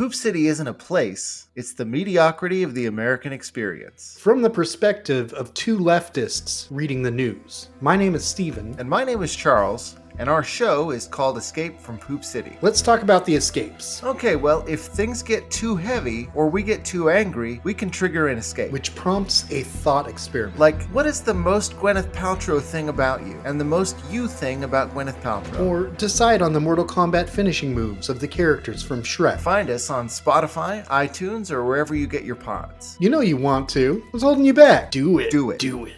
Poop 0.00 0.14
City 0.14 0.46
isn't 0.46 0.66
a 0.66 0.72
place, 0.72 1.48
it's 1.56 1.74
the 1.74 1.84
mediocrity 1.84 2.62
of 2.62 2.72
the 2.72 2.86
American 2.86 3.34
experience. 3.34 4.16
From 4.18 4.40
the 4.40 4.48
perspective 4.48 5.30
of 5.34 5.52
two 5.52 5.76
leftists 5.76 6.66
reading 6.70 7.02
the 7.02 7.10
news. 7.10 7.68
My 7.82 7.96
name 7.98 8.14
is 8.14 8.24
Steven. 8.24 8.74
And 8.78 8.88
my 8.88 9.04
name 9.04 9.22
is 9.22 9.36
Charles, 9.36 9.96
and 10.18 10.28
our 10.28 10.42
show 10.42 10.90
is 10.90 11.06
called 11.06 11.38
Escape 11.38 11.80
from 11.80 11.98
Poop 11.98 12.24
City. 12.24 12.56
Let's 12.62 12.82
talk 12.82 13.02
about 13.02 13.24
the 13.24 13.34
escapes, 13.34 14.02
Okay, 14.04 14.36
well, 14.36 14.64
if 14.68 14.80
things 14.80 15.22
get 15.22 15.50
too 15.50 15.76
heavy 15.76 16.28
or 16.34 16.48
we 16.48 16.62
get 16.62 16.84
too 16.84 17.10
angry, 17.10 17.60
we 17.64 17.72
can 17.74 17.90
trigger 17.90 18.28
an 18.28 18.38
escape. 18.38 18.70
which 18.72 18.94
prompts 18.94 19.50
a 19.50 19.62
thought 19.62 20.08
experiment. 20.08 20.58
like, 20.58 20.82
what 20.90 21.06
is 21.06 21.20
the 21.22 21.32
most 21.34 21.74
Gwyneth 21.76 22.12
Paltrow 22.12 22.60
thing 22.60 22.88
about 22.88 23.26
you, 23.26 23.40
and 23.44 23.60
the 23.60 23.64
most 23.64 23.96
you 24.10 24.28
thing 24.28 24.64
about 24.64 24.92
Gwyneth 24.94 25.20
Paltrow? 25.22 25.60
Or 25.66 25.86
decide 25.96 26.42
on 26.42 26.52
the 26.52 26.60
Mortal 26.60 26.84
Kombat 26.84 27.28
finishing 27.28 27.72
moves 27.74 28.08
of 28.08 28.20
the 28.20 28.28
characters 28.28 28.82
from 28.82 29.02
Shrek. 29.02 29.40
Find 29.40 29.70
us 29.70 29.90
on 29.90 30.08
Spotify, 30.08 30.86
iTunes, 30.88 31.50
or 31.50 31.64
wherever 31.64 31.94
you 31.94 32.06
get 32.06 32.24
your 32.24 32.36
pods. 32.36 32.96
You 33.00 33.10
know 33.10 33.20
you 33.20 33.36
want 33.36 33.68
to. 33.70 34.02
What's 34.10 34.22
holding 34.22 34.44
you 34.44 34.54
back? 34.54 34.90
Do 34.90 35.18
it. 35.18 35.30
Do 35.30 35.50
it. 35.50 35.58
Do 35.58 35.84
it. 35.86 35.94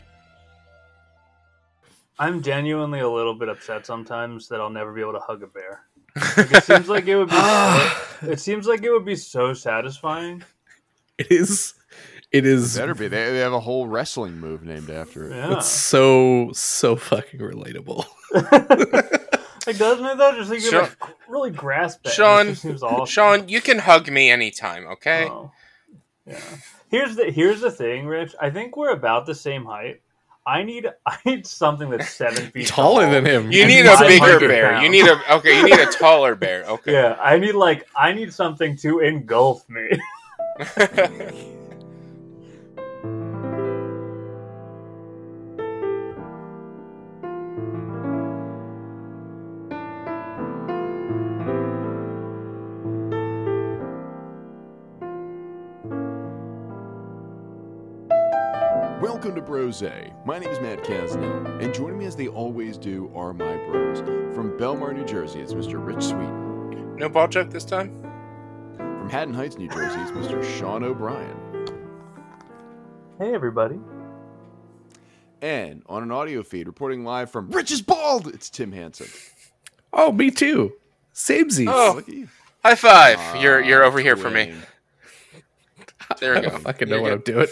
I'm 2.19 2.43
genuinely 2.43 3.01
a 3.01 3.09
little 3.09 3.35
bit 3.35 3.49
upset 3.49 3.87
sometimes 3.87 4.49
that 4.49 4.61
I'll 4.61 4.71
never 4.71 4.93
be 4.93 5.01
able 5.01 5.15
to 5.15 5.21
hug 5.21 5.43
a 5.43 5.47
bear. 5.47 5.83
Like, 6.37 6.53
it 6.53 6.65
seems 6.65 6.89
like 6.89 7.07
it 7.07 7.17
would 7.17 7.31
be. 7.31 7.35
so, 7.37 7.91
it 8.31 8.41
seems 8.41 8.67
like 8.67 8.83
it 8.83 8.91
would 8.91 9.05
be 9.05 9.17
so 9.17 9.55
satisfying. 9.55 10.43
It 11.19 11.31
is. 11.31 11.75
It 12.31 12.47
is. 12.47 12.77
Better 12.77 12.95
be. 12.95 13.09
They, 13.09 13.31
they 13.33 13.39
have 13.39 13.53
a 13.53 13.61
whole 13.61 13.87
wrestling 13.87 14.39
move 14.39 14.63
named 14.63 14.91
after 14.91 15.27
it. 15.31 15.37
Yeah, 15.37 15.57
It's 15.57 15.67
so 15.69 16.51
so 16.53 16.97
fucking 16.97 17.41
relatable. 17.41 18.05
like 19.67 19.79
doesn't 19.79 20.05
it? 20.05 20.19
Though, 20.19 20.33
just 20.33 20.51
like, 20.51 20.61
you 20.63 20.71
Sean- 20.71 20.83
like 20.83 21.11
really 21.29 21.51
grasp 21.51 22.01
it. 22.05 22.19
and 22.19 22.49
it 22.51 22.57
Sean, 22.59 22.79
seems. 22.79 23.11
Sean, 23.11 23.49
you 23.49 23.61
can 23.61 23.79
hug 23.79 24.11
me 24.11 24.31
anytime, 24.31 24.87
okay? 24.87 25.29
Oh. 25.31 25.51
Yeah. 26.27 26.41
Here's 26.91 27.17
the 27.17 27.31
here's 27.31 27.63
the 27.63 27.71
thing, 27.71 28.07
Rich. 28.07 28.35
I 28.39 28.51
think 28.51 28.77
we're 28.77 28.91
about 28.93 29.25
the 29.25 29.35
same 29.35 29.65
height. 29.65 30.02
I 30.47 30.63
need 30.63 30.87
I 31.07 31.19
need 31.25 31.47
something 31.47 31.91
that's 31.91 32.11
seven 32.11 32.51
feet 32.51 32.67
Taller 32.69 33.03
tall. 33.03 33.13
than 33.13 33.25
him. 33.27 33.53
You 33.53 33.67
need 33.67 33.87
a 33.87 33.97
bigger 33.99 34.41
bear. 34.41 34.83
You 34.83 34.89
need 34.89 35.07
a 35.07 35.35
okay. 35.37 35.59
You 35.59 35.65
need 35.65 35.79
a 35.79 35.87
taller 35.87 36.35
bear. 36.35 36.65
Okay. 36.73 36.93
Yeah, 36.93 37.17
I 37.21 37.39
need 37.39 37.55
like 37.55 37.87
I 37.97 38.13
need 38.13 38.33
something 38.33 38.77
to 38.79 39.01
engulf 39.01 39.69
me. 39.69 39.91
Welcome 59.73 59.89
to 59.89 59.95
Brose. 60.13 60.27
My 60.27 60.39
name 60.39 60.51
is 60.51 60.61
Matt 60.61 60.85
Casnell, 60.85 61.63
and 61.63 61.73
joining 61.73 61.99
me 61.99 62.05
as 62.05 62.15
they 62.15 62.29
always 62.29 62.77
do 62.77 63.11
are 63.15 63.33
my 63.33 63.57
bros. 63.67 64.01
From 64.35 64.57
Belmar, 64.59 64.95
New 64.95 65.05
Jersey, 65.05 65.41
it's 65.41 65.55
Mr. 65.55 65.85
Rich 65.85 66.03
Sweet. 66.03 66.99
no 66.99 67.09
ball 67.09 67.27
joke 67.29 67.51
this 67.51 67.65
time. 67.65 67.91
From 68.77 69.09
Haddon 69.09 69.33
Heights, 69.35 69.57
New 69.57 69.69
Jersey, 69.69 69.99
it's 70.01 70.11
Mr. 70.11 70.43
Sean 70.59 70.83
O'Brien. 70.85 71.37
hey 73.19 73.33
everybody. 73.35 73.79
And 75.41 75.83
on 75.87 76.03
an 76.03 76.11
audio 76.13 76.43
feed, 76.43 76.67
reporting 76.67 77.05
live 77.05 77.31
from 77.31 77.51
Rich 77.51 77.73
is 77.73 77.81
Bald, 77.83 78.29
it's 78.29 78.51
Tim 78.51 78.73
Hansen. 78.73 79.09
Oh, 79.93 80.13
me 80.13 80.31
too. 80.31 80.75
Samesies. 81.15 81.69
Oh. 81.69 82.03
Look. 82.07 82.29
High 82.65 82.75
five. 82.77 83.17
Ah, 83.19 83.41
you're 83.41 83.61
you're 83.61 83.83
over 83.85 83.99
here 84.01 84.17
for 84.17 84.31
me. 84.31 84.53
There 86.21 86.35
I 86.37 86.41
we 86.41 86.45
go. 86.45 86.51
don't 86.51 86.63
fucking 86.63 86.89
know 86.89 86.97
You're 86.97 87.03
what 87.03 87.13
I'm 87.13 87.19
good. 87.21 87.35
doing. 87.35 87.49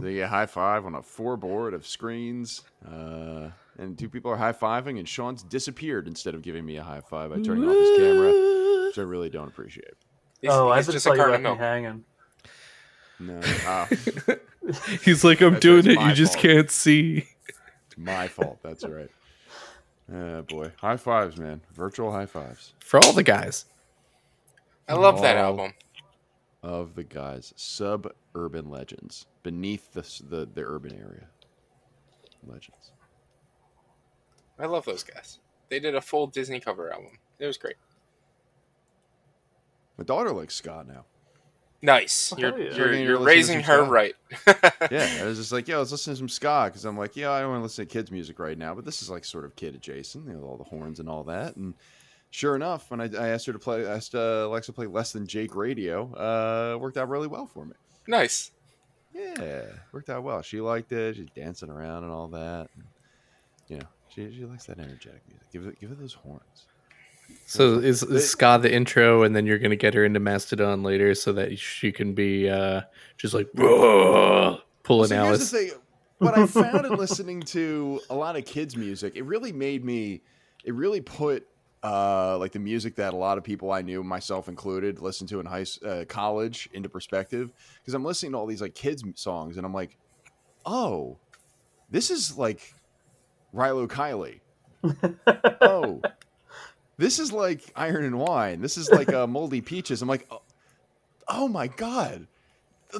They 0.00 0.14
get 0.14 0.28
high 0.28 0.46
five 0.46 0.86
on 0.86 0.94
a 0.94 1.02
four 1.02 1.36
board 1.36 1.74
of 1.74 1.86
screens. 1.86 2.62
Uh, 2.86 3.50
and 3.78 3.98
two 3.98 4.08
people 4.08 4.30
are 4.30 4.36
high 4.36 4.52
fiving, 4.52 4.98
and 4.98 5.08
Sean's 5.08 5.42
disappeared 5.42 6.06
instead 6.06 6.34
of 6.34 6.42
giving 6.42 6.64
me 6.64 6.76
a 6.76 6.82
high 6.82 7.00
five 7.00 7.30
by 7.30 7.40
turning 7.40 7.68
off 7.68 7.74
his 7.76 7.98
camera, 7.98 8.86
which 8.86 8.98
I 8.98 9.02
really 9.02 9.30
don't 9.30 9.48
appreciate. 9.48 9.94
He's, 10.40 10.50
oh, 10.52 10.68
I 10.68 10.76
he's 10.76 10.86
just 10.86 10.94
just 10.96 11.06
thought 11.06 11.14
a 11.18 11.22
you 11.22 11.26
left 11.30 11.42
me 11.42 11.56
hanging. 11.56 12.04
No, 13.18 13.40
ah, 13.66 13.88
He's 15.04 15.24
like, 15.24 15.40
I'm 15.40 15.58
doing 15.58 15.86
it. 15.88 15.96
my 15.96 16.08
You 16.10 16.14
just 16.14 16.38
can't 16.38 16.70
see. 16.70 17.26
it's 17.48 17.98
my 17.98 18.28
fault. 18.28 18.58
That's 18.62 18.84
right. 18.84 19.10
Uh, 20.12 20.42
boy, 20.42 20.70
high 20.76 20.96
fives, 20.96 21.36
man. 21.36 21.60
Virtual 21.74 22.12
high 22.12 22.26
fives 22.26 22.74
For 22.80 22.98
all 23.00 23.12
the 23.12 23.22
guys. 23.22 23.64
I 24.88 24.94
love 24.94 25.20
that 25.22 25.36
Oh. 25.36 25.40
album. 25.40 25.72
Of 26.64 26.94
the 26.94 27.04
guys. 27.04 27.52
Suburban 27.56 28.70
legends 28.70 29.26
beneath 29.42 29.92
the 29.92 30.00
the, 30.28 30.46
the 30.46 30.62
urban 30.64 30.92
area. 30.94 31.28
Legends. 32.46 32.92
I 34.58 34.66
love 34.66 34.86
those 34.86 35.02
guys. 35.02 35.40
They 35.68 35.78
did 35.78 35.94
a 35.94 36.00
full 36.00 36.26
Disney 36.26 36.60
cover 36.60 36.90
album. 36.90 37.18
It 37.38 37.46
was 37.46 37.58
great. 37.58 37.76
My 39.98 40.04
daughter 40.04 40.32
likes 40.32 40.54
ska 40.54 40.84
now. 40.88 41.04
Nice. 41.82 42.32
Oh, 42.32 42.38
you're 42.38 42.58
yeah. 42.58 42.74
you're, 42.74 42.94
You're 42.94 42.94
you're 42.94 43.18
raising 43.18 43.60
her 43.62 43.84
ska? 43.84 43.90
right. 43.90 44.14
Yeah, 44.90 45.18
I 45.20 45.24
was 45.26 45.38
just 45.38 45.52
like, 45.52 45.68
yeah, 45.68 45.76
let's 45.78 45.92
listen 45.92 46.14
to 46.14 46.18
some 46.18 46.28
ska 46.30 46.64
because 46.68 46.86
I'm 46.86 46.96
like, 46.96 47.16
yeah, 47.16 47.30
I 47.30 47.40
don't 47.40 47.50
want 47.50 47.60
to 47.60 47.64
listen 47.64 47.86
to 47.86 47.92
kids' 47.92 48.10
music 48.10 48.38
right 48.38 48.56
now, 48.56 48.74
but 48.74 48.86
this 48.86 49.02
is 49.02 49.10
like 49.10 49.24
sort 49.26 49.44
of 49.44 49.54
kid 49.56 49.74
adjacent, 49.74 50.26
you 50.26 50.34
know, 50.34 50.44
all 50.44 50.56
the 50.56 50.64
horns 50.64 50.98
and 50.98 51.10
all 51.10 51.24
that. 51.24 51.56
And 51.56 51.74
sure 52.34 52.56
enough, 52.56 52.90
when 52.90 53.00
I, 53.00 53.04
I 53.16 53.28
asked 53.28 53.46
her 53.46 53.52
to 53.52 53.60
play, 53.60 53.86
I 53.86 53.94
asked 53.94 54.16
uh, 54.16 54.46
Alexa 54.48 54.72
to 54.72 54.74
play 54.74 54.86
less 54.86 55.12
than 55.12 55.24
Jake 55.24 55.54
Radio, 55.54 56.12
uh, 56.14 56.76
worked 56.78 56.96
out 56.96 57.08
really 57.08 57.28
well 57.28 57.46
for 57.46 57.64
me. 57.64 57.74
nice. 58.08 58.50
Yeah, 59.14 59.62
worked 59.92 60.10
out 60.10 60.24
well. 60.24 60.42
She 60.42 60.60
liked 60.60 60.90
it. 60.90 61.14
She's 61.14 61.30
dancing 61.36 61.70
around 61.70 62.02
and 62.02 62.12
all 62.12 62.26
that. 62.28 62.66
And, 62.74 62.84
you 63.68 63.76
know, 63.76 63.86
she, 64.08 64.34
she 64.34 64.44
likes 64.44 64.66
that 64.66 64.80
energetic 64.80 65.22
music. 65.28 65.52
Give 65.52 65.66
it, 65.68 65.80
give 65.80 65.92
it 65.92 66.00
those 66.00 66.14
horns. 66.14 66.66
So 67.46 67.78
is, 67.78 68.02
is 68.02 68.28
ska 68.28 68.58
the 68.60 68.74
intro, 68.74 69.22
and 69.22 69.36
then 69.36 69.46
you're 69.46 69.58
gonna 69.58 69.76
get 69.76 69.94
her 69.94 70.04
into 70.04 70.18
Mastodon 70.18 70.82
later, 70.82 71.14
so 71.14 71.32
that 71.34 71.56
she 71.56 71.92
can 71.92 72.14
be 72.14 72.50
uh, 72.50 72.82
just 73.16 73.32
like 73.32 73.48
"Whoa," 73.54 74.58
pulling 74.82 75.08
So 75.08 75.14
Alice. 75.16 75.50
thing. 75.50 75.70
What 76.18 76.36
I 76.36 76.46
found 76.46 76.84
in 76.84 76.96
listening 76.96 77.40
to 77.42 78.00
a 78.10 78.14
lot 78.14 78.36
of 78.36 78.44
kids' 78.44 78.76
music, 78.76 79.14
it 79.14 79.24
really 79.24 79.52
made 79.52 79.84
me, 79.84 80.22
it 80.64 80.74
really 80.74 81.00
put 81.00 81.46
uh, 81.84 82.38
like 82.38 82.52
the 82.52 82.58
music 82.58 82.96
that 82.96 83.12
a 83.12 83.16
lot 83.16 83.36
of 83.36 83.44
people 83.44 83.70
I 83.70 83.82
knew, 83.82 84.02
myself 84.02 84.48
included, 84.48 85.00
listened 85.00 85.28
to 85.28 85.40
in 85.40 85.46
high 85.46 85.66
uh, 85.86 86.04
college 86.08 86.68
into 86.72 86.88
perspective. 86.88 87.52
Because 87.80 87.92
I'm 87.94 88.04
listening 88.04 88.32
to 88.32 88.38
all 88.38 88.46
these 88.46 88.62
like 88.62 88.74
kids' 88.74 89.04
songs, 89.16 89.58
and 89.58 89.66
I'm 89.66 89.74
like, 89.74 89.96
oh, 90.64 91.18
this 91.90 92.10
is 92.10 92.38
like 92.38 92.74
Rilo 93.54 93.86
Kiley. 93.86 94.40
oh, 95.60 96.00
this 96.96 97.18
is 97.18 97.32
like 97.32 97.70
Iron 97.76 98.04
and 98.04 98.18
Wine. 98.18 98.62
This 98.62 98.78
is 98.78 98.90
like 98.90 99.12
uh, 99.12 99.26
Moldy 99.28 99.60
Peaches. 99.60 100.00
I'm 100.00 100.08
like, 100.08 100.26
oh, 100.30 100.40
oh 101.28 101.48
my 101.48 101.66
god 101.66 102.26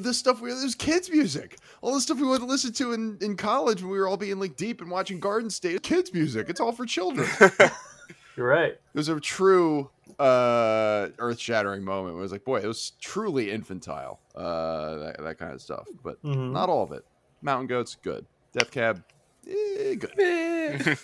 this 0.01 0.19
stuff 0.19 0.41
we 0.41 0.51
there's 0.51 0.75
kids 0.75 1.09
music 1.11 1.57
all 1.81 1.95
the 1.95 2.01
stuff 2.01 2.19
we 2.19 2.39
to 2.39 2.45
listen 2.45 2.73
to 2.73 2.93
in, 2.93 3.17
in 3.21 3.37
college 3.37 3.83
when 3.83 3.91
we 3.91 3.99
were 3.99 4.09
all 4.09 4.17
being 4.17 4.41
like 4.41 4.57
deep 4.57 4.81
and 4.81 4.91
watching 4.91 5.21
garden 5.21 5.49
state 5.49 5.83
kids 5.83 6.13
music 6.13 6.49
it's 6.49 6.61
all 6.61 6.73
for 6.73 6.85
children 6.85 7.29
You're 8.37 8.49
right. 8.49 8.73
It 8.73 8.81
was 8.95 9.09
a 9.09 9.21
true 9.21 9.91
uh 10.19 11.09
earth-shattering 11.19 11.85
moment. 11.85 12.17
It 12.17 12.21
was 12.21 12.33
like 12.33 12.45
boy 12.45 12.59
it 12.61 12.67
was 12.67 12.93
truly 13.01 13.51
infantile 13.51 14.21
uh 14.35 14.97
that, 14.97 15.17
that 15.23 15.39
kind 15.39 15.53
of 15.53 15.61
stuff 15.63 15.87
but 16.03 16.23
Mhm. 16.23 16.53
not 16.53 16.69
all 16.69 16.83
of 16.83 16.93
it. 16.93 17.05
Mountain 17.43 17.69
goats 17.69 17.97
good. 18.03 18.27
Death 18.53 18.71
cab 18.71 19.03
eh, 19.49 19.95
good. 19.95 20.15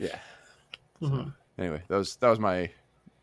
Yeah. 0.00 0.18
Mhm. 1.02 1.34
anyway 1.58 1.82
that 1.88 1.96
was 1.96 2.16
that 2.16 2.28
was 2.30 2.38
my 2.38 2.70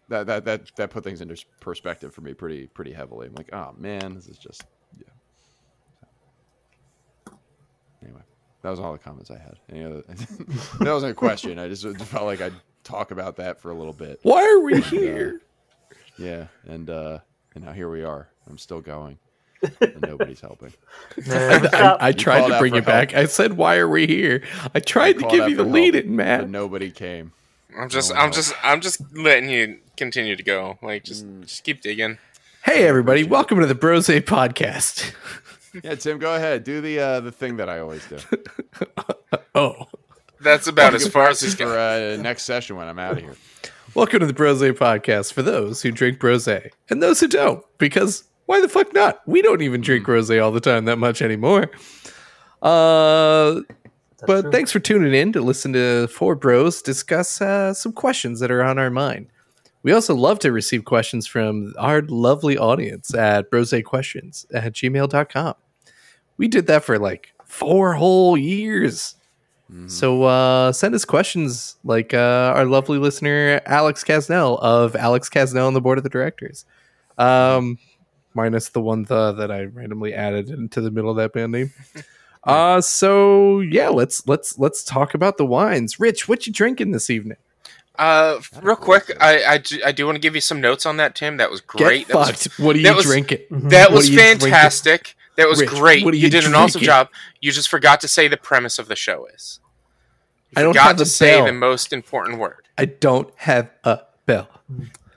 that 0.09 0.27
that 0.27 0.45
that 0.45 0.75
that 0.75 0.89
put 0.89 1.03
things 1.03 1.21
into 1.21 1.41
perspective 1.61 2.13
for 2.13 2.21
me 2.21 2.33
pretty 2.33 2.67
pretty 2.67 2.91
heavily. 2.93 3.27
I'm 3.27 3.35
like 3.35 3.49
oh 3.53 3.73
man 3.77 4.13
this 4.15 4.27
is 4.27 4.37
just 4.37 4.63
yeah. 4.99 7.33
Anyway 8.03 8.21
that 8.61 8.69
was 8.69 8.79
all 8.79 8.91
the 8.91 8.99
comments 8.99 9.31
i 9.31 9.37
had. 9.37 9.55
Any 9.69 9.85
other, 9.85 10.01
that 10.81 10.91
wasn't 10.91 11.13
a 11.13 11.15
question. 11.15 11.57
I 11.57 11.69
just 11.69 11.83
felt 12.05 12.25
like 12.25 12.41
i'd 12.41 12.53
talk 12.83 13.11
about 13.11 13.35
that 13.37 13.61
for 13.61 13.71
a 13.71 13.73
little 13.73 13.93
bit 13.93 14.19
Why 14.23 14.43
are 14.43 14.59
we 14.59 14.81
here? 14.81 15.41
yeah 16.17 16.47
and 16.67 16.89
uh 16.89 17.19
and 17.55 17.63
now 17.65 17.71
here 17.71 17.89
we 17.89 18.03
are 18.03 18.29
i'm 18.49 18.57
still 18.57 18.81
going 18.81 19.17
and 19.81 20.01
nobody's 20.01 20.41
helping 20.41 20.73
Man, 21.27 21.67
I. 21.73 21.97
I 21.99 22.11
tried 22.13 22.47
to 22.47 22.57
bring 22.57 22.71
for 22.71 22.77
you 22.77 22.81
back. 22.81 23.13
I 23.13 23.25
said, 23.25 23.53
"Why 23.53 23.77
are 23.77 23.87
we 23.87 24.07
here?" 24.07 24.41
I 24.73 24.79
tried 24.79 25.19
to 25.19 25.27
give 25.27 25.47
you 25.49 25.55
the 25.55 25.63
lead, 25.63 25.93
help, 25.93 26.05
in 26.05 26.17
but 26.17 26.23
man. 26.25 26.51
nobody 26.51 26.89
came 26.89 27.31
I'm 27.77 27.87
just 27.87 28.09
No 28.09 28.15
I'm 28.15 28.21
help. 28.23 28.33
just 28.33 28.53
I'm 28.63 28.81
just 28.81 29.01
letting 29.15 29.49
you 29.51 29.77
continue 29.97 30.35
to 30.35 30.41
go. 30.41 30.79
Like 30.81 31.03
just 31.03 31.27
Mm. 31.27 31.41
just 31.43 31.63
keep 31.63 31.81
digging. 31.81 32.17
Hey, 32.63 32.87
everybody! 32.87 33.23
Welcome 33.23 33.59
to 33.59 33.67
the 33.67 33.75
Brose 33.75 34.07
Podcast. 34.07 35.13
yeah 35.83 35.93
tim 35.95 36.17
go 36.17 36.33
ahead 36.35 36.63
do 36.63 36.81
the 36.81 36.99
uh 36.99 37.19
the 37.21 37.31
thing 37.31 37.55
that 37.57 37.69
i 37.69 37.79
always 37.79 38.03
do 38.07 38.17
Oh, 39.55 39.85
That's 40.41 40.67
about 40.67 40.93
as 40.93 41.07
far 41.07 41.29
as 41.29 41.39
practice 41.39 41.43
it's 41.43 41.53
for 41.53 41.65
going. 41.65 42.19
uh, 42.19 42.21
next 42.21 42.43
session 42.43 42.75
when 42.75 42.87
i'm 42.87 42.99
out 42.99 43.13
of 43.13 43.19
here 43.19 43.35
Welcome 43.93 44.21
to 44.21 44.25
the 44.25 44.31
Brose 44.33 44.61
Podcast 44.61 45.33
for 45.33 45.41
those 45.41 45.81
who 45.81 45.91
drink 45.91 46.17
Brose 46.17 46.47
and 46.47 47.03
those 47.03 47.19
who 47.19 47.27
don't, 47.27 47.61
because 47.77 48.23
why 48.45 48.61
the 48.61 48.69
fuck 48.69 48.93
not? 48.93 49.19
We 49.27 49.41
don't 49.41 49.61
even 49.61 49.81
drink 49.81 50.07
Rose 50.07 50.31
all 50.31 50.51
the 50.51 50.61
time 50.61 50.85
that 50.85 50.95
much 50.95 51.21
anymore. 51.21 51.69
Uh, 52.61 53.59
but 54.25 54.43
true. 54.43 54.51
thanks 54.51 54.71
for 54.71 54.79
tuning 54.79 55.13
in 55.13 55.33
to 55.33 55.41
listen 55.41 55.73
to 55.73 56.07
four 56.07 56.35
bros 56.35 56.81
discuss 56.81 57.41
uh, 57.41 57.73
some 57.73 57.91
questions 57.91 58.39
that 58.39 58.49
are 58.49 58.63
on 58.63 58.79
our 58.79 58.89
mind. 58.89 59.27
We 59.83 59.91
also 59.91 60.15
love 60.15 60.39
to 60.39 60.53
receive 60.53 60.85
questions 60.85 61.27
from 61.27 61.73
our 61.77 62.01
lovely 62.03 62.57
audience 62.57 63.13
at 63.13 63.51
brosequestions 63.51 64.45
at 64.53 64.71
gmail.com. 64.71 65.55
We 66.37 66.47
did 66.47 66.67
that 66.67 66.85
for 66.85 66.97
like 66.97 67.33
four 67.43 67.95
whole 67.95 68.37
years. 68.37 69.15
So 69.87 70.23
uh, 70.23 70.73
send 70.73 70.93
us 70.95 71.05
questions 71.05 71.77
like 71.85 72.13
uh, 72.13 72.53
our 72.55 72.65
lovely 72.65 72.97
listener 72.97 73.61
Alex 73.65 74.03
Casnell 74.03 74.59
of 74.59 74.95
Alex 74.97 75.29
Casnell 75.29 75.67
on 75.67 75.73
the 75.73 75.79
board 75.81 75.97
of 75.97 76.03
the 76.03 76.09
directors. 76.09 76.65
Um, 77.17 77.77
minus 78.33 78.69
the 78.69 78.81
one 78.81 79.03
the 79.03 79.31
that 79.33 79.49
I 79.51 79.63
randomly 79.63 80.13
added 80.13 80.49
into 80.49 80.81
the 80.81 80.91
middle 80.91 81.09
of 81.09 81.17
that 81.17 81.33
band 81.33 81.51
name. 81.51 81.71
Uh 82.43 82.81
so 82.81 83.59
yeah, 83.59 83.89
let's 83.89 84.27
let's 84.27 84.57
let's 84.57 84.83
talk 84.83 85.13
about 85.13 85.37
the 85.37 85.45
wines. 85.45 85.99
Rich, 85.99 86.27
what 86.27 86.47
you 86.47 86.51
drinking 86.51 86.89
this 86.89 87.11
evening? 87.11 87.37
Uh, 87.99 88.39
real 88.63 88.75
quick, 88.75 89.15
I, 89.19 89.43
I, 89.43 89.57
do, 89.59 89.79
I 89.85 89.91
do 89.91 90.07
want 90.07 90.15
to 90.15 90.19
give 90.19 90.33
you 90.33 90.41
some 90.41 90.59
notes 90.59 90.87
on 90.87 90.97
that, 90.97 91.13
Tim. 91.13 91.37
That 91.37 91.51
was 91.51 91.61
great. 91.61 92.07
Get 92.07 92.13
That 92.13 92.17
was, 92.17 92.47
fucked. 92.47 92.59
what 92.59 92.75
are 92.75 92.79
you 92.79 92.85
that 92.85 92.95
was- 92.95 93.05
drinking? 93.05 93.39
that 93.51 93.91
was 93.91 94.09
you 94.09 94.15
drinking? 94.17 94.49
That 95.37 95.47
was 95.47 95.59
Rich, 95.61 95.69
great. 95.69 96.03
you, 96.03 96.11
you 96.11 96.29
did 96.29 96.45
an 96.45 96.53
awesome 96.55 96.81
job. 96.81 97.09
You 97.39 97.51
just 97.51 97.69
forgot 97.69 98.01
to 98.01 98.07
say 98.07 98.27
the 98.27 98.37
premise 98.37 98.77
of 98.79 98.87
the 98.87 98.95
show 98.95 99.25
is. 99.27 99.59
You 100.51 100.59
I 100.59 100.63
don't 100.63 100.75
have 100.77 100.97
to 100.97 101.05
say 101.05 101.37
bell. 101.37 101.45
the 101.45 101.53
most 101.53 101.93
important 101.93 102.37
word. 102.37 102.67
I 102.77 102.85
don't 102.85 103.33
have 103.37 103.69
a 103.83 104.01
bell. 104.25 104.49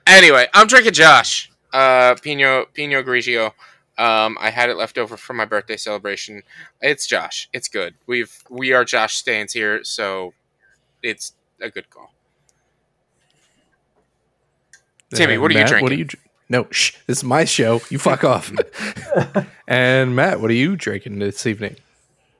Anyway, 0.06 0.46
I'm 0.54 0.66
drinking 0.68 0.92
Josh. 0.92 1.50
Uh, 1.72 2.14
Pinot 2.22 2.72
Pinot 2.74 3.04
Grigio. 3.04 3.46
Um, 3.98 4.36
I 4.40 4.50
had 4.50 4.70
it 4.70 4.76
left 4.76 4.98
over 4.98 5.16
from 5.16 5.36
my 5.36 5.44
birthday 5.44 5.76
celebration. 5.76 6.42
It's 6.80 7.06
Josh. 7.06 7.48
It's 7.52 7.68
good. 7.68 7.94
We've 8.06 8.36
we 8.48 8.72
are 8.72 8.84
Josh 8.84 9.16
stands 9.16 9.52
here, 9.52 9.82
so 9.82 10.32
it's 11.02 11.32
a 11.60 11.70
good 11.70 11.90
call. 11.90 12.12
Timmy, 15.12 15.38
what 15.38 15.50
are 15.50 15.54
you 15.54 15.60
Matt, 15.60 15.70
What 15.82 15.88
drinking? 15.88 15.92
are 15.92 15.98
you? 15.98 16.04
dr- 16.04 16.23
No, 16.54 16.68
shh. 16.70 16.92
This 17.08 17.18
is 17.18 17.24
my 17.24 17.44
show. 17.44 17.80
You 17.90 17.98
fuck 17.98 18.22
off. 18.34 18.52
and 19.66 20.14
Matt, 20.14 20.40
what 20.40 20.52
are 20.52 20.54
you 20.54 20.76
drinking 20.76 21.18
this 21.18 21.46
evening? 21.46 21.74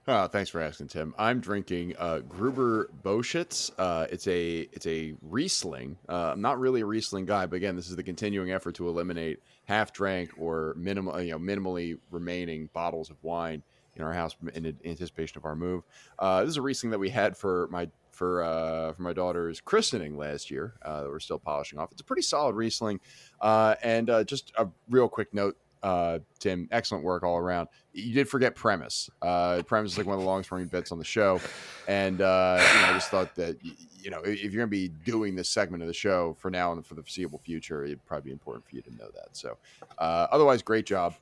Oh, 0.07 0.29
thanks 0.29 0.51
for 0.51 0.61
asking, 0.61 0.87
Tim. 0.87 1.17
I'm 1.19 1.41
drinking 1.41 1.97
uh, 1.99 2.21
Gruber 2.21 2.91
Röschitz. 3.03 3.73
Uh, 3.77 4.07
it's 4.13 4.29
a 4.29 4.69
it's 4.71 4.87
a 4.87 5.15
Riesling. 5.21 5.97
Uh, 6.09 6.31
I'm 6.31 6.41
not 6.41 6.61
really 6.61 6.83
a 6.83 6.87
Riesling 6.87 7.27
guy, 7.27 7.47
but 7.47 7.57
again, 7.57 7.75
this 7.75 7.91
is 7.91 7.97
the 7.97 8.05
continuing 8.05 8.53
effort 8.53 8.77
to 8.77 8.89
eliminate 8.89 9.41
half 9.65 9.93
drank 9.93 10.31
or 10.39 10.75
minimal, 10.79 11.21
you 11.21 11.33
know, 11.33 11.39
minimally 11.41 11.99
remaining 12.13 12.71
bottles 12.73 13.11
of 13.11 13.17
wine 13.25 13.65
in 13.97 14.03
our 14.05 14.13
house 14.13 14.37
in 14.55 14.79
anticipation 14.85 15.39
of 15.39 15.45
our 15.45 15.57
move. 15.57 15.83
Uh, 16.21 16.43
this 16.43 16.51
is 16.51 16.57
a 16.57 16.63
Riesling 16.63 16.93
that 16.93 17.01
we 17.01 17.11
had 17.11 17.37
for 17.37 17.67
my 17.73 17.89
for 18.15 18.43
uh, 18.43 18.93
for 18.93 19.03
my 19.03 19.13
daughter's 19.13 19.61
christening 19.61 20.17
last 20.17 20.51
year. 20.51 20.75
Uh, 20.83 21.03
that 21.03 21.09
we're 21.09 21.21
still 21.21 21.39
polishing 21.39 21.79
off. 21.79 21.93
It's 21.93 22.01
a 22.01 22.05
pretty 22.05 22.23
solid 22.23 22.55
Riesling. 22.55 23.01
Uh, 23.41 23.75
and 23.83 24.09
uh, 24.09 24.25
just 24.25 24.53
a 24.57 24.69
real 24.89 25.09
quick 25.09 25.35
note, 25.35 25.57
uh, 25.83 26.21
Tim. 26.39 26.69
Excellent 26.71 27.05
work 27.05 27.23
all 27.23 27.37
around. 27.37 27.69
You 27.93 28.15
did 28.15 28.29
forget 28.29 28.55
premise. 28.55 29.11
Uh, 29.21 29.63
premise 29.67 29.93
is 29.93 29.99
like 29.99 30.07
one 30.07 30.15
of 30.15 30.21
the 30.21 30.27
longest 30.27 30.51
running 30.51 30.69
bits 30.69 30.93
on 30.93 30.99
the 30.99 31.05
show, 31.05 31.41
and 31.89 32.19
you 32.19 32.25
know, 32.25 32.59
I 32.87 32.91
just 32.95 33.11
thought 33.11 33.35
that 33.35 33.59
you 33.63 34.11
know 34.11 34.21
if 34.21 34.43
you're 34.43 34.67
going 34.67 34.67
to 34.67 34.67
be 34.67 34.89
doing 35.05 35.35
this 35.35 35.49
segment 35.49 35.83
of 35.83 35.87
the 35.87 35.95
show 35.95 36.37
for 36.39 36.51
now 36.51 36.73
and 36.73 36.85
for 36.87 36.95
the 36.95 37.03
foreseeable 37.03 37.39
future, 37.39 37.85
it'd 37.85 38.05
probably 38.07 38.31
be 38.31 38.33
important 38.33 38.67
for 38.67 38.77
you 38.77 38.83
to 38.83 38.91
know 38.95 39.09
that. 39.15 39.29
So, 39.33 39.59
otherwise, 39.99 40.63
great 40.63 40.87
job. 40.87 41.15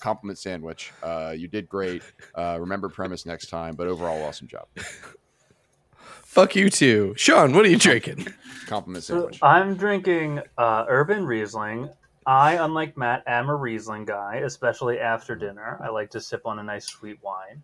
Compliment 0.00 0.38
sandwich. 0.38 0.92
You 1.04 1.48
did 1.48 1.68
great. 1.68 2.02
Remember 2.36 2.88
premise 2.88 3.26
next 3.26 3.50
time, 3.50 3.76
but 3.76 3.86
overall, 3.86 4.22
awesome 4.24 4.48
job. 4.48 4.66
Fuck 6.28 6.54
you 6.54 6.68
too, 6.68 7.14
Sean. 7.16 7.54
What 7.54 7.64
are 7.64 7.68
you 7.70 7.78
drinking? 7.78 8.26
Compliment 8.66 9.02
So 9.02 9.14
sandwich. 9.14 9.38
I'm 9.40 9.74
drinking 9.76 10.42
uh, 10.58 10.84
Urban 10.86 11.24
Riesling. 11.24 11.88
I, 12.26 12.52
unlike 12.62 12.98
Matt, 12.98 13.22
am 13.26 13.48
a 13.48 13.56
Riesling 13.56 14.04
guy, 14.04 14.42
especially 14.44 14.98
after 15.00 15.34
dinner. 15.34 15.80
I 15.82 15.88
like 15.88 16.10
to 16.10 16.20
sip 16.20 16.42
on 16.44 16.58
a 16.58 16.62
nice 16.62 16.86
sweet 16.86 17.18
wine. 17.22 17.62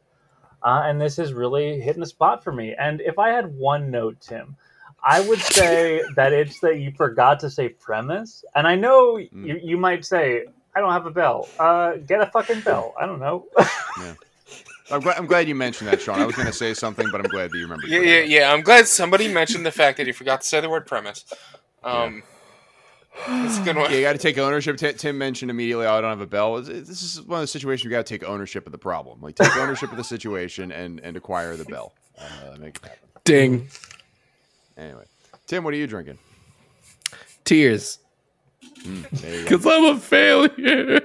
Uh, 0.63 0.83
and 0.87 0.99
this 0.99 1.19
is 1.19 1.35
really 1.35 1.79
hitting 1.79 2.01
the 2.01 2.07
spot 2.07 2.43
for 2.43 2.53
me. 2.53 2.75
And 2.79 3.03
if 3.03 3.19
I 3.19 3.29
had 3.29 3.55
one 3.55 3.91
note, 3.91 4.17
Tim, 4.23 4.57
I 5.05 5.21
would 5.21 5.41
say 5.41 6.03
that 6.17 6.33
it's 6.33 6.59
that 6.61 6.79
you 6.81 6.91
forgot 6.97 7.39
to 7.41 7.51
say 7.51 7.69
premise. 7.69 8.47
And 8.55 8.67
I 8.67 8.77
know 8.77 9.17
Mm. 9.19 9.47
you, 9.47 9.61
you 9.63 9.77
might 9.77 10.07
say, 10.07 10.47
I 10.75 10.81
don't 10.81 10.91
have 10.93 11.05
a 11.05 11.11
bell. 11.11 11.49
Uh, 11.59 11.97
get 11.97 12.23
a 12.23 12.27
fucking 12.27 12.63
bell. 12.63 12.95
I 12.99 13.05
don't 13.05 13.21
know. 13.21 13.47
I'm 14.94 15.00
glad, 15.00 15.17
I'm 15.19 15.26
glad 15.26 15.49
you 15.49 15.55
mentioned 15.55 15.88
that, 15.88 16.00
Sean. 16.00 16.20
I 16.20 16.26
was 16.26 16.37
going 16.37 16.46
to 16.46 16.52
say 16.52 16.73
something, 16.73 17.08
but 17.11 17.20
I'm 17.20 17.29
glad 17.29 17.50
that 17.50 17.56
you 17.56 17.64
remembered. 17.64 17.91
Yeah, 17.91 18.00
yeah, 18.00 18.20
yeah. 18.20 18.52
I'm 18.52 18.62
glad 18.62 18.87
somebody 18.87 19.32
mentioned 19.32 19.67
the 19.67 19.73
fact 19.73 19.96
that 19.96 20.06
he 20.06 20.12
forgot 20.12 20.43
to 20.43 20.46
say 20.46 20.61
the 20.61 20.70
word 20.70 20.87
premise. 20.87 21.25
Um, 21.82 22.23
it's 23.29 23.58
a 23.58 23.62
good 23.62 23.76
one. 23.76 23.91
Yeah, 23.91 23.96
you 23.96 24.02
got 24.02 24.12
to 24.12 24.19
take 24.19 24.38
ownership. 24.38 24.76
T- 24.76 24.93
Tim 24.93 25.19
mentioned 25.19 25.50
immediately, 25.50 25.87
"Oh, 25.87 25.94
I 25.94 26.00
don't 26.00 26.11
have 26.11 26.20
a 26.20 26.26
bell." 26.26 26.62
This 26.62 27.02
is 27.02 27.20
one 27.23 27.41
of 27.41 27.43
the 27.43 27.49
situations 27.49 27.85
you 27.85 27.91
got 27.91 28.06
to 28.06 28.19
take 28.19 28.29
ownership 28.29 28.67
of 28.67 28.73
the 28.73 28.79
problem. 28.79 29.20
Like 29.20 29.35
take 29.35 29.56
ownership 29.56 29.91
of 29.91 29.96
the 29.96 30.05
situation 30.05 30.70
and 30.70 31.00
and 31.00 31.17
acquire 31.17 31.56
the 31.56 31.64
bell. 31.64 31.93
Uh, 32.19 32.56
make 32.58 32.76
it 32.76 32.85
happen. 32.85 33.08
Ding. 33.25 33.69
Anyway, 34.76 35.05
Tim, 35.46 35.64
what 35.64 35.75
are 35.75 35.76
you 35.76 35.87
drinking? 35.87 36.19
Tears. 37.44 37.99
There 38.85 39.35
you 39.35 39.49
go. 39.49 39.59
Because 39.59 39.67
I'm 39.67 39.85
a 39.97 39.99
failure. 39.99 41.01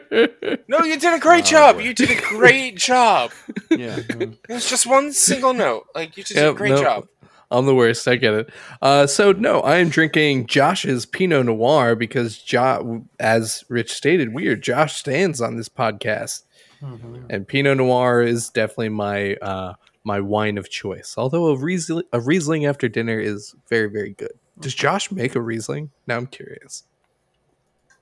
No, 0.67 0.79
you 0.79 0.99
did 0.99 1.13
a 1.13 1.19
great 1.19 1.45
Oh, 1.45 1.47
job. 1.47 1.75
boy. 1.77 1.83
You 1.83 1.93
did 1.93 2.11
a 2.11 2.19
great 2.21 2.75
job. 2.77 3.31
Yeah, 3.71 3.97
It 3.97 4.37
was 4.49 4.69
just 4.69 4.85
one 4.85 5.13
single 5.13 5.53
note. 5.53 5.87
Like 5.95 6.17
you 6.17 6.23
just 6.23 6.35
did 6.35 6.43
Yep, 6.43 6.53
a 6.53 6.57
great 6.57 6.69
no, 6.71 6.81
job. 6.81 7.07
I'm 7.51 7.65
the 7.65 7.73
worst. 7.73 8.07
I 8.07 8.15
get 8.15 8.33
it. 8.33 8.49
Uh, 8.81 9.07
so 9.07 9.31
no, 9.31 9.61
I 9.61 9.77
am 9.77 9.89
drinking 9.89 10.45
Josh's 10.47 11.05
Pinot 11.07 11.45
Noir 11.47 11.95
because, 11.95 12.37
jo- 12.37 13.05
as 13.19 13.63
Rich 13.69 13.91
stated, 13.93 14.33
we 14.35 14.47
are 14.49 14.55
Josh 14.55 14.97
stands 14.97 15.41
on 15.41 15.55
this 15.57 15.69
podcast, 15.69 16.43
and 17.29 17.47
Pinot 17.47 17.77
Noir 17.77 18.21
is 18.21 18.49
definitely 18.49 18.89
my 18.89 19.33
uh, 19.37 19.73
my 20.03 20.19
wine 20.19 20.57
of 20.59 20.69
choice. 20.69 21.15
Although 21.17 21.47
a 21.47 21.57
Riesling, 21.57 22.03
a 22.13 22.19
Riesling 22.19 22.65
after 22.67 22.87
dinner 22.87 23.19
is 23.19 23.55
very 23.67 23.89
very 23.89 24.11
good. 24.11 24.33
Does 24.59 24.75
Josh 24.75 25.09
make 25.11 25.33
a 25.35 25.41
Riesling? 25.41 25.89
Now 26.05 26.17
I'm 26.17 26.27
curious. 26.27 26.83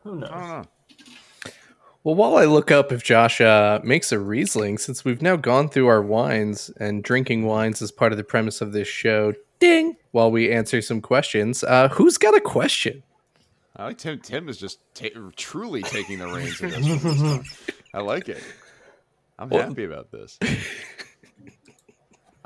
Who 0.07 0.15
knows? 0.15 0.30
I 0.31 0.39
don't 0.39 0.50
know. 0.50 0.63
Well, 2.06 2.15
while 2.15 2.38
I 2.38 2.45
look 2.45 2.71
up 2.71 2.94
if 2.94 3.04
Josh 3.04 3.42
uh, 3.42 3.81
makes 3.83 4.14
a 4.14 4.19
Riesling, 4.19 4.78
since 4.78 5.04
we've 5.04 5.21
now 5.21 5.35
gone 5.35 5.68
through 5.68 5.87
our 5.87 6.02
wines 6.02 6.71
and 6.80 7.04
drinking 7.04 7.44
wines 7.45 7.81
as 7.81 7.92
part 7.92 8.14
of 8.14 8.18
the 8.18 8.23
premise 8.23 8.61
of 8.61 8.71
this 8.71 8.87
show, 8.87 9.33
ding, 9.59 9.97
while 10.11 10.31
we 10.31 10.49
answer 10.49 10.81
some 10.81 11.02
questions, 11.02 11.66
uh, 11.66 11.90
who's 11.90 12.18
got 12.18 12.33
a 12.33 12.40
question? 12.40 13.04
I 13.76 13.87
like 13.87 13.97
Tim. 13.97 14.19
Tim 14.21 14.47
is 14.47 14.57
just 14.57 14.80
ta- 14.95 15.07
truly 15.35 15.81
taking 15.81 16.19
the 16.19 16.28
reins 16.28 16.61
of 16.61 16.71
this. 16.71 16.87
one 16.87 16.99
this 16.99 17.21
time. 17.21 17.44
I 17.94 17.99
like 17.99 18.30
it. 18.30 18.42
I'm 19.37 19.49
Well- 19.49 19.68
happy 19.68 19.83
about 19.83 20.09
this. 20.11 20.37
I 20.42 20.57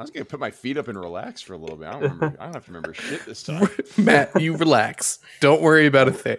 was 0.02 0.10
gonna 0.10 0.26
put 0.26 0.40
my 0.40 0.50
feet 0.50 0.78
up 0.78 0.88
and 0.88 1.00
relax 1.00 1.42
for 1.42 1.54
a 1.54 1.58
little 1.58 1.78
bit. 1.78 1.90
I 1.90 1.92
don't 1.92 2.02
remember. 2.04 2.36
I 2.40 2.46
don't 2.46 2.54
have 2.56 2.66
to 2.66 2.72
remember 2.72 2.94
shit 2.96 3.24
this 3.28 3.44
time. 3.44 3.70
Matt, 3.98 4.42
you 4.42 4.58
relax. 4.58 5.20
Don't 5.42 5.62
worry 5.62 5.86
about 5.86 6.08
a 6.08 6.12
thing. 6.12 6.38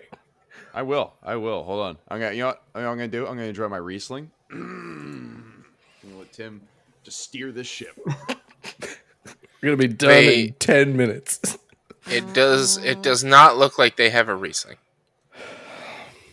I 0.75 0.83
will. 0.83 1.13
I 1.23 1.37
will. 1.37 1.63
Hold 1.65 1.81
on. 1.81 1.99
I'm 2.09 2.21
gonna. 2.21 2.33
You 2.35 2.41
know 2.41 2.47
what? 2.49 2.63
You 2.75 2.81
know 2.81 2.87
what 2.87 2.93
I'm 2.93 2.99
gonna 2.99 3.09
do? 3.09 3.27
I'm 3.27 3.35
gonna 3.37 3.49
enjoy 3.49 3.69
my 3.69 3.77
Riesling. 3.77 4.31
I'm 4.51 5.65
gonna 6.03 6.19
let 6.19 6.33
Tim 6.33 6.63
just 7.05 7.21
steer 7.21 7.53
this 7.53 7.67
ship. 7.67 7.99
We're 8.07 8.17
gonna 9.63 9.77
be 9.77 9.89
done 9.89 10.11
in 10.25 10.53
ten 10.59 10.97
minutes. 10.97 11.59
It 12.11 12.35
does. 12.35 12.79
It 12.79 13.01
does 13.01 13.23
not 13.23 13.59
look 13.59 13.79
like 13.79 13.95
they 13.97 14.11
have 14.11 14.29
a 14.29 14.35
Riesling. 14.35 14.77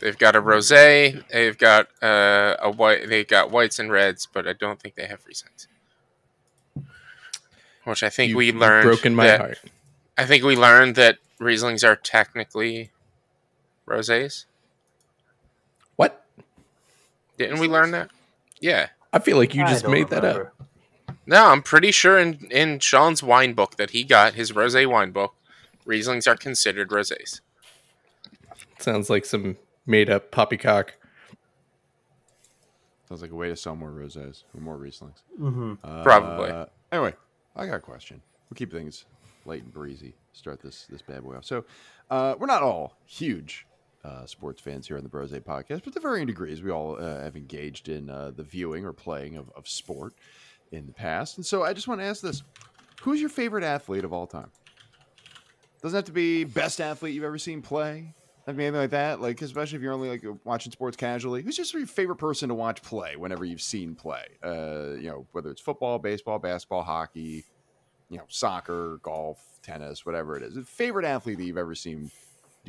They've 0.02 0.18
got 0.18 0.36
a 0.36 0.42
rosé. 0.42 1.24
They've 1.32 1.56
got 1.56 1.90
uh, 2.02 2.56
a 2.60 2.72
white. 2.72 3.08
They've 3.08 3.28
got 3.28 3.52
whites 3.52 3.78
and 3.78 3.92
reds, 3.92 4.26
but 4.26 4.48
I 4.48 4.54
don't 4.54 4.80
think 4.82 4.96
they 4.96 5.06
have 5.06 5.24
Rieslings. 5.26 5.68
Which 7.84 8.02
I 8.02 8.10
think 8.10 8.30
You've- 8.30 8.38
we 8.38 8.46
you've 8.48 8.56
learned. 8.56 8.84
broken 8.84 9.14
my 9.14 9.28
that- 9.28 9.40
heart. 9.40 9.60
I 10.18 10.26
think 10.26 10.44
we 10.44 10.56
learned 10.56 10.96
that 10.96 11.20
Rieslings 11.40 11.88
are 11.88 11.96
technically 11.96 12.90
rosés. 13.90 14.46
What? 15.96 16.24
Didn't 17.38 17.60
we 17.60 17.68
learn 17.68 17.92
that? 17.92 18.10
Yeah. 18.62 18.90
I 19.12 19.20
feel 19.20 19.38
like 19.38 19.56
you 19.56 19.64
I 19.64 19.70
just 19.70 19.84
don't 19.84 19.92
made 19.92 20.10
that 20.10 20.24
up. 20.24 20.36
remember. 20.38 20.54
No, 21.26 21.48
I'm 21.48 21.62
pretty 21.62 21.92
sure 21.92 22.18
in, 22.18 22.48
in 22.52 22.80
Sean's 22.80 23.22
wine 23.22 23.54
book 23.54 23.78
that 23.78 23.92
he 23.92 24.04
got, 24.04 24.34
his 24.34 24.52
rosé 24.52 24.90
wine 24.90 25.12
book, 25.12 25.36
Rieslings 25.86 26.28
are 26.28 26.36
considered 26.36 26.90
rosés. 26.90 27.42
Sounds 28.80 29.10
like 29.10 29.26
some 29.26 29.58
made 29.86 30.10
up 30.10 30.32
poppycock. 30.32 30.96
Sounds 33.08 33.22
like 33.22 33.32
a 33.32 33.36
way 33.36 33.50
to 33.50 33.56
sell 33.56 33.76
more 33.76 33.90
rosés 33.90 34.44
or 34.54 34.62
more 34.62 34.78
Rieslings. 34.78 35.22
Mhm. 35.40 35.78
Uh, 35.84 36.04
Probably. 36.04 36.52
Anyway, 36.92 37.14
I 37.56 37.66
got 37.66 37.76
a 37.76 37.80
question. 37.80 38.22
We'll 38.50 38.56
keep 38.56 38.72
things 38.72 39.06
light 39.46 39.64
and 39.64 39.74
breezy. 39.74 40.14
Start 40.34 40.62
this 40.62 40.86
this 40.90 41.02
bad 41.02 41.24
boy 41.24 41.36
off. 41.36 41.46
So, 41.46 41.66
uh, 42.12 42.36
we're 42.40 42.46
not 42.48 42.62
all 42.64 42.98
huge 43.06 43.66
uh, 44.04 44.26
sports 44.26 44.62
fans 44.62 44.88
here 44.88 44.98
on 44.98 45.04
the 45.04 45.10
Brose 45.10 45.32
podcast, 45.32 45.84
but 45.84 45.94
to 45.94 46.00
varying 46.00 46.28
degrees, 46.28 46.62
we 46.62 46.72
all 46.72 46.98
uh, 47.00 47.22
have 47.22 47.36
engaged 47.36 47.90
in 47.90 48.10
uh, 48.10 48.32
the 48.36 48.44
viewing 48.44 48.86
or 48.86 48.94
playing 48.94 49.38
of, 49.38 49.50
of 49.56 49.68
sport 49.68 50.14
in 50.72 50.86
the 50.86 50.94
past. 50.94 51.38
And 51.38 51.46
so, 51.46 51.64
I 51.64 51.74
just 51.74 51.88
want 51.88 52.02
to 52.02 52.06
ask 52.06 52.22
this: 52.22 52.44
Who's 53.02 53.20
your 53.20 53.30
favorite 53.30 53.64
athlete 53.64 54.06
of 54.06 54.14
all 54.14 54.28
time? 54.28 54.52
Doesn't 55.82 55.96
have 55.96 56.06
to 56.06 56.12
be 56.12 56.44
best 56.44 56.82
athlete 56.82 57.14
you've 57.14 57.24
ever 57.24 57.38
seen 57.38 57.62
play. 57.62 58.14
I 58.48 58.52
mean, 58.52 58.62
anything 58.62 58.82
like 58.82 58.90
that. 58.92 59.22
Like, 59.22 59.42
especially 59.42 59.78
if 59.78 59.84
you're 59.84 59.94
only 59.94 60.10
like 60.10 60.26
watching 60.44 60.72
sports 60.72 60.98
casually. 60.98 61.44
Who's 61.44 61.56
just 61.56 61.74
your 61.74 61.86
favorite 61.86 62.16
person 62.16 62.50
to 62.50 62.56
watch 62.56 62.82
play 62.82 63.16
whenever 63.16 63.46
you've 63.46 63.62
seen 63.62 63.96
play? 63.96 64.24
Uh, 64.44 64.96
you 65.00 65.10
know, 65.10 65.28
whether 65.34 65.52
it's 65.52 65.62
football, 65.62 66.00
baseball, 66.00 66.40
basketball, 66.40 66.82
hockey, 66.82 67.46
you 68.10 68.18
know, 68.18 68.24
soccer, 68.28 69.00
golf, 69.04 69.40
tennis, 69.62 70.06
whatever 70.06 70.36
it 70.36 70.44
is. 70.44 70.58
Favorite 70.68 71.06
athlete 71.06 71.38
that 71.38 71.44
you've 71.44 71.58
ever 71.58 71.76
seen 71.76 72.10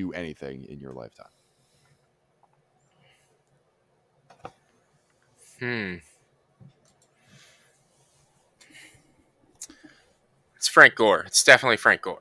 do 0.00 0.12
anything 0.12 0.64
in 0.64 0.80
your 0.80 0.92
lifetime? 0.92 1.26
Hmm. 5.58 5.94
It's 10.56 10.68
Frank 10.68 10.94
Gore. 10.94 11.24
It's 11.26 11.42
definitely 11.44 11.76
Frank 11.76 12.02
Gore. 12.02 12.18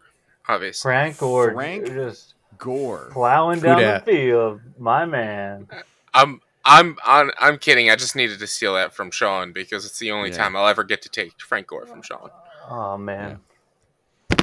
Obviously. 0.48 0.90
Frank 0.90 1.18
Gore 1.18 1.54
Frank? 1.54 1.88
just 1.88 2.34
Gore. 2.58 3.10
plowing 3.12 3.60
down 3.60 3.80
dat? 3.80 4.06
the 4.06 4.12
field, 4.12 4.62
my 4.78 5.06
man. 5.06 5.68
I'm 6.14 6.42
I'm 6.66 6.98
I'm, 7.06 7.32
I'm 7.40 7.58
kidding. 7.58 7.90
I 7.90 7.96
just 7.96 8.16
needed 8.16 8.40
to 8.40 8.48
steal 8.48 8.74
that 8.76 8.94
from 8.94 9.12
Sean 9.12 9.54
because 9.54 9.86
it's 9.86 10.00
the 10.00 10.12
only 10.12 10.30
Yeah. 10.30 10.38
time 10.38 10.56
I'll 10.56 10.68
ever 10.68 10.84
get 10.84 11.02
to 11.04 11.10
take 11.10 11.40
Frank 11.40 11.68
Gore 11.68 11.86
from 11.86 12.02
Sean. 12.02 12.30
Oh 12.70 12.98
man, 12.98 13.40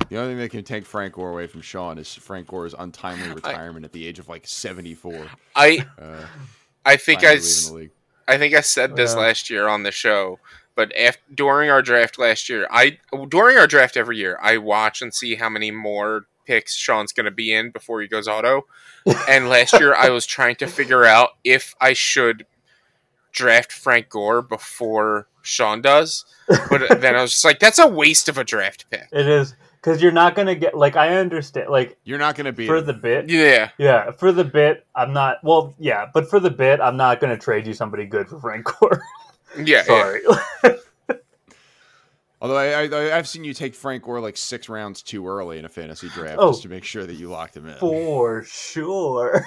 The 0.09 0.17
only 0.19 0.31
thing 0.33 0.39
that 0.39 0.51
can 0.51 0.65
take 0.65 0.87
Frank 0.87 1.15
Gore 1.15 1.31
away 1.31 1.47
from 1.47 1.61
Sean 1.63 1.99
is 1.99 2.15
Frank 2.15 2.47
Gore's 2.49 2.75
untimely 2.79 3.29
retirement 3.35 3.85
at 3.85 3.93
the 3.93 4.07
age 4.07 4.19
of 4.19 4.29
like 4.29 4.47
74. 4.47 5.27
I 5.55 5.87
Uh, 6.01 6.27
I 6.85 6.97
think 6.97 7.21
I 7.21 7.23
finally 7.23 7.39
s- 7.39 7.65
leaving 7.71 7.75
the 7.77 7.83
league. 7.83 7.91
I 8.29 8.39
think 8.39 8.55
I 8.55 8.61
said 8.61 8.97
this 8.97 9.13
Yeah. 9.15 9.21
last 9.21 9.51
year 9.51 9.69
on 9.69 9.83
the 9.83 9.91
show, 9.93 10.39
but 10.75 10.93
af 10.97 11.17
during 11.35 11.71
our 11.71 11.83
draft 11.83 12.19
last 12.19 12.49
year, 12.49 12.67
I 12.71 12.99
during 13.29 13.57
our 13.57 13.67
draft 13.67 13.97
every 13.97 14.17
year, 14.19 14.39
I 14.41 14.59
watch 14.59 15.03
and 15.03 15.13
see 15.15 15.35
how 15.37 15.49
many 15.49 15.71
more 15.71 16.27
picks 16.47 16.75
Sean's 16.77 17.13
going 17.13 17.25
to 17.25 17.31
be 17.33 17.53
in 17.53 17.71
before 17.71 18.01
he 18.01 18.07
goes 18.09 18.29
auto. 18.29 18.67
and 19.29 19.49
last 19.49 19.73
year, 19.75 19.95
I 19.95 20.11
was 20.11 20.27
trying 20.27 20.57
to 20.57 20.67
figure 20.69 21.05
out 21.05 21.31
if 21.45 21.75
I 21.81 21.93
should 21.93 22.47
draft 23.33 23.73
Frank 23.73 24.09
Gore 24.09 24.43
before 24.43 25.27
Sean 25.43 25.81
does, 25.83 26.25
but 26.71 27.01
then 27.01 27.15
I 27.17 27.23
was 27.23 27.33
just 27.33 27.45
like, 27.45 27.59
that's 27.59 27.79
a 27.79 27.87
waste 27.87 28.29
of 28.29 28.39
a 28.39 28.45
draft 28.45 28.87
pick. 28.91 29.09
it 29.13 29.27
is 29.29 29.55
because 29.87 30.03
you're 30.03 30.11
not 30.11 30.35
gonna 30.35 30.57
get 30.57 30.77
like 30.77 30.97
I 30.97 31.17
understand 31.17 31.71
like 31.71 31.97
You're 32.03 32.19
not 32.19 32.35
going 32.35 32.47
to 32.47 32.53
be 32.53 32.67
for 32.67 32.81
the 32.81 32.93
bit. 32.93 33.31
Yeah, 33.31 33.71
Yeah, 33.79 34.11
for 34.11 34.33
the 34.33 34.43
bit, 34.43 34.85
I'm 34.97 35.13
not. 35.13 35.39
Well, 35.45 35.75
yeah, 35.79 36.07
but 36.13 36.29
for 36.29 36.41
the 36.41 36.51
bit, 36.51 36.81
I'm 36.81 36.97
not 36.97 37.21
going 37.21 37.31
to 37.33 37.41
trade 37.41 37.69
you 37.69 37.73
somebody 37.73 38.05
good 38.05 38.29
for 38.29 38.41
Frank 38.41 38.65
Gore. 38.65 39.01
yeah, 39.57 39.65
yeah. 39.65 39.83
Sorry. 39.85 40.23
Although 42.43 42.57
I, 42.57 42.87
I, 42.87 43.17
I've 43.17 43.29
seen 43.29 43.45
you 43.45 43.55
take 43.55 43.75
Frank 43.77 44.03
Gore 44.03 44.21
like 44.21 44.37
six 44.37 44.69
rounds 44.69 45.03
too 45.03 45.27
early 45.27 45.59
in 45.59 45.65
a 45.65 45.69
fantasy 45.69 46.09
draft 46.09 46.37
Oh. 46.39 46.51
just 46.51 46.63
to 46.63 46.69
make 46.69 46.85
sure 46.85 47.07
that 47.07 47.15
you 47.15 47.29
locked 47.29 47.57
him 47.57 47.67
in. 47.67 47.77
for 47.77 48.43
sure. 48.43 49.47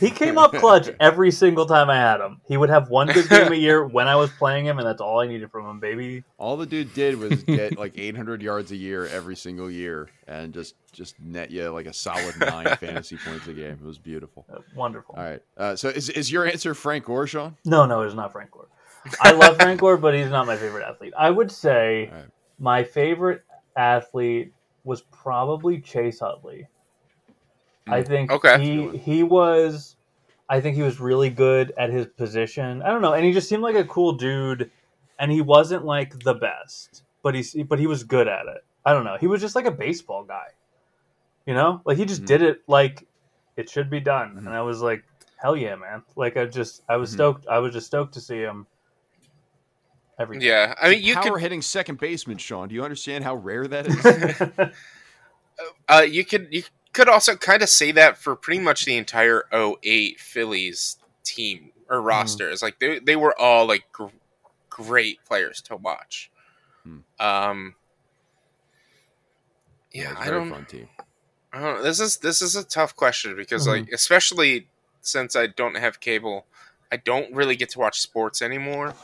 He 0.00 0.10
came 0.10 0.36
up 0.36 0.52
clutch 0.52 0.88
every 0.98 1.30
single 1.30 1.64
time 1.64 1.90
I 1.90 1.96
had 1.96 2.20
him. 2.20 2.40
He 2.48 2.56
would 2.56 2.70
have 2.70 2.90
one 2.90 3.06
good 3.06 3.28
game 3.28 3.52
a 3.52 3.56
year 3.56 3.86
when 3.86 4.08
I 4.08 4.16
was 4.16 4.30
playing 4.30 4.66
him, 4.66 4.78
and 4.78 4.86
that's 4.86 5.00
all 5.00 5.20
I 5.20 5.28
needed 5.28 5.50
from 5.50 5.68
him, 5.68 5.78
baby. 5.78 6.24
All 6.38 6.56
the 6.56 6.66
dude 6.66 6.92
did 6.92 7.18
was 7.18 7.44
get 7.44 7.78
like 7.78 7.96
800 7.96 8.42
yards 8.42 8.72
a 8.72 8.76
year 8.76 9.06
every 9.06 9.36
single 9.36 9.70
year 9.70 10.08
and 10.26 10.52
just 10.52 10.74
just 10.92 11.20
net 11.20 11.50
you 11.50 11.68
like 11.70 11.86
a 11.86 11.92
solid 11.92 12.34
nine 12.40 12.66
fantasy 12.80 13.16
points 13.16 13.46
a 13.46 13.52
game. 13.52 13.78
It 13.80 13.82
was 13.82 13.98
beautiful. 13.98 14.44
Uh, 14.52 14.58
Wonderful. 14.74 15.14
All 15.16 15.22
right. 15.22 15.42
Uh, 15.56 15.76
so 15.76 15.88
is, 15.88 16.08
is 16.08 16.32
your 16.32 16.46
answer 16.46 16.74
Frank 16.74 17.04
Gore, 17.04 17.26
Sean? 17.26 17.56
No, 17.64 17.86
no, 17.86 18.00
it's 18.02 18.14
not 18.14 18.32
Frank 18.32 18.50
Gore. 18.50 18.68
I 19.20 19.32
love 19.32 19.56
Frank 19.56 19.80
Gore, 19.80 19.96
but 19.96 20.14
he's 20.14 20.30
not 20.30 20.46
my 20.46 20.56
favorite 20.56 20.84
athlete. 20.84 21.12
I 21.16 21.30
would 21.30 21.50
say 21.50 22.10
right. 22.12 22.24
my 22.58 22.84
favorite 22.84 23.44
athlete 23.76 24.52
was 24.84 25.02
probably 25.02 25.80
Chase 25.80 26.22
Utley. 26.22 26.66
I 27.88 28.02
think 28.02 28.30
Okay. 28.30 28.58
he 28.62 28.96
he 28.98 29.22
was 29.22 29.96
I 30.48 30.60
think 30.60 30.76
he 30.76 30.82
was 30.82 30.98
really 31.00 31.30
good 31.30 31.72
at 31.78 31.90
his 31.90 32.06
position. 32.06 32.82
I 32.82 32.88
don't 32.90 33.02
know, 33.02 33.12
and 33.14 33.24
he 33.24 33.32
just 33.32 33.48
seemed 33.48 33.62
like 33.62 33.76
a 33.76 33.84
cool 33.84 34.12
dude 34.12 34.70
and 35.18 35.30
he 35.30 35.40
wasn't 35.40 35.84
like 35.84 36.18
the 36.24 36.34
best, 36.34 37.04
but 37.22 37.34
he's 37.34 37.54
but 37.68 37.78
he 37.78 37.86
was 37.86 38.04
good 38.04 38.28
at 38.28 38.46
it. 38.46 38.64
I 38.84 38.92
don't 38.92 39.04
know. 39.04 39.16
He 39.20 39.26
was 39.26 39.40
just 39.40 39.54
like 39.54 39.66
a 39.66 39.70
baseball 39.70 40.24
guy. 40.24 40.46
You 41.46 41.54
know? 41.54 41.82
Like 41.84 41.96
he 41.98 42.04
just 42.04 42.22
Mhm. 42.22 42.26
did 42.26 42.42
it 42.42 42.62
like 42.66 43.06
it 43.56 43.68
should 43.68 43.90
be 43.90 44.00
done. 44.00 44.34
Mhm. 44.34 44.38
And 44.38 44.48
I 44.50 44.62
was 44.62 44.80
like, 44.82 45.04
hell 45.36 45.56
yeah, 45.56 45.74
man. 45.76 46.02
Like 46.16 46.36
I 46.36 46.46
just 46.46 46.82
I 46.88 46.96
was 46.96 47.10
Mhm. 47.10 47.14
stoked 47.14 47.46
I 47.48 47.58
was 47.58 47.72
just 47.72 47.86
stoked 47.86 48.14
to 48.14 48.20
see 48.20 48.38
him 48.38 48.66
every 50.18 50.36
time. 50.36 50.42
Yeah, 50.42 50.74
I 50.80 50.90
mean, 50.90 51.02
you 51.02 51.14
Power 51.14 51.32
could 51.34 51.40
hitting 51.42 51.62
second 51.62 51.98
baseman, 51.98 52.38
Sean. 52.38 52.68
Do 52.68 52.74
you 52.74 52.82
understand 52.84 53.24
how 53.24 53.34
rare 53.36 53.66
that 53.66 53.86
is? 53.86 54.70
Uh, 55.88 56.06
you 56.08 56.24
could 56.24 56.48
you 56.50 56.62
could 56.62 56.72
also 57.08 57.36
kind 57.36 57.62
of 57.62 57.68
say 57.68 57.92
that 57.92 58.18
for 58.18 58.34
pretty 58.36 58.60
much 58.60 58.84
the 58.84 58.96
entire 58.96 59.44
08 59.52 60.18
Phillies 60.20 60.96
team 61.24 61.70
or 61.88 62.00
rosters. 62.02 62.62
Like 62.62 62.78
they 62.80 62.98
they 62.98 63.16
were 63.16 63.38
all 63.38 63.66
like 63.66 63.84
gr- 63.92 64.06
great 64.68 65.24
players 65.24 65.60
to 65.62 65.76
watch. 65.76 66.30
Hmm. 66.84 66.98
Um, 67.18 67.74
Yeah, 69.92 70.12
yeah, 70.12 70.14
I 70.18 70.30
don't, 70.30 70.50
fun 70.50 70.64
team. 70.66 70.88
I 71.52 71.60
don't. 71.60 71.82
This 71.82 72.00
is 72.00 72.18
this 72.18 72.42
is 72.42 72.54
a 72.56 72.64
tough 72.64 72.94
question 72.94 73.36
because 73.36 73.66
Mhm. 73.66 73.70
like 73.70 73.92
especially 73.92 74.68
since 75.00 75.34
I 75.34 75.46
don't 75.48 75.76
have 75.76 76.00
cable, 76.00 76.46
I 76.92 76.96
don't 76.96 77.32
really 77.34 77.56
get 77.56 77.70
to 77.70 77.78
watch 77.78 78.00
sports 78.00 78.40
anymore. 78.42 78.94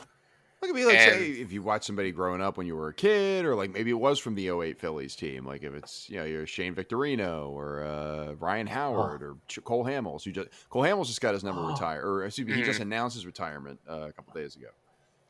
Look 0.66 0.76
at 0.76 0.80
me, 0.80 0.84
like 0.84 0.96
And- 0.98 1.12
say 1.12 1.28
if 1.30 1.52
you 1.52 1.62
watch 1.62 1.84
somebody 1.84 2.10
growing 2.10 2.40
up 2.40 2.56
when 2.56 2.66
you 2.66 2.74
were 2.74 2.88
a 2.88 2.92
kid, 2.94 3.44
or 3.44 3.54
like 3.54 3.70
maybe 3.72 3.90
it 3.90 3.94
was 4.00 4.18
from 4.18 4.34
the 4.34 4.48
08 4.50 4.78
Phillies 4.80 5.14
team, 5.14 5.46
like 5.46 5.62
if 5.62 5.72
it's 5.74 6.10
you 6.10 6.16
know 6.16 6.24
you're 6.24 6.46
Shane 6.46 6.74
Victorino 6.74 7.48
or 7.50 7.84
uh, 7.84 8.32
Ryan 8.40 8.66
Howard 8.66 9.22
or 9.22 9.36
Ch- 9.46 9.62
Cole 9.62 9.84
Hamels, 9.84 10.24
who 10.24 10.32
just 10.32 10.48
Cole 10.70 10.82
Hamels 10.82 11.06
just 11.06 11.20
got 11.20 11.34
his 11.34 11.44
number 11.44 11.62
Oh. 11.62 11.68
retired, 11.68 12.04
or 12.04 12.24
excuse 12.24 12.48
me, 12.48 12.54
he 12.54 12.62
just 12.62 12.78
Mhm. 12.80 12.82
announced 12.82 13.14
his 13.14 13.26
retirement 13.26 13.78
uh, 13.88 14.06
a 14.08 14.12
couple 14.12 14.32
days 14.34 14.56
ago. 14.56 14.68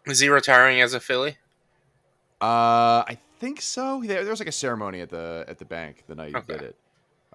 Is 0.07 0.21
he 0.21 0.29
retiring 0.29 0.81
as 0.81 0.95
a 0.95 1.01
Philly? 1.01 1.37
Uh, 2.41 3.03
I 3.09 3.19
think 3.39 3.61
so. 3.61 4.03
There, 4.05 4.23
there 4.23 4.31
was 4.31 4.41
like 4.41 4.49
a 4.49 4.53
ceremony 4.53 5.01
at 5.01 5.11
the 5.11 5.45
at 5.49 5.59
the 5.59 5.65
bank 5.65 6.05
the 6.07 6.15
night 6.15 6.31
he 6.31 6.37
Okay. 6.37 6.53
did 6.53 6.63
it. 6.63 6.77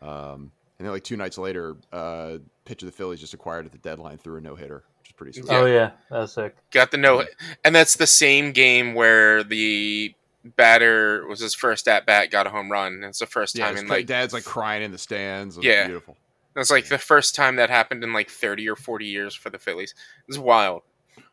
Um, 0.02 0.52
and 0.80 0.86
then 0.88 0.92
like 0.92 1.04
two 1.04 1.18
nights 1.18 1.38
later, 1.38 1.76
uh, 1.92 2.38
pitcher 2.66 2.86
the 2.86 2.92
Phillies 2.92 3.20
just 3.20 3.34
acquired 3.34 3.66
at 3.66 3.72
the 3.72 3.78
deadline 3.78 4.18
through 4.18 4.38
a 4.38 4.42
no 4.42 4.56
hitter, 4.56 4.84
which 5.02 5.10
is 5.10 5.16
pretty 5.16 5.34
sweet. 5.34 5.52
Oh 5.52 5.66
yeah, 5.66 5.92
that's 6.10 6.22
was 6.22 6.34
sick. 6.34 6.56
Got 6.72 6.92
the 6.92 6.98
no, 6.98 7.24
and 7.66 7.76
that's 7.76 7.96
the 7.96 8.08
same 8.08 8.52
game 8.52 8.94
where 8.94 9.44
the 9.44 10.14
batter 10.44 11.26
was 11.28 11.40
his 11.40 11.54
first 11.54 11.88
at 11.88 12.06
bat, 12.06 12.32
got 12.32 12.48
a 12.48 12.50
home 12.50 12.72
run. 12.72 13.04
It's 13.04 13.20
the 13.20 13.26
first 13.26 13.56
time 13.56 13.74
his 13.74 13.82
in 13.84 13.88
like 13.88 14.06
dad's 14.06 14.34
like 14.34 14.44
crying 14.44 14.84
in 14.84 14.92
the 14.92 14.98
stands. 14.98 15.58
It 15.58 15.64
Yeah. 15.64 15.86
beautiful. 15.88 16.18
it's 16.56 16.72
like 16.72 16.88
the 16.88 16.98
first 16.98 17.36
time 17.36 17.56
that 17.58 17.70
happened 17.70 18.04
in 18.04 18.14
like 18.14 18.30
thirty 18.30 18.68
or 18.70 18.76
forty 18.76 19.06
years 19.06 19.36
for 19.36 19.50
the 19.50 19.60
Phillies. 19.60 19.94
It's 20.28 20.38
wild, 20.38 20.84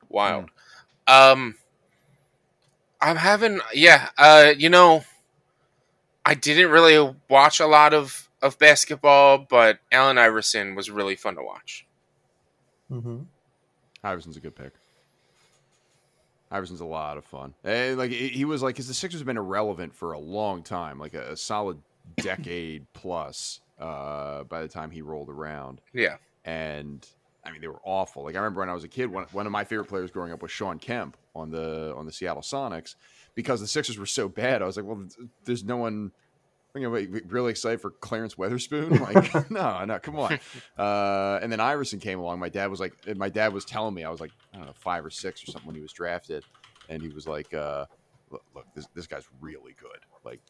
wild. 0.09 0.51
Um, 1.07 1.57
I'm 3.01 3.17
having 3.17 3.61
yeah. 3.75 4.09
Uh, 4.17 4.53
you 4.57 4.69
know, 4.71 5.05
I 6.25 6.35
didn't 6.35 6.71
really 6.71 7.15
watch 7.29 7.61
a 7.61 7.67
lot 7.67 7.95
of 7.95 8.29
of 8.41 8.59
basketball, 8.59 9.39
but 9.39 9.79
Allen 9.91 10.17
Iverson 10.19 10.75
was 10.75 10.91
really 10.91 11.17
fun 11.17 11.35
to 11.37 11.43
watch. 11.43 11.87
hmm 12.89 13.21
Iverson's 14.05 14.37
a 14.37 14.41
good 14.41 14.55
pick. 14.55 14.73
Iverson's 16.51 16.81
a 16.81 16.85
lot 16.87 17.19
of 17.19 17.25
fun. 17.25 17.55
And 17.63 17.99
like 17.99 18.11
he 18.11 18.45
was 18.45 18.63
like, 18.63 18.75
because 18.75 18.89
the 18.89 18.95
Sixers 18.95 19.21
have 19.21 19.27
been 19.27 19.37
irrelevant 19.37 19.95
for 19.95 20.13
a 20.13 20.19
long 20.19 20.63
time, 20.63 20.99
like 20.99 21.15
a, 21.15 21.33
a 21.33 21.37
solid 21.37 21.79
decade 22.17 22.87
plus. 22.93 23.61
Uh, 23.79 24.43
by 24.45 24.61
the 24.61 24.67
time 24.67 24.91
he 24.91 25.03
rolled 25.03 25.29
around, 25.29 25.81
Yeah, 25.93 26.17
and 26.45 27.07
I 27.45 27.53
mean 27.53 27.61
they 27.61 27.69
were 27.69 27.81
awful. 27.85 28.25
Like 28.25 28.35
I 28.35 28.39
remember 28.39 28.59
when 28.59 28.69
I 28.69 28.75
was 28.75 28.83
a 28.83 28.89
kid, 28.89 29.07
one, 29.09 29.25
one 29.31 29.47
of 29.47 29.53
my 29.53 29.63
favorite 29.63 29.85
players 29.85 30.11
growing 30.11 30.33
up 30.33 30.43
was 30.43 30.51
Shawn 30.51 30.81
Kemp 30.81 31.17
on 31.33 31.51
the 31.53 31.95
on 31.97 32.05
the 32.05 32.11
Seattle 32.11 32.43
Sonics, 32.43 32.97
because 33.37 33.61
the 33.61 33.69
Sixers 33.69 33.97
were 33.97 34.05
so 34.05 34.29
bad. 34.29 34.63
I 34.63 34.67
was 34.67 34.77
like, 34.77 34.85
well, 34.85 35.05
there's 35.45 35.63
no 35.63 35.77
one. 35.77 36.11
You 36.75 36.83
know, 36.83 36.91
like, 36.91 37.11
really 37.29 37.51
excited 37.51 37.81
for 37.81 37.91
Clarence 37.91 38.35
Weatherspoon? 38.35 39.01
Like, 39.01 39.51
no, 39.51 39.85
no, 39.85 39.99
come 39.99 40.19
on. 40.19 40.39
Uh, 40.77 41.39
and 41.43 41.51
then 41.51 41.61
Iverson 41.61 41.99
came 41.99 42.19
along. 42.19 42.39
My 42.39 42.49
dad 42.49 42.71
was 42.71 42.79
like, 42.79 42.95
my 43.17 43.29
dad 43.29 43.53
was 43.53 43.65
telling 43.65 43.95
me, 43.95 44.05
I 44.05 44.11
was 44.11 44.21
like, 44.21 44.33
I 44.53 44.59
don't 44.59 44.67
know, 44.67 44.73
five 44.75 45.05
or 45.05 45.11
six 45.11 45.43
or 45.43 45.47
something 45.47 45.67
when 45.67 45.77
he 45.77 45.83
was 45.83 45.93
drafted, 45.93 46.45
and 46.89 47.03
he 47.03 47.09
was 47.09 47.27
like, 47.27 47.53
uh, 47.55 47.87
look, 48.31 48.45
look, 48.55 48.67
this 48.75 48.87
this 48.95 49.07
guy's 49.07 49.27
really 49.41 49.75
good. 49.81 50.01
Like, 50.25 50.41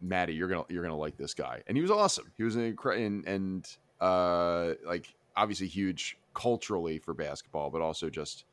Maddie, 0.00 0.34
you're 0.34 0.48
gonna 0.48 0.64
you're 0.68 0.82
gonna 0.82 0.96
like 0.96 1.16
this 1.16 1.34
guy, 1.34 1.62
and 1.66 1.76
he 1.76 1.82
was 1.82 1.90
awesome. 1.90 2.32
He 2.36 2.42
was 2.42 2.56
an 2.56 2.64
incredible 2.64 3.06
and, 3.06 3.26
and 3.26 3.76
uh, 4.00 4.74
like 4.84 5.14
obviously 5.36 5.66
huge 5.66 6.16
culturally 6.34 6.98
for 6.98 7.14
basketball, 7.14 7.70
but 7.70 7.80
also 7.80 8.10
just 8.10 8.44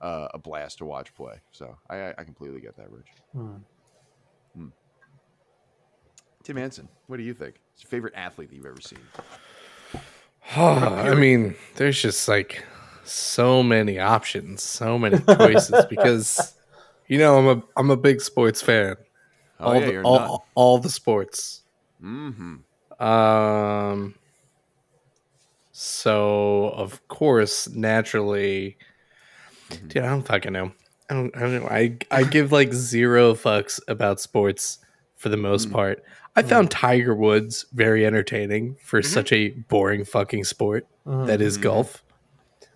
uh, 0.00 0.28
a 0.34 0.38
blast 0.38 0.78
to 0.78 0.84
watch 0.84 1.14
play. 1.14 1.40
So 1.50 1.76
I, 1.88 2.10
I 2.16 2.24
completely 2.24 2.60
get 2.60 2.76
that, 2.76 2.90
Rich. 2.90 3.08
Hmm. 3.32 3.56
Tim 6.42 6.56
Henson, 6.56 6.88
what 7.06 7.18
do 7.18 7.22
you 7.22 7.34
think? 7.34 7.60
What's 7.72 7.84
your 7.84 7.88
favorite 7.88 8.14
athlete 8.16 8.50
that 8.50 8.56
you've 8.56 8.66
ever 8.66 8.80
seen? 8.80 8.98
I 10.56 11.14
mean, 11.14 11.54
there's 11.76 12.00
just 12.00 12.26
like 12.28 12.64
so 13.04 13.62
many 13.62 13.98
options, 13.98 14.62
so 14.62 14.98
many 14.98 15.18
choices 15.38 15.84
because 15.86 16.54
you 17.06 17.18
know 17.18 17.38
I'm 17.38 17.58
a 17.58 17.62
I'm 17.76 17.90
a 17.90 17.96
big 17.96 18.20
sports 18.20 18.60
fan. 18.60 18.96
Oh 19.60 19.66
all 19.66 19.80
yeah, 19.80 19.86
the 19.86 20.02
all, 20.02 20.46
all 20.54 20.78
the 20.78 20.90
sports. 20.90 21.62
Mm-hmm. 22.02 23.02
Um 23.02 24.14
so 25.70 26.70
of 26.70 27.06
course, 27.08 27.68
naturally 27.68 28.76
dude, 29.88 30.02
I 30.02 30.08
don't 30.08 30.22
fucking 30.22 30.52
know. 30.52 30.72
I 31.08 31.14
don't 31.14 31.36
I 31.36 31.40
don't 31.40 31.62
know. 31.62 31.68
I 31.68 31.96
I 32.10 32.24
give 32.24 32.50
like 32.50 32.72
zero 32.72 33.34
fucks 33.34 33.80
about 33.86 34.20
sports 34.20 34.78
for 35.22 35.28
the 35.28 35.36
most 35.36 35.68
Mm. 35.68 35.72
part. 35.72 36.02
I 36.34 36.42
found 36.42 36.70
Tiger 36.72 37.14
Woods 37.14 37.66
very 37.72 38.04
entertaining 38.04 38.74
for 38.82 39.00
Mhm. 39.00 39.06
such 39.06 39.32
a 39.32 39.50
boring 39.50 40.04
fucking 40.04 40.42
sport 40.44 40.84
Mhm. 41.06 41.26
that 41.28 41.40
is 41.40 41.58
Mhm. 41.58 41.62
golf. 41.62 42.02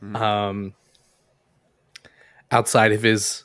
Mhm. 0.00 0.16
Um, 0.16 0.74
outside 2.52 2.92
of 2.92 3.02
his 3.02 3.42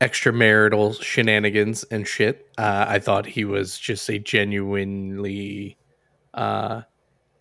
extramarital 0.00 1.00
shenanigans 1.00 1.84
and 1.84 2.08
shit, 2.08 2.50
uh, 2.58 2.86
I 2.88 2.98
thought 2.98 3.26
he 3.26 3.44
was 3.44 3.78
just 3.78 4.08
a 4.10 4.18
genuinely 4.18 5.76
uh, 6.34 6.82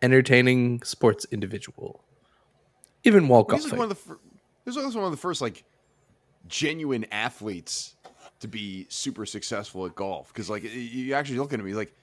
entertaining 0.01 0.84
sports 0.84 1.25
individual. 1.31 2.03
Even 3.05 3.27
while 3.29 3.43
He's 3.43 3.50
golfing. 3.63 3.70
like 3.72 3.77
one 3.79 3.84
of 3.86 3.89
the 3.89 3.96
fir- 3.96 4.20
he's 4.65 4.75
also 4.77 4.98
one 5.00 5.05
of 5.05 5.12
the 5.12 5.17
first 5.17 5.41
like 5.41 5.63
genuine 6.48 7.05
athletes 7.12 7.96
to 8.41 8.48
be 8.48 8.86
super 8.89 9.25
successful 9.25 9.86
at 9.86 9.95
golf 9.95 10.27
because 10.33 10.50
like 10.50 10.63
you 10.63 11.13
actually 11.13 11.39
look 11.39 11.53
at 11.53 11.60
me 11.63 11.74
like, 11.74 11.93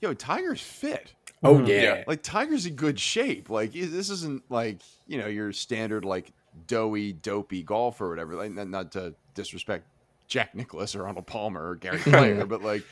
yo, 0.00 0.14
Tiger's 0.14 0.60
fit. 0.60 1.12
oh 1.44 1.56
Mhm. 1.56 1.68
yeah, 1.68 1.82
Yeah. 1.82 2.04
Like 2.06 2.22
Tiger's 2.22 2.66
in 2.66 2.74
good 2.74 2.98
shape. 2.98 3.50
Like 3.50 3.72
this 3.72 4.10
isn't 4.10 4.42
like 4.50 4.80
you 5.06 5.18
know 5.18 5.26
your 5.26 5.52
standard 5.52 6.04
like 6.04 6.32
doughy, 6.66 7.12
dopey 7.12 7.62
golf 7.62 8.00
or 8.00 8.08
whatever. 8.08 8.34
Like 8.34 8.52
not, 8.52 8.68
not 8.68 8.92
to 8.92 9.14
disrespect 9.34 9.86
Jack 10.26 10.54
Nicklaus 10.54 10.94
or 10.96 11.06
Arnold 11.06 11.26
Palmer 11.26 11.70
or 11.70 11.74
Gary 11.76 11.98
Player, 12.02 12.44
but 12.46 12.62
like 12.62 12.82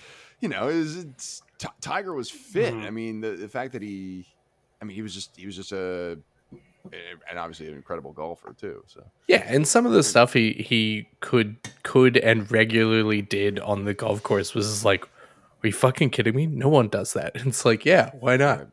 you 0.40 0.48
know, 0.50 0.68
it's, 0.68 0.96
it's 0.96 1.42
Ti- 1.58 1.68
Tiger 1.80 2.12
was 2.12 2.28
fit. 2.30 2.74
Mhm. 2.74 2.84
I 2.86 2.90
mean, 2.90 3.20
the 3.20 3.30
the 3.30 3.48
fact 3.48 3.72
that 3.72 3.82
he, 3.82 4.26
I 4.82 4.84
mean, 4.84 4.94
he 4.94 5.02
was 5.02 5.14
just 5.14 5.34
he 5.36 5.46
was 5.46 5.56
just 5.56 5.72
a 5.72 6.18
and 7.28 7.38
obviously 7.38 7.68
an 7.68 7.74
incredible 7.74 8.12
golfer 8.12 8.52
too. 8.52 8.82
So 8.86 9.04
yeah. 9.28 9.44
And 9.46 9.66
some 9.66 9.86
of 9.86 9.92
the 9.92 10.02
stuff 10.02 10.32
he 10.32 10.52
he 10.52 11.08
could 11.20 11.56
could 11.82 12.16
and 12.16 12.50
regularly 12.50 13.22
did 13.22 13.58
on 13.60 13.84
the 13.84 13.94
golf 13.94 14.22
course 14.22 14.54
was 14.54 14.84
like, 14.84 15.04
are 15.04 15.66
you 15.66 15.72
fucking 15.72 16.10
kidding 16.10 16.34
me? 16.36 16.46
No 16.46 16.68
one 16.68 16.88
does 16.88 17.12
that. 17.14 17.36
And 17.36 17.46
it's 17.48 17.64
like, 17.64 17.84
yeah, 17.84 18.10
why 18.20 18.36
not? 18.36 18.68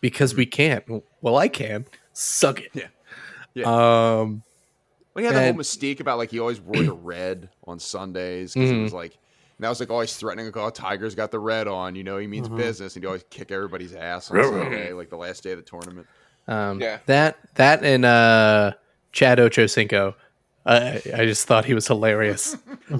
Because 0.00 0.34
we 0.34 0.46
can't. 0.46 0.84
Well, 1.20 1.36
I 1.36 1.48
can. 1.48 1.86
Suck 2.12 2.60
it. 2.60 2.88
Yeah. 3.54 3.64
Um. 3.66 4.42
Well, 5.14 5.22
he 5.22 5.24
had 5.24 5.34
the 5.34 5.42
whole 5.52 5.54
mystique 5.60 6.00
about 6.00 6.18
like 6.18 6.30
he 6.30 6.38
always 6.38 6.60
wore 6.60 6.82
the 6.82 6.92
red 6.92 7.48
on 7.64 7.78
Sundays 7.78 8.54
because 8.54 8.70
Mhm. 8.70 8.76
he 8.76 8.82
was 8.82 8.92
like, 8.92 9.12
and 9.58 9.64
that 9.64 9.68
was 9.68 9.80
like 9.80 9.90
always 9.90 10.14
threatening. 10.16 10.46
Like, 10.46 10.56
oh, 10.56 10.70
Tiger's 10.70 11.14
got 11.14 11.30
the 11.30 11.38
red 11.40 11.66
on. 11.68 11.94
You 11.96 12.04
know, 12.04 12.16
he 12.18 12.26
means 12.26 12.48
Mhm. 12.48 12.56
business, 12.56 12.94
and 12.96 13.02
he 13.02 13.06
always 13.06 13.24
kick 13.28 13.50
everybody's 13.50 13.94
ass 13.94 14.30
on 14.30 14.42
Sunday, 14.42 14.92
like 14.92 15.10
the 15.10 15.16
last 15.16 15.42
day 15.42 15.50
of 15.52 15.58
the 15.58 15.64
tournament. 15.64 16.06
Um, 16.48 16.80
Yeah. 16.80 16.98
That 17.06 17.38
that 17.54 17.84
and 17.84 18.04
uh, 18.04 18.72
Chad 19.12 19.38
Ochocinco. 19.38 20.14
I 20.66 21.00
I 21.14 21.24
just 21.26 21.46
thought 21.46 21.64
he 21.64 21.74
was 21.74 21.86
hilarious. 21.86 22.56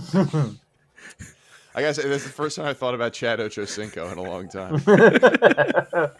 I 1.72 1.82
guess 1.82 1.98
that's 2.02 2.24
the 2.24 2.30
first 2.30 2.56
time 2.56 2.66
I 2.66 2.74
thought 2.74 2.94
about 2.94 3.12
Chad 3.12 3.38
Ochocinco 3.38 4.10
in 4.12 4.18
a 4.18 4.22
long 4.22 4.48
time. 4.48 4.82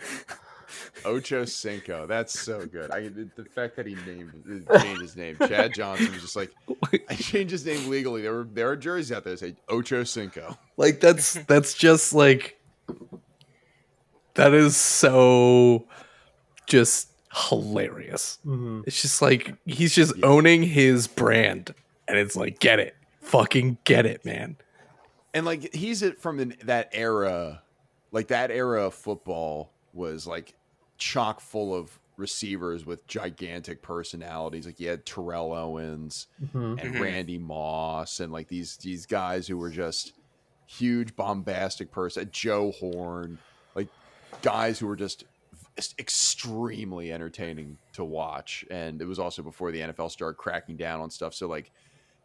Ocho 1.05 1.45
Cinco, 1.45 2.07
that's 2.07 2.39
so 2.39 2.67
good. 2.67 2.91
I 2.91 3.09
the, 3.09 3.29
the 3.37 3.45
fact 3.45 3.77
that 3.77 3.87
he 3.87 3.95
named 4.07 4.33
changed 4.81 5.01
his 5.01 5.17
name, 5.17 5.37
Chad 5.39 5.73
Johnson 5.75 6.13
was 6.13 6.23
just 6.23 6.37
like, 6.37 6.51
I 7.09 7.15
changed 7.15 7.53
his 7.53 7.65
name 7.65 7.89
legally. 7.89 8.23
There 8.23 8.33
were 8.33 8.49
there 8.53 8.69
are 8.71 8.77
jerseys 8.77 9.13
out 9.13 9.25
there 9.25 9.33
that 9.33 9.39
say 9.39 9.57
Ocho 9.69 10.05
Cinco. 10.05 10.59
like 10.77 11.01
that's 11.01 11.35
that's 11.45 11.75
just 11.75 12.13
like 12.13 12.61
that 14.35 14.53
is 14.53 14.77
so 14.77 15.87
just 16.67 17.09
hilarious. 17.33 18.39
Mhm. 18.45 18.85
It's 18.87 19.01
just 19.03 19.23
like 19.23 19.55
he's 19.67 19.95
just 19.95 20.15
owning 20.23 20.63
his 20.63 21.07
brand, 21.07 21.75
and 22.09 22.19
it's 22.19 22.37
like 22.37 22.59
get 22.61 22.79
it, 22.81 22.97
fucking 23.21 23.79
get 23.85 24.07
it, 24.07 24.25
man. 24.25 24.57
and 25.33 25.47
like 25.47 25.73
he's 25.73 26.03
it 26.03 26.21
from 26.21 26.53
that 26.65 26.89
era 26.93 27.63
like 28.11 28.27
that 28.29 28.51
era 28.51 28.87
of 28.87 28.95
football 28.95 29.71
was 29.93 30.27
like 30.27 30.55
chock 30.99 31.39
full 31.41 31.73
of 31.73 32.01
receivers 32.17 32.85
with 32.85 33.07
gigantic 33.07 33.81
personalities 33.81 34.67
like 34.67 34.81
you 34.81 34.89
had 34.89 35.07
terrell 35.07 35.53
owens 35.55 36.27
Mhm. 36.53 36.83
and 36.83 36.95
Mhm. 36.97 37.01
randy 37.01 37.39
moss 37.39 38.19
and 38.19 38.33
like 38.33 38.49
these 38.49 38.77
these 38.79 39.07
guys 39.07 39.47
who 39.47 39.57
were 39.57 39.71
just 39.71 40.15
huge 40.67 41.15
bombastic 41.15 41.93
person 41.93 42.29
joe 42.33 42.73
horn 42.73 43.39
like 43.77 43.87
guys 44.43 44.81
who 44.81 44.89
were 44.89 44.97
just 44.97 45.23
extremely 45.99 47.13
entertaining 47.13 47.79
to 47.93 48.05
watch 48.05 48.65
and 48.71 49.01
it 49.01 49.07
was 49.07 49.19
also 49.19 49.43
before 49.43 49.71
the 49.71 49.81
nfl 49.81 50.11
started 50.11 50.37
cracking 50.37 50.77
down 50.77 51.01
on 51.01 51.11
stuff 51.11 51.33
so 51.35 51.49
like 51.49 51.71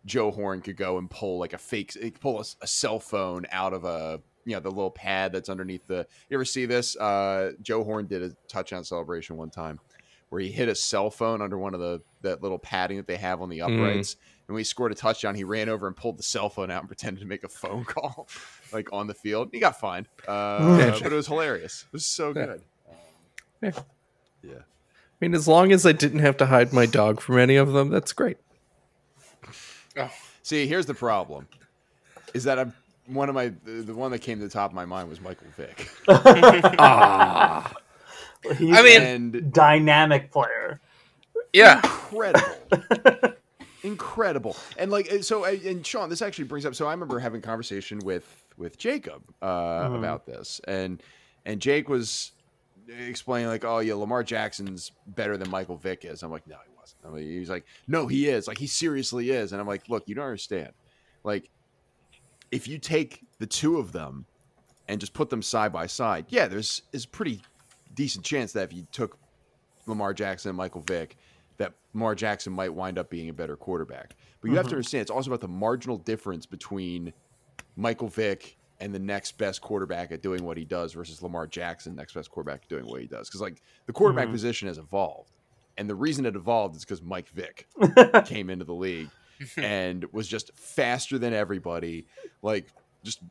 Joe 0.06 0.30
Horn 0.30 0.62
could 0.62 0.78
go 0.78 1.00
and 1.00 1.10
pull 1.10 1.40
like 1.40 1.54
a 1.54 1.58
fake, 1.58 1.98
pull 2.20 2.40
a, 2.40 2.46
a 2.62 2.68
cell 2.68 3.00
phone 3.00 3.48
out 3.52 3.74
of 3.74 3.86
a, 3.86 4.22
you 4.46 4.54
know, 4.54 4.60
the 4.60 4.70
little 4.70 4.92
pad 4.92 5.32
that's 5.32 5.50
underneath 5.50 5.88
the. 5.88 6.06
You 6.30 6.38
ever 6.38 6.46
see 6.46 6.68
this? 6.68 6.96
Uh, 6.96 7.54
Joe 7.64 7.84
Horn 7.84 8.06
did 8.06 8.22
a 8.22 8.36
touchdown 8.48 8.84
celebration 8.84 9.36
one 9.36 9.50
time 9.50 9.80
where 10.30 10.40
he 10.40 10.52
hit 10.52 10.70
a 10.70 10.76
cell 10.76 11.10
phone 11.10 11.42
under 11.42 11.58
one 11.58 11.74
of 11.74 11.80
the 11.80 12.02
that 12.22 12.44
little 12.44 12.60
padding 12.60 12.98
that 12.98 13.08
they 13.08 13.18
have 13.18 13.42
on 13.42 13.50
the 13.50 13.60
Mm. 13.60 13.74
uprights. 13.74 14.16
And 14.48 14.54
when 14.54 14.60
he 14.60 14.64
scored 14.64 14.92
a 14.92 14.96
touchdown, 14.96 15.34
he 15.34 15.44
ran 15.44 15.70
over 15.70 15.88
and 15.88 15.96
pulled 15.96 16.20
the 16.20 16.24
cell 16.24 16.50
phone 16.50 16.70
out 16.70 16.82
and 16.84 16.88
pretended 16.90 17.22
to 17.22 17.26
make 17.26 17.44
a 17.44 17.50
phone 17.50 17.84
call, 17.84 18.28
like 18.72 18.88
on 18.94 19.08
the 19.08 19.16
field. 19.16 19.50
He 19.54 19.60
got 19.60 19.80
fined, 19.80 20.08
uh, 20.28 20.76
but 21.02 21.12
it 21.12 21.16
was 21.16 21.26
hilarious. 21.26 21.86
It 21.88 21.94
was 21.94 22.06
so 22.06 22.32
good. 22.32 22.62
Yeah. 23.62 23.72
yeah. 24.44 24.54
I 24.54 24.62
mean, 25.22 25.34
as 25.34 25.48
long 25.48 25.72
as 25.72 25.86
I 25.86 25.92
didn't 25.92 26.20
have 26.20 26.38
to 26.38 26.46
hide 26.46 26.74
my 26.74 26.86
dog 26.86 27.22
from 27.22 27.38
any 27.40 27.56
of 27.56 27.72
them, 27.74 27.90
that's 27.90 28.12
great. 28.14 28.38
See, 30.44 30.68
here's 30.68 30.86
the 30.86 30.94
problem: 30.94 31.48
is 32.36 32.44
that 32.44 32.60
I'm 32.60 32.74
one 33.08 33.30
of 33.30 33.36
my 33.36 33.52
the, 33.64 33.72
the 33.82 33.94
one 33.96 34.12
that 34.12 34.20
came 34.20 34.38
to 34.40 34.44
the 34.44 34.50
top 34.52 34.70
of 34.72 34.76
my 34.76 34.86
mind 34.86 35.10
was 35.10 35.20
Michael 35.22 35.48
Vick, 35.58 35.90
Ah, 36.08 37.74
He's 38.58 38.78
I 38.78 38.82
mean- 38.84 39.02
and 39.02 39.54
dynamic 39.54 40.32
player. 40.32 40.80
Yeah. 41.54 41.78
incredible, 41.78 42.56
incredible, 43.84 44.58
and 44.78 44.92
like 44.92 45.12
uh, 45.12 45.22
so. 45.22 45.46
uh, 45.46 45.56
And 45.66 45.86
Sean, 45.88 46.10
this 46.10 46.22
actually 46.22 46.46
brings 46.46 46.66
up. 46.66 46.76
So 46.76 46.86
I 46.88 46.92
remember 46.92 47.18
having 47.20 47.40
a 47.40 47.42
conversation 47.42 48.00
with 48.00 48.46
with 48.58 48.78
Jacob 48.78 49.24
uh, 49.42 49.88
Mhm. 49.88 49.98
about 49.98 50.26
this, 50.26 50.60
and 50.68 51.02
and 51.46 51.60
Jake 51.62 51.88
was 51.90 52.34
explaining 52.88 53.48
like, 53.48 53.66
oh 53.66 53.80
yeah, 53.80 53.94
Lamar 53.96 54.24
Jackson's 54.24 54.92
better 55.08 55.38
than 55.38 55.50
Michael 55.50 55.78
Vick 55.78 56.06
is. 56.06 56.24
I'm 56.24 56.32
like, 56.32 56.48
no, 56.48 56.58
he 56.66 56.72
wasn't. 56.78 57.00
I 57.06 57.10
mean, 57.10 57.40
he's 57.40 57.50
like, 57.50 57.66
no, 57.88 58.08
he 58.08 58.28
is. 58.28 58.48
Like 58.48 58.58
he 58.58 58.68
seriously 58.68 59.32
is. 59.32 59.52
And 59.52 59.62
I'm 59.62 59.68
like, 59.68 59.90
look, 59.90 60.08
you 60.08 60.16
don't 60.16 60.26
understand. 60.26 60.72
Like, 61.24 61.50
if 62.52 62.68
you 62.68 62.78
take 62.78 63.22
the 63.40 63.48
two 63.48 63.78
of 63.78 63.92
them 63.92 64.26
and 64.88 65.00
just 65.00 65.14
put 65.14 65.30
them 65.30 65.42
side 65.42 65.74
by 65.74 65.88
side, 65.88 66.26
yeah, 66.30 66.48
there's 66.48 66.84
is 66.94 67.06
a 67.06 67.10
pretty 67.10 67.42
decent 67.96 68.24
chance 68.24 68.54
that 68.54 68.70
if 68.70 68.74
you 68.74 68.86
took 68.92 69.18
Lamar 69.88 70.14
Jackson 70.14 70.50
and 70.50 70.58
Michael 70.58 70.82
Vick, 70.82 71.18
that 71.58 71.74
Lamar 71.94 72.16
Jackson 72.16 72.54
might 72.54 72.74
wind 72.74 72.98
up 73.00 73.10
being 73.10 73.30
a 73.30 73.34
better 73.34 73.56
quarterback. 73.56 74.16
But 74.42 74.52
you 74.52 74.58
have 74.58 74.66
to 74.68 74.72
Mhm. 74.74 74.78
understand 74.78 75.02
it's 75.04 75.12
also 75.12 75.30
about 75.32 75.42
the 75.42 75.48
marginal 75.48 75.98
difference 75.98 76.46
between 76.46 77.14
Michael 77.76 78.10
Vick 78.10 78.58
and 78.80 78.94
the 78.94 79.00
next 79.00 79.38
best 79.38 79.62
quarterback 79.62 80.12
at 80.12 80.22
doing 80.22 80.44
what 80.44 80.58
he 80.58 80.66
does 80.66 80.94
versus 80.94 81.22
Lamar 81.22 81.48
Jackson, 81.48 81.96
next 81.96 82.14
best 82.14 82.30
quarterback 82.30 82.68
doing 82.68 82.86
what 82.86 83.02
he 83.02 83.08
does. 83.08 83.28
Because 83.30 83.42
like 83.42 83.62
the 83.86 83.94
quarterback 83.94 84.28
Mhm. 84.28 84.32
position 84.34 84.68
has 84.68 84.78
evolved, 84.78 85.32
and 85.78 85.90
the 85.90 85.96
reason 85.96 86.26
it 86.26 86.36
evolved 86.36 86.76
is 86.76 86.84
because 86.84 87.02
Mike 87.02 87.30
Vick 87.30 87.68
came 88.26 88.50
into 88.50 88.66
the 88.66 88.74
league 88.74 89.10
and 89.58 90.06
was 90.12 90.28
just 90.28 90.52
faster 90.58 91.18
than 91.18 91.34
everybody, 91.34 92.06
like 92.42 92.68
just 93.04 93.22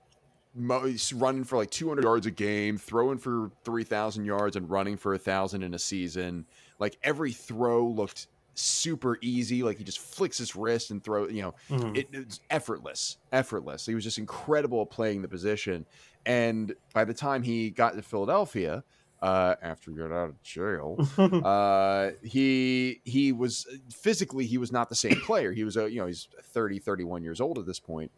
mo- 0.54 0.94
running 1.14 1.44
for 1.44 1.56
like 1.56 1.70
200 1.70 2.04
yards 2.04 2.26
a 2.26 2.30
game, 2.30 2.76
throwing 2.78 3.18
for 3.18 3.50
3,000 3.64 4.24
yards, 4.24 4.56
and 4.56 4.70
running 4.70 4.96
for 4.96 5.14
a 5.14 5.18
thousand 5.18 5.62
in 5.62 5.74
a 5.74 5.78
season. 5.78 6.46
Like 6.78 6.96
every 7.02 7.32
throw 7.32 7.86
looked 7.86 8.26
super 8.54 9.18
easy. 9.20 9.62
Like 9.62 9.78
he 9.78 9.84
just 9.84 9.98
flicks 9.98 10.38
his 10.38 10.54
wrist 10.56 10.90
and 10.90 11.02
throw. 11.02 11.28
You 11.28 11.42
know, 11.42 11.54
Mhm. 11.70 11.96
it, 11.96 12.08
it's 12.12 12.40
effortless, 12.50 13.18
effortless. 13.32 13.86
He 13.86 13.94
was 13.94 14.04
just 14.04 14.18
incredible 14.18 14.82
at 14.82 14.90
playing 14.90 15.22
the 15.22 15.28
position. 15.28 15.86
And 16.26 16.74
by 16.92 17.04
the 17.04 17.14
time 17.14 17.42
he 17.42 17.70
got 17.70 17.94
to 17.94 18.02
Philadelphia, 18.02 18.82
uh, 19.22 19.54
after 19.62 19.90
he 19.90 19.96
got 19.96 20.12
out 20.12 20.30
of 20.30 20.42
jail, 20.42 20.96
uh, 21.44 22.10
he 22.22 23.00
he 23.04 23.32
was 23.32 23.66
physically 23.90 24.46
he 24.46 24.58
was 24.58 24.70
not 24.72 24.88
the 24.88 24.94
same 24.94 25.20
player. 25.22 25.52
He 25.52 25.64
was 25.64 25.76
a 25.76 25.90
you 25.90 26.00
know 26.00 26.06
he's 26.06 26.28
30, 26.52 26.78
31 26.78 27.22
years 27.22 27.40
old 27.40 27.58
at 27.58 27.66
this 27.66 27.80
point, 27.80 28.10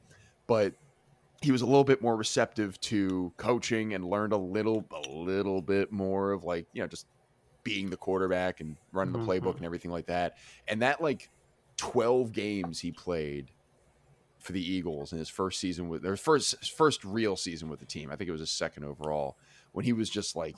but 0.46 0.74
he 1.42 1.52
was 1.52 1.60
a 1.62 1.66
little 1.66 1.84
bit 1.84 2.00
more 2.00 2.16
receptive 2.16 2.80
to 2.80 3.30
coaching 3.36 3.92
and 3.94 4.04
learned 4.04 4.32
a 4.32 4.36
little 4.38 4.84
a 4.92 5.08
little 5.10 5.60
bit 5.62 5.92
more 5.92 6.32
of 6.32 6.44
like 6.44 6.66
you 6.72 6.80
know 6.82 6.88
just 6.88 7.06
being 7.66 7.90
the 7.90 7.96
quarterback 7.96 8.60
and 8.60 8.76
running 8.92 9.12
the 9.12 9.18
playbook 9.18 9.54
Mhm. 9.54 9.56
and 9.56 9.64
everything 9.66 9.90
like 9.90 10.06
that 10.06 10.38
and 10.68 10.80
that 10.82 11.00
like 11.02 11.28
12 11.76 12.32
games 12.32 12.80
he 12.80 12.92
played 12.92 13.50
for 14.38 14.52
the 14.52 14.62
Eagles 14.72 15.12
in 15.12 15.18
his 15.18 15.28
first 15.28 15.58
season 15.58 15.88
with 15.88 16.02
their 16.02 16.16
first 16.16 16.70
first 16.72 17.04
real 17.04 17.34
season 17.36 17.68
with 17.68 17.80
the 17.80 17.86
team 17.86 18.10
I 18.10 18.16
think 18.16 18.28
it 18.28 18.32
was 18.32 18.40
his 18.40 18.50
second 18.50 18.84
overall 18.84 19.36
when 19.72 19.84
he 19.84 19.92
was 19.92 20.08
just 20.08 20.36
like 20.36 20.56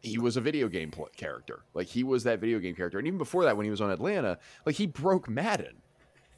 he 0.00 0.18
was 0.18 0.36
a 0.36 0.40
video 0.40 0.68
game 0.68 0.90
pl- 0.92 1.08
character 1.16 1.64
like 1.74 1.88
he 1.88 2.04
was 2.04 2.22
that 2.24 2.38
video 2.38 2.58
game 2.60 2.76
character 2.76 2.98
and 2.98 3.06
even 3.08 3.18
before 3.18 3.42
that 3.44 3.56
when 3.56 3.64
he 3.64 3.70
was 3.70 3.80
on 3.80 3.90
Atlanta 3.90 4.38
like 4.64 4.76
he 4.76 4.86
broke 4.86 5.28
Madden 5.28 5.76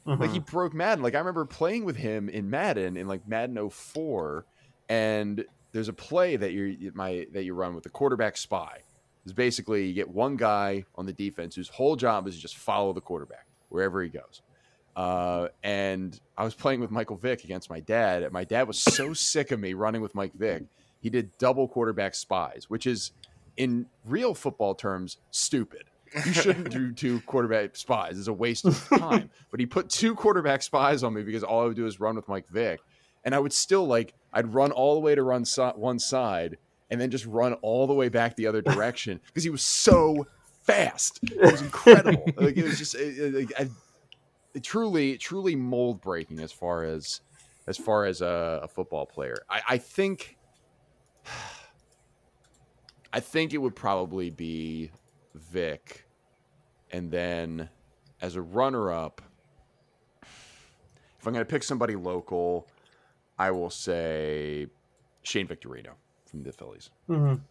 like 0.05 0.31
he 0.31 0.39
broke 0.39 0.73
Madden. 0.73 1.03
Like 1.03 1.15
I 1.15 1.19
remember 1.19 1.43
playing 1.43 1.83
with 1.83 1.97
him 1.97 2.29
in 2.29 2.49
Madden 2.49 2.95
in 2.95 3.09
like 3.09 3.27
Madden 3.27 3.69
04 3.69 4.45
and 4.87 5.43
there's 5.73 5.89
a 5.89 5.93
play 5.93 6.37
that 6.37 6.53
you 6.53 6.91
my 6.95 7.27
that 7.33 7.43
you 7.43 7.53
run 7.53 7.75
with 7.75 7.83
the 7.83 7.89
quarterback 7.89 8.37
spy. 8.37 8.83
Is 9.27 9.33
basically 9.33 9.85
you 9.85 9.93
get 9.93 10.09
one 10.09 10.37
guy 10.37 10.85
on 10.95 11.05
the 11.05 11.11
defense 11.11 11.53
whose 11.53 11.67
whole 11.67 11.97
job 11.97 12.29
is 12.29 12.35
to 12.35 12.41
just 12.41 12.55
follow 12.55 12.93
the 12.93 13.01
quarterback 13.01 13.45
wherever 13.67 14.01
he 14.01 14.07
goes. 14.07 14.41
Uh, 14.95 15.49
and 15.63 16.17
I 16.37 16.45
was 16.45 16.53
playing 16.53 16.79
with 16.79 16.91
Michael 16.91 17.17
Vick 17.17 17.43
against 17.43 17.69
my 17.69 17.81
dad. 17.81 18.23
And 18.23 18.31
my 18.31 18.45
dad 18.45 18.69
was 18.69 18.79
so 18.79 19.13
sick 19.13 19.51
of 19.51 19.59
me 19.59 19.73
running 19.73 20.01
with 20.01 20.15
Mike 20.15 20.33
Vick. 20.33 20.63
He 21.01 21.09
did 21.09 21.37
double 21.37 21.67
quarterback 21.67 22.15
spies, 22.15 22.69
which 22.69 22.87
is 22.87 23.11
in 23.57 23.85
real 24.05 24.33
football 24.33 24.73
terms 24.73 25.17
stupid. 25.31 25.83
You 26.25 26.31
shouldn't 26.31 26.69
do 26.69 26.93
two 26.93 27.19
quarterback 27.25 27.75
spies. 27.75 28.17
It's 28.17 28.29
a 28.29 28.33
waste 28.33 28.63
of 28.63 28.81
time. 28.97 29.29
but 29.51 29.59
he 29.59 29.65
put 29.65 29.89
two 29.89 30.15
quarterback 30.15 30.63
spies 30.63 31.03
on 31.03 31.13
me 31.13 31.21
because 31.21 31.43
all 31.43 31.63
I 31.63 31.65
would 31.65 31.75
do 31.75 31.85
is 31.85 31.99
run 31.99 32.15
with 32.15 32.29
Mike 32.29 32.47
Vick. 32.47 32.79
And 33.25 33.35
I 33.35 33.39
would 33.39 33.51
still 33.51 33.85
like 33.85 34.13
I'd 34.31 34.53
run 34.53 34.71
all 34.71 34.93
the 34.93 35.01
way 35.01 35.15
to 35.15 35.21
run 35.21 35.43
so- 35.43 35.73
one 35.75 35.99
side 35.99 36.57
and 36.89 36.99
then 36.99 37.11
just 37.11 37.25
run 37.25 37.53
all 37.55 37.87
the 37.87 37.93
way 37.93 38.09
back 38.09 38.35
the 38.35 38.47
other 38.47 38.61
direction 38.61 39.19
because 39.27 39.43
he 39.43 39.49
was 39.49 39.63
so 39.63 40.25
fast. 40.63 41.19
It 41.23 41.51
was 41.51 41.61
incredible. 41.61 42.25
like 42.37 42.57
it 42.57 42.63
was 42.63 42.77
just 42.77 42.95
it, 42.95 43.49
it, 43.59 43.69
it 44.53 44.63
truly 44.63 45.17
truly 45.17 45.55
mold 45.55 46.01
breaking 46.01 46.39
as 46.39 46.51
far 46.51 46.83
as 46.83 47.21
as 47.67 47.77
far 47.77 48.05
as 48.05 48.21
a, 48.21 48.61
a 48.63 48.67
football 48.67 49.05
player. 49.05 49.37
I, 49.49 49.61
I 49.69 49.77
think 49.77 50.37
I 53.13 53.19
think 53.19 53.53
it 53.53 53.57
would 53.57 53.75
probably 53.75 54.29
be 54.29 54.91
Vick, 55.33 56.05
and 56.91 57.09
then 57.09 57.69
as 58.21 58.35
a 58.35 58.41
runner 58.41 58.91
up, 58.91 59.21
if 60.23 61.25
I'm 61.25 61.33
going 61.33 61.45
to 61.45 61.49
pick 61.49 61.63
somebody 61.63 61.95
local, 61.95 62.67
I 63.39 63.51
will 63.51 63.69
say 63.69 64.67
Shane 65.23 65.47
Victorino 65.47 65.91
from 66.37 66.43
the 66.43 66.51
Phillies. 66.51 66.89
Mhm. 67.09 67.41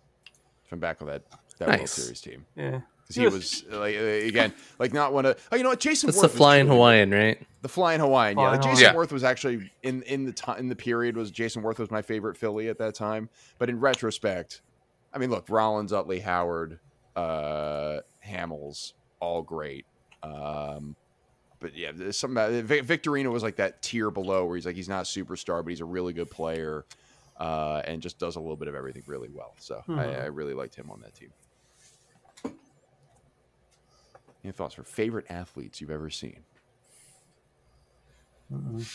If 0.64 0.72
I'm 0.72 0.80
back 0.80 1.00
of 1.00 1.06
that 1.08 1.22
that 1.58 1.68
World 1.68 1.88
Series 1.88 2.20
team, 2.20 2.44
Yeah. 2.56 2.80
because 3.02 3.16
he 3.16 3.26
was 3.26 3.64
like 3.70 3.94
again 3.96 4.52
like 4.78 4.92
not 4.92 5.12
one 5.12 5.24
of 5.26 5.48
oh 5.52 5.56
you 5.56 5.62
know 5.62 5.70
what 5.70 5.80
Jason 5.80 6.08
That's 6.08 6.16
Worth 6.18 6.22
the 6.22 6.34
was 6.34 6.36
flying 6.36 6.66
truly- 6.66 6.76
Hawaiian, 6.78 7.10
right? 7.12 7.46
the 7.62 7.68
flying 7.68 8.00
Hawaiian, 8.00 8.38
yeah. 8.38 8.50
Like 8.50 8.60
Jason 8.62 8.70
Hawaiian. 8.76 8.92
Yeah. 8.92 8.96
Worth 8.96 9.12
was 9.12 9.24
actually 9.24 9.70
in 9.82 10.02
in 10.02 10.24
the 10.24 10.32
time 10.32 10.58
in 10.58 10.68
the 10.68 10.76
period 10.76 11.16
was 11.16 11.30
Jayson 11.30 11.62
Werth 11.62 11.78
was 11.78 11.90
my 11.90 12.02
favorite 12.02 12.36
Philly 12.36 12.68
at 12.68 12.78
that 12.78 12.94
time. 12.94 13.28
But 13.58 13.70
in 13.70 13.80
retrospect, 13.80 14.60
I 15.14 15.18
mean, 15.18 15.30
look, 15.30 15.48
Rollins, 15.48 15.92
Utley, 15.92 16.20
Howard, 16.20 16.78
uh, 17.14 18.00
Hamels, 18.26 18.92
all 19.20 19.40
great. 19.42 19.86
Um, 20.22 20.96
but 21.60 21.74
yeah, 21.76 21.92
there's 21.94 22.18
some 22.18 22.34
Victorino 22.34 23.30
was 23.32 23.42
like 23.42 23.56
that 23.56 23.80
tier 23.82 24.10
below 24.10 24.44
where 24.44 24.56
he's 24.56 24.66
like 24.66 24.76
he's 24.76 24.88
not 24.90 25.02
a 25.02 25.04
superstar, 25.08 25.62
but 25.64 25.70
he's 25.70 25.80
a 25.80 25.84
really 25.86 26.12
good 26.12 26.30
player, 26.30 26.84
uh, 27.38 27.82
and 27.84 28.00
just 28.02 28.18
does 28.18 28.36
a 28.36 28.40
little 28.40 28.56
bit 28.56 28.68
of 28.68 28.74
everything 28.74 29.02
really 29.06 29.28
well. 29.30 29.54
So 29.58 29.82
Hmm. 29.86 29.98
I, 29.98 30.22
I 30.22 30.24
really 30.26 30.54
liked 30.54 30.74
him 30.74 30.90
on 30.90 31.00
that 31.00 31.14
team. 31.14 31.32
Any 34.44 34.52
thoughts 34.52 34.74
for 34.74 34.84
favorite 34.84 35.26
athletes 35.28 35.80
you've 35.80 35.90
ever 35.90 36.08
seen? 36.10 36.44
Mhm. 38.52 38.86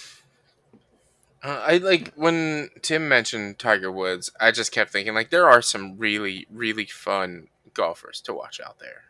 Uh, 1.44 1.64
I 1.68 1.78
like 1.78 2.14
when 2.14 2.70
Tim 2.82 3.10
mentioned 3.10 3.58
Tiger 3.60 3.92
Woods. 3.92 4.32
I 4.40 4.52
just 4.52 4.72
kept 4.72 4.92
thinking 4.92 5.14
like 5.14 5.30
there 5.30 5.50
are 5.50 5.62
some 5.62 5.98
really 5.98 6.46
really 6.50 6.86
fun 6.86 7.48
golfers 7.74 8.22
to 8.22 8.34
watch 8.34 8.62
out 8.62 8.80
there. 8.80 9.04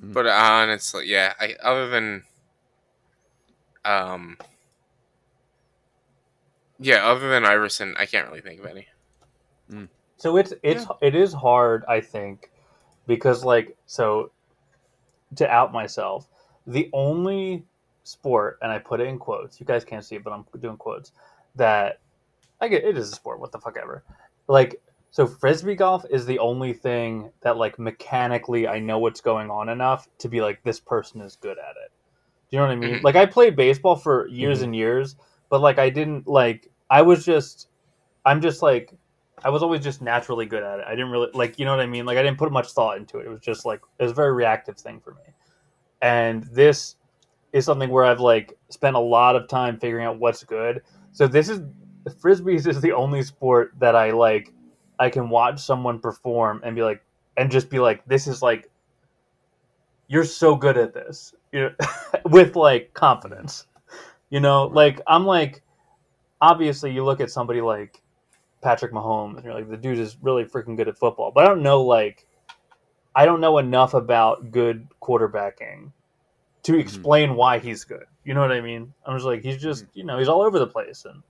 Mm. 0.00 0.12
But 0.12 0.26
honestly, 0.26 1.06
yeah, 1.08 1.34
I 1.38 1.56
other 1.62 1.88
than 1.88 2.24
um 3.84 4.38
yeah, 6.82 7.06
other 7.06 7.28
than 7.28 7.44
Iverson, 7.44 7.94
I 7.98 8.06
can't 8.06 8.28
really 8.28 8.40
think 8.40 8.60
of 8.60 8.66
any. 8.66 8.88
So 10.22 10.36
it's 10.36 10.52
it's 10.62 10.86
it 11.00 11.16
is 11.16 11.32
hard, 11.32 11.84
I 11.88 12.00
think, 12.00 12.52
because 13.08 13.44
like 13.44 13.76
so 13.86 14.30
to 15.34 15.50
out 15.50 15.72
myself, 15.72 16.28
the 16.66 16.88
only 16.92 17.64
sport, 18.04 18.58
and 18.62 18.70
I 18.70 18.78
put 18.78 19.00
it 19.00 19.08
in 19.08 19.18
quotes. 19.18 19.58
You 19.58 19.66
guys 19.66 19.84
can't 19.84 20.04
see 20.04 20.14
it, 20.14 20.22
but 20.22 20.32
I'm 20.32 20.44
doing 20.60 20.76
quotes. 20.76 21.10
That 21.56 21.98
I 22.60 22.68
get 22.68 22.84
it 22.84 22.96
is 22.96 23.10
a 23.10 23.14
sport. 23.16 23.40
What 23.40 23.50
the 23.50 23.58
fuck 23.58 23.76
ever. 23.82 24.04
Like 24.46 24.80
so, 25.10 25.26
frisbee 25.26 25.74
golf 25.74 26.04
is 26.08 26.24
the 26.24 26.38
only 26.38 26.72
thing 26.72 27.32
that 27.40 27.56
like 27.56 27.78
mechanically 27.78 28.68
I 28.68 28.78
know 28.78 28.98
what's 28.98 29.20
going 29.20 29.50
on 29.50 29.68
enough 29.70 30.08
to 30.18 30.28
be 30.28 30.40
like 30.40 30.62
this 30.62 30.78
person 30.78 31.20
is 31.20 31.36
good 31.36 31.58
at 31.58 31.76
it. 31.84 31.90
Do 32.50 32.56
you 32.56 32.58
know 32.60 32.66
what 32.66 32.72
I 32.72 32.76
mean? 32.76 32.94
Mhm. 33.00 33.02
Like 33.02 33.16
I 33.16 33.26
played 33.26 33.56
baseball 33.56 33.96
for 33.96 34.28
years 34.28 34.62
and 34.62 34.76
years, 34.76 35.16
but 35.50 35.60
like 35.60 35.78
I 35.80 35.90
didn't 35.90 36.28
like 36.28 36.70
I 36.92 37.00
was 37.00 37.24
just 37.24 37.68
I'm 38.26 38.42
just 38.42 38.60
like 38.60 38.92
I 39.42 39.48
was 39.48 39.62
always 39.62 39.82
just 39.82 40.02
naturally 40.02 40.44
good 40.44 40.62
at 40.62 40.78
it. 40.78 40.84
I 40.86 40.90
didn't 40.90 41.10
really 41.10 41.30
like, 41.32 41.58
you 41.58 41.64
know 41.64 41.72
what 41.72 41.80
I 41.80 41.86
mean? 41.86 42.04
Like 42.04 42.18
I 42.18 42.22
didn't 42.22 42.36
put 42.36 42.52
much 42.52 42.70
thought 42.72 42.98
into 42.98 43.18
it. 43.18 43.26
It 43.26 43.30
was 43.30 43.40
just 43.40 43.64
like 43.64 43.80
it 43.98 44.02
was 44.02 44.12
a 44.12 44.14
very 44.14 44.32
reactive 44.34 44.76
thing 44.76 45.00
for 45.00 45.14
me. 45.14 45.32
And 46.02 46.44
this 46.44 46.96
is 47.54 47.64
something 47.64 47.88
where 47.88 48.04
I've 48.04 48.20
like 48.20 48.58
spent 48.68 48.94
a 48.94 49.00
lot 49.00 49.36
of 49.36 49.48
time 49.48 49.80
figuring 49.80 50.04
out 50.04 50.18
what's 50.18 50.44
good. 50.44 50.82
So 51.12 51.26
this 51.26 51.48
is 51.48 51.62
frisbees 52.20 52.66
is 52.68 52.82
the 52.82 52.92
only 52.92 53.22
sport 53.22 53.72
that 53.78 53.96
I 53.96 54.10
like 54.10 54.52
I 54.98 55.08
can 55.08 55.30
watch 55.30 55.64
someone 55.64 55.98
perform 55.98 56.60
and 56.62 56.76
be 56.76 56.82
like 56.82 57.02
and 57.38 57.50
just 57.50 57.70
be 57.70 57.78
like 57.78 58.04
this 58.04 58.26
is 58.26 58.42
like 58.42 58.70
you're 60.08 60.24
so 60.24 60.54
good 60.54 60.76
at 60.76 60.92
this. 60.92 61.34
You 61.52 61.60
know, 61.60 61.70
with 62.26 62.54
like 62.54 62.92
confidence. 62.92 63.66
You 64.28 64.40
know, 64.40 64.66
like 64.66 65.00
I'm 65.06 65.24
like 65.24 65.62
obviously 66.42 66.92
you 66.92 67.02
look 67.04 67.20
at 67.20 67.30
somebody 67.30 67.62
like 67.62 68.02
Patrick 68.60 68.92
Mahomes, 68.92 69.36
and 69.36 69.44
you're 69.44 69.54
like, 69.54 69.70
the 69.70 69.76
dude 69.78 69.98
is 69.98 70.18
really 70.20 70.44
freaking 70.44 70.76
good 70.76 70.88
at 70.88 70.98
football. 70.98 71.32
But 71.34 71.44
I 71.44 71.48
don't 71.48 71.62
know, 71.62 71.82
like, 71.82 72.26
I 73.14 73.24
don't 73.24 73.40
know 73.40 73.56
enough 73.58 73.94
about 73.94 74.50
good 74.50 74.86
quarterbacking 75.00 75.90
to 76.64 76.78
explain 76.78 77.34
why 77.34 77.58
he's 77.58 77.84
good. 77.84 78.04
You 78.24 78.34
know 78.34 78.40
what 78.40 78.52
I 78.52 78.60
mean? 78.60 78.92
I'm 79.06 79.16
just 79.16 79.26
like, 79.26 79.42
he's 79.42 79.60
just, 79.60 79.86
you 79.94 80.04
know, 80.04 80.18
he's 80.18 80.28
all 80.28 80.42
over 80.42 80.58
the 80.58 80.66
place 80.66 81.04
and 81.06 81.22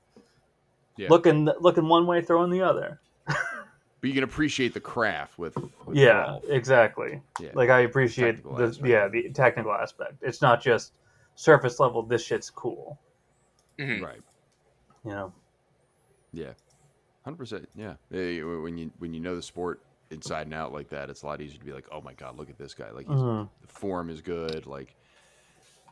Yeah. 0.96 1.08
looking 1.08 1.48
looking 1.60 1.88
one 1.88 2.06
way, 2.06 2.20
throwing 2.20 2.50
the 2.50 2.60
other. 2.62 3.00
But 3.26 4.08
you 4.08 4.14
can 4.14 4.24
appreciate 4.24 4.74
the 4.74 4.80
craft 4.80 5.38
with, 5.38 5.56
with 5.86 5.96
yeah, 5.96 6.24
golf. 6.26 6.44
exactly. 6.48 7.22
Yeah. 7.40 7.50
Like 7.54 7.70
I 7.70 7.80
appreciate 7.80 8.32
Technical 8.42 8.56
the 8.56 8.64
aspect. 8.64 8.88
yeah 8.88 9.08
the 9.08 9.30
technical 9.30 9.72
aspect. 9.72 10.14
It's 10.22 10.42
not 10.42 10.60
just 10.60 10.92
surface 11.36 11.78
level. 11.80 12.02
This 12.02 12.24
shit's 12.26 12.50
cool. 12.50 12.98
Mhm. 13.78 14.02
right. 14.02 14.20
You 15.04 15.10
know. 15.10 15.32
Yeah, 16.32 16.52
hundred 17.24 17.36
percent. 17.36 17.68
Yeah, 17.74 17.94
when 18.10 18.78
you 18.78 18.90
when 18.98 19.12
you 19.12 19.20
know 19.20 19.36
the 19.36 19.42
sport 19.42 19.82
inside 20.10 20.46
and 20.46 20.54
out 20.54 20.72
like 20.72 20.88
that, 20.90 21.10
it's 21.10 21.22
a 21.22 21.26
lot 21.26 21.40
easier 21.40 21.58
to 21.58 21.64
be 21.64 21.72
like, 21.72 21.86
oh 21.92 22.00
my 22.00 22.12
god, 22.14 22.36
look 22.38 22.50
at 22.50 22.58
this 22.58 22.74
guy. 22.74 22.90
Like 22.90 23.08
he's, 23.08 23.20
Mhm. 23.20 23.48
the 23.60 23.68
form 23.68 24.10
is 24.10 24.20
good. 24.20 24.66
Like, 24.66 24.94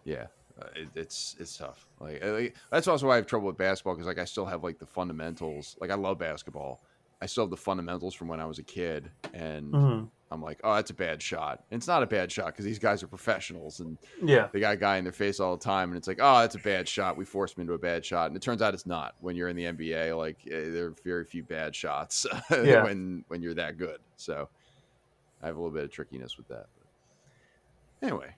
yeah, 0.04 0.26
uh, 0.60 0.66
it, 0.76 0.88
it's 0.94 1.36
it's 1.38 1.56
tough. 1.56 1.86
Like, 1.98 2.24
like, 2.24 2.56
that's 2.70 2.88
also 2.88 3.06
why 3.06 3.14
I 3.14 3.16
have 3.16 3.26
trouble 3.26 3.48
with 3.48 3.58
basketball 3.58 3.94
because 3.94 4.06
like 4.06 4.18
I 4.18 4.24
still 4.24 4.46
have 4.46 4.62
like 4.62 4.78
the 4.78 4.86
fundamentals. 4.86 5.76
Like 5.80 5.90
I 5.90 5.94
love 5.94 6.18
basketball. 6.18 6.80
I 7.22 7.26
still 7.26 7.44
have 7.44 7.50
the 7.50 7.56
fundamentals 7.56 8.14
from 8.14 8.28
when 8.28 8.40
I 8.40 8.46
was 8.46 8.58
a 8.58 8.62
kid, 8.62 9.10
and 9.34 9.72
Mhm. 9.74 10.10
I'm 10.32 10.40
like, 10.42 10.60
oh, 10.64 10.74
that's 10.76 10.90
a 10.90 10.94
bad 10.94 11.20
shot. 11.20 11.64
And 11.70 11.78
it's 11.78 11.86
not 11.88 12.02
a 12.02 12.06
bad 12.06 12.30
shot 12.32 12.46
because 12.46 12.64
these 12.64 12.78
guys 12.78 13.02
are 13.02 13.08
professionals 13.08 13.80
and 13.80 13.98
Yeah. 14.22 14.48
they 14.52 14.60
got 14.60 14.74
a 14.74 14.76
guy 14.78 14.96
in 14.96 15.04
their 15.04 15.12
face 15.12 15.38
all 15.40 15.56
the 15.56 15.62
time, 15.62 15.90
and 15.90 15.98
it's 15.98 16.06
like, 16.08 16.18
oh, 16.20 16.38
that's 16.40 16.54
a 16.54 16.58
bad 16.60 16.88
shot. 16.88 17.16
We 17.16 17.24
forced 17.24 17.56
him 17.58 17.62
into 17.62 17.74
a 17.74 17.78
bad 17.78 18.04
shot, 18.06 18.28
and 18.28 18.36
it 18.36 18.42
turns 18.42 18.62
out 18.62 18.72
it's 18.74 18.86
not. 18.86 19.16
When 19.20 19.36
you're 19.36 19.48
in 19.48 19.56
the 19.56 19.64
NBA, 19.66 20.12
like 20.16 20.38
eh, 20.46 20.70
there 20.70 20.86
are 20.86 20.94
very 21.04 21.24
few 21.24 21.42
bad 21.42 21.74
shots 21.74 22.26
Yeah. 22.50 22.84
when 22.84 23.24
when 23.28 23.42
you're 23.42 23.54
that 23.54 23.76
good. 23.76 23.98
So 24.16 24.48
I 25.42 25.46
have 25.46 25.56
a 25.56 25.58
little 25.58 25.74
bit 25.74 25.84
of 25.84 25.90
trickiness 25.90 26.36
with 26.38 26.48
that. 26.48 26.66
But 28.00 28.06
anyway, 28.06 28.34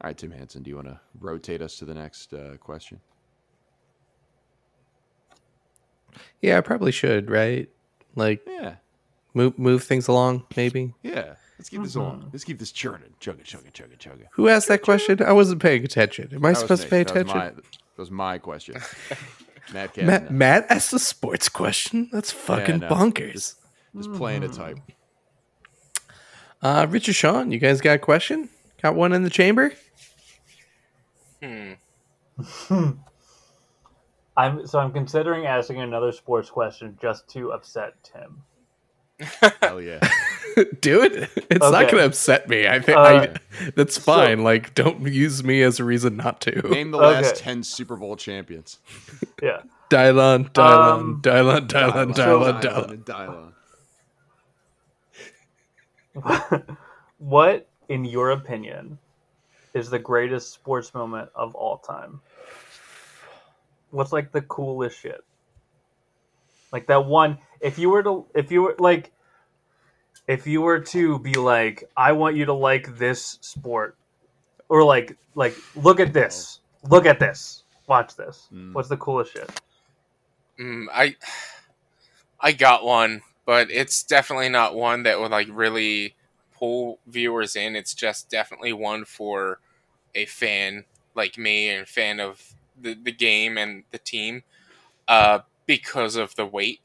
all 0.00 0.08
right, 0.08 0.16
Tim 0.18 0.32
Hansen, 0.32 0.62
do 0.64 0.70
you 0.70 0.76
want 0.76 0.88
to 0.88 1.00
rotate 1.20 1.62
us 1.62 1.76
to 1.78 1.84
the 1.84 1.94
next 1.94 2.32
uh, 2.34 2.56
question? 2.58 3.00
Yeah, 6.40 6.58
I 6.58 6.60
probably 6.60 6.92
should, 6.92 7.30
right? 7.30 7.68
Like 8.16 8.42
Yeah, 8.46 8.74
move 9.34 9.58
move 9.58 9.84
things 9.84 10.08
along, 10.08 10.44
maybe. 10.56 10.94
yeah. 11.02 11.34
Let's 11.58 11.68
keep 11.70 11.82
this 11.84 11.94
on. 11.94 12.28
Let's 12.32 12.42
keep 12.44 12.58
this 12.58 12.72
churning. 12.72 13.14
Chugga, 13.20 13.44
chugga, 13.44 13.70
chugga, 13.72 13.96
chugga. 13.96 14.24
Who 14.32 14.48
asked 14.48 14.66
that 14.66 14.82
question? 14.82 15.22
I 15.22 15.30
wasn't 15.32 15.62
paying 15.62 15.84
attention. 15.84 16.28
Am 16.32 16.44
I 16.44 16.48
That 16.48 16.50
was 16.50 16.58
supposed 16.58 16.80
me. 16.82 16.84
to 16.86 16.90
pay 16.90 17.02
That 17.04 17.12
was 17.14 17.20
attention? 17.22 17.38
my- 17.38 17.50
That 17.50 17.98
was 17.98 18.10
my 18.10 18.38
question. 18.38 18.80
Matt 19.72 19.96
Matt, 19.96 20.30
Matt 20.32 20.66
asked 20.70 20.92
a 20.92 20.98
sports 20.98 21.48
question. 21.48 22.08
That's 22.12 22.32
fucking 22.32 22.80
no. 22.80 22.88
bonkers. 22.88 23.54
Just 23.96 24.12
playing 24.14 24.42
a 24.42 24.48
type. 24.48 24.78
Uh, 26.60 26.86
Richard 26.90 27.14
Sean, 27.14 27.52
you 27.52 27.58
guys 27.60 27.80
got 27.80 27.92
a 27.94 27.98
question? 28.00 28.48
Got 28.82 28.96
one 28.96 29.12
in 29.12 29.22
the 29.22 29.30
chamber? 29.30 29.72
I'm 34.36 34.66
so 34.66 34.78
I'm 34.78 34.92
considering 34.92 35.46
asking 35.46 35.80
another 35.80 36.10
sports 36.12 36.48
question 36.50 36.96
just 37.00 37.28
to 37.30 37.52
upset 37.52 37.94
Tim. 38.02 38.42
Hell 39.62 39.80
yeah. 39.80 40.00
Do 40.80 41.02
it. 41.02 41.30
It's 41.50 41.60
not 41.60 41.82
going 41.90 41.98
to 41.98 42.06
upset 42.06 42.48
me. 42.48 42.66
I 42.66 42.80
think 42.80 42.98
Uh, 42.98 43.26
that's 43.76 43.96
fine. 43.96 44.42
like, 44.42 44.74
don't 44.74 45.00
use 45.06 45.44
me 45.44 45.62
as 45.62 45.78
a 45.78 45.84
reason 45.84 46.16
not 46.16 46.40
to. 46.42 46.50
Name 46.68 46.90
the 46.90 46.98
Okay. 46.98 47.06
last 47.22 47.36
10 47.36 47.62
Super 47.62 47.96
Bowl 47.96 48.16
champions. 48.16 48.78
Yeah. 49.42 49.62
Dial 49.90 50.18
on, 50.18 50.50
dial 50.54 50.78
on, 50.92 51.00
Um, 51.00 51.18
dial 51.22 51.50
on, 51.50 51.66
dial 51.68 51.92
on, 51.92 52.12
dial 52.12 52.42
on, 52.44 52.60
dial 52.60 52.84
on. 52.84 52.90
and 52.90 53.04
Dylon. 53.04 53.52
what, 57.18 57.68
in 57.88 58.04
your 58.04 58.30
opinion, 58.32 58.98
is 59.74 59.88
the 59.90 59.98
greatest 59.98 60.52
sports 60.52 60.92
moment 60.94 61.30
of 61.34 61.54
all 61.54 61.78
time? 61.78 62.20
What's 63.92 64.12
like 64.12 64.32
the 64.32 64.42
coolest 64.42 64.98
shit? 64.98 65.22
Like 66.72 66.86
that 66.88 67.04
one. 67.06 67.38
If 67.60 67.78
you 67.78 67.90
were 67.90 68.02
to, 68.02 68.26
if 68.34 68.50
you 68.50 68.62
were 68.62 68.76
like, 68.78 69.12
if 70.26 70.46
you 70.46 70.62
were 70.62 70.80
to 70.80 71.18
be 71.18 71.34
like, 71.34 71.84
I 71.96 72.12
want 72.12 72.34
you 72.36 72.46
to 72.46 72.54
like 72.54 72.96
this 72.96 73.38
sport, 73.42 73.96
or 74.68 74.82
like, 74.82 75.16
like, 75.34 75.54
look 75.76 76.00
at 76.00 76.12
this, 76.12 76.60
look 76.88 77.06
at 77.06 77.20
this, 77.20 77.64
watch 77.86 78.16
this. 78.16 78.48
Mm. 78.52 78.72
What's 78.72 78.88
the 78.88 78.96
coolest 78.96 79.32
shit? 79.32 79.50
Mm, 80.58 80.86
I 80.92 81.16
I 82.40 82.52
got 82.52 82.84
one, 82.84 83.22
but 83.44 83.70
it's 83.70 84.02
definitely 84.02 84.48
not 84.48 84.74
one 84.74 85.02
that 85.04 85.20
would 85.20 85.30
like 85.30 85.48
really 85.50 86.16
pull 86.54 86.98
viewers 87.06 87.56
in. 87.56 87.76
It's 87.76 87.94
just 87.94 88.30
definitely 88.30 88.72
one 88.72 89.04
for 89.04 89.60
a 90.14 90.24
fan 90.26 90.84
like 91.14 91.36
me 91.36 91.68
and 91.68 91.86
fan 91.86 92.20
of 92.20 92.54
the, 92.80 92.94
the 92.94 93.12
game 93.12 93.58
and 93.58 93.84
the 93.90 93.98
team 93.98 94.42
uh, 95.08 95.40
because 95.66 96.16
of 96.16 96.34
the 96.36 96.46
weight. 96.46 96.80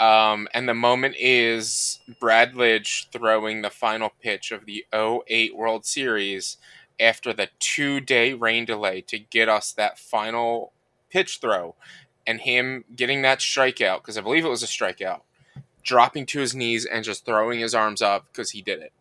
Um, 0.00 0.48
and 0.52 0.68
the 0.68 0.74
moment 0.74 1.14
is 1.18 2.00
Brad 2.20 2.54
Lidge 2.54 3.10
throwing 3.12 3.62
the 3.62 3.70
final 3.70 4.10
pitch 4.20 4.50
of 4.50 4.66
the 4.66 4.84
08 4.92 5.56
World 5.56 5.86
Series 5.86 6.56
after 6.98 7.32
the 7.32 7.48
two 7.58 8.00
day 8.00 8.32
rain 8.32 8.64
delay 8.64 9.00
to 9.02 9.18
get 9.18 9.48
us 9.48 9.72
that 9.72 9.98
final 9.98 10.72
pitch 11.10 11.38
throw 11.40 11.74
and 12.26 12.40
him 12.40 12.84
getting 12.94 13.22
that 13.22 13.38
strikeout 13.38 13.98
because 13.98 14.18
I 14.18 14.20
believe 14.20 14.44
it 14.44 14.50
was 14.50 14.62
a 14.62 14.66
strikeout, 14.66 15.20
dropping 15.82 16.26
to 16.26 16.40
his 16.40 16.54
knees 16.54 16.84
and 16.84 17.04
just 17.04 17.24
throwing 17.24 17.60
his 17.60 17.74
arms 17.74 18.02
up 18.02 18.26
because 18.32 18.50
he 18.50 18.62
did 18.62 18.80
it. 18.80 18.92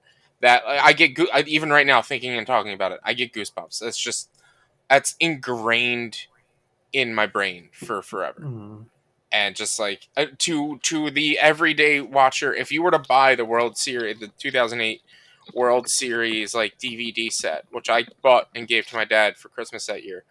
That 0.41 0.63
I 0.65 0.91
get 0.91 1.17
I, 1.34 1.43
even 1.47 1.69
right 1.69 1.88
now 1.88 2.02
thinking 2.02 2.38
and 2.38 2.45
talking 2.45 2.73
about 2.73 2.91
it, 2.91 2.99
I 3.04 3.13
get 3.13 3.34
goosebumps. 3.34 3.80
That's 3.80 3.97
just 3.97 4.30
that's 4.89 5.15
ingrained 5.19 6.28
in 6.91 7.13
my 7.13 7.26
brain 7.26 7.69
for 7.74 8.02
forever. 8.02 8.41
And 9.32 9.56
just 9.56 9.80
like 9.80 10.08
uh, 10.15 10.28
to 10.39 10.78
to 10.84 11.10
the 11.10 11.39
everyday 11.39 12.00
watcher, 12.02 12.54
if 12.54 12.72
you 12.72 12.84
were 12.84 12.91
to 12.91 13.00
buy 13.00 13.34
the 13.34 13.46
World 13.46 13.78
Series, 13.78 14.19
the 14.19 14.28
2008 14.38 15.02
World 15.56 15.89
Series 15.89 16.54
like 16.54 16.78
DVD 16.78 17.32
set, 17.32 17.65
which 17.72 17.89
I 17.89 18.06
bought 18.22 18.50
and 18.56 18.67
gave 18.67 18.86
to 18.88 18.96
my 18.96 19.06
dad 19.06 19.38
for 19.38 19.50
Christmas 19.50 19.88
that 19.88 20.04
year, 20.04 20.24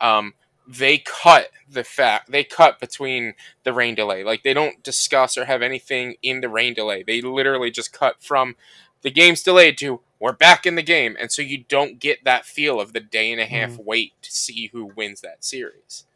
um, 0.00 0.34
they 0.66 0.98
cut 0.98 1.50
the 1.68 1.84
fact 1.84 2.30
they 2.30 2.44
cut 2.44 2.80
between 2.80 3.34
the 3.62 3.72
rain 3.72 3.94
delay. 3.94 4.24
Like 4.24 4.42
they 4.42 4.54
don't 4.54 4.82
discuss 4.82 5.38
or 5.38 5.44
have 5.44 5.62
anything 5.62 6.16
in 6.22 6.40
the 6.40 6.48
rain 6.48 6.74
delay. 6.74 7.04
They 7.04 7.20
literally 7.20 7.70
just 7.70 7.92
cut 7.92 8.22
from 8.22 8.56
the 9.02 9.10
game's 9.10 9.42
delayed 9.42 9.78
to 9.78 10.00
we're 10.20 10.32
back 10.32 10.66
in 10.66 10.76
the 10.76 10.82
game, 10.82 11.16
and 11.18 11.32
so 11.32 11.42
you 11.42 11.64
don't 11.68 11.98
get 11.98 12.22
that 12.24 12.44
feel 12.44 12.80
of 12.80 12.92
the 12.92 13.00
day 13.00 13.32
and 13.32 13.40
a 13.40 13.46
half 13.46 13.76
wait 13.78 14.12
to 14.22 14.30
see 14.30 14.68
who 14.72 14.84
wins 14.94 15.20
that 15.22 15.44
series. 15.44 16.06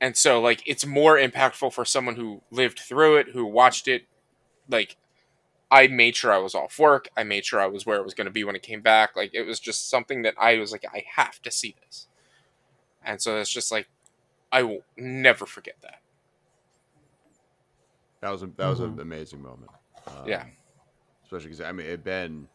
And 0.00 0.16
so 0.16 0.40
like 0.40 0.62
it's 0.66 0.84
more 0.84 1.16
impactful 1.16 1.72
for 1.72 1.84
someone 1.84 2.16
who 2.16 2.42
lived 2.50 2.80
through 2.80 3.18
it, 3.18 3.28
who 3.28 3.44
watched 3.46 3.86
it 3.86 4.06
like 4.68 4.96
I 5.70 5.86
made 5.86 6.16
sure 6.16 6.32
I 6.32 6.38
was 6.38 6.54
off 6.54 6.78
work. 6.78 7.08
I 7.16 7.22
made 7.22 7.44
sure 7.44 7.60
I 7.60 7.66
was 7.66 7.86
where 7.86 7.98
it 7.98 8.04
was 8.04 8.14
going 8.14 8.26
to 8.26 8.30
be 8.32 8.44
when 8.44 8.56
it 8.56 8.62
came 8.62 8.80
back. 8.80 9.14
Like 9.16 9.30
it 9.32 9.42
was 9.42 9.60
just 9.60 9.88
something 9.88 10.22
that 10.22 10.34
I 10.38 10.58
was 10.58 10.72
like, 10.72 10.84
I 10.92 11.04
have 11.16 11.40
to 11.42 11.50
see 11.50 11.76
this. 11.84 12.08
And 13.04 13.20
so 13.20 13.38
it's 13.38 13.50
just 13.50 13.70
like, 13.72 13.88
I 14.50 14.62
will 14.64 14.82
never 14.96 15.46
forget 15.46 15.76
that. 15.82 16.00
That 18.20 18.30
was 18.30 18.42
a, 18.42 18.46
that 18.56 18.68
was 18.68 18.80
Mhm. 18.80 18.94
an 18.94 19.00
amazing 19.00 19.42
moment. 19.42 19.70
Um, 20.06 20.26
Yeah. 20.26 20.44
Especially 21.24 21.46
because, 21.48 21.60
I 21.62 21.72
mean, 21.72 21.86
it 21.86 21.90
had 21.90 22.04
been, 22.04 22.48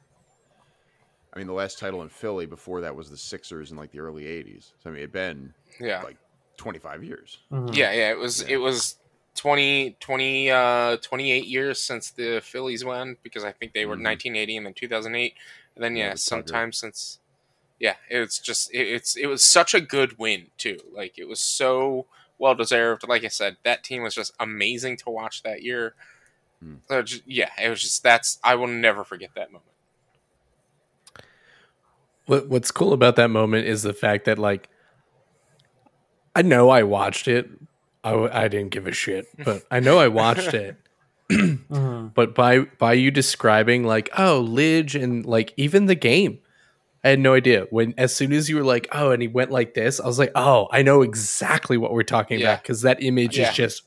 I 1.38 1.40
mean, 1.40 1.46
the 1.48 1.54
last 1.54 1.78
title 1.78 2.02
in 2.02 2.10
Philly 2.10 2.48
before 2.48 2.82
that 2.82 2.96
was 2.96 3.12
the 3.12 3.18
Sixers 3.18 3.70
in 3.70 3.78
like 3.78 3.92
the 3.92 4.00
early 4.00 4.24
80s. 4.26 4.72
So, 4.82 4.90
I 4.90 4.94
mean, 4.94 4.98
it 4.98 5.02
had 5.02 5.12
been 5.12 5.54
Yeah. 5.80 6.02
like 6.02 6.18
25 6.58 7.04
years. 7.04 7.38
Mhm. 7.52 7.76
Yeah, 7.76 7.92
yeah. 7.92 8.10
It 8.10 8.18
was 8.18 8.42
Yeah. 8.42 8.56
it 8.56 8.58
was 8.58 8.96
20, 9.36 9.96
20, 10.00 10.50
uh, 10.50 10.98
28 10.98 11.46
years 11.46 11.80
since 11.80 12.10
the 12.10 12.42
Phillies 12.44 12.84
won 12.84 13.18
because 13.22 13.44
I 13.44 13.52
think 13.52 13.74
they 13.74 13.86
were 13.86 13.96
Mhm. 13.96 14.02
1980 14.02 14.58
and 14.58 14.66
then 14.66 14.74
2008. 14.74 15.36
And 15.76 15.84
then, 15.84 15.96
Yeah, 15.96 16.06
yeah, 16.06 16.10
with 16.14 16.18
Tugger. 16.22 16.24
sometime 16.26 16.74
since. 16.74 17.20
Yeah, 17.80 17.98
it's 18.10 18.40
just, 18.40 18.74
it, 18.74 18.88
it's, 18.88 19.16
it 19.16 19.28
was 19.28 19.44
such 19.44 19.76
a 19.76 19.80
good 19.80 20.18
win, 20.18 20.50
too. 20.58 20.80
Like, 20.92 21.20
it 21.20 21.26
was 21.28 21.40
so 21.40 22.08
well 22.40 22.56
deserved. 22.56 23.08
Like 23.08 23.24
I 23.24 23.28
said, 23.28 23.58
that 23.62 23.84
team 23.84 24.02
was 24.02 24.16
just 24.16 24.34
amazing 24.40 24.98
to 24.98 25.12
watch 25.12 25.44
that 25.44 25.62
year. 25.62 25.94
Hmm. 26.60 26.78
So 26.90 27.04
just- 27.04 27.28
yeah, 27.28 27.52
it 27.62 27.70
was 27.70 27.84
just, 27.84 28.02
that's, 28.02 28.40
I 28.44 28.56
will 28.56 28.66
never 28.66 29.04
forget 29.04 29.36
that 29.36 29.52
moment. 29.52 29.70
What 32.28 32.48
What's 32.48 32.72
cool 32.72 32.94
about 32.94 33.16
that 33.18 33.30
moment 33.30 33.66
is 33.68 33.84
the 33.84 33.94
fact 33.94 34.26
that, 34.26 34.38
like, 34.38 34.70
I 36.36 36.44
know 36.44 36.70
I 36.70 36.84
watched 36.84 37.28
it. 37.28 37.50
I, 38.04 38.12
w- 38.12 38.30
I 38.32 38.48
didn't 38.48 38.70
give 38.70 38.86
a 38.88 38.92
shit, 38.92 39.26
but 39.44 39.64
I 39.72 39.80
know 39.80 39.98
I 40.00 40.08
watched 40.08 40.54
it. 40.54 40.78
But 42.16 42.34
by 42.34 42.60
by 42.60 42.94
you 42.94 43.12
describing 43.12 43.84
like, 43.84 44.10
oh, 44.18 44.42
Lidge 44.48 45.02
and 45.02 45.26
like 45.26 45.54
even 45.58 45.86
the 45.88 45.94
game, 45.96 46.40
I 47.04 47.10
had 47.10 47.20
no 47.20 47.34
idea. 47.34 47.68
When 47.70 47.94
as 47.98 48.16
soon 48.16 48.32
as 48.34 48.50
you 48.50 48.56
were 48.56 48.64
like, 48.64 48.88
oh, 48.94 49.12
and 49.12 49.22
he 49.22 49.28
went 49.28 49.52
like 49.52 49.74
this, 49.74 50.00
I 50.00 50.08
was 50.08 50.18
like, 50.18 50.32
oh, 50.36 50.68
I 50.72 50.82
know 50.84 51.02
exactly 51.02 51.78
what 51.78 51.92
we're 51.92 52.04
talking 52.04 52.40
Yeah. 52.40 52.54
about 52.54 52.64
because 52.64 52.82
that 52.84 53.04
image 53.04 53.38
Yeah. 53.38 53.50
is 53.50 53.56
just 53.56 53.84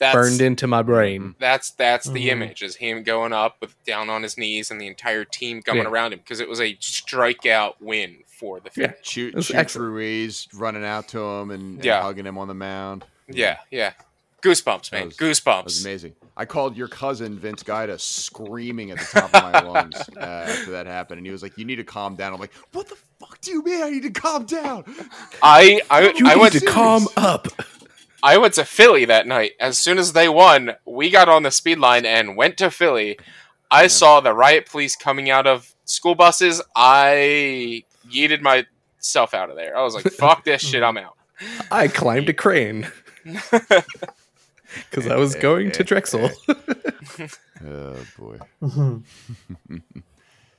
That's, 0.00 0.14
burned 0.14 0.40
into 0.40 0.66
my 0.66 0.82
brain. 0.82 1.34
That's 1.38 1.70
that's 1.70 2.06
the 2.08 2.26
Mhm. 2.26 2.32
image 2.32 2.62
is 2.62 2.76
him 2.76 3.02
going 3.04 3.32
up 3.32 3.56
with 3.60 3.76
down 3.84 4.10
on 4.10 4.22
his 4.24 4.36
knees 4.38 4.70
and 4.70 4.80
the 4.80 4.86
entire 4.88 5.24
team 5.24 5.62
coming 5.62 5.82
Yeah. 5.84 5.88
around 5.90 6.12
him 6.14 6.18
because 6.20 6.40
it 6.40 6.48
was 6.48 6.58
a 6.60 6.74
strikeout 6.76 7.74
win 7.80 8.24
for 8.26 8.60
the 8.60 8.70
Yeah. 8.74 8.86
Phillies. 8.88 8.96
Shoot, 9.06 9.34
was 9.34 9.46
shoot 9.46 9.56
excellent. 9.56 9.92
Ruiz 9.92 10.48
running 10.54 10.84
out 10.84 11.06
to 11.08 11.20
him 11.20 11.50
and, 11.50 11.76
and 11.76 11.84
Yeah. 11.84 12.00
hugging 12.02 12.24
him 12.26 12.38
on 12.38 12.48
the 12.48 12.54
mound. 12.54 13.04
Yeah, 13.28 13.58
yeah. 13.70 13.92
Goosebumps, 14.42 14.88
That 14.88 14.92
man. 14.96 15.06
was- 15.08 15.16
That 15.18 15.24
was 15.26 15.38
Goosebumps. 15.40 15.80
amazing. 15.84 16.16
I 16.34 16.46
called 16.46 16.74
your 16.78 16.88
cousin 16.88 17.38
Vince 17.38 17.62
Guida 17.62 17.98
screaming 17.98 18.90
at 18.90 18.98
the 18.98 19.04
top 19.20 19.34
of 19.34 19.52
my 19.52 19.60
lungs 19.70 19.96
uh, 20.16 20.20
after 20.48 20.70
that 20.70 20.86
happened, 20.86 21.18
and 21.18 21.26
he 21.26 21.30
was 21.30 21.42
like, 21.42 21.58
"You 21.58 21.66
need 21.66 21.76
to 21.76 21.84
calm 21.84 22.16
down." 22.16 22.32
I'm 22.32 22.40
like, 22.40 22.54
"What 22.72 22.88
the 22.88 22.96
fuck 23.18 23.38
do 23.42 23.50
you 23.50 23.62
mean? 23.62 23.82
I 23.82 23.90
need 23.90 24.02
to 24.04 24.10
calm 24.10 24.46
down?" 24.46 24.84
I 25.42 25.82
I, 25.90 26.00
You 26.16 26.26
I 26.26 26.34
need 26.34 26.40
went 26.40 26.52
to 26.54 26.60
serious. 26.60 26.74
calm 26.74 27.06
up. 27.18 27.48
I 28.22 28.38
went 28.38 28.54
to 28.54 28.64
Philly 28.64 29.04
that 29.06 29.26
night. 29.26 29.52
As 29.60 29.78
soon 29.78 29.98
as 29.98 30.12
they 30.12 30.28
won, 30.28 30.72
we 30.84 31.10
got 31.10 31.28
on 31.28 31.42
the 31.42 31.50
speed 31.50 31.78
line 31.78 32.04
and 32.04 32.36
went 32.36 32.56
to 32.58 32.70
Philly. 32.70 33.18
I 33.70 33.82
Yeah. 33.82 33.88
saw 33.88 34.20
the 34.20 34.34
riot 34.34 34.66
police 34.70 34.96
coming 34.96 35.30
out 35.30 35.46
of 35.46 35.74
school 35.84 36.14
buses. 36.14 36.60
I 36.76 37.84
yeeted 38.10 38.40
myself 38.42 39.32
out 39.34 39.48
of 39.50 39.56
there. 39.56 39.76
I 39.76 39.82
was 39.82 39.94
like, 39.94 40.04
"Fuck 40.12 40.44
this 40.44 40.60
shit, 40.68 40.82
I'm 40.82 40.96
out." 40.98 41.16
I 41.70 41.88
climbed 41.88 42.28
a 42.28 42.34
crane 42.34 42.90
because 43.24 45.06
I 45.08 45.16
was 45.16 45.34
going 45.36 45.70
to 45.72 45.84
Drexel. 45.84 46.30
Oh 47.62 47.94
boy, 48.18 48.38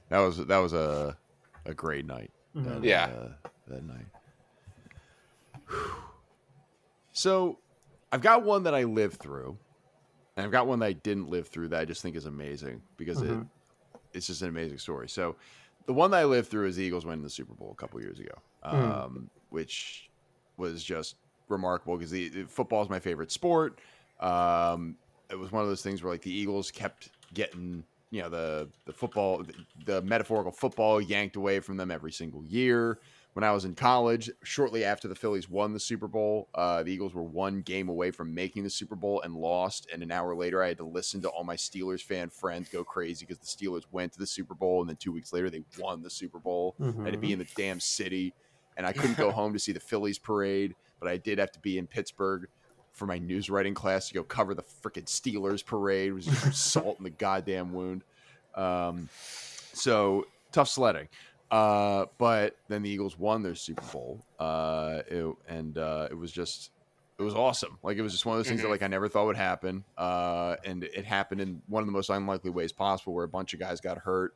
that 0.09 0.19
was 0.19 0.37
that 0.45 0.57
was 0.59 0.73
a 0.73 1.17
a 1.65 1.73
great 1.73 2.05
night. 2.05 2.29
That, 2.53 2.83
Yeah. 2.83 3.05
uh, 3.05 3.29
that 3.69 3.83
night. 3.83 4.05
Whew. 5.67 5.91
So, 7.11 7.59
I've 8.11 8.21
got 8.21 8.43
one 8.43 8.63
that 8.63 8.75
I 8.75 8.83
lived 8.83 9.17
through, 9.19 9.57
and 10.35 10.45
I've 10.45 10.51
got 10.51 10.67
one 10.67 10.79
that 10.79 10.85
I 10.87 10.93
didn't 10.93 11.29
live 11.29 11.47
through 11.47 11.69
that 11.69 11.81
I 11.81 11.85
just 11.85 12.01
think 12.01 12.15
is 12.15 12.25
amazing 12.25 12.83
because 12.97 13.21
it 13.21 13.41
Mhm. 13.41 13.49
it's 14.13 14.27
just 14.27 14.41
an 14.41 14.49
amazing 14.49 14.77
story. 14.79 15.09
So, 15.09 15.37
the 15.85 15.93
one 15.93 16.11
that 16.11 16.19
I 16.19 16.25
lived 16.25 16.49
through 16.49 16.67
is 16.67 16.75
the 16.75 16.83
Eagles 16.83 17.05
winning 17.05 17.23
the 17.23 17.29
Super 17.29 17.53
Bowl 17.53 17.71
a 17.71 17.75
couple 17.75 18.01
years 18.01 18.19
ago, 18.19 18.35
um, 18.63 19.29
which 19.49 20.11
was 20.57 20.83
just 20.83 21.17
remarkable 21.49 21.97
because 21.97 22.11
the, 22.11 22.29
the 22.29 22.43
football 22.45 22.81
is 22.83 22.89
my 22.89 22.99
favorite 22.99 23.31
sport. 23.31 23.79
Um, 24.19 24.97
it 25.29 25.35
was 25.35 25.51
one 25.51 25.63
of 25.63 25.69
those 25.69 25.81
things 25.81 26.03
where 26.03 26.11
like 26.13 26.21
the 26.21 26.31
Eagles 26.33 26.71
kept 26.71 27.09
getting 27.33 27.85
you 28.11 28.21
know 28.21 28.29
the 28.29 28.69
the 28.85 28.93
football 28.93 29.43
the, 29.43 29.53
the 29.85 30.01
metaphorical 30.01 30.51
football 30.51 31.01
yanked 31.01 31.35
away 31.37 31.59
from 31.59 31.77
them 31.77 31.91
every 31.91 32.11
single 32.11 32.45
year 32.45 32.99
when 33.33 33.45
I 33.45 33.51
was 33.51 33.63
in 33.63 33.75
college, 33.75 34.29
shortly 34.43 34.83
after 34.83 35.07
the 35.07 35.15
Phillies 35.15 35.49
won 35.49 35.71
the 35.71 35.79
Super 35.79 36.07
Bowl, 36.07 36.49
uh, 36.53 36.83
the 36.83 36.91
Eagles 36.91 37.13
were 37.13 37.23
one 37.23 37.61
game 37.61 37.87
away 37.87 38.11
from 38.11 38.33
making 38.35 38.63
the 38.63 38.69
Super 38.69 38.95
Bowl 38.95 39.21
and 39.21 39.33
lost. 39.33 39.87
And 39.91 40.03
an 40.03 40.11
hour 40.11 40.35
later, 40.35 40.61
I 40.61 40.67
had 40.67 40.77
to 40.77 40.83
listen 40.83 41.21
to 41.21 41.29
all 41.29 41.45
my 41.45 41.55
Steelers 41.55 42.01
fan 42.01 42.29
friends 42.29 42.67
go 42.67 42.83
crazy 42.83 43.25
because 43.25 43.39
the 43.39 43.45
Steelers 43.45 43.83
went 43.91 44.11
to 44.13 44.19
the 44.19 44.27
Super 44.27 44.53
Bowl, 44.53 44.81
and 44.81 44.89
then 44.89 44.97
two 44.97 45.13
weeks 45.13 45.31
later, 45.31 45.49
they 45.49 45.63
won 45.79 46.01
the 46.01 46.09
Super 46.09 46.39
Bowl. 46.39 46.75
I 46.81 47.03
had 47.05 47.13
to 47.13 47.19
be 47.19 47.31
in 47.31 47.39
the 47.39 47.47
damn 47.55 47.79
city, 47.79 48.33
and 48.75 48.85
I 48.85 48.91
couldn't 48.91 49.17
go 49.17 49.31
home 49.31 49.53
to 49.53 49.59
see 49.59 49.71
the 49.71 49.79
Phillies 49.79 50.19
parade, 50.19 50.75
but 50.99 51.07
I 51.07 51.15
did 51.15 51.39
have 51.39 51.53
to 51.53 51.59
be 51.59 51.77
in 51.77 51.87
Pittsburgh 51.87 52.47
for 52.91 53.05
my 53.05 53.17
news 53.17 53.49
writing 53.49 53.73
class 53.73 54.09
to 54.09 54.13
go 54.13 54.23
cover 54.23 54.53
the 54.53 54.63
freaking 54.63 55.05
Steelers 55.05 55.65
parade. 55.65 56.09
It 56.09 56.13
was 56.13 56.25
just 56.25 56.53
salt 56.71 56.97
in 56.97 57.05
the 57.05 57.09
goddamn 57.09 57.71
wound. 57.71 58.03
Um, 58.55 59.07
so 59.73 60.25
tough 60.51 60.67
sledding. 60.67 61.07
Uh, 61.51 62.05
but 62.17 62.55
then 62.69 62.81
the 62.83 62.89
Eagles 62.89 63.17
won 63.17 63.43
their 63.43 63.55
Super 63.55 63.85
Bowl, 63.87 64.25
uh, 64.39 65.01
it- 65.07 65.35
and 65.47 65.77
uh, 65.77 66.07
it 66.09 66.15
was 66.15 66.31
just 66.31 66.71
it 67.19 67.23
was 67.23 67.35
awesome. 67.35 67.77
Like 67.83 67.97
it 67.97 68.01
was 68.01 68.13
just 68.13 68.25
one 68.25 68.35
of 68.35 68.39
those 68.39 68.47
things 68.47 68.61
that 68.63 68.67
Mhm. 68.67 68.69
like 68.69 68.81
I 68.81 68.87
never 68.87 69.09
thought 69.09 69.25
would 69.27 69.37
happen, 69.37 69.85
uh, 69.97 70.55
and 70.65 70.83
it 70.83 71.05
happened 71.05 71.41
in 71.41 71.61
one 71.67 71.83
of 71.83 71.87
the 71.87 71.91
most 71.93 72.09
unlikely 72.09 72.51
ways 72.51 72.71
possible, 72.73 73.13
where 73.13 73.25
a 73.25 73.29
bunch 73.29 73.53
of 73.53 73.59
guys 73.59 73.81
got 73.81 73.99
hurt, 73.99 74.33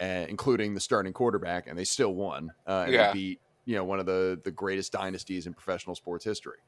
uh, 0.00 0.26
including 0.28 0.74
the 0.74 0.80
starting 0.80 1.12
quarterback, 1.14 1.66
and 1.66 1.78
they 1.78 1.84
still 1.84 2.14
won. 2.14 2.54
Uh, 2.66 2.84
and 2.88 2.92
Yeah. 2.92 3.06
they 3.12 3.12
beat 3.12 3.42
you 3.64 3.76
know 3.76 3.84
one 3.84 4.00
of 4.00 4.06
the 4.06 4.40
the 4.44 4.52
greatest 4.52 4.92
dynasties 4.92 5.46
in 5.46 5.54
professional 5.54 5.96
sports 5.96 6.24
history. 6.24 6.58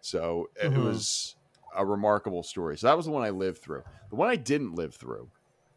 So 0.00 0.48
it, 0.56 0.72
it 0.74 0.78
was 0.78 1.36
a 1.74 1.84
remarkable 1.84 2.42
story. 2.42 2.78
So 2.78 2.86
that 2.86 2.96
was 2.96 3.06
the 3.06 3.12
one 3.12 3.24
I 3.24 3.30
lived 3.30 3.62
through. 3.62 3.84
The 4.10 4.16
one 4.16 4.28
I 4.30 4.36
didn't 4.36 4.74
live 4.74 4.94
through, 4.94 5.32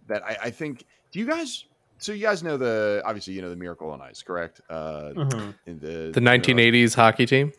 that 0.07 0.23
I, 0.23 0.37
I 0.43 0.51
think. 0.51 0.85
Do 1.11 1.19
you 1.19 1.25
guys? 1.27 1.65
So 1.99 2.11
you 2.13 2.21
guys 2.21 2.41
know 2.43 2.57
the 2.57 3.01
obviously 3.05 3.33
you 3.33 3.41
know 3.41 3.49
the 3.49 3.55
Miracle 3.55 3.89
on 3.91 4.01
Ice, 4.01 4.23
correct? 4.23 4.61
Uh, 4.69 5.11
Mhm. 5.15 5.53
in 5.65 5.79
the 5.79 6.11
The 6.13 6.21
1980s 6.21 6.95
hockey 6.95 7.25
team. 7.25 7.51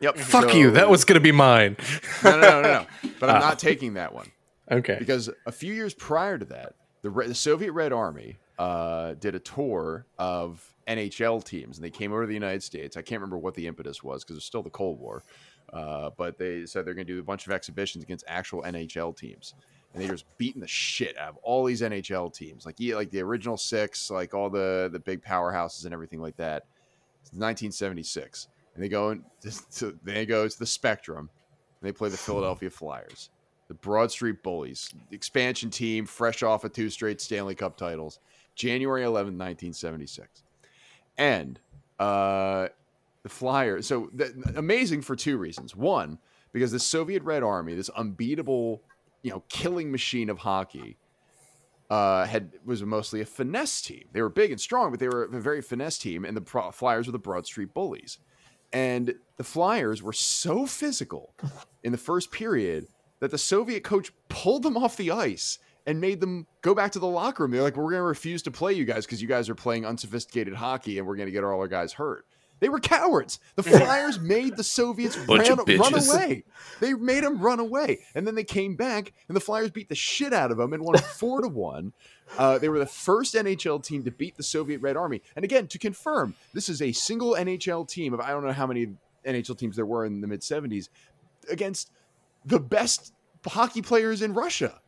Yep. 0.00 0.16
Fuck 0.18 0.50
So- 0.50 0.56
you. 0.56 0.70
That 0.72 0.88
was 0.88 1.04
going 1.04 1.14
to 1.16 1.20
be 1.20 1.32
mine. 1.32 1.76
no, 2.24 2.30
no, 2.32 2.40
no, 2.40 2.62
no, 2.62 2.62
no. 2.62 2.86
But 3.20 3.30
I'm 3.30 3.36
Ah. 3.42 3.48
not 3.50 3.58
taking 3.58 3.94
that 3.94 4.12
one 4.14 4.30
Okay. 4.70 4.96
because 4.98 5.30
a 5.46 5.52
few 5.52 5.72
years 5.74 5.94
prior 5.94 6.38
to 6.38 6.44
that, 6.46 6.74
the, 7.02 7.10
Re- 7.10 7.26
the 7.28 7.34
Soviet 7.34 7.72
Red 7.72 7.92
Army 7.92 8.36
uh, 8.58 9.14
did 9.14 9.34
a 9.34 9.38
tour 9.40 10.06
of 10.18 10.64
NHL 10.86 11.42
teams, 11.44 11.76
and 11.78 11.84
they 11.84 11.90
came 11.90 12.12
over 12.12 12.22
to 12.22 12.26
the 12.28 12.34
United 12.34 12.62
States. 12.62 12.96
I 12.96 13.02
can't 13.02 13.20
remember 13.20 13.38
what 13.38 13.54
the 13.54 13.66
impetus 13.66 14.02
was 14.02 14.22
because 14.22 14.36
it's 14.36 14.46
still 14.46 14.62
the 14.62 14.70
Cold 14.70 15.00
War, 15.00 15.22
uh, 15.72 16.10
but 16.16 16.38
they 16.38 16.64
said 16.66 16.84
they're 16.84 16.94
going 16.94 17.06
to 17.06 17.12
do 17.12 17.18
a 17.18 17.22
bunch 17.24 17.46
of 17.46 17.52
exhibitions 17.52 18.04
against 18.04 18.24
actual 18.28 18.62
NHL 18.62 19.12
teams. 19.16 19.54
And 19.94 20.02
they 20.02 20.08
just 20.08 20.26
beating 20.38 20.60
the 20.60 20.66
shit 20.66 21.16
out 21.16 21.28
of 21.28 21.36
all 21.38 21.64
these 21.64 21.80
NHL 21.80 22.34
teams, 22.34 22.66
like 22.66 22.74
yeah, 22.78 22.96
like 22.96 23.10
the 23.10 23.22
original 23.22 23.56
six, 23.56 24.10
like 24.10 24.34
all 24.34 24.50
the 24.50 24.90
the 24.92 24.98
big 24.98 25.22
powerhouses 25.22 25.84
and 25.84 25.94
everything 25.94 26.20
like 26.20 26.36
that. 26.36 26.64
It's 27.22 27.30
1976, 27.30 28.48
and 28.74 28.82
they 28.82 28.88
go 28.88 29.10
in, 29.10 29.24
to, 29.76 29.98
they 30.02 30.26
go 30.26 30.48
to 30.48 30.58
the 30.58 30.66
Spectrum, 30.66 31.30
and 31.80 31.88
they 31.88 31.92
play 31.92 32.08
the 32.08 32.16
Philadelphia 32.16 32.70
Flyers 32.70 33.30
the 33.68 33.74
Broad 33.74 34.10
Street 34.10 34.42
Bullies, 34.42 34.92
expansion 35.10 35.70
team, 35.70 36.06
fresh 36.06 36.42
off 36.42 36.64
of 36.64 36.72
two 36.72 36.90
straight 36.90 37.20
Stanley 37.20 37.54
Cup 37.54 37.76
titles, 37.76 38.20
January 38.54 39.04
11, 39.04 39.34
1976. 39.34 40.42
And 41.16 41.58
uh, 41.98 42.68
the 43.22 43.28
Flyers, 43.28 43.86
so 43.86 44.10
amazing 44.56 45.02
for 45.02 45.16
two 45.16 45.38
reasons. 45.38 45.74
One, 45.74 46.18
because 46.52 46.72
the 46.72 46.78
Soviet 46.78 47.22
Red 47.22 47.42
Army, 47.42 47.74
this 47.74 47.88
unbeatable, 47.90 48.82
you 49.24 49.30
know, 49.30 49.42
killing 49.48 49.90
machine 49.90 50.30
of 50.30 50.38
hockey, 50.38 50.98
uh, 51.90 52.26
had 52.26 52.52
was 52.64 52.82
mostly 52.82 53.20
a 53.20 53.24
finesse 53.24 53.80
team. 53.80 54.04
They 54.12 54.22
were 54.22 54.28
big 54.28 54.52
and 54.52 54.60
strong, 54.60 54.90
but 54.90 55.00
they 55.00 55.08
were 55.08 55.24
a 55.24 55.40
very 55.40 55.62
finesse 55.62 55.98
team, 55.98 56.24
and 56.24 56.36
the 56.36 56.42
Pro- 56.42 56.70
Flyers 56.70 57.06
were 57.06 57.12
the 57.12 57.18
Broad 57.18 57.46
Street 57.46 57.74
Bullies. 57.74 58.18
And 58.72 59.14
the 59.36 59.44
Flyers 59.44 60.02
were 60.02 60.12
so 60.12 60.66
physical 60.66 61.34
in 61.82 61.90
the 61.92 61.98
first 61.98 62.30
period 62.30 62.86
that 63.20 63.30
the 63.30 63.38
Soviet 63.38 63.82
coach 63.82 64.12
pulled 64.28 64.62
them 64.62 64.76
off 64.76 64.96
the 64.96 65.10
ice 65.10 65.58
and 65.86 66.00
made 66.00 66.20
them 66.20 66.46
go 66.60 66.74
back 66.74 66.92
to 66.92 66.98
the 66.98 67.06
locker 67.06 67.44
room. 67.44 67.52
They're 67.52 67.62
like, 67.62 67.76
"We're 67.76 67.84
going 67.84 68.00
to 68.00 68.02
refuse 68.02 68.42
to 68.42 68.50
play 68.50 68.72
you 68.74 68.84
guys 68.84 69.06
because 69.06 69.22
you 69.22 69.28
guys 69.28 69.48
are 69.48 69.54
playing 69.54 69.86
unsophisticated 69.86 70.54
hockey, 70.54 70.98
and 70.98 71.06
we're 71.06 71.16
going 71.16 71.28
to 71.28 71.32
get 71.32 71.44
all 71.44 71.58
our 71.60 71.68
guys 71.68 71.94
hurt." 71.94 72.26
They 72.60 72.68
were 72.68 72.80
cowards. 72.80 73.40
The 73.56 73.62
Flyers 73.62 74.18
made 74.18 74.56
the 74.56 74.64
Soviets 74.64 75.16
ran, 75.18 75.56
run 75.78 75.92
away. 75.94 76.44
They 76.80 76.94
made 76.94 77.24
them 77.24 77.40
run 77.40 77.60
away, 77.60 78.00
and 78.14 78.26
then 78.26 78.34
they 78.34 78.44
came 78.44 78.74
back, 78.76 79.12
and 79.28 79.36
the 79.36 79.40
Flyers 79.40 79.70
beat 79.70 79.88
the 79.88 79.94
shit 79.94 80.32
out 80.32 80.50
of 80.50 80.56
them 80.56 80.72
and 80.72 80.82
won 80.82 80.96
four 81.16 81.42
to 81.42 81.48
one. 81.48 81.92
Uh, 82.38 82.58
they 82.58 82.68
were 82.68 82.78
the 82.78 82.86
first 82.86 83.34
NHL 83.34 83.82
team 83.84 84.04
to 84.04 84.10
beat 84.10 84.36
the 84.36 84.42
Soviet 84.42 84.80
Red 84.80 84.96
Army. 84.96 85.20
And 85.36 85.44
again, 85.44 85.66
to 85.68 85.78
confirm, 85.78 86.34
this 86.54 86.68
is 86.68 86.80
a 86.80 86.92
single 86.92 87.32
NHL 87.32 87.86
team 87.88 88.14
of 88.14 88.20
I 88.20 88.30
don't 88.30 88.44
know 88.44 88.52
how 88.52 88.66
many 88.66 88.94
NHL 89.26 89.58
teams 89.58 89.76
there 89.76 89.86
were 89.86 90.06
in 90.06 90.20
the 90.20 90.26
mid 90.26 90.40
'70s 90.40 90.88
against 91.50 91.90
the 92.44 92.60
best 92.60 93.12
hockey 93.46 93.82
players 93.82 94.22
in 94.22 94.32
Russia 94.32 94.80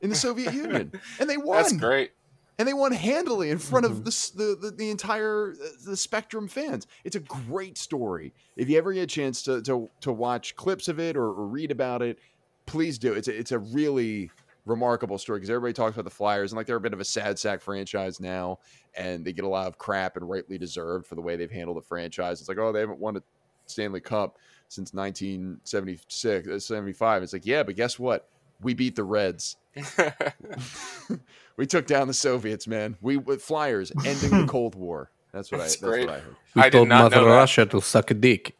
in 0.00 0.10
the 0.10 0.16
Soviet 0.16 0.54
Union, 0.54 0.92
and 1.18 1.28
they 1.28 1.36
won. 1.36 1.56
That's 1.62 1.76
great. 1.76 2.12
And 2.58 2.66
they 2.66 2.72
won 2.72 2.92
handily 2.92 3.50
in 3.50 3.58
front 3.58 3.84
of 3.86 4.04
the, 4.04 4.08
s- 4.10 4.30
the, 4.30 4.56
the 4.60 4.70
the 4.70 4.90
entire 4.90 5.52
uh, 5.52 5.68
the 5.84 5.96
Spectrum 5.96 6.48
fans. 6.48 6.86
It's 7.04 7.16
a 7.16 7.20
great 7.20 7.76
story. 7.78 8.32
If 8.56 8.68
you 8.68 8.78
ever 8.78 8.92
get 8.92 9.02
a 9.02 9.06
chance 9.06 9.42
to 9.42 9.62
to, 9.62 9.90
to 10.00 10.12
watch 10.12 10.56
clips 10.56 10.88
of 10.88 10.98
it 10.98 11.16
or, 11.16 11.26
or 11.26 11.46
read 11.46 11.70
about 11.70 12.02
it, 12.02 12.18
please 12.66 12.98
do. 12.98 13.12
It's 13.12 13.28
a, 13.28 13.38
it's 13.38 13.52
a 13.52 13.58
really 13.58 14.30
remarkable 14.64 15.16
story 15.16 15.38
because 15.38 15.50
everybody 15.50 15.72
talks 15.72 15.94
about 15.94 16.04
the 16.04 16.10
Flyers 16.10 16.50
and 16.52 16.56
like 16.56 16.66
they're 16.66 16.76
a 16.76 16.80
bit 16.80 16.92
of 16.92 17.00
a 17.00 17.04
sad 17.04 17.38
sack 17.38 17.60
franchise 17.60 18.20
now, 18.20 18.58
and 18.96 19.24
they 19.24 19.32
get 19.32 19.44
a 19.44 19.48
lot 19.48 19.66
of 19.68 19.78
crap 19.78 20.16
and 20.16 20.28
rightly 20.28 20.58
deserved 20.58 21.06
for 21.06 21.14
the 21.14 21.20
way 21.20 21.36
they've 21.36 21.50
handled 21.50 21.76
the 21.76 21.82
franchise. 21.82 22.40
It's 22.40 22.48
like 22.48 22.58
oh 22.58 22.72
they 22.72 22.80
haven't 22.80 22.98
won 22.98 23.16
a 23.16 23.22
Stanley 23.66 24.00
Cup 24.00 24.38
since 24.68 24.92
1976 24.94 26.48
uh, 26.48 26.58
75. 26.58 27.22
It's 27.22 27.32
like 27.32 27.46
yeah, 27.46 27.62
but 27.62 27.76
guess 27.76 27.98
what? 27.98 28.28
We 28.62 28.74
beat 28.74 28.96
the 28.96 29.04
Reds. 29.04 29.56
we 31.56 31.66
took 31.66 31.86
down 31.86 32.08
the 32.08 32.14
Soviets, 32.14 32.66
man. 32.66 32.96
We 33.00 33.16
with 33.16 33.42
Flyers 33.42 33.92
ending 34.04 34.30
the 34.42 34.46
Cold 34.48 34.74
War. 34.74 35.10
That's 35.32 35.50
what 35.52 35.60
I. 35.60 35.64
That's 35.64 35.76
That's 35.76 35.98
what 36.06 36.08
I 36.10 36.18
heard. 36.20 36.36
We 36.54 36.62
I 36.62 36.64
did 36.66 36.72
told 36.72 36.88
not 36.88 37.10
Mother 37.12 37.22
know. 37.26 37.28
Russia 37.28 37.66
to 37.66 37.80
suck 37.80 38.10
a 38.10 38.14
dick. 38.14 38.56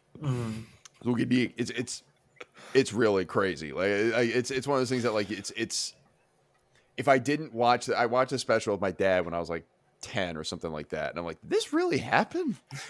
Look 1.03 1.19
at 1.21 1.29
the- 1.29 1.53
It's 1.57 1.69
it's 1.71 2.03
it's 2.73 2.93
really 2.93 3.25
crazy. 3.25 3.71
Like 3.71 3.87
it's 3.89 4.51
it's 4.51 4.67
one 4.67 4.75
of 4.77 4.81
those 4.81 4.89
things 4.89 5.03
that 5.03 5.13
like 5.13 5.31
it's 5.31 5.51
it's. 5.55 5.93
If 6.97 7.07
I 7.07 7.19
didn't 7.19 7.53
watch, 7.53 7.85
the- 7.85 7.97
I 7.97 8.07
watched 8.07 8.31
a 8.31 8.39
special 8.39 8.73
with 8.73 8.81
my 8.81 8.91
dad 8.91 9.23
when 9.25 9.33
I 9.35 9.39
was 9.39 9.49
like 9.49 9.65
ten 10.01 10.35
or 10.37 10.43
something 10.43 10.71
like 10.71 10.89
that, 10.89 11.11
and 11.11 11.19
I'm 11.19 11.25
like, 11.25 11.37
this 11.43 11.71
really 11.73 11.97
happened. 11.99 12.55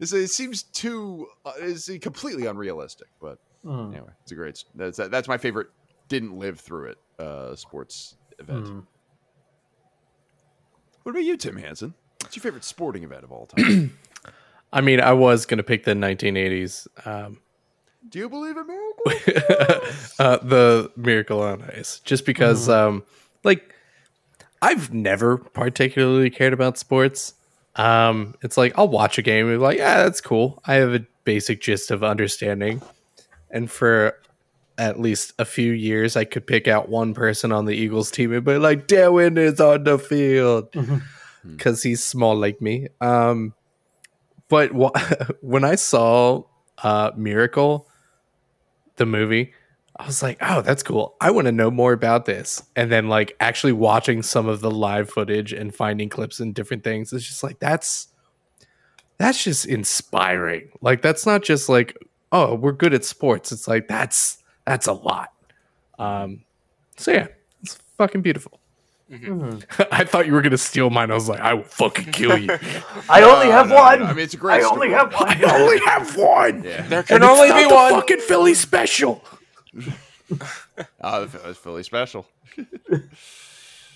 It's- 0.00 0.12
it 0.12 0.28
seems 0.28 0.62
too. 0.64 1.26
Uh, 1.44 1.52
it's 1.60 1.88
completely 2.00 2.46
unrealistic, 2.46 3.08
but 3.20 3.38
Mhm. 3.64 3.92
anyway, 3.92 4.10
it's 4.22 4.30
a 4.30 4.34
great. 4.36 4.62
That's 4.74 4.96
that's 4.98 5.26
my 5.28 5.38
favorite. 5.38 5.68
Didn't 6.08 6.38
live 6.38 6.60
through 6.60 6.90
it. 6.90 6.98
Uh, 7.18 7.54
sports 7.56 8.14
event. 8.38 8.66
Mhm. 8.66 8.86
What 11.02 11.10
about 11.12 11.24
you, 11.24 11.36
Tim 11.36 11.56
Hansen? 11.56 11.94
What's 12.22 12.36
your 12.36 12.42
favorite 12.42 12.64
sporting 12.64 13.02
event 13.04 13.24
of 13.24 13.32
all 13.32 13.46
time? 13.46 13.98
I 14.72 14.80
mean, 14.82 15.00
I 15.00 15.12
was 15.12 15.46
going 15.46 15.58
to 15.58 15.64
pick 15.64 15.84
the 15.84 15.94
1980s. 15.94 16.86
Um, 17.06 17.40
Do 18.08 18.18
you 18.18 18.28
believe 18.28 18.56
in 18.56 18.66
miracles? 18.66 20.14
uh, 20.18 20.36
the 20.42 20.92
Miracle 20.96 21.40
on 21.40 21.62
Ice, 21.76 22.00
just 22.00 22.26
because, 22.26 22.68
um, 22.68 23.02
like, 23.44 23.74
I've 24.60 24.92
never 24.92 25.38
particularly 25.38 26.28
cared 26.30 26.52
about 26.52 26.76
sports. 26.76 27.34
Um, 27.76 28.34
it's 28.42 28.56
like 28.56 28.76
I'll 28.76 28.88
watch 28.88 29.18
a 29.18 29.22
game 29.22 29.46
and 29.48 29.54
be 29.54 29.62
like, 29.62 29.78
yeah, 29.78 30.02
that's 30.02 30.20
cool. 30.20 30.60
I 30.66 30.74
have 30.74 30.92
a 30.94 31.06
basic 31.24 31.60
gist 31.62 31.90
of 31.90 32.02
understanding, 32.04 32.82
and 33.50 33.70
for 33.70 34.18
at 34.78 34.98
least 35.00 35.32
a 35.38 35.44
few 35.44 35.72
years, 35.72 36.16
I 36.16 36.24
could 36.24 36.46
pick 36.46 36.68
out 36.68 36.88
one 36.88 37.12
person 37.14 37.52
on 37.52 37.64
the 37.64 37.74
Eagles 37.74 38.10
team 38.10 38.32
and 38.32 38.44
be 38.44 38.56
like, 38.58 38.86
Darren 38.88 39.36
is 39.36 39.60
on 39.60 39.84
the 39.84 39.98
field 39.98 40.70
Mhm. 40.72 41.02
because 41.44 41.82
he's 41.82 42.02
small 42.02 42.36
like 42.36 42.60
me. 42.62 42.88
Um, 43.00 43.54
but 44.48 44.70
wh- 44.72 45.30
when 45.42 45.64
I 45.64 45.74
saw 45.74 46.44
uh, 46.82 47.10
Miracle, 47.16 47.88
the 48.96 49.06
movie, 49.06 49.52
I 49.96 50.06
was 50.06 50.22
like, 50.22 50.38
oh, 50.40 50.60
that's 50.62 50.84
cool. 50.84 51.16
I 51.20 51.32
want 51.32 51.46
to 51.46 51.52
know 51.52 51.70
more 51.72 51.92
about 51.92 52.24
this. 52.24 52.62
And 52.76 52.90
then, 52.92 53.08
like, 53.08 53.34
actually 53.40 53.72
watching 53.72 54.22
some 54.22 54.46
of 54.48 54.60
the 54.60 54.70
live 54.70 55.10
footage 55.10 55.52
and 55.52 55.74
finding 55.74 56.08
clips 56.08 56.38
and 56.38 56.54
different 56.54 56.84
things, 56.84 57.12
it's 57.12 57.26
just 57.26 57.42
like, 57.42 57.58
that's 57.58 58.06
that's 59.18 59.42
just 59.42 59.66
inspiring. 59.66 60.70
Like, 60.80 61.02
that's 61.02 61.26
not 61.26 61.42
just 61.42 61.68
like, 61.68 61.96
oh, 62.30 62.54
we're 62.54 62.70
good 62.70 62.94
at 62.94 63.04
sports. 63.04 63.50
It's 63.50 63.66
like, 63.66 63.88
that's 63.88 64.38
that's 64.68 64.86
a 64.86 64.92
lot. 64.92 65.32
Um, 65.98 66.44
so 66.96 67.10
yeah, 67.12 67.28
it's 67.62 67.74
fucking 67.96 68.22
beautiful. 68.22 68.60
Mhm. 69.10 69.64
I 69.90 70.04
thought 70.04 70.26
you 70.26 70.34
were 70.34 70.42
gonna 70.42 70.58
steal 70.58 70.90
mine. 70.90 71.10
I 71.10 71.14
was 71.14 71.28
like, 71.28 71.40
I 71.40 71.54
will 71.54 71.62
fucking 71.64 72.12
kill 72.12 72.36
you. 72.36 72.50
I 73.08 73.22
only 73.22 73.46
No, 73.46 73.52
have 73.52 73.68
no, 73.68 73.74
no, 73.76 73.80
one. 73.82 73.98
no. 74.00 74.04
I 74.06 74.12
mean, 74.12 74.24
it's 74.24 74.34
a 74.34 74.36
great 74.36 74.62
I 74.62 74.66
only 74.66 74.88
story. 74.88 74.90
have 74.90 75.12
one. 75.14 75.28
I 75.44 75.60
only 75.60 75.78
have 75.80 76.16
one. 76.16 76.62
Yeah. 76.62 76.82
There 76.82 76.98
And 76.98 77.08
can 77.08 77.16
it's 77.16 77.24
only 77.26 77.48
not 77.48 77.56
be 77.62 77.68
the 77.68 77.74
one. 77.74 77.92
Fucking 77.94 78.20
Philly 78.20 78.54
special. 78.54 79.24
Oh, 81.00 81.24
the 81.24 81.28
Philly- 81.38 81.54
Philly 81.54 81.82
special. 81.82 82.26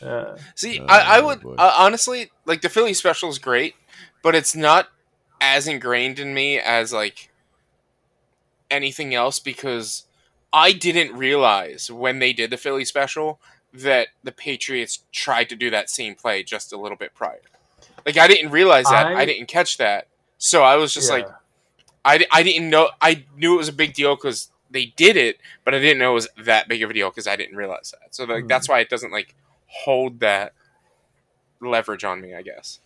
Uh, 0.02 0.36
See, 0.56 0.80
Oh, 0.80 0.86
I, 0.88 1.18
I 1.18 1.20
would 1.20 1.44
uh, 1.44 1.74
honestly 1.78 2.30
like 2.46 2.62
the 2.62 2.68
Philly 2.68 2.94
special 2.94 3.28
is 3.28 3.38
great, 3.38 3.74
but 4.22 4.34
it's 4.34 4.56
not 4.56 4.88
as 5.40 5.68
ingrained 5.68 6.18
in 6.18 6.32
me 6.34 6.58
as 6.58 6.92
like 6.92 7.30
anything 8.70 9.14
else 9.14 9.38
because 9.38 10.04
I 10.52 10.72
didn't 10.72 11.16
realize 11.16 11.90
when 11.90 12.18
they 12.18 12.32
did 12.32 12.50
the 12.50 12.56
Philly 12.56 12.84
special 12.84 13.40
that 13.72 14.08
the 14.22 14.32
Patriots 14.32 15.04
tried 15.12 15.48
to 15.48 15.56
do 15.56 15.70
that 15.70 15.88
same 15.88 16.14
play 16.14 16.42
just 16.42 16.72
a 16.72 16.76
little 16.76 16.96
bit 16.98 17.14
prior. 17.14 17.40
Like 18.04 18.18
I 18.18 18.26
didn't 18.28 18.50
realize 18.50 18.84
that. 18.86 19.06
I, 19.06 19.20
I- 19.20 19.24
didn't 19.24 19.46
catch 19.46 19.78
that. 19.78 20.08
So 20.38 20.62
I 20.62 20.76
was 20.76 20.92
just 20.92 21.08
like 21.10 21.28
I, 22.04 22.26
I 22.32 22.42
didn't 22.42 22.68
know 22.68 22.90
I 23.00 23.24
knew 23.36 23.54
it 23.54 23.58
was 23.58 23.68
a 23.68 23.72
big 23.72 23.94
deal 23.94 24.16
cuz 24.16 24.50
they 24.70 24.86
did 24.86 25.16
it, 25.16 25.38
but 25.64 25.72
I 25.74 25.78
didn't 25.78 25.98
know 26.00 26.10
it 26.10 26.14
was 26.14 26.28
that 26.38 26.66
big 26.68 26.82
of 26.82 26.90
a 26.90 26.92
deal 26.92 27.10
cuz 27.12 27.26
I 27.28 27.36
didn't 27.36 27.56
realize 27.56 27.94
that. 28.00 28.14
So 28.14 28.24
like 28.24 28.42
Hmm. 28.42 28.48
that's 28.48 28.68
why 28.68 28.80
it 28.80 28.90
doesn't 28.90 29.12
like 29.12 29.34
hold 29.66 30.20
that 30.20 30.52
leverage 31.60 32.04
on 32.04 32.20
me, 32.20 32.34
I 32.34 32.42
guess. 32.42 32.80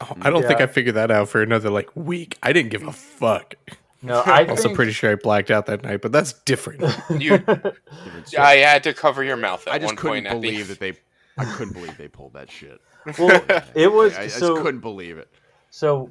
Oh, 0.00 0.16
I 0.22 0.30
don't 0.30 0.44
think 0.44 0.60
I 0.60 0.66
figured 0.66 0.94
that 0.96 1.10
out 1.10 1.28
for 1.28 1.42
another 1.42 1.70
like 1.70 1.90
week. 1.94 2.38
I 2.42 2.52
didn't 2.52 2.70
give 2.70 2.82
a 2.86 2.92
fuck. 2.92 3.54
No, 4.02 4.20
I 4.26 4.46
Also, 4.46 4.64
think, 4.64 4.76
pretty 4.76 4.92
sure 4.92 5.12
I 5.12 5.14
blacked 5.14 5.50
out 5.50 5.66
that 5.66 5.82
night, 5.82 6.00
but 6.02 6.12
that's 6.12 6.32
different. 6.32 6.82
You 7.10 7.38
Different. 7.38 8.38
I 8.38 8.56
had 8.56 8.82
to 8.84 8.94
cover 8.94 9.22
your 9.24 9.36
mouth 9.36 9.66
at 9.66 9.74
I 9.74 9.78
just 9.78 9.86
one 9.90 9.96
couldn't 9.96 10.24
point 10.24 10.26
at 10.26 10.34
the 10.34 10.40
believe 10.40 10.68
that 10.68 10.80
they. 10.80 10.94
I 11.38 11.44
couldn't 11.44 11.72
believe 11.74 11.96
they 11.96 12.08
pulled 12.08 12.34
that 12.34 12.50
shit. 12.50 12.80
well, 13.18 13.42
it 13.74 13.90
was 13.90 14.14
I, 14.14 14.22
I 14.22 14.26
so. 14.28 14.48
just 14.54 14.62
couldn't 14.62 14.80
believe 14.80 15.18
it. 15.18 15.28
So 15.70 16.10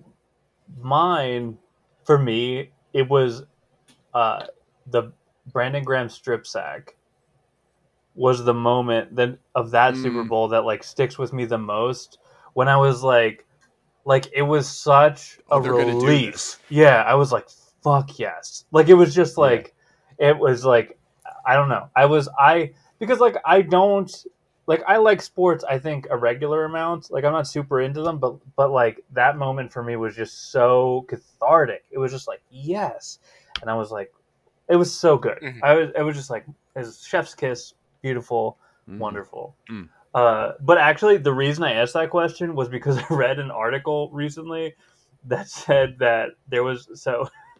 mine 0.79 1.57
for 2.05 2.17
me 2.17 2.71
it 2.93 3.07
was 3.09 3.43
uh 4.13 4.45
the 4.87 5.11
Brandon 5.51 5.83
Graham 5.83 6.09
strip 6.09 6.47
sack 6.47 6.95
was 8.15 8.43
the 8.43 8.53
moment 8.53 9.15
that 9.15 9.37
of 9.55 9.71
that 9.71 9.95
Super 9.95 10.23
Mm. 10.23 10.29
Bowl 10.29 10.47
that 10.49 10.65
like 10.65 10.83
sticks 10.83 11.17
with 11.17 11.33
me 11.33 11.45
the 11.45 11.57
most 11.57 12.19
when 12.53 12.67
I 12.67 12.75
was 12.77 13.03
like 13.03 13.45
like 14.05 14.27
it 14.33 14.41
was 14.41 14.67
such 14.67 15.39
a 15.51 15.55
Oh, 15.55 15.61
they're 15.61 15.73
gonna 15.73 15.91
do 15.91 15.97
relief. 15.99 16.57
Yeah, 16.69 17.03
I 17.03 17.13
was 17.15 17.31
like 17.31 17.47
fuck 17.83 18.19
yes. 18.19 18.65
Like 18.71 18.89
it 18.89 18.93
was 18.93 19.13
just 19.13 19.37
like 19.37 19.73
it 20.17 20.37
was 20.37 20.65
like 20.65 20.97
I 21.45 21.55
don't 21.55 21.69
know. 21.69 21.89
I 21.95 22.05
was 22.05 22.29
I 22.39 22.73
because 22.99 23.19
like 23.19 23.35
I 23.45 23.61
don't 23.61 24.11
like 24.67 24.83
I 24.87 24.97
like 24.97 25.21
sports 25.21 25.63
I 25.63 25.79
think 25.79 26.07
a 26.09 26.17
regular 26.17 26.65
amount. 26.65 27.11
Like 27.11 27.23
I'm 27.23 27.33
not 27.33 27.47
super 27.47 27.81
into 27.81 28.01
them, 28.01 28.17
but 28.19 28.35
but 28.55 28.71
like 28.71 29.03
that 29.13 29.37
moment 29.37 29.71
for 29.73 29.83
me 29.83 29.95
was 29.95 30.15
just 30.15 30.51
so 30.51 31.05
cathartic. 31.07 31.83
It 31.91 31.97
was 31.97 32.11
just 32.11 32.27
like 32.27 32.41
yes. 32.49 33.19
And 33.61 33.69
I 33.69 33.75
was 33.75 33.91
like 33.91 34.13
it 34.69 34.75
was 34.75 34.93
so 34.93 35.17
good. 35.17 35.39
Mhm. 35.41 35.59
I 35.63 35.73
was 35.73 35.89
it 35.95 36.01
was 36.03 36.15
just 36.15 36.29
like 36.29 36.45
it 36.75 36.79
was 36.79 37.03
chef's 37.05 37.35
kiss, 37.35 37.73
beautiful, 38.01 38.57
Mhm. 38.89 38.99
wonderful. 38.99 39.55
Mm. 39.69 39.89
Uh, 40.13 40.53
but 40.59 40.77
actually, 40.77 41.15
the 41.17 41.31
reason 41.33 41.63
I 41.63 41.73
asked 41.73 41.93
that 41.93 42.09
question 42.09 42.53
was 42.55 42.67
because 42.69 42.97
I 43.09 43.13
read 43.13 43.39
an 43.39 43.49
article 43.51 44.09
recently 44.11 44.75
that 45.25 45.47
said 45.47 45.97
that 45.99 46.29
there 46.49 46.63
was 46.63 46.87
so 46.95 47.27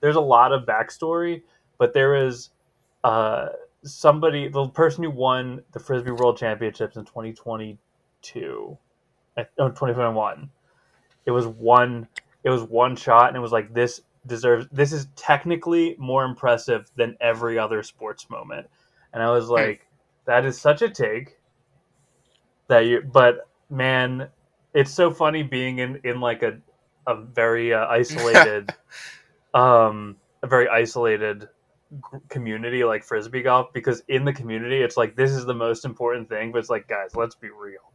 there's 0.00 0.16
a 0.16 0.20
lot 0.20 0.52
of 0.52 0.64
backstory, 0.64 1.42
but 1.78 1.94
there 1.94 2.14
is 2.26 2.50
uh, 3.04 3.48
somebody, 3.84 4.48
the 4.48 4.68
person 4.68 5.04
who 5.04 5.10
won 5.10 5.62
the 5.72 5.80
Frisbee 5.80 6.10
World 6.10 6.38
Championships 6.38 6.96
in 6.96 7.04
2022, 7.04 8.78
no, 9.36 9.68
2021. 9.68 10.50
It 11.26 11.30
was 11.30 11.46
one. 11.46 12.08
It 12.44 12.50
was 12.50 12.62
one 12.62 12.94
shot, 12.94 13.28
and 13.28 13.36
it 13.36 13.40
was 13.40 13.50
like 13.52 13.74
this 13.74 14.00
deserves. 14.26 14.68
This 14.70 14.92
is 14.92 15.08
technically 15.16 15.96
more 15.98 16.24
impressive 16.24 16.88
than 16.96 17.16
every 17.20 17.58
other 17.58 17.82
sports 17.82 18.30
moment, 18.30 18.68
and 19.12 19.22
I 19.22 19.30
was 19.30 19.48
like, 19.48 19.86
that 20.26 20.44
is 20.44 20.60
such 20.60 20.82
a 20.82 20.90
take 20.90 21.38
that 22.68 22.80
you 22.80 23.00
but 23.00 23.48
man 23.70 24.28
it's 24.74 24.92
so 24.92 25.10
funny 25.10 25.42
being 25.42 25.78
in 25.78 26.00
in 26.04 26.20
like 26.20 26.42
a 26.42 26.58
a 27.06 27.16
very 27.16 27.72
uh, 27.72 27.86
isolated 27.88 28.70
um 29.56 30.16
a 30.42 30.48
very 30.48 30.68
isolated 30.68 31.48
community 32.28 32.84
like 32.84 33.04
frisbee 33.04 33.42
golf 33.42 33.72
because 33.72 34.02
in 34.08 34.24
the 34.24 34.32
community 34.32 34.78
it's 34.82 34.96
like 34.96 35.16
this 35.16 35.32
is 35.32 35.46
the 35.46 35.54
most 35.54 35.84
important 35.84 36.28
thing 36.28 36.52
but 36.52 36.58
it's 36.58 36.70
like 36.70 36.88
guys 36.88 37.16
let's 37.16 37.36
be 37.36 37.48
real 37.50 37.92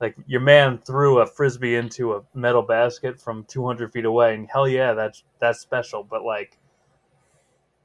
like 0.00 0.16
your 0.26 0.40
man 0.40 0.78
threw 0.78 1.20
a 1.20 1.26
frisbee 1.26 1.76
into 1.76 2.14
a 2.14 2.22
metal 2.34 2.62
basket 2.62 3.20
from 3.20 3.44
200 3.44 3.92
feet 3.92 4.06
away 4.06 4.34
and 4.34 4.48
hell 4.52 4.68
yeah 4.68 4.94
that's 4.94 5.24
that's 5.40 5.60
special 5.60 6.04
but 6.04 6.24
like 6.24 6.58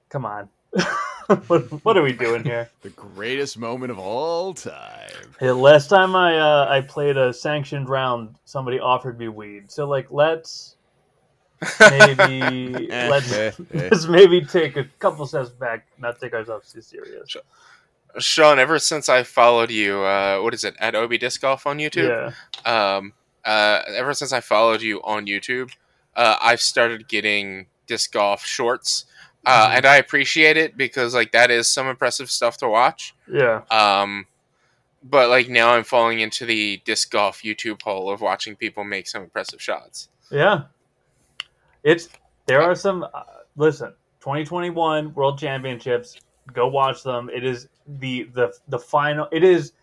come 0.09 0.25
on 0.25 0.49
what, 1.47 1.61
what 1.85 1.97
are 1.97 2.03
we 2.03 2.13
doing 2.13 2.43
here 2.43 2.69
The 2.81 2.89
greatest 2.91 3.57
moment 3.57 3.91
of 3.91 3.99
all 3.99 4.53
time. 4.53 5.11
Yeah, 5.41 5.51
last 5.53 5.89
time 5.89 6.15
I 6.15 6.37
uh, 6.37 6.67
I 6.69 6.81
played 6.81 7.17
a 7.17 7.33
sanctioned 7.33 7.89
round, 7.89 8.35
somebody 8.45 8.79
offered 8.79 9.19
me 9.19 9.29
weed. 9.29 9.71
So 9.71 9.87
like, 9.87 10.11
let's 10.11 10.77
maybe 11.79 12.87
Eh, 12.91 13.09
let's 13.09 13.31
eh, 13.33 13.51
eh. 13.73 13.89
let's 13.91 14.07
maybe 14.07 14.43
take 14.45 14.77
a 14.77 14.83
couple 14.99 15.25
steps 15.25 15.49
back, 15.49 15.85
not 15.97 16.19
take 16.19 16.33
ourselves 16.33 16.71
too 16.71 16.81
serious. 16.81 17.35
Sean, 18.19 18.59
ever 18.59 18.77
since 18.79 19.09
I 19.09 19.23
followed 19.23 19.71
you, 19.71 20.01
uh, 20.01 20.39
what 20.39 20.53
is 20.53 20.63
it, 20.63 20.75
at 20.79 20.93
Obi 20.93 21.17
Disc 21.17 21.41
Golf 21.41 21.65
on 21.65 21.79
YouTube? 21.79 22.33
Yeah, 22.65 22.97
Um, 22.97 23.13
uh, 23.43 23.81
ever 23.87 24.13
since 24.13 24.31
I 24.31 24.39
followed 24.39 24.81
you 24.81 25.01
on 25.03 25.25
YouTube, 25.25 25.71
uh, 26.15 26.37
I've 26.41 26.61
started 26.61 27.07
getting 27.07 27.67
disc 27.87 28.11
golf 28.13 28.45
shorts, 28.45 29.05
uh, 29.45 29.67
Mhm. 29.69 29.77
and 29.77 29.85
I 29.87 29.95
appreciate 29.97 30.57
it 30.57 30.77
because 30.77 31.15
like 31.15 31.31
that 31.31 31.49
is 31.49 31.67
some 31.67 31.87
impressive 31.87 32.29
stuff 32.29 32.57
to 32.57 32.69
watch. 32.69 33.15
yeah, 33.27 33.61
Um, 33.71 34.27
but 35.03 35.29
like 35.29 35.49
now 35.49 35.73
I'm 35.73 35.83
falling 35.83 36.19
into 36.19 36.45
the 36.45 36.81
disc 36.85 37.09
golf 37.11 37.41
YouTube 37.41 37.81
hole 37.81 38.11
of 38.11 38.21
watching 38.21 38.55
people 38.55 38.83
make 38.83 39.07
some 39.07 39.23
impressive 39.23 39.61
shots. 39.61 40.09
yeah. 40.29 40.63
It's 41.83 42.09
there 42.45 42.61
are 42.61 42.75
some. 42.75 43.03
Uh, 43.03 43.23
listen, 43.55 43.89
2021 44.19 45.13
World 45.13 45.37
Championships. 45.37 46.17
Go 46.51 46.67
watch 46.67 47.03
them. 47.03 47.29
It 47.33 47.43
is 47.43 47.67
the 47.99 48.23
the 48.33 48.53
the 48.67 48.79
final. 48.79 49.27
It 49.31 49.43
is 49.43 49.73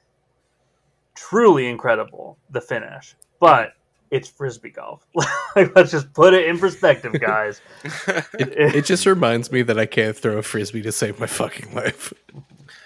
truly 1.15 1.69
incredible 1.69 2.39
the 2.51 2.61
finish, 2.61 3.15
but 3.39 3.75
it's 4.11 4.29
frisbee 4.29 4.71
golf. 4.71 5.07
like, 5.57 5.75
let's 5.77 5.91
just 5.91 6.13
put 6.13 6.35
it 6.35 6.47
in 6.47 6.59
perspective, 6.59 7.19
guys. 7.21 7.61
It, 8.39 8.77
it 8.77 8.85
just 8.85 9.07
reminds 9.07 9.53
me 9.53 9.63
that 9.63 9.79
I 9.79 9.87
can't 9.87 10.17
throw 10.17 10.39
a 10.39 10.43
frisbee 10.43 10.83
to 10.83 10.93
save 10.93 11.21
my 11.21 11.27
fucking 11.27 11.75
life. 11.75 12.13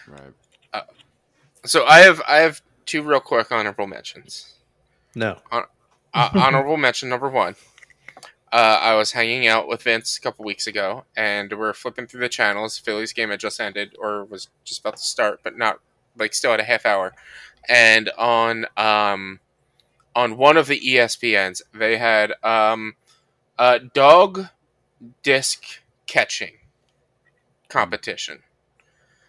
Right. 0.08 0.82
so 1.64 1.84
I 1.86 2.00
have 2.00 2.20
I 2.28 2.36
have 2.36 2.60
two 2.86 3.02
real 3.02 3.20
quick 3.20 3.50
honorable 3.52 3.86
mentions. 3.86 4.54
No. 5.14 5.38
uh, 5.52 5.62
honorable 6.12 6.76
mention 6.76 7.08
number 7.08 7.28
one. 7.28 7.54
Uh, 8.54 8.78
I 8.80 8.94
was 8.94 9.10
hanging 9.10 9.48
out 9.48 9.66
with 9.66 9.82
Vince 9.82 10.16
a 10.16 10.20
couple 10.20 10.44
weeks 10.44 10.68
ago, 10.68 11.06
and 11.16 11.52
we're 11.52 11.72
flipping 11.72 12.06
through 12.06 12.20
the 12.20 12.28
channels. 12.28 12.78
Phillies 12.78 13.12
game 13.12 13.30
had 13.30 13.40
just 13.40 13.60
ended, 13.60 13.96
or 13.98 14.24
was 14.24 14.48
just 14.64 14.78
about 14.80 14.96
to 14.96 15.02
start, 15.02 15.40
but 15.42 15.58
not 15.58 15.80
like 16.16 16.32
still 16.34 16.52
at 16.52 16.60
a 16.60 16.64
half 16.64 16.86
hour. 16.86 17.14
And 17.68 18.10
on 18.16 18.66
um, 18.76 19.40
on 20.14 20.36
one 20.36 20.56
of 20.56 20.68
the 20.68 20.78
ESPNs, 20.78 21.62
they 21.72 21.98
had 21.98 22.34
um, 22.44 22.94
a 23.58 23.80
dog 23.80 24.46
disc 25.24 25.64
catching 26.06 26.52
competition. 27.68 28.40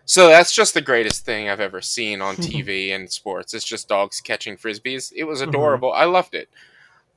So 0.06 0.28
that's 0.28 0.54
just 0.54 0.76
the 0.76 0.82
greatest 0.82 1.26
thing 1.26 1.50
I've 1.50 1.60
ever 1.60 1.82
seen 1.82 2.22
on 2.22 2.36
TV 2.38 2.94
and 2.94 3.12
sports. 3.12 3.56
It's 3.56 3.66
just 3.66 3.88
dogs 3.90 4.22
catching 4.22 4.56
frisbees. 4.56 5.12
It 5.16 5.24
was 5.24 5.42
Mhm. 5.42 5.48
adorable. 5.50 5.92
I 5.92 6.06
loved 6.06 6.36
it. 6.36 6.48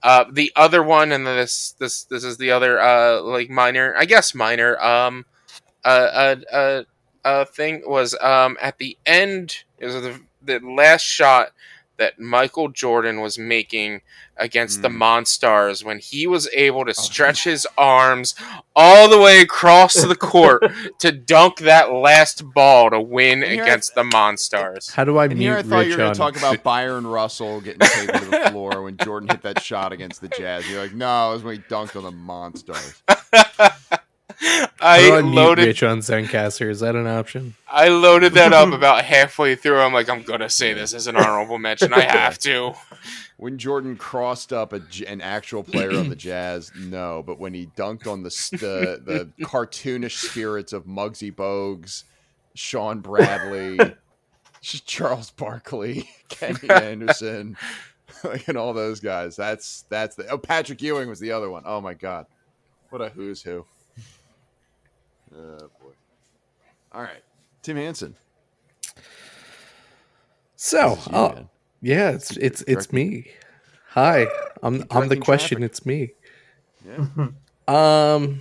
Uh, 0.02 0.24
the 0.30 0.52
other 0.54 0.82
one, 0.82 1.12
and 1.12 1.26
this 1.26 1.74
this 1.78 2.04
this 2.04 2.22
is 2.24 2.36
the 2.36 2.50
other 2.52 2.80
uh, 2.80 3.20
like 3.22 3.50
minor, 3.50 3.94
I 3.96 4.04
guess 4.04 4.34
minor 4.34 4.80
um, 4.80 5.26
uh, 5.84 5.88
uh, 5.88 6.36
uh, 6.52 6.82
uh, 7.24 7.44
thing 7.46 7.82
was 7.86 8.16
um, 8.20 8.56
at 8.60 8.78
the 8.78 8.96
end. 9.06 9.64
It 9.78 9.86
was 9.86 9.94
the, 9.96 10.20
the 10.42 10.60
last 10.60 11.02
shot 11.02 11.52
that 11.98 12.18
Michael 12.18 12.68
Jordan 12.68 13.20
was 13.20 13.38
making 13.38 14.00
against 14.36 14.82
the 14.82 14.88
Mm. 14.88 14.98
Monstars 14.98 15.84
when 15.84 15.98
he 15.98 16.26
was 16.28 16.48
able 16.54 16.84
to 16.84 16.94
stretch 16.94 17.42
his 17.44 17.66
arms 17.76 18.36
all 18.76 19.08
the 19.08 19.18
way 19.18 19.40
across 19.40 19.94
the 19.94 20.14
court 20.34 20.62
to 21.00 21.10
dunk 21.10 21.58
that 21.58 21.92
last 21.92 22.42
ball 22.54 22.90
to 22.90 23.00
win 23.00 23.42
And 23.42 23.52
here 23.52 23.64
I- 23.64 23.66
against 23.66 23.96
the 23.96 24.04
Monstars. 24.04 24.92
How 24.92 25.02
do 25.04 25.18
I 25.18 25.24
And 25.24 25.34
mute 25.38 25.48
here 25.48 25.56
I 25.58 25.62
thought 25.62 25.78
Rich 25.80 25.86
you 25.88 25.92
were 25.94 25.96
going 25.98 26.12
to 26.12 26.18
talk 26.18 26.36
about 26.36 26.62
Bryon 26.62 27.06
Russell 27.06 27.60
getting 27.60 27.80
taken 27.80 28.14
to 28.20 28.30
the 28.30 28.38
floor 28.52 28.82
when 28.84 28.96
Jordan 28.96 29.28
hit 29.28 29.42
that 29.42 29.60
shot 29.62 29.92
against 29.92 30.20
the 30.20 30.28
Jazz. 30.28 30.68
You're 30.70 30.80
like, 30.82 30.94
no, 30.94 31.30
it 31.30 31.34
was 31.34 31.42
when 31.42 31.56
he 31.56 31.62
dunked 31.62 31.96
on 31.96 32.04
the 32.04 32.12
Monstars. 32.12 33.02
How 34.40 34.66
do 34.66 35.14
I 35.14 35.18
I 35.18 35.22
mute 35.22 35.34
loaded 35.34 35.66
Rich 35.66 35.82
on 35.82 35.98
Zencastr? 35.98 36.70
Is 36.70 36.80
that 36.80 36.94
an 36.94 37.06
option? 37.06 37.54
I 37.66 37.88
loaded 37.88 38.34
that 38.34 38.52
up 38.52 38.72
about 38.72 39.04
halfway 39.04 39.56
through. 39.56 39.80
I'm 39.80 39.92
like, 39.92 40.08
I'm 40.08 40.22
gonna 40.22 40.48
say 40.48 40.72
this 40.72 40.94
as 40.94 41.06
an 41.06 41.16
honorable 41.16 41.58
mention. 41.58 41.92
I 41.92 42.00
have 42.00 42.38
to. 42.40 42.74
When 43.36 43.56
Jordan 43.56 43.94
crossed 43.96 44.52
up 44.52 44.72
a, 44.72 44.80
J- 44.80 45.06
an 45.06 45.20
actual 45.20 45.62
player 45.62 45.96
on 45.96 46.08
the 46.08 46.16
Jazz, 46.28 46.72
no. 46.76 47.22
But 47.24 47.38
when 47.38 47.54
he 47.54 47.66
dunked 47.76 48.08
on 48.10 48.24
the 48.24 48.32
st- 48.32 48.60
the, 48.60 49.00
the 49.38 49.44
cartoonish 49.44 50.28
spirits 50.28 50.72
of 50.72 50.86
Muggsy 50.86 51.32
Bogues, 51.32 52.02
Shawn 52.54 52.98
Bradley, 52.98 53.78
Charles 54.60 55.30
Barkley, 55.30 56.10
Kenny 56.28 56.68
Anderson, 56.68 57.56
and 58.48 58.56
all 58.56 58.72
those 58.74 58.98
guys. 58.98 59.36
That's 59.36 59.84
that's 59.88 60.16
the 60.16 60.26
oh 60.30 60.38
Patrick 60.38 60.82
Ewing 60.82 61.08
was 61.08 61.20
the 61.20 61.30
other 61.30 61.48
one. 61.48 61.62
Oh 61.64 61.80
my 61.80 61.94
god, 61.94 62.26
what 62.90 63.00
a 63.00 63.08
who's 63.10 63.40
who. 63.40 63.64
Oh 65.34 65.58
boy. 65.80 65.92
All 66.92 67.02
right, 67.02 67.22
Tim 67.62 67.76
Hansen. 67.76 68.14
So, 70.56 70.90
you, 70.90 71.12
oh, 71.12 71.48
yeah, 71.80 72.10
it's 72.10 72.36
it's 72.36 72.62
it's 72.62 72.92
me. 72.92 73.30
Hi, 73.90 74.26
I'm 74.62 74.84
I'm 74.90 75.08
the 75.08 75.16
directing 75.16 75.20
question. 75.20 75.58
traffic. 75.58 75.70
It's 75.70 75.86
me. 75.86 76.10
Yeah. 76.86 77.28
Um. 77.68 78.40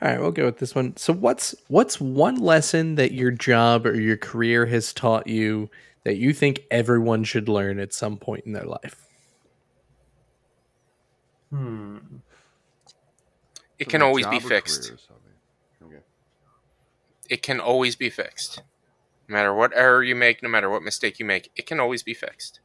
All 0.00 0.08
right, 0.08 0.20
we'll 0.20 0.30
go 0.30 0.46
with 0.46 0.58
this 0.58 0.74
one. 0.74 0.96
So, 0.96 1.12
what's 1.12 1.54
what's 1.66 2.00
one 2.00 2.36
lesson 2.36 2.94
that 2.94 3.12
your 3.12 3.30
job 3.30 3.86
or 3.86 4.00
your 4.00 4.16
career 4.16 4.64
has 4.66 4.94
taught 4.94 5.26
you 5.26 5.68
that 6.04 6.16
you 6.16 6.32
think 6.32 6.62
everyone 6.70 7.24
should 7.24 7.48
learn 7.48 7.78
at 7.78 7.92
some 7.92 8.16
point 8.16 8.44
in 8.46 8.52
their 8.52 8.64
life? 8.64 9.07
It 13.78 13.88
can 13.88 14.02
always 14.02 14.26
be 14.26 14.40
fixed. 14.40 14.82
career 14.82 14.94
or 14.94 14.98
something? 14.98 15.96
Okay. 15.96 16.04
It 17.28 17.42
can 17.42 17.60
always 17.60 17.96
be 17.96 18.10
fixed. 18.10 18.62
No 19.28 19.34
matter 19.34 19.54
what 19.54 19.72
error 19.74 20.02
you 20.02 20.14
make, 20.14 20.42
no 20.42 20.48
matter 20.48 20.70
what 20.70 20.82
mistake 20.82 21.18
you 21.18 21.26
make, 21.26 21.50
it 21.54 21.66
can 21.66 21.78
always 21.78 22.02
be 22.02 22.14
fixed. 22.14 22.60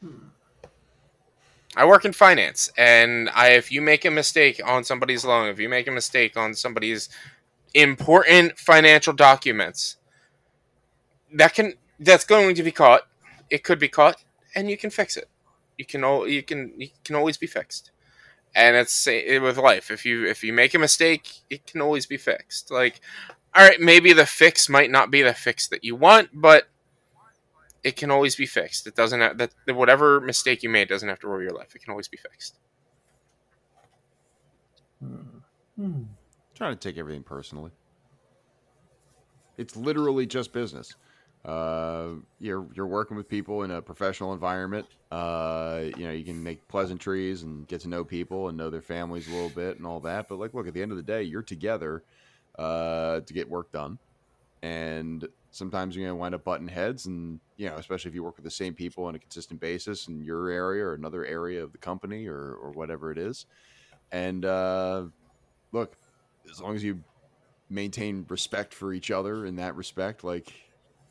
Hmm. 0.00 0.28
I 1.74 1.84
work 1.86 2.04
in 2.04 2.12
finance, 2.12 2.70
and 2.76 3.30
I, 3.34 3.50
if 3.50 3.72
you 3.72 3.82
make 3.82 4.04
a 4.04 4.10
mistake 4.10 4.60
on 4.64 4.84
somebody's 4.84 5.24
loan, 5.24 5.48
if 5.48 5.58
you 5.58 5.68
make 5.68 5.86
a 5.86 5.90
mistake 5.90 6.36
on 6.36 6.54
somebody's 6.54 7.08
important 7.74 8.58
financial 8.58 9.12
documents, 9.12 9.96
that 11.32 11.54
can 11.54 11.74
that's 11.98 12.24
going 12.24 12.54
to 12.54 12.62
be 12.62 12.72
caught. 12.72 13.02
It 13.50 13.64
could 13.64 13.78
be 13.78 13.88
caught, 13.88 14.24
and 14.54 14.70
you 14.70 14.76
can 14.76 14.90
fix 14.90 15.16
it. 15.16 15.28
You 15.78 15.84
can 15.84 16.02
you 16.28 16.42
can 16.42 16.72
you 16.76 16.88
can 17.04 17.16
always 17.16 17.36
be 17.36 17.46
fixed 17.46 17.90
and 18.54 18.74
it's 18.74 18.92
sa- 18.92 19.40
with 19.40 19.58
life 19.58 19.90
if 19.90 20.04
you 20.04 20.26
if 20.26 20.42
you 20.42 20.52
make 20.52 20.74
a 20.74 20.78
mistake 20.78 21.28
it 21.50 21.66
can 21.66 21.80
always 21.82 22.06
be 22.06 22.16
fixed 22.16 22.70
like 22.70 23.00
all 23.54 23.68
right 23.68 23.80
maybe 23.80 24.12
the 24.12 24.26
fix 24.26 24.68
might 24.68 24.90
not 24.90 25.10
be 25.10 25.22
the 25.22 25.34
fix 25.34 25.68
that 25.68 25.84
you 25.84 25.94
want 25.94 26.30
but 26.32 26.64
it 27.84 27.94
can 27.96 28.10
always 28.10 28.34
be 28.34 28.46
fixed 28.46 28.86
it 28.86 28.96
doesn't 28.96 29.20
have 29.20 29.36
that 29.38 29.52
whatever 29.68 30.20
mistake 30.20 30.62
you 30.62 30.70
made 30.70 30.88
doesn't 30.88 31.08
have 31.08 31.20
to 31.20 31.28
ruin 31.28 31.42
your 31.42 31.56
life 31.56 31.74
it 31.74 31.82
can 31.82 31.90
always 31.90 32.08
be 32.08 32.16
fixed 32.16 32.58
Hmm. 35.76 36.04
Trying 36.54 36.72
to 36.76 36.88
take 36.88 36.96
everything 36.96 37.22
personally. 37.22 37.70
It's 39.58 39.76
literally 39.76 40.26
just 40.26 40.52
business. 40.52 40.94
Uh, 41.46 42.16
you're 42.40 42.66
you're 42.74 42.88
working 42.88 43.16
with 43.16 43.28
people 43.28 43.62
in 43.62 43.70
a 43.70 43.80
professional 43.80 44.32
environment. 44.32 44.84
Uh, 45.12 45.84
you 45.96 46.04
know, 46.04 46.10
you 46.10 46.24
can 46.24 46.42
make 46.42 46.66
pleasantries 46.66 47.44
and 47.44 47.68
get 47.68 47.80
to 47.80 47.88
know 47.88 48.02
people 48.02 48.48
and 48.48 48.58
know 48.58 48.68
their 48.68 48.82
families 48.82 49.28
a 49.28 49.30
little 49.30 49.50
bit 49.50 49.76
and 49.76 49.86
all 49.86 50.00
that. 50.00 50.28
But 50.28 50.40
like, 50.40 50.54
look, 50.54 50.66
at 50.66 50.74
the 50.74 50.82
end 50.82 50.90
of 50.90 50.96
the 50.96 51.04
day, 51.04 51.22
you're 51.22 51.42
together 51.42 52.02
uh, 52.58 53.20
to 53.20 53.32
get 53.32 53.48
work 53.48 53.70
done, 53.70 53.96
and 54.62 55.24
sometimes 55.52 55.94
you're 55.94 56.08
gonna 56.08 56.18
wind 56.18 56.34
up 56.34 56.42
butting 56.42 56.66
heads. 56.66 57.06
And 57.06 57.38
you 57.56 57.68
know, 57.68 57.76
especially 57.76 58.08
if 58.08 58.16
you 58.16 58.24
work 58.24 58.36
with 58.36 58.44
the 58.44 58.50
same 58.50 58.74
people 58.74 59.04
on 59.04 59.14
a 59.14 59.18
consistent 59.20 59.60
basis 59.60 60.08
in 60.08 60.24
your 60.24 60.50
area 60.50 60.84
or 60.84 60.94
another 60.94 61.24
area 61.24 61.62
of 61.62 61.70
the 61.70 61.78
company 61.78 62.26
or 62.26 62.54
or 62.54 62.72
whatever 62.72 63.12
it 63.12 63.18
is. 63.18 63.46
And 64.10 64.44
uh, 64.44 65.04
look, 65.70 65.96
as 66.50 66.60
long 66.60 66.74
as 66.74 66.82
you 66.82 67.04
maintain 67.70 68.26
respect 68.28 68.74
for 68.74 68.92
each 68.92 69.12
other 69.12 69.46
in 69.46 69.56
that 69.56 69.76
respect, 69.76 70.24
like 70.24 70.52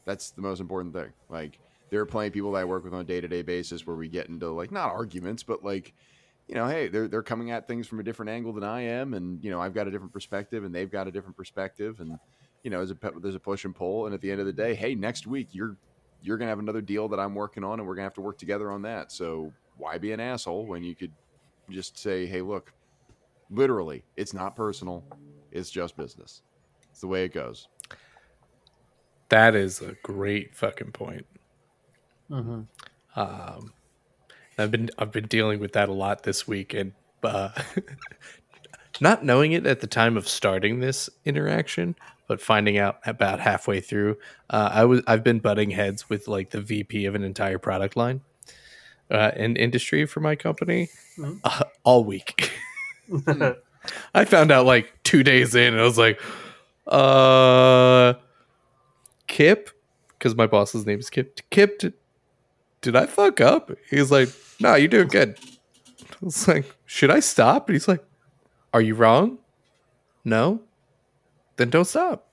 that's 0.06 0.32
the 0.32 0.42
most 0.42 0.60
important 0.60 0.94
thing. 0.94 1.12
Like 1.30 1.60
there 1.90 2.00
are 2.00 2.06
plenty 2.06 2.28
of 2.28 2.34
people 2.34 2.52
that 2.54 2.60
I 2.60 2.66
work 2.66 2.84
with 2.84 2.94
on 2.94 3.02
a 3.02 3.06
day 3.06 3.22
to 3.22 3.28
day 3.28 3.42
basis 3.42 3.86
where 3.86 3.96
we 3.96 4.08
get 4.08 4.28
into 4.28 4.50
like 4.50 4.72
not 4.72 4.92
arguments, 4.92 5.44
but 5.44 5.64
like 5.64 5.94
you 6.48 6.54
know, 6.54 6.68
hey, 6.68 6.88
they're 6.88 7.08
they're 7.08 7.24
coming 7.24 7.52
at 7.52 7.68
things 7.68 7.88
from 7.88 8.00
a 8.00 8.04
different 8.04 8.30
angle 8.30 8.54
than 8.54 8.64
I 8.64 8.82
am, 8.82 9.14
and 9.14 9.44
you 9.44 9.50
know, 9.50 9.60
I've 9.60 9.74
got 9.74 9.88
a 9.88 9.92
different 9.92 10.14
perspective, 10.14 10.64
and 10.64 10.74
they've 10.74 10.92
got 10.92 11.08
a 11.08 11.12
different 11.12 11.36
perspective, 11.36 12.00
and 12.00 12.20
you 12.64 12.70
know, 12.70 12.78
there's 12.78 12.92
a 12.92 13.20
there's 13.20 13.36
a 13.36 13.40
push 13.40 13.66
and 13.66 13.76
pull, 13.76 14.06
and 14.06 14.14
at 14.14 14.22
the 14.22 14.32
end 14.32 14.40
of 14.40 14.46
the 14.46 14.54
day, 14.54 14.76
hey, 14.76 14.94
next 14.96 15.26
week 15.26 15.50
you're 15.52 15.76
you're 16.22 16.38
gonna 16.38 16.50
have 16.50 16.60
another 16.60 16.82
deal 16.82 17.08
that 17.10 17.20
I'm 17.20 17.34
working 17.34 17.64
on, 17.64 17.80
and 17.80 17.88
we're 17.88 17.96
gonna 17.96 18.06
have 18.06 18.14
to 18.16 18.22
work 18.22 18.38
together 18.38 18.72
on 18.72 18.84
that. 18.84 19.12
So 19.12 19.52
why 19.78 19.98
be 19.98 20.12
an 20.12 20.20
asshole 20.20 20.66
when 20.66 20.84
you 20.84 20.96
could 20.96 21.12
just 21.70 21.98
say, 21.98 22.26
hey, 22.26 22.42
look, 22.42 22.72
literally, 23.50 24.04
it's 24.16 24.34
not 24.34 24.56
personal, 24.56 25.04
it's 25.52 25.70
just 25.72 25.98
business. 25.98 26.44
It's 26.92 27.02
the 27.02 27.08
way 27.08 27.26
it 27.26 27.34
goes. 27.34 27.68
That 29.30 29.56
is 29.56 29.82
a 29.82 29.94
great 30.04 30.56
fucking 30.56 30.92
point. 30.92 31.26
hmm 32.30 32.62
Um, 33.16 33.74
I've 34.58 34.72
been 34.72 34.90
I've 34.98 35.12
been 35.12 35.28
dealing 35.28 35.60
with 35.60 35.74
that 35.74 35.90
a 35.90 35.94
lot 35.94 36.24
this 36.24 36.48
week, 36.48 36.74
and 36.74 36.94
uh, 37.24 37.50
not 39.02 39.24
knowing 39.26 39.52
it 39.52 39.66
at 39.66 39.82
the 39.82 39.88
time 39.88 40.16
of 40.18 40.28
starting 40.28 40.80
this 40.80 41.10
interaction, 41.26 41.96
but 42.28 42.40
finding 42.42 42.78
out 42.78 43.00
about 43.06 43.40
halfway 43.40 43.82
through, 43.82 44.18
uh, 44.50 44.70
I 44.72 44.86
was 44.86 45.02
I've 45.08 45.24
been 45.24 45.40
butting 45.40 45.72
heads 45.72 46.10
with 46.10 46.28
like 46.28 46.52
the 46.52 46.62
VP 46.62 47.06
of 47.06 47.16
an 47.16 47.24
entire 47.24 47.58
product 47.58 47.98
line 47.98 48.22
uh, 49.12 49.32
in 49.36 49.56
industry 49.58 50.06
for 50.06 50.20
my 50.22 50.36
company 50.36 50.90
Mhm. 51.18 51.40
uh, 51.44 51.64
all 51.84 52.04
week. 52.04 52.52
I 54.16 54.26
found 54.26 54.52
out 54.52 54.66
like 54.66 54.92
two 55.04 55.24
days 55.24 55.54
in, 55.56 55.74
and 55.74 55.82
I 55.82 55.86
was 55.86 55.98
like, 55.98 56.20
uh, 56.88 58.14
Kip, 59.28 59.70
because 60.18 60.36
my 60.36 60.48
boss's 60.48 60.86
name 60.86 61.00
is 61.00 61.10
Kip. 61.10 61.40
Kip, 61.50 61.80
did, 61.80 61.94
did 62.82 62.96
I 62.96 63.06
fuck 63.06 63.42
up? 63.42 63.72
He's 63.90 64.12
like, 64.12 64.30
no, 64.60 64.76
you're 64.76 64.88
doing 64.88 65.08
good. 65.08 65.38
I 66.02 66.16
was 66.22 66.48
like, 66.48 66.66
should 66.86 67.12
I 67.12 67.20
stop? 67.20 67.68
And 67.68 67.76
he's 67.76 67.88
like, 67.88 68.04
are 68.74 68.82
you 68.82 68.96
wrong? 68.96 69.40
No? 70.24 70.62
Then 71.58 71.70
don't 71.70 71.86
stop. 71.86 72.28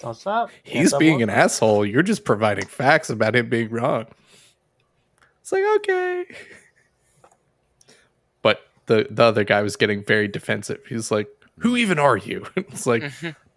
Don't 0.00 0.14
stop. 0.14 0.50
Can't 0.64 0.78
He's 0.78 0.88
stop 0.88 1.00
being 1.00 1.22
an 1.22 1.30
asshole. 1.30 1.84
You're 1.84 2.02
just 2.02 2.24
providing 2.24 2.66
facts 2.66 3.10
about 3.10 3.34
him 3.34 3.48
being 3.48 3.70
wrong. 3.70 4.06
It's 5.40 5.50
like, 5.50 5.64
okay. 5.76 6.26
But 8.42 8.60
the, 8.86 9.06
the 9.10 9.24
other 9.24 9.44
guy 9.44 9.62
was 9.62 9.76
getting 9.76 10.04
very 10.04 10.28
defensive. 10.28 10.80
He's 10.86 11.10
like, 11.10 11.28
who 11.58 11.76
even 11.76 11.98
are 11.98 12.16
you? 12.16 12.46
It's 12.56 12.86
like, 12.86 13.10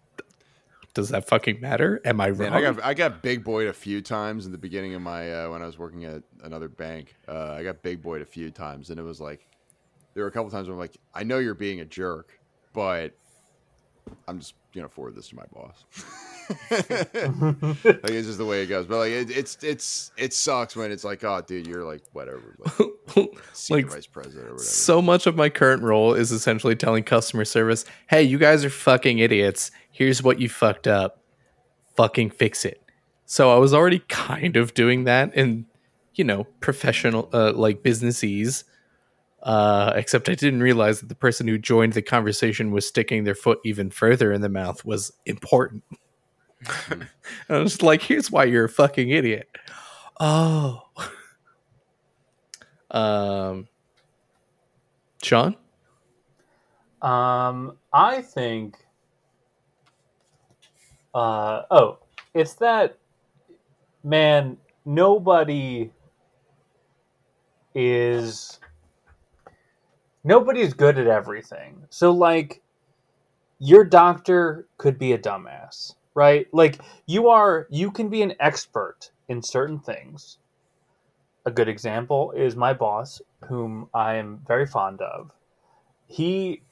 does 0.94 1.08
that 1.08 1.26
fucking 1.26 1.60
matter? 1.60 2.00
Am 2.04 2.20
I 2.20 2.30
wrong? 2.30 2.50
Man, 2.50 2.52
I 2.52 2.60
got 2.60 2.84
I 2.84 2.94
got 2.94 3.22
big 3.22 3.44
boyed 3.44 3.68
a 3.68 3.72
few 3.72 4.00
times 4.00 4.46
in 4.46 4.52
the 4.52 4.58
beginning 4.58 4.94
of 4.94 5.02
my 5.02 5.32
uh, 5.32 5.50
when 5.50 5.62
I 5.62 5.66
was 5.66 5.78
working 5.78 6.04
at 6.04 6.22
another 6.42 6.68
bank. 6.68 7.14
Uh, 7.26 7.52
I 7.52 7.62
got 7.62 7.82
big 7.82 8.02
boyed 8.02 8.22
a 8.22 8.26
few 8.26 8.50
times, 8.50 8.90
and 8.90 9.00
it 9.00 9.02
was 9.02 9.20
like 9.20 9.46
there 10.14 10.24
were 10.24 10.28
a 10.28 10.32
couple 10.32 10.50
times 10.50 10.68
where 10.68 10.74
I'm 10.74 10.80
like, 10.80 10.96
I 11.14 11.24
know 11.24 11.38
you're 11.38 11.54
being 11.54 11.80
a 11.80 11.84
jerk, 11.84 12.38
but 12.72 13.16
I'm 14.28 14.38
just 14.38 14.54
gonna 14.74 14.88
forward 14.88 15.14
this 15.14 15.28
to 15.28 15.36
my 15.36 15.44
boss. 15.52 15.84
like 16.70 18.10
it's 18.10 18.26
just 18.26 18.38
the 18.38 18.44
way 18.46 18.62
it 18.62 18.66
goes. 18.66 18.86
But 18.86 18.98
like 18.98 19.12
it, 19.12 19.30
it's 19.30 19.58
it's 19.62 20.10
it 20.16 20.32
sucks 20.32 20.74
when 20.76 20.90
it's 20.90 21.04
like, 21.04 21.24
oh, 21.24 21.42
dude, 21.46 21.66
you're 21.66 21.84
like 21.84 22.02
whatever, 22.12 22.56
like 22.58 23.28
senior 23.52 23.82
Like, 23.84 23.92
vice 23.92 24.06
president 24.06 24.48
or 24.48 24.52
whatever. 24.52 24.62
so 24.64 25.02
much 25.02 25.26
of 25.26 25.36
my 25.36 25.48
current 25.48 25.82
role 25.82 26.14
is 26.14 26.32
essentially 26.32 26.74
telling 26.76 27.04
customer 27.04 27.44
service, 27.44 27.84
hey, 28.08 28.22
you 28.22 28.38
guys 28.38 28.64
are 28.64 28.70
fucking 28.70 29.18
idiots. 29.18 29.70
Here's 29.90 30.22
what 30.22 30.40
you 30.40 30.48
fucked 30.48 30.86
up. 30.86 31.22
Fucking 31.96 32.30
fix 32.30 32.64
it. 32.64 32.80
So 33.26 33.50
I 33.54 33.58
was 33.58 33.72
already 33.74 34.00
kind 34.08 34.56
of 34.56 34.74
doing 34.74 35.04
that 35.04 35.34
in, 35.34 35.66
you 36.14 36.24
know, 36.24 36.44
professional, 36.60 37.28
uh, 37.32 37.52
like 37.52 37.82
businessese. 37.82 38.64
Uh, 39.42 39.92
except 39.96 40.28
I 40.28 40.34
didn't 40.34 40.62
realize 40.62 41.00
that 41.00 41.08
the 41.08 41.16
person 41.16 41.48
who 41.48 41.58
joined 41.58 41.94
the 41.94 42.02
conversation 42.02 42.70
was 42.70 42.86
sticking 42.86 43.24
their 43.24 43.34
foot 43.34 43.58
even 43.64 43.90
further 43.90 44.32
in 44.32 44.40
the 44.40 44.48
mouth 44.48 44.84
was 44.84 45.12
important. 45.26 45.82
I 47.48 47.58
was 47.58 47.82
like, 47.82 48.02
here's 48.02 48.30
why 48.30 48.44
you're 48.44 48.66
a 48.66 48.68
fucking 48.68 49.10
idiot. 49.10 49.48
Oh. 50.20 50.82
Um, 52.92 53.68
Sean? 55.22 55.56
Um, 57.00 57.78
I 57.92 58.20
think. 58.20 58.76
Uh 61.14 61.62
oh, 61.70 61.98
it's 62.34 62.54
that 62.54 62.96
man. 64.04 64.56
Nobody 64.84 65.90
is. 67.74 68.58
Nobody's 70.24 70.74
good 70.74 70.98
at 70.98 71.06
everything. 71.06 71.84
So, 71.90 72.12
like, 72.12 72.62
your 73.58 73.84
doctor 73.84 74.66
could 74.78 74.98
be 74.98 75.12
a 75.12 75.18
dumbass, 75.18 75.94
right? 76.14 76.46
Like, 76.52 76.80
you 77.06 77.28
are. 77.28 77.66
You 77.70 77.90
can 77.90 78.08
be 78.08 78.22
an 78.22 78.34
expert 78.38 79.10
in 79.28 79.42
certain 79.42 79.80
things. 79.80 80.38
A 81.44 81.50
good 81.50 81.68
example 81.68 82.32
is 82.32 82.54
my 82.54 82.72
boss, 82.72 83.20
whom 83.48 83.88
I 83.92 84.14
am 84.14 84.42
very 84.46 84.66
fond 84.66 85.00
of. 85.00 85.32
He 86.06 86.62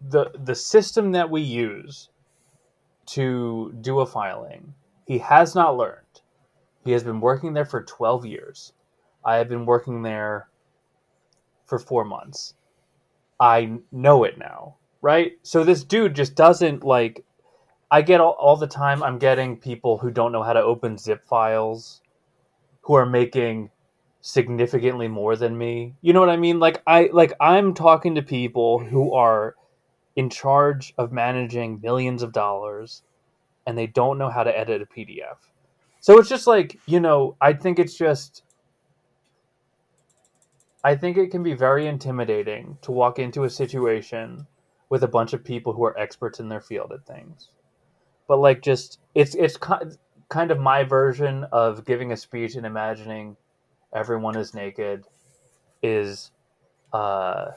the 0.00 0.30
the 0.38 0.54
system 0.54 1.12
that 1.12 1.30
we 1.30 1.40
use 1.40 2.10
to 3.06 3.74
do 3.80 4.00
a 4.00 4.06
filing. 4.06 4.74
He 5.06 5.18
has 5.18 5.54
not 5.54 5.76
learned. 5.76 6.20
He 6.84 6.92
has 6.92 7.02
been 7.02 7.20
working 7.20 7.54
there 7.54 7.64
for 7.64 7.82
12 7.82 8.26
years. 8.26 8.72
I 9.24 9.36
have 9.36 9.48
been 9.48 9.66
working 9.66 10.02
there 10.02 10.48
for 11.66 11.78
four 11.78 12.04
months. 12.04 12.54
I 13.44 13.72
know 13.92 14.24
it 14.24 14.38
now, 14.38 14.76
right? 15.02 15.32
So 15.42 15.64
this 15.64 15.84
dude 15.84 16.14
just 16.14 16.34
doesn't 16.34 16.82
like. 16.82 17.26
I 17.90 18.00
get 18.00 18.22
all, 18.22 18.36
all 18.40 18.56
the 18.56 18.66
time, 18.66 19.02
I'm 19.02 19.18
getting 19.18 19.58
people 19.58 19.98
who 19.98 20.10
don't 20.10 20.32
know 20.32 20.42
how 20.42 20.54
to 20.54 20.62
open 20.62 20.96
zip 20.96 21.26
files 21.28 22.00
who 22.80 22.94
are 22.94 23.04
making 23.04 23.70
significantly 24.22 25.08
more 25.08 25.36
than 25.36 25.58
me. 25.58 25.94
You 26.00 26.14
know 26.14 26.20
what 26.20 26.30
I 26.30 26.38
mean? 26.38 26.58
Like 26.58 26.82
I 26.86 27.10
like 27.12 27.34
I'm 27.38 27.74
talking 27.74 28.14
to 28.14 28.22
people 28.22 28.78
who 28.78 29.12
are 29.12 29.56
in 30.16 30.30
charge 30.30 30.94
of 30.96 31.12
managing 31.12 31.80
millions 31.82 32.22
of 32.22 32.32
dollars 32.32 33.02
and 33.66 33.76
they 33.76 33.86
don't 33.86 34.16
know 34.16 34.30
how 34.30 34.42
to 34.42 34.58
edit 34.58 34.80
a 34.80 34.86
PDF. 34.86 35.36
So 36.00 36.18
it's 36.18 36.30
just 36.30 36.46
like, 36.46 36.80
you 36.86 36.98
know, 36.98 37.36
I 37.42 37.52
think 37.52 37.78
it's 37.78 37.94
just 37.94 38.42
I 40.84 40.94
think 40.94 41.16
it 41.16 41.30
can 41.30 41.42
be 41.42 41.54
very 41.54 41.86
intimidating 41.86 42.76
to 42.82 42.92
walk 42.92 43.18
into 43.18 43.44
a 43.44 43.50
situation 43.50 44.46
with 44.90 45.02
a 45.02 45.08
bunch 45.08 45.32
of 45.32 45.42
people 45.42 45.72
who 45.72 45.84
are 45.84 45.98
experts 45.98 46.40
in 46.40 46.50
their 46.50 46.60
field 46.60 46.92
at 46.92 47.06
things. 47.06 47.48
But 48.28 48.38
like 48.38 48.60
just 48.60 49.00
it's 49.14 49.34
it's 49.34 49.56
kind 49.56 50.50
of 50.50 50.60
my 50.60 50.84
version 50.84 51.44
of 51.52 51.86
giving 51.86 52.12
a 52.12 52.16
speech 52.16 52.54
and 52.54 52.66
imagining 52.66 53.36
everyone 53.94 54.36
is 54.36 54.54
naked 54.54 55.04
is 55.82 56.30
uh 56.92 57.52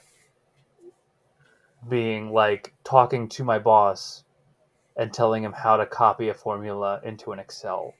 being 1.90 2.32
like 2.32 2.74
talking 2.84 3.28
to 3.30 3.44
my 3.44 3.60
boss 3.60 4.24
and 4.96 5.14
telling 5.14 5.44
him 5.44 5.54
how 5.54 5.78
to 5.78 5.86
copy 5.86 6.30
a 6.30 6.34
formula 6.34 7.00
into 7.04 7.32
an 7.32 7.40
Excel 7.40 7.94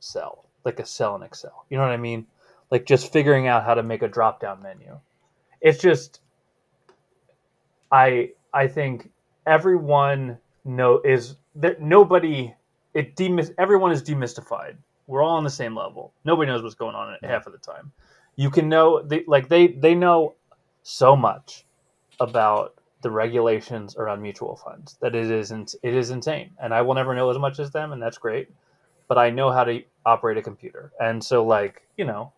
cell, 0.00 0.44
like 0.64 0.78
a 0.78 0.86
cell 0.86 1.16
in 1.16 1.22
Excel. 1.22 1.64
You 1.70 1.78
know 1.78 1.84
what 1.84 1.92
I 1.92 1.96
mean? 1.96 2.26
Like 2.74 2.86
just 2.86 3.12
figuring 3.12 3.46
out 3.46 3.62
how 3.62 3.74
to 3.74 3.84
make 3.84 4.02
a 4.02 4.08
drop 4.08 4.40
down 4.40 4.60
menu. 4.60 4.98
It's 5.60 5.78
just 5.78 6.20
I 7.92 8.30
I 8.52 8.66
think 8.66 9.12
everyone 9.46 10.38
know 10.64 11.00
is 11.04 11.36
that 11.54 11.80
nobody 11.80 12.52
it 12.92 13.14
demys- 13.14 13.54
everyone 13.58 13.92
is 13.92 14.02
demystified. 14.02 14.74
We're 15.06 15.22
all 15.22 15.36
on 15.36 15.44
the 15.44 15.50
same 15.50 15.76
level. 15.76 16.12
Nobody 16.24 16.50
knows 16.50 16.64
what's 16.64 16.74
going 16.74 16.96
on 16.96 17.16
half 17.22 17.46
of 17.46 17.52
the 17.52 17.60
time. 17.60 17.92
You 18.34 18.50
can 18.50 18.68
know 18.68 19.00
they 19.00 19.22
like 19.28 19.48
they 19.48 19.68
they 19.68 19.94
know 19.94 20.34
so 20.82 21.14
much 21.14 21.64
about 22.18 22.74
the 23.02 23.10
regulations 23.12 23.94
around 23.94 24.20
mutual 24.20 24.56
funds 24.56 24.96
that 25.00 25.14
it 25.14 25.30
isn't 25.30 25.76
it 25.84 25.94
is 25.94 26.10
insane 26.10 26.50
and 26.60 26.74
i 26.74 26.80
will 26.80 26.94
never 26.94 27.14
know 27.14 27.30
as 27.30 27.38
much 27.38 27.58
as 27.58 27.70
them 27.70 27.92
and 27.92 28.02
that's 28.02 28.16
great 28.16 28.48
but 29.08 29.18
i 29.18 29.28
know 29.28 29.50
how 29.50 29.62
to 29.62 29.82
operate 30.06 30.38
a 30.38 30.42
computer 30.42 30.90
and 30.98 31.22
so 31.22 31.44
like 31.44 31.82
you 31.98 32.04
know 32.06 32.32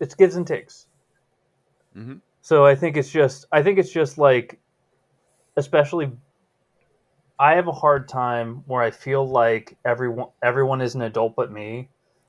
it's 0.00 0.14
gives 0.14 0.36
and 0.36 0.46
takes 0.46 0.86
mm-hmm. 1.96 2.16
so 2.40 2.66
i 2.66 2.74
think 2.74 2.96
it's 2.96 3.10
just 3.10 3.46
i 3.52 3.62
think 3.62 3.78
it's 3.78 3.92
just 3.92 4.18
like 4.18 4.58
especially 5.56 6.10
i 7.38 7.54
have 7.54 7.68
a 7.68 7.72
hard 7.72 8.08
time 8.08 8.62
where 8.66 8.82
i 8.82 8.90
feel 8.90 9.26
like 9.26 9.76
everyone 9.84 10.28
everyone 10.42 10.80
is 10.80 10.94
an 10.94 11.02
adult 11.02 11.36
but 11.36 11.52
me 11.52 11.88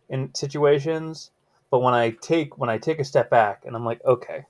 in 0.10 0.30
situations 0.36 1.32
but 1.70 1.80
when 1.80 1.94
i 1.94 2.10
take 2.22 2.58
when 2.58 2.70
i 2.70 2.78
take 2.78 3.00
a 3.00 3.04
step 3.04 3.30
back 3.30 3.64
and 3.66 3.76
i'm 3.76 3.86
like 3.86 4.04
okay 4.06 4.46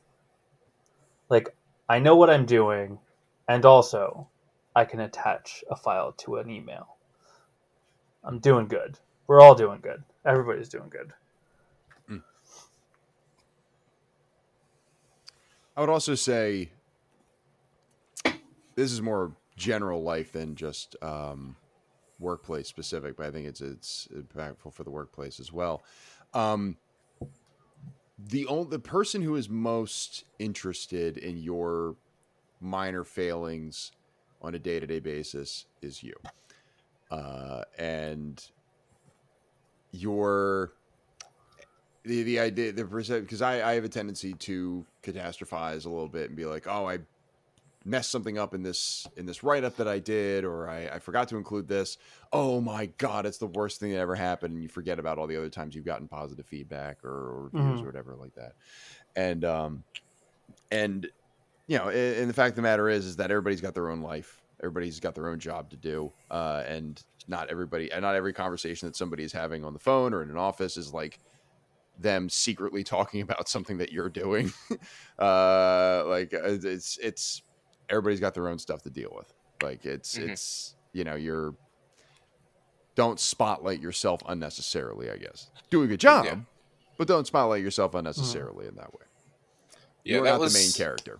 like 1.31 1.55
I 1.87 1.99
know 1.99 2.15
what 2.15 2.29
I'm 2.29 2.45
doing, 2.45 2.99
and 3.47 3.65
also 3.65 4.27
I 4.75 4.85
can 4.85 4.99
attach 4.99 5.63
a 5.69 5.75
file 5.75 6.11
to 6.19 6.37
an 6.37 6.49
email. 6.49 6.95
I'm 8.23 8.39
doing 8.39 8.67
good. 8.67 8.99
We're 9.27 9.41
all 9.41 9.55
doing 9.55 9.79
good. 9.81 10.03
Everybody's 10.25 10.69
doing 10.69 10.89
good. 10.89 11.13
I 15.75 15.81
would 15.81 15.89
also 15.89 16.15
say 16.15 16.71
this 18.75 18.91
is 18.91 19.01
more 19.01 19.35
general 19.55 20.03
life 20.03 20.31
than 20.31 20.55
just 20.55 20.95
um, 21.01 21.55
workplace 22.19 22.67
specific, 22.67 23.15
but 23.17 23.25
I 23.25 23.31
think 23.31 23.47
it's 23.47 23.61
it's 23.61 24.07
impactful 24.15 24.73
for 24.73 24.83
the 24.83 24.91
workplace 24.91 25.39
as 25.39 25.51
well. 25.51 25.83
Um, 26.33 26.77
the 28.17 28.45
only 28.47 28.69
the 28.69 28.79
person 28.79 29.21
who 29.21 29.35
is 29.35 29.49
most 29.49 30.25
interested 30.39 31.17
in 31.17 31.37
your 31.37 31.95
minor 32.59 33.03
failings 33.03 33.91
on 34.41 34.55
a 34.55 34.59
day-to-day 34.59 34.99
basis 34.99 35.65
is 35.81 36.03
you 36.03 36.13
uh, 37.09 37.63
and 37.77 38.43
your 39.91 40.73
the 42.03 42.23
the 42.23 42.39
idea 42.39 42.71
the 42.71 42.83
because 42.83 43.41
I, 43.41 43.71
I 43.71 43.73
have 43.75 43.83
a 43.83 43.89
tendency 43.89 44.33
to 44.33 44.85
catastrophize 45.03 45.85
a 45.85 45.89
little 45.89 46.07
bit 46.07 46.27
and 46.27 46.35
be 46.35 46.45
like 46.45 46.67
oh 46.67 46.87
I 46.87 46.99
messed 47.85 48.11
something 48.11 48.37
up 48.37 48.53
in 48.53 48.63
this 48.63 49.07
in 49.17 49.25
this 49.25 49.43
write 49.43 49.63
up 49.63 49.77
that 49.77 49.87
I 49.87 49.99
did, 49.99 50.43
or 50.43 50.69
I, 50.69 50.87
I, 50.93 50.99
forgot 50.99 51.27
to 51.29 51.37
include 51.37 51.67
this. 51.67 51.97
Oh 52.31 52.61
my 52.61 52.87
god, 52.97 53.25
it's 53.25 53.37
the 53.37 53.47
worst 53.47 53.79
thing 53.79 53.91
that 53.91 53.99
ever 53.99 54.15
happened. 54.15 54.53
And 54.53 54.61
you 54.61 54.69
forget 54.69 54.99
about 54.99 55.17
all 55.17 55.27
the 55.27 55.37
other 55.37 55.49
times 55.49 55.75
you've 55.75 55.85
gotten 55.85 56.07
positive 56.07 56.45
feedback 56.45 57.03
or, 57.03 57.09
or 57.09 57.43
reviews 57.45 57.63
mm-hmm. 57.63 57.83
or 57.83 57.85
whatever 57.85 58.15
like 58.15 58.35
that. 58.35 58.53
And 59.15 59.43
um, 59.43 59.83
and 60.71 61.07
you 61.67 61.77
know, 61.77 61.89
and, 61.89 62.17
and, 62.17 62.29
the 62.29 62.33
fact 62.33 62.51
of 62.51 62.55
the 62.57 62.61
matter 62.61 62.89
is, 62.89 63.05
is 63.05 63.15
that 63.17 63.31
everybody's 63.31 63.61
got 63.61 63.73
their 63.73 63.89
own 63.89 64.01
life. 64.01 64.41
Everybody's 64.59 64.99
got 64.99 65.15
their 65.15 65.29
own 65.29 65.39
job 65.39 65.69
to 65.71 65.75
do, 65.75 66.11
uh, 66.29 66.63
and 66.67 67.01
not 67.27 67.49
everybody, 67.49 67.91
and 67.91 68.03
not 68.03 68.15
every 68.15 68.33
conversation 68.33 68.87
that 68.87 68.95
somebody 68.95 69.23
is 69.23 69.31
having 69.31 69.65
on 69.65 69.73
the 69.73 69.79
phone 69.79 70.13
or 70.13 70.21
in 70.21 70.29
an 70.29 70.37
office 70.37 70.77
is 70.77 70.93
like 70.93 71.19
them 72.01 72.29
secretly 72.29 72.83
talking 72.83 73.21
about 73.21 73.47
something 73.47 73.77
that 73.77 73.91
you're 73.91 74.09
doing. 74.09 74.51
uh, 75.19 76.03
like 76.07 76.33
uh, 76.33 76.57
it's 76.63 76.97
it's 76.97 77.41
everybody's 77.89 78.19
got 78.19 78.33
their 78.33 78.47
own 78.47 78.59
stuff 78.59 78.81
to 78.83 78.89
deal 78.89 79.13
with. 79.15 79.33
Like 79.61 79.85
it's 79.85 80.17
mm-hmm. 80.17 80.29
it's 80.29 80.75
you 80.93 81.03
know 81.03 81.15
you're 81.15 81.53
don't 82.95 83.19
spotlight 83.19 83.79
yourself 83.79 84.21
unnecessarily. 84.27 85.09
I 85.09 85.17
guess 85.17 85.49
do 85.69 85.83
a 85.83 85.87
good 85.87 85.99
job, 85.99 86.25
yeah. 86.25 86.35
but 86.97 87.07
don't 87.07 87.27
spotlight 87.27 87.61
yourself 87.61 87.93
unnecessarily 87.93 88.65
mm-hmm. 88.65 88.77
in 88.77 88.81
that 88.81 88.93
way. 88.93 89.05
Yeah, 90.03 90.15
you're 90.15 90.23
that 90.25 90.31
not 90.31 90.39
was, 90.39 90.53
the 90.53 90.59
main 90.59 90.71
character. 90.71 91.19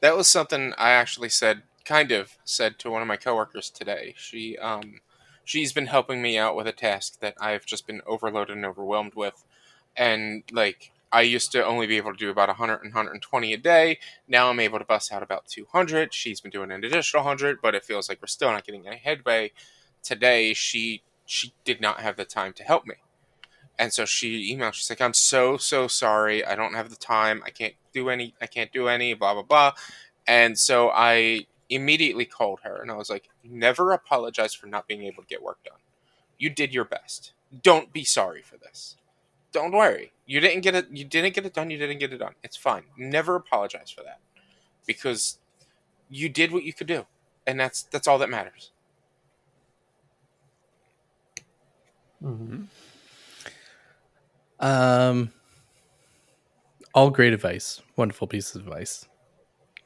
That 0.00 0.16
was 0.16 0.28
something 0.28 0.72
I 0.78 0.90
actually 0.90 1.28
said, 1.28 1.62
kind 1.84 2.12
of 2.12 2.38
said 2.44 2.78
to 2.78 2.90
one 2.90 3.02
of 3.02 3.08
my 3.08 3.16
coworkers 3.16 3.68
today. 3.70 4.14
She 4.16 4.56
um 4.58 5.00
she's 5.44 5.72
been 5.72 5.86
helping 5.86 6.22
me 6.22 6.38
out 6.38 6.54
with 6.54 6.66
a 6.66 6.72
task 6.72 7.18
that 7.20 7.34
I've 7.40 7.66
just 7.66 7.86
been 7.86 8.02
overloaded 8.06 8.56
and 8.56 8.64
overwhelmed 8.64 9.14
with, 9.14 9.44
and 9.96 10.42
like 10.52 10.92
I 11.12 11.22
used 11.22 11.52
to 11.52 11.64
only 11.64 11.86
be 11.86 11.96
able 11.96 12.12
to 12.12 12.18
do 12.18 12.30
about 12.30 12.48
100 12.48 12.82
and 12.82 12.94
120 12.94 13.52
a 13.52 13.56
day. 13.56 13.98
Now 14.28 14.48
I'm 14.50 14.60
able 14.60 14.78
to 14.78 14.84
bust 14.84 15.12
out 15.12 15.22
about 15.22 15.46
200. 15.48 16.14
She's 16.14 16.40
been 16.40 16.50
doing 16.50 16.70
an 16.70 16.84
additional 16.84 17.24
100, 17.24 17.60
but 17.60 17.74
it 17.74 17.84
feels 17.84 18.08
like 18.08 18.20
we're 18.22 18.28
still 18.28 18.52
not 18.52 18.64
getting 18.64 18.86
any 18.86 18.98
headway. 18.98 19.52
Today, 20.02 20.54
she 20.54 21.02
she 21.26 21.52
did 21.64 21.80
not 21.80 22.00
have 22.00 22.16
the 22.16 22.24
time 22.24 22.52
to 22.54 22.64
help 22.64 22.86
me. 22.86 22.96
And 23.78 23.92
so 23.92 24.04
she 24.04 24.54
emailed. 24.54 24.74
She's 24.74 24.90
like, 24.90 25.00
"I'm 25.00 25.14
so 25.14 25.56
so 25.56 25.88
sorry. 25.88 26.44
I 26.44 26.54
don't 26.54 26.74
have 26.74 26.90
the 26.90 26.96
time. 26.96 27.42
I 27.46 27.50
can't 27.50 27.74
do 27.92 28.10
any. 28.10 28.34
I 28.40 28.46
can't 28.46 28.72
do 28.72 28.88
any. 28.88 29.14
Blah 29.14 29.34
blah 29.34 29.42
blah." 29.42 29.72
And 30.26 30.58
so 30.58 30.90
I 30.90 31.46
immediately 31.70 32.24
called 32.26 32.60
her 32.64 32.82
and 32.82 32.90
I 32.90 32.96
was 32.96 33.10
like, 33.10 33.28
"Never 33.44 33.92
apologize 33.92 34.54
for 34.54 34.66
not 34.66 34.88
being 34.88 35.04
able 35.04 35.22
to 35.22 35.28
get 35.28 35.42
work 35.42 35.62
done. 35.64 35.78
You 36.38 36.50
did 36.50 36.74
your 36.74 36.84
best. 36.84 37.32
Don't 37.62 37.92
be 37.92 38.04
sorry 38.04 38.42
for 38.42 38.56
this." 38.58 38.96
Don't 39.52 39.72
worry. 39.72 40.12
You 40.26 40.40
didn't 40.40 40.60
get 40.60 40.74
it. 40.74 40.86
You 40.90 41.04
didn't 41.04 41.34
get 41.34 41.44
it 41.46 41.54
done. 41.54 41.70
You 41.70 41.78
didn't 41.78 41.98
get 41.98 42.12
it 42.12 42.18
done. 42.18 42.34
It's 42.42 42.56
fine. 42.56 42.84
Never 42.96 43.36
apologize 43.36 43.90
for 43.90 44.02
that, 44.04 44.20
because 44.86 45.38
you 46.08 46.28
did 46.28 46.52
what 46.52 46.64
you 46.64 46.72
could 46.72 46.86
do, 46.86 47.06
and 47.46 47.58
that's 47.58 47.82
that's 47.84 48.06
all 48.06 48.18
that 48.18 48.30
matters. 48.30 48.72
Mm-hmm. 52.22 52.64
Um, 54.60 55.32
all 56.94 57.10
great 57.10 57.32
advice. 57.32 57.80
Wonderful 57.96 58.26
piece 58.26 58.54
of 58.54 58.66
advice. 58.66 59.06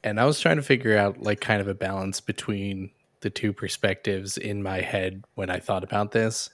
And 0.03 0.19
I 0.19 0.25
was 0.25 0.39
trying 0.39 0.57
to 0.57 0.61
figure 0.61 0.97
out 0.97 1.21
like 1.21 1.39
kind 1.41 1.61
of 1.61 1.67
a 1.67 1.73
balance 1.73 2.19
between 2.19 2.91
the 3.21 3.29
two 3.29 3.53
perspectives 3.53 4.37
in 4.37 4.61
my 4.61 4.81
head 4.81 5.23
when 5.35 5.49
I 5.49 5.59
thought 5.59 5.83
about 5.83 6.11
this, 6.11 6.49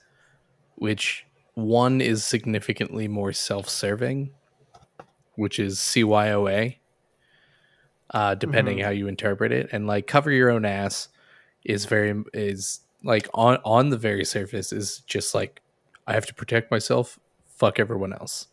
which 0.76 1.26
one 1.54 2.00
is 2.00 2.24
significantly 2.24 3.08
more 3.08 3.32
self-serving, 3.32 4.30
which 5.34 5.58
is 5.58 5.78
CYOA, 5.78 6.76
uh, 8.10 8.34
depending 8.34 8.78
mm-hmm. 8.78 8.84
how 8.84 8.90
you 8.90 9.06
interpret 9.06 9.52
it, 9.52 9.68
and 9.72 9.86
like 9.86 10.06
cover 10.06 10.30
your 10.30 10.50
own 10.50 10.64
ass 10.64 11.08
is 11.64 11.84
very 11.84 12.22
is 12.32 12.80
like 13.04 13.28
on 13.34 13.58
on 13.64 13.90
the 13.90 13.96
very 13.96 14.24
surface 14.24 14.72
is 14.72 14.98
just 15.06 15.34
like 15.34 15.60
I 16.06 16.14
have 16.14 16.26
to 16.26 16.34
protect 16.34 16.70
myself. 16.70 17.18
Fuck 17.46 17.78
everyone 17.78 18.12
else. 18.12 18.48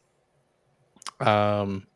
Um, 1.19 1.87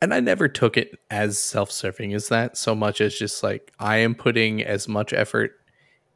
and 0.00 0.12
I 0.12 0.20
never 0.20 0.48
took 0.48 0.76
it 0.76 0.98
as 1.10 1.38
self-serving 1.38 2.12
as 2.12 2.28
that 2.28 2.56
so 2.56 2.74
much 2.74 3.00
as 3.00 3.14
just 3.14 3.42
like 3.42 3.72
I 3.78 3.98
am 3.98 4.14
putting 4.14 4.62
as 4.62 4.88
much 4.88 5.12
effort 5.12 5.52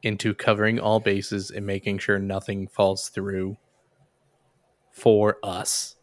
into 0.03 0.33
covering 0.33 0.79
all 0.79 0.99
bases 0.99 1.51
and 1.51 1.65
making 1.65 1.97
sure 1.99 2.19
nothing 2.19 2.67
falls 2.67 3.09
through 3.09 3.57
for 4.97 5.37
us. 5.43 5.95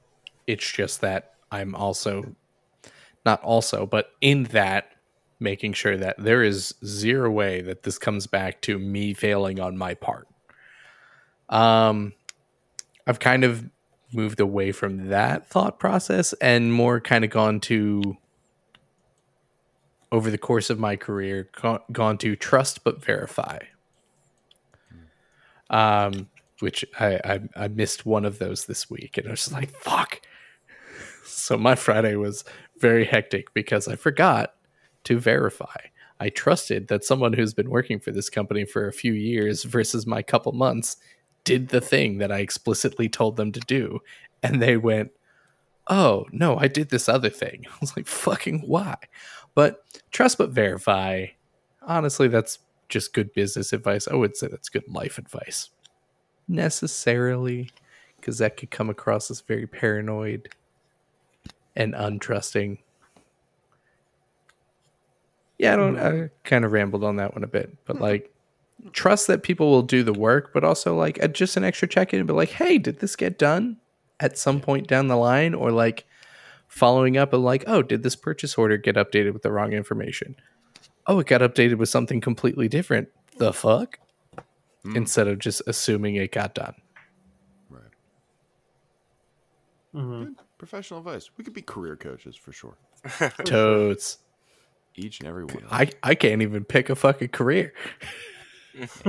It's 0.47 0.70
just 0.70 1.01
that 1.01 1.34
I'm 1.51 1.74
also 1.74 2.36
not 3.26 3.42
also, 3.42 3.86
but 3.86 4.11
in 4.20 4.45
that 4.45 4.92
making 5.40 5.72
sure 5.72 5.97
that 5.97 6.16
there 6.18 6.42
is 6.42 6.74
zero 6.84 7.30
way 7.30 7.61
that 7.61 7.82
this 7.82 7.99
comes 7.99 8.26
back 8.26 8.61
to 8.62 8.78
me 8.78 9.12
failing 9.14 9.59
on 9.59 9.76
my 9.76 9.95
part. 9.95 10.28
Um 11.49 12.12
I've 13.07 13.18
kind 13.20 13.45
of 13.45 13.68
moved 14.12 14.40
away 14.40 14.72
from 14.72 15.09
that 15.09 15.47
thought 15.49 15.78
process 15.78 16.32
and 16.34 16.72
more 16.72 17.01
kind 17.01 17.24
of 17.24 17.30
gone 17.30 17.61
to 17.61 18.16
over 20.12 20.30
the 20.30 20.38
course 20.38 20.70
of 20.70 20.78
my 20.78 20.95
career 20.95 21.51
gone 21.92 22.16
to 22.18 22.36
trust 22.36 22.84
but 22.84 23.05
verify 23.05 23.59
um 25.68 26.28
which 26.61 26.85
I, 26.99 27.21
I 27.25 27.41
i 27.57 27.69
missed 27.69 28.07
one 28.07 28.25
of 28.25 28.39
those 28.39 28.67
this 28.67 28.89
week 28.89 29.19
and 29.19 29.29
i 29.29 29.31
was 29.31 29.53
like 29.53 29.71
fuck 29.71 30.21
so 31.25 31.57
my 31.57 31.75
friday 31.75 32.17
was 32.17 32.45
very 32.79 33.05
hectic 33.05 33.53
because 33.55 33.89
i 33.89 33.97
forgot 33.97 34.55
to 35.05 35.19
verify 35.19 35.77
i 36.21 36.29
trusted 36.29 36.89
that 36.89 37.05
someone 37.05 37.33
who's 37.33 37.55
been 37.55 37.71
working 37.71 38.01
for 38.01 38.13
this 38.13 38.31
company 38.31 38.65
for 38.65 38.87
a 38.87 38.93
few 38.93 39.13
years 39.13 39.65
versus 39.65 40.07
my 40.07 40.23
couple 40.23 40.53
months 40.53 40.97
did 41.45 41.69
the 41.69 41.81
thing 41.81 42.19
that 42.19 42.33
i 42.33 42.39
explicitly 42.39 43.09
told 43.09 43.37
them 43.37 43.53
to 43.53 43.61
do 43.61 44.01
and 44.45 44.61
they 44.61 44.77
went, 44.77 45.11
"Oh 45.89 46.27
no, 46.31 46.57
I 46.59 46.69
did 46.69 46.91
this 46.91 47.09
other 47.09 47.31
thing." 47.31 47.65
I 47.73 47.77
was 47.81 47.97
like, 47.97 48.07
"Fucking 48.07 48.61
why?" 48.67 48.97
But 49.55 49.83
trust 50.13 50.39
but 50.39 50.51
verify. 50.51 51.27
Honestly, 51.83 52.29
that's 52.29 52.61
just 52.89 53.15
good 53.15 53.33
business 53.33 53.73
advice. 53.73 54.07
I 54.07 54.15
would 54.15 54.37
say 54.37 54.49
that's 54.49 54.69
good 54.69 54.85
life 54.89 55.19
advice. 55.19 55.71
Necessarily, 56.47 57.70
because 58.16 58.38
that 58.38 58.57
could 58.57 58.70
come 58.70 58.90
across 58.90 59.30
as 59.30 59.40
very 59.40 59.66
paranoid 59.66 60.49
and 61.74 61.95
untrusting. 61.95 62.78
Yeah, 65.59 65.74
I 65.74 65.76
don't. 65.76 65.99
I 65.99 66.30
kind 66.45 66.64
of 66.64 66.72
rambled 66.72 67.05
on 67.05 67.16
that 67.16 67.34
one 67.34 67.45
a 67.45 67.49
bit, 67.49 67.76
but 67.86 67.97
hmm. 67.97 68.03
like, 68.03 68.32
trust 68.92 69.28
that 69.28 69.42
people 69.42 69.70
will 69.70 69.82
do 69.82 70.03
the 70.03 70.12
work, 70.12 70.53
but 70.53 70.64
also 70.64 70.97
like 70.97 71.32
just 71.32 71.57
an 71.57 71.64
extra 71.64 71.88
check 71.88 72.12
in 72.12 72.20
and 72.20 72.26
be 72.26 72.34
like, 72.34 72.51
"Hey, 72.51 72.78
did 72.78 73.01
this 73.01 73.16
get 73.16 73.38
done?" 73.38 73.78
at 74.20 74.38
some 74.38 74.61
point 74.61 74.86
down 74.86 75.09
the 75.09 75.16
line 75.16 75.55
or 75.55 75.70
like 75.70 76.07
following 76.68 77.16
up 77.16 77.32
and 77.32 77.45
like 77.45 77.64
oh 77.66 77.82
did 77.82 78.03
this 78.03 78.16
purchase 78.16 78.57
order 78.57 78.76
get 78.76 78.97
updated 78.97 79.32
with 79.32 79.42
the 79.42 79.53
wrong 79.53 79.72
information 79.72 80.36
oh 81.07 81.18
it 81.18 81.26
got 81.26 81.40
updated 81.40 81.76
with 81.76 81.88
something 81.88 82.20
completely 82.20 82.68
different 82.68 83.09
the 83.38 83.53
fuck 83.53 83.99
Hmm. 84.85 84.97
instead 84.97 85.26
of 85.28 85.39
just 85.39 85.62
assuming 85.66 86.16
it 86.16 86.30
got 86.32 86.55
done 86.55 86.74
Right. 87.70 87.82
Mhm. 89.95 90.24
Good. 90.26 90.35
Professional 90.59 91.01
advice. 91.01 91.30
We 91.37 91.45
could 91.45 91.53
be 91.55 91.62
career 91.62 91.97
coaches 91.97 92.37
for 92.37 92.53
sure. 92.53 92.76
Toads. 93.45 94.18
Each 94.97 95.18
and 95.20 95.28
every 95.28 95.45
one. 95.45 95.64
i 95.70 95.91
i 96.05 96.14
can't 96.14 96.41
even 96.43 96.64
pick 96.64 96.89
a 96.91 96.95
fucking 96.95 97.28
career 97.28 97.72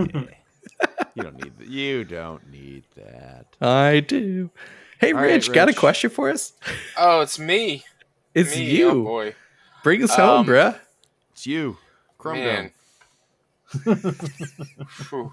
You 1.16 1.24
don't 1.24 1.36
need 1.38 1.58
that. 1.60 1.68
You 1.68 2.04
don't 2.04 2.50
need 2.52 2.84
that. 2.96 3.46
i 3.62 4.00
do 4.00 4.50
hey 5.00 5.12
All 5.14 5.20
right, 5.20 5.26
rich 5.28 5.52
got 5.54 5.70
a 5.70 5.74
question 5.74 6.10
for 6.10 6.30
us 6.30 6.54
Oh, 6.98 7.22
it's 7.22 7.38
me. 7.38 7.84
it's 8.34 8.56
me. 8.56 8.64
you 8.78 8.90
Oh 8.90 9.04
boy. 9.04 9.36
bring 9.84 10.04
us 10.04 10.16
home 10.16 10.40
Um, 10.40 10.46
bruh 10.48 10.80
It's 11.34 11.46
you. 11.46 11.78
Crumb 12.18 12.40
Man. 12.40 12.72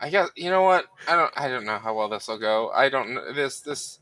I 0.00 0.10
guess 0.10 0.28
you 0.36 0.50
know 0.50 0.62
what 0.62 0.86
I 1.08 1.16
don't. 1.16 1.32
I 1.36 1.48
don't 1.48 1.64
know 1.64 1.78
how 1.78 1.94
well 1.94 2.08
this 2.08 2.28
will 2.28 2.38
go. 2.38 2.70
I 2.70 2.88
don't 2.88 3.14
know 3.14 3.32
this. 3.32 3.60
This. 3.60 3.98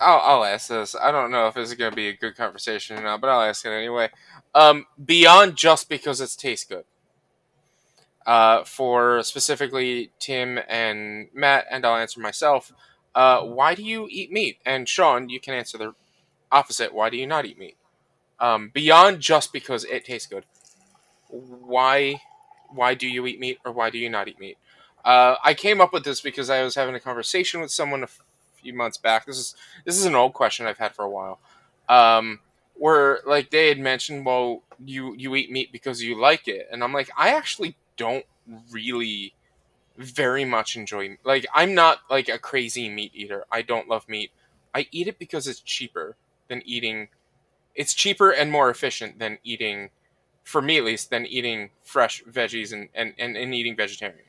I'll, 0.00 0.20
I'll 0.20 0.44
ask 0.44 0.68
this. 0.68 0.94
I 0.94 1.10
don't 1.10 1.30
know 1.30 1.48
if 1.48 1.54
this 1.54 1.70
is 1.70 1.74
going 1.74 1.90
to 1.90 1.96
be 1.96 2.08
a 2.08 2.16
good 2.16 2.36
conversation 2.36 2.98
or 2.98 3.02
not, 3.02 3.20
but 3.20 3.30
I'll 3.30 3.48
ask 3.48 3.64
it 3.64 3.70
anyway. 3.70 4.10
Um, 4.54 4.86
beyond 5.02 5.56
just 5.56 5.88
because 5.88 6.20
it 6.20 6.34
tastes 6.38 6.66
good. 6.66 6.84
Uh, 8.26 8.64
for 8.64 9.22
specifically 9.22 10.10
Tim 10.18 10.58
and 10.68 11.28
Matt, 11.32 11.66
and 11.70 11.86
I'll 11.86 11.96
answer 11.96 12.20
myself. 12.20 12.72
Uh, 13.14 13.42
why 13.42 13.74
do 13.74 13.82
you 13.82 14.08
eat 14.10 14.32
meat? 14.32 14.58
And 14.66 14.88
Sean, 14.88 15.28
you 15.28 15.40
can 15.40 15.54
answer 15.54 15.78
the 15.78 15.94
opposite. 16.52 16.92
Why 16.92 17.08
do 17.08 17.16
you 17.16 17.26
not 17.26 17.46
eat 17.46 17.58
meat? 17.58 17.76
Um, 18.38 18.70
beyond 18.74 19.20
just 19.20 19.52
because 19.52 19.84
it 19.84 20.04
tastes 20.04 20.26
good 20.26 20.44
why 21.28 22.20
why 22.70 22.94
do 22.94 23.08
you 23.08 23.26
eat 23.26 23.40
meat 23.40 23.58
or 23.64 23.72
why 23.72 23.90
do 23.90 23.98
you 23.98 24.10
not 24.10 24.28
eat 24.28 24.38
meat 24.38 24.58
uh, 25.06 25.36
i 25.42 25.54
came 25.54 25.80
up 25.80 25.94
with 25.94 26.04
this 26.04 26.20
because 26.20 26.50
i 26.50 26.62
was 26.62 26.74
having 26.74 26.94
a 26.94 27.00
conversation 27.00 27.62
with 27.62 27.70
someone 27.70 28.04
a 28.04 28.08
few 28.66 28.74
months 28.74 28.96
back. 28.96 29.26
This 29.26 29.38
is 29.38 29.54
this 29.84 29.96
is 29.96 30.06
an 30.06 30.16
old 30.16 30.32
question 30.34 30.66
i've 30.66 30.78
had 30.78 30.94
for 30.94 31.04
a 31.04 31.10
while. 31.10 31.38
Um, 31.88 32.40
where 32.74 33.20
like 33.26 33.50
they 33.50 33.68
had 33.68 33.78
mentioned 33.78 34.26
well 34.26 34.62
you 34.84 35.14
you 35.14 35.34
eat 35.36 35.50
meat 35.50 35.70
because 35.72 36.02
you 36.02 36.20
like 36.20 36.48
it. 36.48 36.68
And 36.70 36.82
i'm 36.82 36.92
like 36.92 37.10
i 37.16 37.34
actually 37.34 37.76
don't 37.96 38.24
really 38.70 39.34
very 39.96 40.44
much 40.44 40.76
enjoy 40.76 41.16
like 41.24 41.46
i'm 41.54 41.74
not 41.74 42.00
like 42.10 42.28
a 42.28 42.38
crazy 42.38 42.88
meat 42.88 43.12
eater. 43.14 43.44
I 43.52 43.62
don't 43.62 43.88
love 43.88 44.08
meat. 44.08 44.32
I 44.74 44.88
eat 44.90 45.08
it 45.08 45.18
because 45.18 45.46
it's 45.46 45.60
cheaper 45.60 46.16
than 46.48 46.62
eating 46.66 47.08
it's 47.74 47.94
cheaper 47.94 48.30
and 48.30 48.50
more 48.50 48.70
efficient 48.70 49.18
than 49.18 49.38
eating 49.44 49.90
for 50.44 50.60
me 50.62 50.78
at 50.78 50.84
least 50.84 51.10
than 51.10 51.26
eating 51.26 51.70
fresh 51.84 52.22
veggies 52.24 52.72
and, 52.72 52.88
and, 52.94 53.14
and, 53.18 53.36
and 53.36 53.54
eating 53.54 53.76
vegetarian 53.76 54.25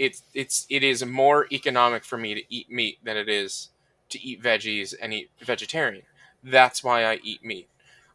it's 0.00 0.22
it's 0.32 0.66
it 0.70 0.82
is 0.82 1.04
more 1.04 1.46
economic 1.52 2.04
for 2.04 2.16
me 2.16 2.34
to 2.34 2.42
eat 2.48 2.70
meat 2.70 2.96
than 3.04 3.18
it 3.18 3.28
is 3.28 3.68
to 4.08 4.18
eat 4.20 4.42
veggies 4.42 4.94
and 5.00 5.12
eat 5.12 5.30
vegetarian. 5.42 6.04
That's 6.42 6.82
why 6.82 7.04
i 7.04 7.20
eat 7.22 7.44
meat. 7.44 7.68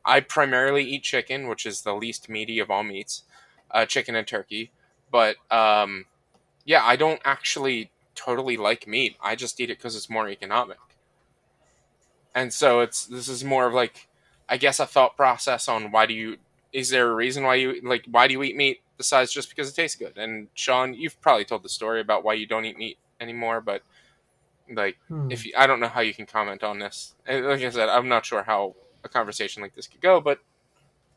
I 0.03 0.19
primarily 0.21 0.83
eat 0.83 1.03
chicken 1.03 1.47
which 1.47 1.63
is 1.63 1.81
the 1.83 1.93
least 1.93 2.27
meaty 2.27 2.57
of 2.57 2.71
all 2.71 2.83
meats 2.83 3.23
uh, 3.69 3.86
chicken 3.86 4.15
and 4.15 4.25
turkey. 4.25 4.71
But 5.11 5.36
um, 5.51 6.05
yeah 6.65 6.83
i 6.83 6.95
don't 6.95 7.21
actually 7.23 7.91
totally 8.15 8.57
like 8.57 8.88
meat. 8.88 9.15
I 9.21 9.36
just 9.36 9.61
eat 9.61 9.69
it 9.69 9.77
because 9.77 9.95
it's 9.95 10.09
more 10.09 10.27
economic. 10.27 10.79
And 12.33 12.51
so 12.51 12.79
it's 12.79 13.05
this 13.05 13.27
is 13.29 13.43
more 13.43 13.67
of 13.67 13.73
like 13.75 14.07
i 14.49 14.57
guess 14.57 14.79
a 14.79 14.88
thought 14.88 15.15
process 15.15 15.67
on 15.67 15.91
why 15.91 16.07
do 16.07 16.15
you 16.15 16.38
is 16.73 16.89
there 16.89 17.09
a 17.11 17.15
reason 17.15 17.43
why 17.43 17.55
you 17.55 17.79
like 17.83 18.05
why 18.09 18.27
do 18.27 18.33
you 18.33 18.41
eat 18.43 18.55
meat 18.55 18.81
besides 18.97 19.31
just 19.31 19.49
because 19.49 19.69
it 19.69 19.75
tastes 19.75 19.97
good 19.97 20.17
and 20.17 20.47
sean 20.53 20.93
you've 20.93 21.19
probably 21.21 21.45
told 21.45 21.63
the 21.63 21.69
story 21.69 22.01
about 22.01 22.23
why 22.23 22.33
you 22.33 22.47
don't 22.47 22.65
eat 22.65 22.77
meat 22.77 22.97
anymore 23.19 23.61
but 23.61 23.81
like 24.73 24.97
Hmm. 25.07 25.29
if 25.31 25.45
you, 25.45 25.53
i 25.57 25.67
don't 25.67 25.79
know 25.79 25.87
how 25.87 26.01
you 26.01 26.13
can 26.13 26.25
comment 26.25 26.63
on 26.63 26.79
this 26.79 27.13
And 27.27 27.45
like 27.45 27.61
i 27.61 27.69
said 27.69 27.89
i'm 27.89 28.07
not 28.07 28.25
sure 28.25 28.43
how 28.43 28.75
a 29.03 29.09
conversation 29.09 29.61
like 29.61 29.75
this 29.75 29.87
could 29.87 30.01
go 30.01 30.19
but 30.21 30.39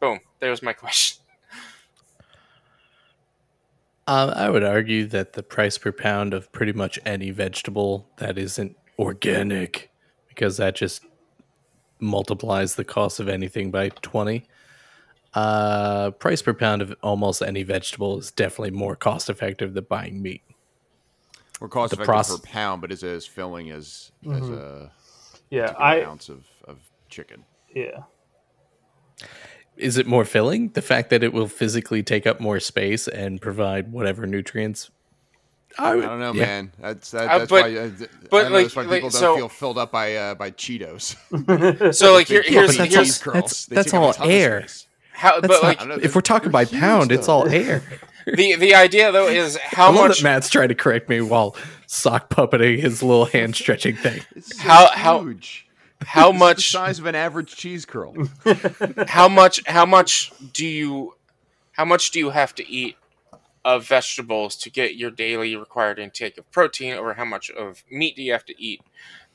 boom 0.01 0.21
there's 0.41 0.63
my 0.63 0.73
question 0.85 1.25
Um, 4.07 4.31
I 4.31 4.49
would 4.49 4.65
argue 4.65 5.05
that 5.09 5.35
the 5.35 5.43
price 5.43 5.77
per 5.77 5.93
pound 5.93 6.33
of 6.33 6.51
pretty 6.51 6.73
much 6.73 6.99
any 7.05 7.31
vegetable 7.31 8.09
that 8.17 8.39
isn't 8.39 8.75
organic, 8.99 9.91
because 10.29 10.57
that 10.57 10.75
just 10.77 11.05
multiplies 12.01 12.75
the 12.77 12.85
cost 12.85 13.21
of 13.21 13.29
anything 13.29 13.71
by 13.71 13.91
20. 13.91 14.45
Uh, 15.35 16.11
price 16.13 16.41
per 16.43 16.55
pound 16.55 16.83
of 16.83 16.95
almost 17.03 17.43
any 17.43 17.63
vegetable 17.63 18.19
is 18.19 18.31
definitely 18.31 18.71
more 18.71 18.97
cost 18.97 19.29
effective 19.31 19.75
than 19.75 19.85
buying 19.85 20.21
meat. 20.23 20.43
Or 21.61 21.69
cost 21.69 21.91
The 21.91 21.97
effective 21.97 22.07
process- 22.07 22.41
per 22.41 22.47
pound, 22.47 22.81
but 22.81 22.91
is 22.93 23.03
as 23.05 23.27
filling 23.27 23.71
as 23.71 24.13
as 24.33 24.49
a 24.49 24.91
Yeah, 25.51 25.63
particular 25.67 25.85
I 25.87 26.03
ounce 26.05 26.29
of, 26.29 26.45
of 26.67 26.79
chicken. 27.09 27.45
yeah. 27.75 28.03
Is 29.77 29.97
it 29.97 30.07
more 30.07 30.25
filling? 30.25 30.71
The 30.71 30.83
fact 30.83 31.11
that 31.11 31.23
it 31.23 31.33
will 31.33 31.47
physically 31.47 32.03
take 32.03 32.27
up 32.27 32.41
more 32.41 32.59
space 32.59 33.07
and 33.07 33.41
provide 33.41 33.93
whatever 33.93 34.27
nutrients. 34.27 34.91
I, 35.79 35.91
I 35.93 36.01
don't 36.01 36.19
know, 36.19 36.33
yeah. 36.33 36.45
man. 36.47 36.73
That's 36.81 37.11
that, 37.13 37.29
Uh, 37.29 37.39
that's 37.39 37.51
but- 37.51 37.63
why. 37.63 37.77
Uh, 37.77 37.91
but, 38.31 38.47
I 38.47 38.49
know 38.49 38.55
like- 38.55 38.65
that's 38.65 38.77
why 38.77 38.83
like, 38.83 38.91
people 39.03 39.11
don't 39.11 39.21
so- 39.21 39.37
feel 39.37 39.49
filled 39.49 39.79
up 39.79 39.93
by 39.93 40.17
uh, 40.17 40.35
by 40.35 40.51
Cheetos. 40.51 41.15
so 41.95 42.13
like 42.15 42.27
here, 42.27 42.43
Big 42.43 42.51
here's 42.53 42.69
but 42.77 42.79
that's 42.79 42.95
here's 42.95 43.07
cheese 43.09 43.19
curls. 43.19 43.35
that's- 43.35 43.67
that's 43.67 43.91
take 43.93 44.01
up 44.01 44.17
a 44.17 44.23
all 44.23 44.29
air. 44.31 44.61
space. 44.63 44.87
How 45.19 45.41
but 45.41 45.51
not- 45.51 45.63
like 45.63 45.79
don't 45.81 46.03
if 46.05 46.15
we're 46.15 46.21
talking 46.21 46.51
by 46.51 46.65
huge, 46.65 46.81
pound, 46.81 47.13
it's 47.13 47.29
all 47.29 47.49
air. 47.49 47.83
the 48.27 48.55
the 48.57 48.75
idea 48.75 49.11
though 49.13 49.29
is 49.29 49.57
I 49.57 49.61
how 49.77 49.87
love 49.93 50.09
much 50.09 50.19
that 50.19 50.25
Matt's 50.25 50.49
trying 50.51 50.69
to 50.69 50.75
correct 50.75 51.09
me 51.09 51.21
while 51.21 51.57
sock 51.87 52.29
puppeting 52.31 52.79
his 52.81 53.03
little 53.03 53.25
hand 53.27 53.55
stretching 53.57 53.97
thing. 53.97 54.23
So 54.41 54.59
How- 54.63 54.89
how- 54.93 55.21
huge. 55.23 55.67
how 56.07 56.29
It's 56.31 56.35
the 56.35 56.39
much 56.39 56.71
size 56.71 56.99
of 57.01 57.07
an 57.07 57.15
average 57.17 57.57
cheese 57.57 57.85
curl. 57.85 58.15
how 59.09 59.29
much 59.29 59.61
how 59.67 59.85
much 59.87 60.33
do 60.53 60.67
you 60.67 61.15
how 61.73 61.85
much 61.85 62.11
do 62.13 62.19
you 62.21 62.31
have 62.31 62.55
to 62.57 62.69
eat 62.71 62.97
of 63.65 63.87
vegetables 63.87 64.55
to 64.57 64.71
get 64.71 64.95
your 64.95 65.11
daily 65.11 65.57
required 65.57 65.99
intake 65.99 66.39
of 66.39 66.51
protein 66.53 66.95
or 66.97 67.15
how 67.15 67.25
much 67.25 67.51
of 67.51 67.83
meat 67.91 68.15
do 68.17 68.23
you 68.23 68.33
have 68.33 68.45
to 68.47 68.55
eat 68.63 68.81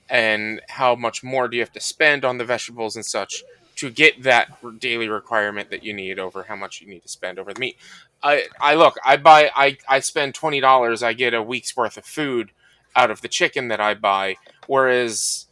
and 0.09 0.61
how 0.69 0.95
much 0.95 1.23
more 1.23 1.47
do 1.47 1.57
you 1.57 1.61
have 1.61 1.71
to 1.73 1.79
spend 1.81 2.23
on 2.25 2.37
the 2.37 2.45
vegetables 2.45 2.95
and 2.95 3.05
such 3.05 3.43
to 3.75 3.89
get 3.89 4.23
that 4.23 4.79
daily 4.79 5.07
requirement 5.07 5.69
that 5.69 5.83
you 5.83 5.93
need 5.93 6.19
over 6.19 6.43
how 6.43 6.55
much 6.55 6.81
you 6.81 6.87
need 6.87 7.01
to 7.01 7.07
spend 7.07 7.39
over 7.39 7.53
the 7.53 7.59
meat. 7.59 7.77
I, 8.21 8.45
I 8.59 8.75
look, 8.75 8.95
I 9.03 9.17
buy, 9.17 9.51
I, 9.55 9.77
I 9.87 9.99
spend 9.99 10.33
twenty 10.33 10.59
dollars, 10.59 11.03
I 11.03 11.13
get 11.13 11.33
a 11.33 11.41
week's 11.41 11.75
worth 11.75 11.97
of 11.97 12.05
food 12.05 12.51
out 12.95 13.11
of 13.11 13.21
the 13.21 13.27
chicken 13.27 13.67
that 13.69 13.81
I 13.81 13.95
buy. 13.95 14.37
Whereas, 14.67 15.47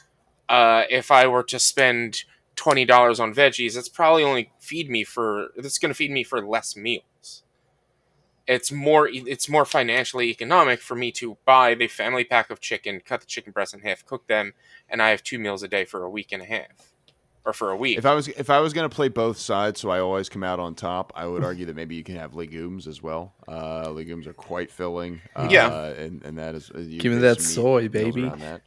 uh, 0.48 0.84
if 0.90 1.12
I 1.12 1.28
were 1.28 1.44
to 1.44 1.60
spend 1.60 2.24
twenty 2.56 2.86
dollars 2.86 3.20
on 3.20 3.34
veggies, 3.34 3.76
it's 3.76 3.90
probably 3.90 4.24
only 4.24 4.52
feed 4.60 4.90
me 4.90 5.04
for. 5.04 5.50
It's 5.56 5.80
going 5.80 5.90
to 5.90 5.96
feed 5.96 6.12
me 6.12 6.24
for 6.24 6.46
less 6.46 6.76
meals. 6.76 7.44
It's 8.48 8.72
more. 8.72 9.10
It's 9.12 9.48
more 9.50 9.66
financially 9.66 10.30
economic 10.30 10.82
for 10.82 10.96
me 10.96 11.12
to 11.14 11.38
buy 11.46 11.74
the 11.74 11.88
family 11.88 12.24
pack 12.24 12.50
of 12.50 12.60
chicken, 12.60 13.02
cut 13.04 13.22
the 13.22 13.26
chicken 13.26 13.52
breasts 13.52 13.74
in 13.74 13.82
half, 13.82 14.06
cook 14.06 14.28
them, 14.28 14.54
and 14.90 15.02
I 15.02 15.10
have 15.10 15.24
two 15.24 15.40
meals 15.40 15.64
a 15.64 15.68
day 15.68 15.86
for 15.86 16.04
a 16.04 16.10
week 16.10 16.32
and 16.32 16.42
a 16.42 16.46
half, 16.46 16.91
or 17.46 17.54
for 17.54 17.72
a 17.72 17.76
week. 17.76 17.98
If 17.98 18.06
I 18.06 18.14
was 18.14 18.28
if 18.28 18.50
I 18.50 18.60
was 18.60 18.74
going 18.74 18.90
to 18.90 18.96
play 18.96 19.08
both 19.08 19.38
sides, 19.38 19.80
so 19.80 19.90
I 19.90 20.00
always 20.00 20.30
come 20.30 20.44
out 20.44 20.60
on 20.60 20.76
top, 20.76 21.12
I 21.16 21.26
would 21.26 21.44
argue 21.44 21.66
that 21.66 21.76
maybe 21.76 21.96
you 21.96 22.04
can 22.04 22.16
have 22.16 22.36
legumes 22.36 22.88
as 22.88 23.02
well. 23.02 23.34
Uh, 23.48 23.90
legumes 23.90 24.28
are 24.28 24.34
quite 24.34 24.70
filling. 24.72 25.22
Uh, 25.36 25.48
Yeah. 25.50 25.86
and 25.88 26.24
and 26.24 26.38
that 26.38 26.56
is 26.56 26.72
you 26.76 27.00
Give 27.00 27.12
me 27.14 27.20
that 27.20 27.42
soy, 27.42 27.88
baby. 27.90 28.30
That. 28.30 28.62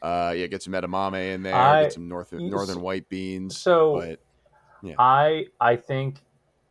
Uh, 0.00 0.32
yeah, 0.36 0.46
get 0.46 0.62
some 0.62 0.72
edamame 0.74 1.34
in 1.34 1.42
there. 1.42 1.54
I- 1.54 1.82
get 1.84 1.92
some 1.92 2.08
north 2.08 2.32
northern 2.32 2.80
white 2.80 3.08
beans. 3.08 3.56
So- 3.56 4.00
but 4.00 4.20
I 4.98 5.46
I 5.60 5.76
think 5.76 6.20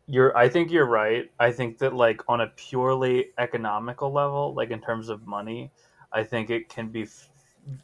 you're 0.08 0.36
I 0.38 0.48
think 0.50 0.72
you're 0.72 0.86
right. 0.86 1.30
I 1.40 1.52
think 1.52 1.78
that 1.80 1.94
like 1.94 2.22
on 2.30 2.42
a 2.42 2.48
purely 2.56 3.28
economical 3.38 4.12
level, 4.12 4.54
like 4.54 4.72
in 4.72 4.80
terms 4.82 5.10
of 5.10 5.28
money, 5.28 5.72
I 6.14 6.24
think 6.24 6.50
it 6.50 6.70
can 6.70 6.88
be 6.88 7.04
f- 7.04 7.30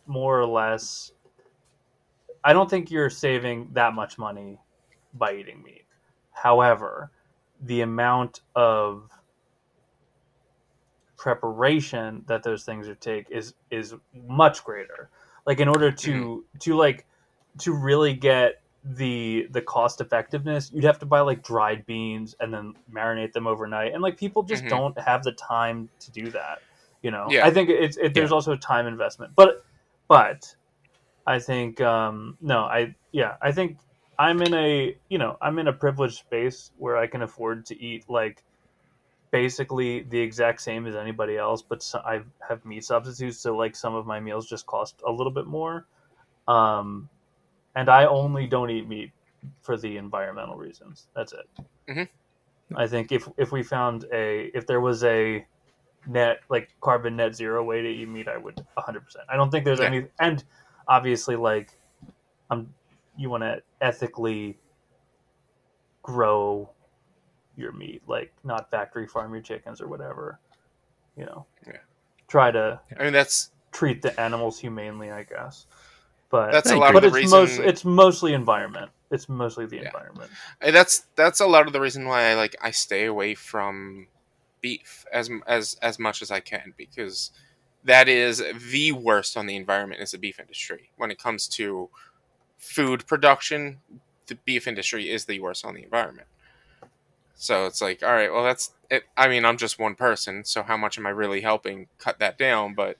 more 0.07 0.39
or 0.39 0.45
less 0.45 1.11
I 2.43 2.53
don't 2.53 2.69
think 2.69 2.91
you're 2.91 3.09
saving 3.09 3.69
that 3.73 3.93
much 3.93 4.17
money 4.17 4.59
by 5.13 5.33
eating 5.33 5.63
meat. 5.63 5.85
However, 6.31 7.11
the 7.61 7.81
amount 7.81 8.41
of 8.55 9.09
preparation 11.17 12.23
that 12.27 12.43
those 12.43 12.65
things 12.65 12.87
would 12.87 12.99
take 12.99 13.29
is 13.29 13.53
is 13.71 13.95
much 14.27 14.63
greater. 14.63 15.09
Like 15.45 15.59
in 15.59 15.67
order 15.67 15.91
to 15.91 16.45
to 16.59 16.75
like 16.75 17.05
to 17.59 17.71
really 17.73 18.13
get 18.13 18.61
the 18.83 19.47
the 19.51 19.61
cost 19.61 20.01
effectiveness, 20.01 20.69
you'd 20.73 20.83
have 20.83 20.99
to 20.99 21.05
buy 21.05 21.21
like 21.21 21.41
dried 21.43 21.85
beans 21.85 22.35
and 22.41 22.53
then 22.53 22.73
marinate 22.91 23.31
them 23.31 23.47
overnight. 23.47 23.93
And 23.93 24.01
like 24.01 24.17
people 24.17 24.43
just 24.43 24.65
Mhm. 24.65 24.69
don't 24.69 24.99
have 24.99 25.23
the 25.23 25.31
time 25.31 25.89
to 25.99 26.11
do 26.11 26.29
that. 26.31 26.59
You 27.01 27.11
know, 27.11 27.27
Yeah. 27.29 27.45
I 27.45 27.51
think 27.51 27.69
it's 27.69 27.95
it, 27.97 28.13
there's 28.13 28.31
also 28.33 28.51
a 28.53 28.57
time 28.57 28.87
investment, 28.87 29.33
but 29.35 29.63
but 30.09 30.53
I 31.25 31.39
think 31.39 31.81
um, 31.81 32.37
no, 32.41 32.59
I 32.61 32.95
yeah, 33.11 33.35
I 33.41 33.51
think 33.51 33.77
I'm 34.19 34.41
in 34.41 34.53
a 34.53 34.95
you 35.09 35.17
know 35.17 35.37
I'm 35.41 35.59
in 35.59 35.67
a 35.67 35.73
privileged 35.73 36.17
space 36.19 36.71
where 36.77 36.97
I 36.97 37.07
can 37.07 37.21
afford 37.21 37.67
to 37.67 37.81
eat 37.81 38.05
like 38.09 38.43
basically 39.31 40.03
the 40.03 40.19
exact 40.19 40.61
same 40.61 40.85
as 40.87 40.95
anybody 40.95 41.37
else, 41.37 41.63
but 41.63 41.83
so 41.83 41.99
I 41.99 42.21
have 42.47 42.65
meat 42.65 42.83
substitutes, 42.85 43.39
so 43.41 43.55
like 43.55 43.75
some 43.75 43.95
of 43.95 44.05
my 44.05 44.19
meals 44.19 44.47
just 44.47 44.65
cost 44.65 45.01
a 45.07 45.11
little 45.11 45.33
bit 45.33 45.47
more. 45.47 45.87
Um, 46.47 47.09
and 47.75 47.89
I 47.89 48.05
only 48.05 48.47
don't 48.47 48.69
eat 48.69 48.87
meat 48.87 49.11
for 49.61 49.77
the 49.77 49.97
environmental 49.97 50.57
reasons. 50.57 51.07
That's 51.15 51.33
it. 51.33 51.45
Mhm. 51.89 52.09
I 52.75 52.87
think 52.87 53.11
if 53.11 53.27
if 53.37 53.51
we 53.51 53.63
found 53.63 54.05
a 54.13 54.51
if 54.55 54.67
there 54.67 54.81
was 54.81 55.03
a 55.03 55.45
net 56.07 56.39
like 56.49 56.69
carbon 56.81 57.15
net 57.17 57.35
zero 57.35 57.63
way 57.63 57.81
to 57.81 57.89
eat 57.89 58.09
meat, 58.09 58.27
I 58.27 58.37
would 58.37 58.55
100. 58.75 59.03
percent 59.05 59.25
I 59.29 59.35
don't 59.37 59.51
think 59.51 59.65
there's 59.65 59.79
Yeah. 59.79 59.87
any 59.87 60.07
and 60.19 60.43
obviously 60.87 61.35
like 61.35 61.77
um 62.49 62.73
you 63.17 63.29
want 63.29 63.43
to 63.43 63.61
ethically 63.81 64.57
grow 66.01 66.69
your 67.55 67.71
meat, 67.71 68.01
like 68.07 68.33
not 68.43 68.69
factory 68.71 69.07
farm 69.07 69.33
your 69.33 69.41
chickens 69.41 69.81
or 69.81 69.87
whatever. 69.87 70.39
You 71.15 71.25
know, 71.25 71.45
Yeah. 71.65 71.77
try 72.27 72.51
to 72.51 72.79
I 72.97 73.03
mean, 73.03 73.13
that's 73.13 73.51
treat 73.71 74.01
the 74.01 74.19
animals 74.19 74.59
humanely, 74.59 75.11
I 75.11 75.23
guess. 75.23 75.65
But 76.29 76.51
that's 76.51 76.71
a 76.71 76.75
lot 76.75 76.89
you. 76.89 76.95
of 76.95 77.01
but 77.01 77.03
the 77.03 77.09
it's 77.09 77.15
reason. 77.15 77.39
most 77.39 77.59
it's 77.59 77.85
mostly 77.85 78.33
environment. 78.33 78.91
It's 79.11 79.29
mostly 79.29 79.67
the 79.67 79.77
Yeah. 79.77 79.87
environment. 79.87 80.31
Uh, 80.61 80.71
that's 80.71 81.03
that's 81.15 81.39
a 81.39 81.45
lot 81.45 81.67
of 81.67 81.73
the 81.73 81.79
reason 81.81 82.05
why 82.05 82.29
I 82.31 82.33
like 82.33 82.55
I 82.61 82.71
stay 82.71 83.05
away 83.05 83.35
from 83.35 84.07
beef 84.61 85.05
as 85.13 85.29
as 85.45 85.75
as 85.81 85.99
much 85.99 86.21
as 86.21 86.31
I 86.31 86.39
can 86.39 86.73
because 86.75 87.29
that 87.83 88.07
is 88.07 88.43
the 88.71 88.91
worst 88.91 89.35
on 89.35 89.45
the 89.45 89.55
environment 89.55 90.01
is 90.01 90.11
the 90.11 90.17
beef 90.17 90.39
industry 90.39 90.89
when 90.97 91.11
it 91.11 91.19
comes 91.19 91.47
to 91.47 91.89
food 92.57 93.05
production 93.07 93.79
the 94.27 94.35
beef 94.45 94.67
industry 94.67 95.09
is 95.09 95.25
the 95.25 95.39
worst 95.39 95.65
on 95.65 95.73
the 95.73 95.83
environment 95.83 96.27
so 97.35 97.65
it's 97.65 97.81
like 97.81 98.01
all 98.03 98.13
right 98.13 98.31
well 98.31 98.43
that's 98.43 98.71
it 98.89 99.03
i 99.17 99.27
mean 99.27 99.43
i'm 99.45 99.57
just 99.57 99.77
one 99.79 99.95
person 99.95 100.43
so 100.43 100.63
how 100.63 100.77
much 100.77 100.97
am 100.97 101.05
i 101.05 101.09
really 101.09 101.41
helping 101.41 101.87
cut 101.97 102.19
that 102.19 102.37
down 102.37 102.73
but 102.73 102.97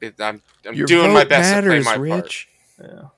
it, 0.00 0.20
i'm, 0.20 0.42
I'm 0.66 0.74
Your 0.74 0.86
doing 0.86 1.12
my 1.12 1.20
vote 1.20 1.30
best 1.30 1.54
matters, 1.54 1.84
to 1.84 1.90
play 1.90 1.98
my 1.98 2.10
part 2.10 2.22
Rich. 2.24 2.48
Yeah. 2.80 3.08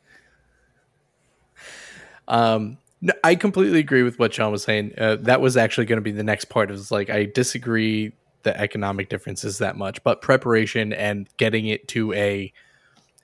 Um, 2.29 2.79
no, 3.01 3.13
I 3.23 3.35
completely 3.35 3.79
agree 3.79 4.03
with 4.03 4.19
what 4.19 4.33
John 4.33 4.53
was 4.53 4.63
saying. 4.63 4.95
Uh, 4.99 5.17
that 5.21 5.41
was 5.41 5.57
actually 5.57 5.87
going 5.87 5.99
to 5.99 6.03
be 6.03 6.13
the 6.13 6.25
next 6.25 6.47
part. 6.47 6.71
Is 6.71 6.91
like 6.91 7.11
I 7.11 7.25
disagree 7.25 8.13
the 8.47 8.59
economic 8.59 9.09
differences 9.09 9.59
that 9.59 9.77
much, 9.77 10.03
but 10.05 10.23
preparation 10.23 10.93
and 10.93 11.29
getting 11.37 11.67
it 11.67 11.89
to 11.89 12.13
a 12.13 12.53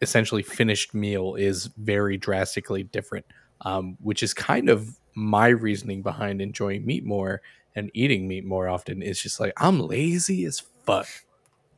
essentially 0.03 0.43
finished 0.43 0.95
meal 0.95 1.37
is 1.37 1.67
very 1.77 2.17
drastically 2.17 2.83
different. 2.83 3.25
Um, 3.65 3.97
which 4.01 4.25
is 4.25 4.35
kind 4.35 4.69
of 4.69 4.99
my 5.15 5.47
reasoning 5.47 6.03
behind 6.03 6.43
enjoying 6.43 6.85
meat 6.85 7.05
more 7.05 7.43
and 7.77 7.93
eating 7.95 8.27
meat 8.27 8.45
more 8.45 8.69
often. 8.69 9.01
Is 9.03 9.23
just 9.23 9.39
like 9.39 9.53
I'm 9.57 9.79
lazy 9.79 10.45
as 10.45 10.61
fuck. 10.85 11.07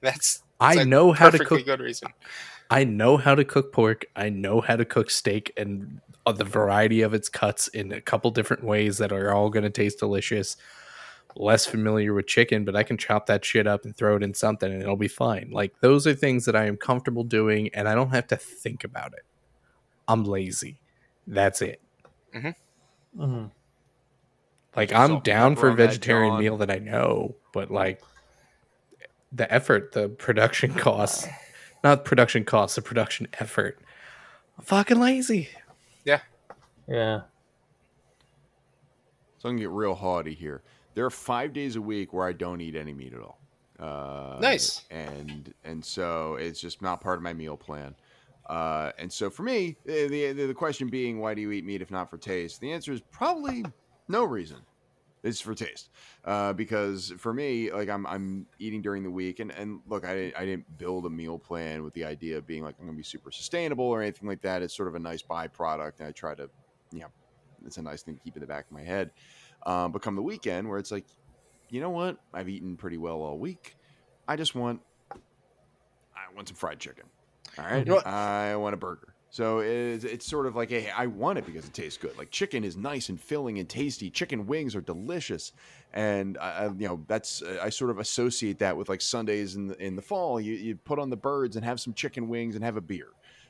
that's 0.01 0.43
I 0.59 0.85
know 0.85 1.13
how 1.13 1.29
to 1.29 1.45
cook 1.45 1.67
good 1.67 1.81
reason 1.81 2.09
I 2.71 2.85
know 2.85 3.17
how 3.19 3.35
to 3.35 3.45
cook 3.45 3.73
pork. 3.73 4.07
I 4.17 4.31
know 4.31 4.61
how 4.61 4.77
to 4.77 4.85
cook 4.85 5.11
steak 5.11 5.53
and 5.57 6.01
uh, 6.25 6.33
the 6.33 6.45
variety 6.45 7.03
of 7.03 7.13
its 7.13 7.29
cuts 7.29 7.69
in 7.69 7.93
a 7.93 8.01
couple 8.01 8.31
different 8.31 8.65
ways 8.65 8.99
that 8.99 9.13
are 9.13 9.33
all 9.33 9.51
going 9.51 9.65
to 9.65 9.71
taste 9.71 9.99
delicious. 9.99 10.57
Less 11.37 11.67
familiar 11.67 12.15
with 12.15 12.27
chicken, 12.29 12.65
but 12.65 12.77
I 12.77 12.85
can 12.85 12.97
chop 12.97 13.27
that 13.27 13.45
shit 13.45 13.67
up 13.67 13.85
and 13.85 13.97
throw 13.97 14.17
it 14.17 14.23
in 14.23 14.35
something 14.35 14.73
and 14.73 14.81
it'll 14.81 14.97
be 14.97 15.09
fine. 15.09 15.51
Like 15.51 15.81
those 15.81 16.07
are 16.07 16.15
things 16.15 16.45
that 16.45 16.55
I 16.55 16.67
am 16.67 16.77
comfortable 16.77 17.25
doing 17.25 17.71
and 17.75 17.89
I 17.89 17.95
don't 17.97 18.11
have 18.11 18.29
to 18.29 18.37
think 18.37 18.85
about 18.85 19.13
it. 19.15 19.25
I'm 20.07 20.25
lazy. 20.25 20.81
That's 21.27 21.61
it. 21.61 21.81
Mhm. 22.35 23.51
Like 24.77 24.91
Salt 24.91 25.01
I'm 25.03 25.15
and 25.17 25.23
down 25.25 25.57
for 25.57 25.69
a 25.69 25.71
on 25.73 25.77
that, 25.77 25.87
vegetarian 25.89 26.39
meal 26.39 26.57
that 26.59 26.71
I 26.71 26.79
know, 26.79 27.35
but 27.53 27.71
like 27.71 28.01
the 29.33 29.53
effort, 29.53 29.93
the 29.93 30.09
production 30.09 30.75
costs, 30.75 31.27
not 31.83 32.05
production 32.05 32.45
costs, 32.45 32.77
the 32.77 32.83
production 32.83 33.27
effort. 33.41 33.79
I'm 34.59 34.65
fucking 34.65 35.01
lazy. 35.01 35.49
Yeah. 36.05 36.21
Yeah. 36.87 37.23
So 39.39 39.49
I'm 39.49 39.57
gonna 39.57 39.63
get 39.63 39.71
real 39.71 39.95
haughty 39.95 40.35
here. 40.35 40.63
There 40.95 41.05
are 41.05 41.11
five 41.11 41.53
days 41.53 41.77
a 41.77 41.81
week 41.83 42.13
where 42.13 42.27
I 42.27 42.33
don't 42.33 42.61
eat 42.61 42.77
any 42.77 42.93
meat 42.95 43.13
at 43.13 43.21
all. 43.21 43.39
Uh, 43.79 44.39
Nice. 44.41 44.83
And 44.91 45.53
and 45.65 45.85
so 45.85 46.35
it's 46.37 46.61
just 46.61 46.81
not 46.83 47.01
part 47.01 47.19
of 47.19 47.23
my 47.23 47.33
meal 47.33 47.57
plan. 47.57 47.95
Uh, 48.47 48.93
and 48.99 49.11
so 49.13 49.31
for 49.31 49.43
me, 49.43 49.77
the, 49.85 50.07
the 50.07 50.47
the 50.47 50.55
question 50.55 50.89
being, 50.89 51.19
why 51.19 51.35
do 51.35 51.41
you 51.41 51.51
eat 51.51 51.65
meat 51.65 51.83
if 51.83 51.91
not 51.91 52.11
for 52.11 52.19
taste? 52.19 52.61
The 52.61 52.73
answer 52.73 52.93
is 52.93 53.01
probably 53.01 53.65
no 54.09 54.25
reason. 54.25 54.59
It's 55.23 55.41
for 55.41 55.55
taste. 55.55 55.89
Uh, 56.27 56.53
because 56.53 57.15
for 57.17 57.33
me, 57.33 57.73
like 57.73 57.89
I'm 57.89 58.07
I'm 58.07 58.47
eating 58.59 58.83
during 58.83 59.03
the 59.03 59.11
week, 59.11 59.41
and 59.41 59.51
and 59.53 59.81
look, 59.89 60.05
I 60.05 60.15
didn't 60.15 60.37
I 60.37 60.45
didn't 60.45 60.79
build 60.79 61.07
a 61.07 61.11
meal 61.11 61.39
plan 61.39 61.83
with 61.83 61.95
the 61.95 62.05
idea 62.05 62.37
of 62.37 62.47
being 62.47 62.63
like 62.63 62.75
I'm 62.79 62.85
gonna 62.85 62.97
be 62.97 63.03
super 63.03 63.31
sustainable 63.33 63.87
or 63.87 64.03
anything 64.03 64.29
like 64.29 64.43
that. 64.43 64.61
It's 64.61 64.77
sort 64.77 64.89
of 64.89 64.95
a 64.95 64.99
nice 64.99 65.23
byproduct, 65.23 66.01
and 66.01 66.09
I 66.09 66.13
try 66.13 66.35
to, 66.35 66.51
you 66.93 67.01
know, 67.01 67.09
it's 67.65 67.79
a 67.79 67.83
nice 67.83 68.03
thing 68.03 68.17
to 68.17 68.21
keep 68.21 68.37
in 68.37 68.41
the 68.41 68.47
back 68.47 68.67
of 68.67 68.73
my 68.73 68.83
head. 68.83 69.11
Um, 69.67 69.93
but 69.93 70.03
come 70.03 70.17
the 70.17 70.23
weekend, 70.23 70.69
where 70.69 70.79
it's 70.79 70.91
like, 70.91 71.07
you 71.71 71.81
know 71.81 71.91
what, 71.91 72.19
I've 72.33 72.49
eaten 72.49 72.77
pretty 72.77 72.99
well 72.99 73.23
all 73.23 73.39
week. 73.39 73.77
I 74.29 74.37
just 74.37 74.55
want, 74.55 74.81
I 75.11 76.35
want 76.35 76.49
some 76.49 76.57
fried 76.57 76.79
chicken. 76.79 77.05
All 77.59 77.65
right, 77.65 77.87
You 77.87 77.95
know? 77.95 77.99
I 77.99 78.57
want 78.57 78.75
a 78.75 78.77
burger. 78.77 79.15
So 79.35 79.59
it's, 79.59 80.05
it's 80.05 80.25
sort 80.25 80.47
of 80.47 80.55
like, 80.55 80.71
hey, 80.71 80.91
I 80.97 81.07
want 81.07 81.39
it 81.39 81.47
because 81.47 81.65
it 81.65 81.75
tastes 81.75 81.99
good. 81.99 82.17
Like 82.17 82.31
chicken 82.31 82.63
is 82.63 82.77
nice 82.77 83.09
and 83.09 83.21
filling 83.21 83.59
and 83.59 83.69
tasty. 83.69 84.09
Chicken 84.09 84.47
wings 84.47 84.77
are 84.77 84.81
delicious, 84.81 85.51
and 85.93 86.39
I, 86.39 86.67
you 86.67 86.87
know 86.87 87.05
that's 87.09 87.43
I 87.43 87.69
sort 87.71 87.91
of 87.91 87.99
associate 87.99 88.61
that 88.61 88.77
with 88.77 88.89
like 88.89 89.01
Sundays 89.01 89.57
in 89.57 89.67
the, 89.67 89.85
in 89.85 89.97
the 89.97 90.03
fall. 90.03 90.41
You 90.41 90.55
you 90.55 90.77
put 90.77 91.01
on 91.01 91.11
the 91.11 91.17
birds 91.17 91.57
and 91.57 91.65
have 91.65 91.81
some 91.81 91.95
chicken 91.95 92.29
wings 92.29 92.55
and 92.55 92.65
have 92.65 92.77
a 92.77 92.81
beer. 92.81 93.09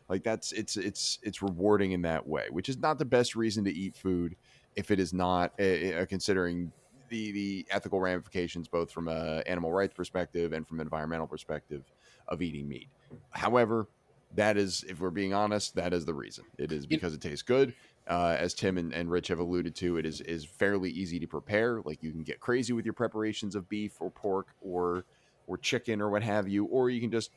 Like 0.08 0.22
that's 0.22 0.52
it's 0.52 0.78
it's 0.78 1.18
it's 1.22 1.42
rewarding 1.42 1.92
in 1.92 2.00
that 2.00 2.26
way, 2.26 2.46
which 2.48 2.70
is 2.70 2.78
not 2.78 2.98
the 2.98 3.04
best 3.04 3.36
reason 3.36 3.64
to 3.64 3.70
eat 3.70 3.94
food 3.94 4.36
if 4.76 4.90
it 4.90 4.98
is 5.00 5.12
not 5.12 5.52
uh, 5.60 5.62
uh, 5.62 6.06
considering 6.06 6.72
the 7.08 7.32
the 7.32 7.66
ethical 7.70 8.00
ramifications 8.00 8.68
both 8.68 8.90
from 8.90 9.08
a 9.08 9.42
animal 9.46 9.72
rights 9.72 9.94
perspective 9.94 10.52
and 10.52 10.66
from 10.66 10.80
an 10.80 10.86
environmental 10.86 11.26
perspective 11.26 11.84
of 12.28 12.42
eating 12.42 12.66
meat. 12.68 12.88
However, 13.30 13.88
that 14.34 14.56
is, 14.56 14.84
if 14.88 15.00
we're 15.00 15.10
being 15.10 15.32
honest, 15.32 15.76
that 15.76 15.92
is 15.92 16.04
the 16.04 16.14
reason. 16.14 16.44
It 16.58 16.72
is 16.72 16.86
because 16.86 17.14
it 17.14 17.20
tastes 17.20 17.42
good. 17.42 17.74
Uh, 18.08 18.36
as 18.38 18.52
Tim 18.52 18.76
and, 18.76 18.92
and 18.92 19.10
Rich 19.10 19.28
have 19.28 19.38
alluded 19.38 19.74
to, 19.76 19.96
it 19.96 20.04
is 20.04 20.20
is 20.22 20.44
fairly 20.44 20.90
easy 20.90 21.18
to 21.20 21.26
prepare. 21.26 21.80
Like 21.84 22.02
you 22.02 22.10
can 22.10 22.22
get 22.22 22.40
crazy 22.40 22.72
with 22.72 22.84
your 22.84 22.94
preparations 22.94 23.54
of 23.54 23.68
beef 23.68 24.00
or 24.00 24.10
pork 24.10 24.48
or 24.60 25.04
or 25.46 25.56
chicken 25.58 26.00
or 26.00 26.10
what 26.10 26.22
have 26.22 26.48
you, 26.48 26.64
or 26.66 26.90
you 26.90 27.00
can 27.00 27.10
just 27.10 27.30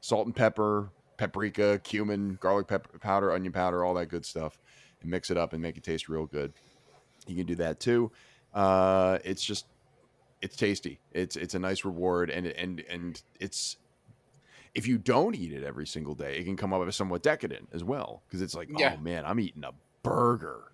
salt 0.00 0.26
and 0.26 0.34
pepper, 0.34 0.90
paprika, 1.16 1.80
cumin, 1.84 2.38
garlic 2.40 2.66
pepper 2.66 2.98
powder, 2.98 3.32
onion 3.32 3.52
powder, 3.52 3.84
all 3.84 3.94
that 3.94 4.06
good 4.06 4.24
stuff, 4.24 4.58
and 5.02 5.10
mix 5.10 5.30
it 5.30 5.36
up 5.36 5.52
and 5.52 5.62
make 5.62 5.76
it 5.76 5.82
taste 5.84 6.08
real 6.08 6.26
good. 6.26 6.52
You 7.26 7.36
can 7.36 7.46
do 7.46 7.54
that 7.56 7.80
too. 7.80 8.10
Uh, 8.54 9.18
it's 9.24 9.44
just 9.44 9.66
it's 10.40 10.56
tasty. 10.56 10.98
It's 11.12 11.36
it's 11.36 11.54
a 11.54 11.58
nice 11.58 11.84
reward, 11.84 12.30
and 12.30 12.46
and 12.46 12.80
and 12.90 13.22
it's 13.40 13.76
if 14.74 14.86
you 14.86 14.98
don't 14.98 15.34
eat 15.36 15.52
it 15.52 15.62
every 15.64 15.86
single 15.86 16.14
day, 16.14 16.36
it 16.38 16.44
can 16.44 16.56
come 16.56 16.72
up 16.72 16.86
as 16.86 16.96
somewhat 16.96 17.22
decadent 17.22 17.68
as 17.72 17.84
well 17.84 18.22
because 18.26 18.40
it's 18.40 18.54
like, 18.54 18.68
Yeah. 18.76 18.94
oh 18.98 19.02
man, 19.02 19.24
I'm 19.26 19.38
eating 19.38 19.64
a 19.64 19.72
burger. 20.02 20.72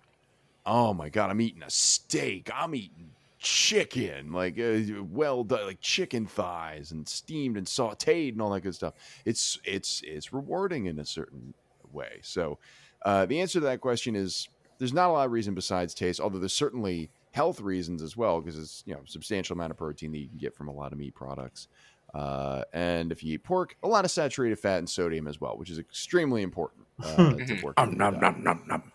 Oh 0.65 0.93
my 0.93 1.09
god, 1.09 1.29
I'm 1.29 1.41
eating 1.41 1.63
a 1.63 1.69
steak. 1.69 2.49
I'm 2.53 2.73
eating 2.75 3.11
chicken, 3.39 4.31
like 4.31 4.59
uh, 4.59 5.03
well 5.03 5.43
done, 5.43 5.65
like 5.65 5.81
chicken 5.81 6.25
thighs 6.25 6.91
and 6.91 7.07
steamed 7.07 7.57
and 7.57 7.65
sautéed 7.67 8.33
and 8.33 8.41
all 8.41 8.49
that 8.51 8.61
good 8.61 8.75
stuff. 8.75 8.93
It's 9.25 9.59
it's 9.63 10.01
it's 10.05 10.33
rewarding 10.33 10.85
in 10.85 10.99
a 10.99 11.05
certain 11.05 11.53
way. 11.91 12.19
So 12.21 12.59
uh, 13.03 13.25
the 13.25 13.39
answer 13.41 13.59
to 13.59 13.65
that 13.65 13.81
question 13.81 14.15
is 14.15 14.47
there's 14.77 14.93
not 14.93 15.09
a 15.09 15.13
lot 15.13 15.25
of 15.25 15.31
reason 15.31 15.53
besides 15.53 15.93
taste, 15.93 16.19
although 16.19 16.39
there's 16.39 16.53
certainly 16.53 17.09
health 17.31 17.61
reasons 17.61 18.01
as 18.01 18.17
well 18.17 18.41
because 18.41 18.57
it's 18.57 18.83
you 18.85 18.93
know 18.93 19.01
substantial 19.05 19.53
amount 19.53 19.71
of 19.71 19.77
protein 19.77 20.11
that 20.11 20.17
you 20.17 20.27
can 20.27 20.37
get 20.37 20.55
from 20.55 20.67
a 20.67 20.71
lot 20.73 20.91
of 20.91 20.97
meat 20.97 21.13
products. 21.15 21.67
Uh, 22.13 22.63
and 22.73 23.11
if 23.11 23.23
you 23.23 23.35
eat 23.35 23.43
pork, 23.43 23.75
a 23.83 23.87
lot 23.87 24.03
of 24.03 24.09
saturated 24.09 24.57
fat 24.57 24.79
and 24.79 24.89
sodium 24.89 25.27
as 25.27 25.39
well, 25.39 25.55
which 25.57 25.69
is 25.69 25.77
extremely 25.77 26.41
important. 26.41 26.85
Uh, 27.03 27.33
to 27.35 27.59
work 27.63 27.75
Um, 27.77 27.95
nom, 27.97 28.19
nom, 28.19 28.43
nom, 28.43 28.63
nom. 28.67 28.91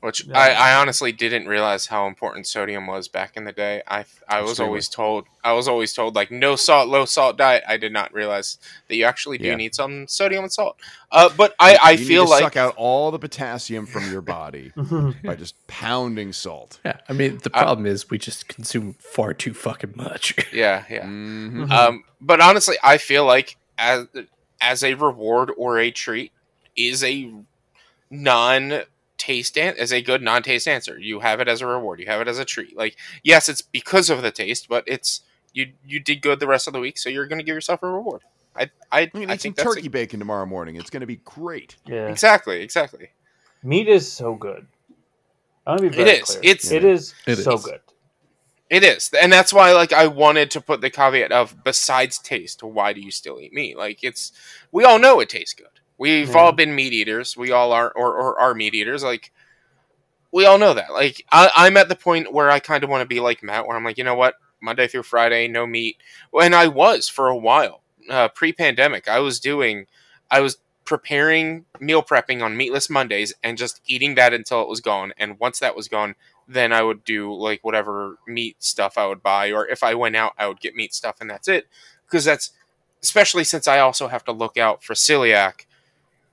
Which 0.00 0.24
Yeah. 0.26 0.38
I, 0.38 0.50
I 0.50 0.74
honestly 0.80 1.10
didn't 1.10 1.48
realize 1.48 1.86
how 1.86 2.06
important 2.06 2.46
sodium 2.46 2.86
was 2.86 3.08
back 3.08 3.36
in 3.36 3.42
the 3.44 3.50
day. 3.52 3.82
I 3.88 4.04
I 4.28 4.40
was 4.42 4.50
Extremely. 4.52 4.68
always 4.68 4.88
told 4.88 5.24
I 5.42 5.52
was 5.54 5.66
always 5.66 5.92
told 5.92 6.14
like 6.14 6.30
no 6.30 6.54
salt, 6.54 6.88
low 6.88 7.04
salt 7.04 7.36
diet. 7.36 7.64
I 7.66 7.78
did 7.78 7.92
not 7.92 8.14
realize 8.14 8.58
that 8.86 8.94
you 8.94 9.04
actually 9.04 9.38
do 9.38 9.48
Yeah. 9.48 9.56
need 9.56 9.74
some 9.74 10.06
sodium 10.06 10.44
and 10.44 10.52
salt. 10.52 10.76
Uh, 11.10 11.30
but 11.36 11.54
I, 11.58 11.76
I 11.82 11.90
You 11.92 11.98
need 11.98 12.06
feel 12.06 12.24
to 12.26 12.30
like 12.30 12.42
suck 12.44 12.56
out 12.56 12.74
all 12.76 13.10
the 13.10 13.18
potassium 13.18 13.86
from 13.86 14.08
your 14.12 14.20
body 14.20 14.72
by 15.24 15.34
just 15.34 15.56
pounding 15.66 16.32
salt. 16.32 16.78
Yeah, 16.84 16.98
I 17.08 17.12
mean 17.12 17.38
the 17.42 17.50
I- 17.52 17.62
problem 17.62 17.84
is 17.86 18.08
we 18.08 18.18
just 18.18 18.46
consume 18.46 18.94
far 19.00 19.34
too 19.34 19.52
fucking 19.52 19.94
much. 19.96 20.34
yeah 20.52 20.84
yeah. 20.88 21.06
Mhm. 21.06 21.68
Um, 21.72 22.04
but 22.20 22.40
honestly, 22.40 22.76
I 22.84 22.98
feel 22.98 23.24
like 23.24 23.56
as 23.76 24.06
as 24.60 24.84
a 24.84 24.94
reward 24.94 25.50
or 25.56 25.78
a 25.80 25.90
treat 25.90 26.30
is 26.76 27.02
a 27.02 27.32
non 28.10 28.82
taste 29.28 29.58
an- 29.58 29.76
as 29.78 29.92
a 29.92 30.02
good 30.02 30.22
non 30.22 30.42
taste 30.42 30.66
answer. 30.66 30.98
You 30.98 31.20
have 31.20 31.40
it 31.40 31.48
as 31.48 31.60
a 31.62 31.66
reward. 31.66 32.00
You 32.00 32.06
have 32.06 32.20
it 32.22 32.28
as 32.28 32.38
a 32.38 32.44
treat. 32.44 32.76
Like 32.76 32.96
yes, 33.22 33.48
it's 33.48 33.62
because 33.62 34.10
of 34.10 34.22
the 34.22 34.30
taste, 34.32 34.68
but 34.68 34.84
it's 34.86 35.20
you 35.52 35.72
you 35.86 36.00
did 36.00 36.22
good 36.22 36.40
the 36.40 36.46
rest 36.46 36.66
of 36.66 36.72
the 36.72 36.80
week, 36.80 36.98
so 36.98 37.08
you're 37.08 37.26
going 37.26 37.38
to 37.38 37.44
give 37.44 37.54
yourself 37.54 37.82
a 37.82 37.88
reward. 37.90 38.22
I 38.56 38.70
I, 38.90 39.00
I'm 39.02 39.10
gonna 39.12 39.26
I 39.28 39.34
eat 39.34 39.40
some 39.42 39.54
think 39.54 39.56
that's 39.56 39.74
turkey 39.74 39.88
bacon 39.88 40.18
tomorrow 40.18 40.46
morning. 40.46 40.76
It's 40.76 40.90
gonna 40.90 41.06
be 41.06 41.16
great. 41.24 41.76
yeah. 41.86 42.08
exactly 42.08 42.62
exactly. 42.62 43.10
Meat 43.62 43.88
is 43.88 44.10
so 44.10 44.34
good. 44.34 44.66
I 45.66 45.70
want 45.72 45.82
to 45.82 45.90
be 45.90 45.96
very 45.96 46.10
is. 46.10 46.24
clear. 46.24 46.40
It's- 46.42 46.70
it 46.70 46.84
is 46.84 47.14
It 47.26 47.36
so 47.36 47.54
is. 47.54 47.64
good. 47.64 47.80
It 48.70 48.84
is, 48.84 49.10
and 49.20 49.32
that's 49.32 49.52
why 49.52 49.72
like 49.72 49.92
I 49.94 50.06
wanted 50.08 50.50
to 50.52 50.60
put 50.60 50.80
the 50.82 50.90
caveat 50.90 51.32
of 51.32 51.64
besides 51.64 52.18
taste, 52.18 52.62
why 52.62 52.92
do 52.92 53.00
you 53.00 53.10
still 53.10 53.40
eat 53.40 53.52
meat? 53.54 53.78
Like 53.78 54.04
it's 54.04 54.32
we 54.72 54.84
all 54.84 54.98
know 54.98 55.20
it 55.20 55.28
tastes 55.30 55.54
good. 55.54 55.77
We've 55.98 56.28
Yeah. 56.30 56.38
all 56.38 56.52
been 56.52 56.74
meat 56.74 56.92
eaters. 56.92 57.36
We 57.36 57.50
all 57.52 57.72
are 57.72 57.90
or, 57.90 58.14
or 58.14 58.40
are 58.40 58.54
meat 58.54 58.74
eaters. 58.74 59.02
Like 59.02 59.32
we 60.30 60.46
all 60.46 60.58
know 60.58 60.74
that. 60.74 60.92
Like 60.92 61.24
I, 61.32 61.50
I'm 61.56 61.76
at 61.76 61.88
the 61.88 61.96
point 61.96 62.32
where 62.32 62.50
I 62.50 62.60
kind 62.60 62.84
of 62.84 62.90
want 62.90 63.02
to 63.02 63.06
be 63.14 63.20
like 63.20 63.42
Matt, 63.42 63.66
where 63.66 63.76
I'm 63.76 63.84
like, 63.84 63.98
you 63.98 64.04
know 64.04 64.14
what, 64.14 64.34
Monday 64.60 64.86
through 64.86 65.02
Friday, 65.04 65.48
no 65.48 65.66
meat. 65.66 65.96
And 66.40 66.54
I 66.54 66.68
was 66.68 67.08
for 67.08 67.28
a 67.28 67.36
while, 67.36 67.82
uh, 68.10 68.28
pre-pandemic. 68.28 69.08
I 69.08 69.18
was 69.20 69.40
doing, 69.40 69.86
I 70.30 70.40
was 70.40 70.58
preparing 70.84 71.66
meal 71.80 72.02
prepping 72.02 72.42
on 72.42 72.56
meatless 72.56 72.88
Mondays 72.88 73.34
and 73.42 73.58
just 73.58 73.80
eating 73.86 74.14
that 74.14 74.32
until 74.32 74.62
it 74.62 74.68
was 74.68 74.80
gone. 74.80 75.12
And 75.18 75.38
once 75.38 75.58
that 75.58 75.76
was 75.76 75.88
gone, 75.88 76.14
then 76.46 76.72
I 76.72 76.82
would 76.82 77.04
do 77.04 77.32
like 77.34 77.62
whatever 77.62 78.16
meat 78.26 78.56
stuff 78.62 78.96
I 78.96 79.06
would 79.06 79.22
buy, 79.22 79.52
or 79.52 79.66
if 79.68 79.82
I 79.82 79.94
went 79.94 80.16
out, 80.16 80.32
I 80.38 80.46
would 80.46 80.60
get 80.60 80.74
meat 80.74 80.94
stuff, 80.94 81.16
and 81.20 81.28
that's 81.28 81.46
it. 81.46 81.68
Because 82.06 82.24
that's 82.24 82.52
especially 83.02 83.44
since 83.44 83.68
I 83.68 83.80
also 83.80 84.08
have 84.08 84.24
to 84.24 84.32
look 84.32 84.56
out 84.56 84.82
for 84.82 84.94
celiac. 84.94 85.66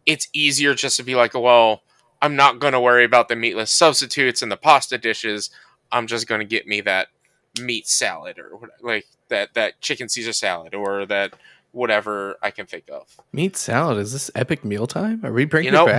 It's 0.06 0.28
easier 0.34 0.74
just 0.74 0.98
to 0.98 1.04
be 1.04 1.16
like, 1.16 1.34
well, 1.34 1.82
I'm 2.22 2.36
not 2.36 2.60
going 2.60 2.74
to 2.74 2.80
worry 2.80 3.04
about 3.06 3.28
the 3.30 3.36
meatless 3.36 3.72
substitutes 3.72 4.42
and 4.42 4.52
the 4.52 4.58
pasta 4.58 4.98
dishes. 4.98 5.50
I'm 5.92 6.08
just 6.08 6.28
going 6.28 6.40
to 6.40 6.46
get 6.46 6.68
me 6.68 6.82
that 6.82 7.08
meat 7.60 7.88
salad 7.88 8.38
or 8.40 8.70
like 8.82 9.06
that 9.30 9.54
that 9.54 9.80
chicken 9.82 10.10
Caesar 10.10 10.34
salad 10.34 10.74
or 10.76 11.06
that 11.06 11.34
whatever 11.72 12.38
I 12.42 12.52
can 12.52 12.66
think 12.66 12.86
of. 12.92 13.18
Meat 13.34 13.58
salad 13.58 13.98
is 13.98 14.14
this 14.14 14.32
epic 14.36 14.64
mealtime? 14.64 15.26
Are 15.26 15.32
we 15.34 15.46
bringing 15.46 15.74
You 15.74 15.78
know- 15.80 15.88
it 15.88 15.92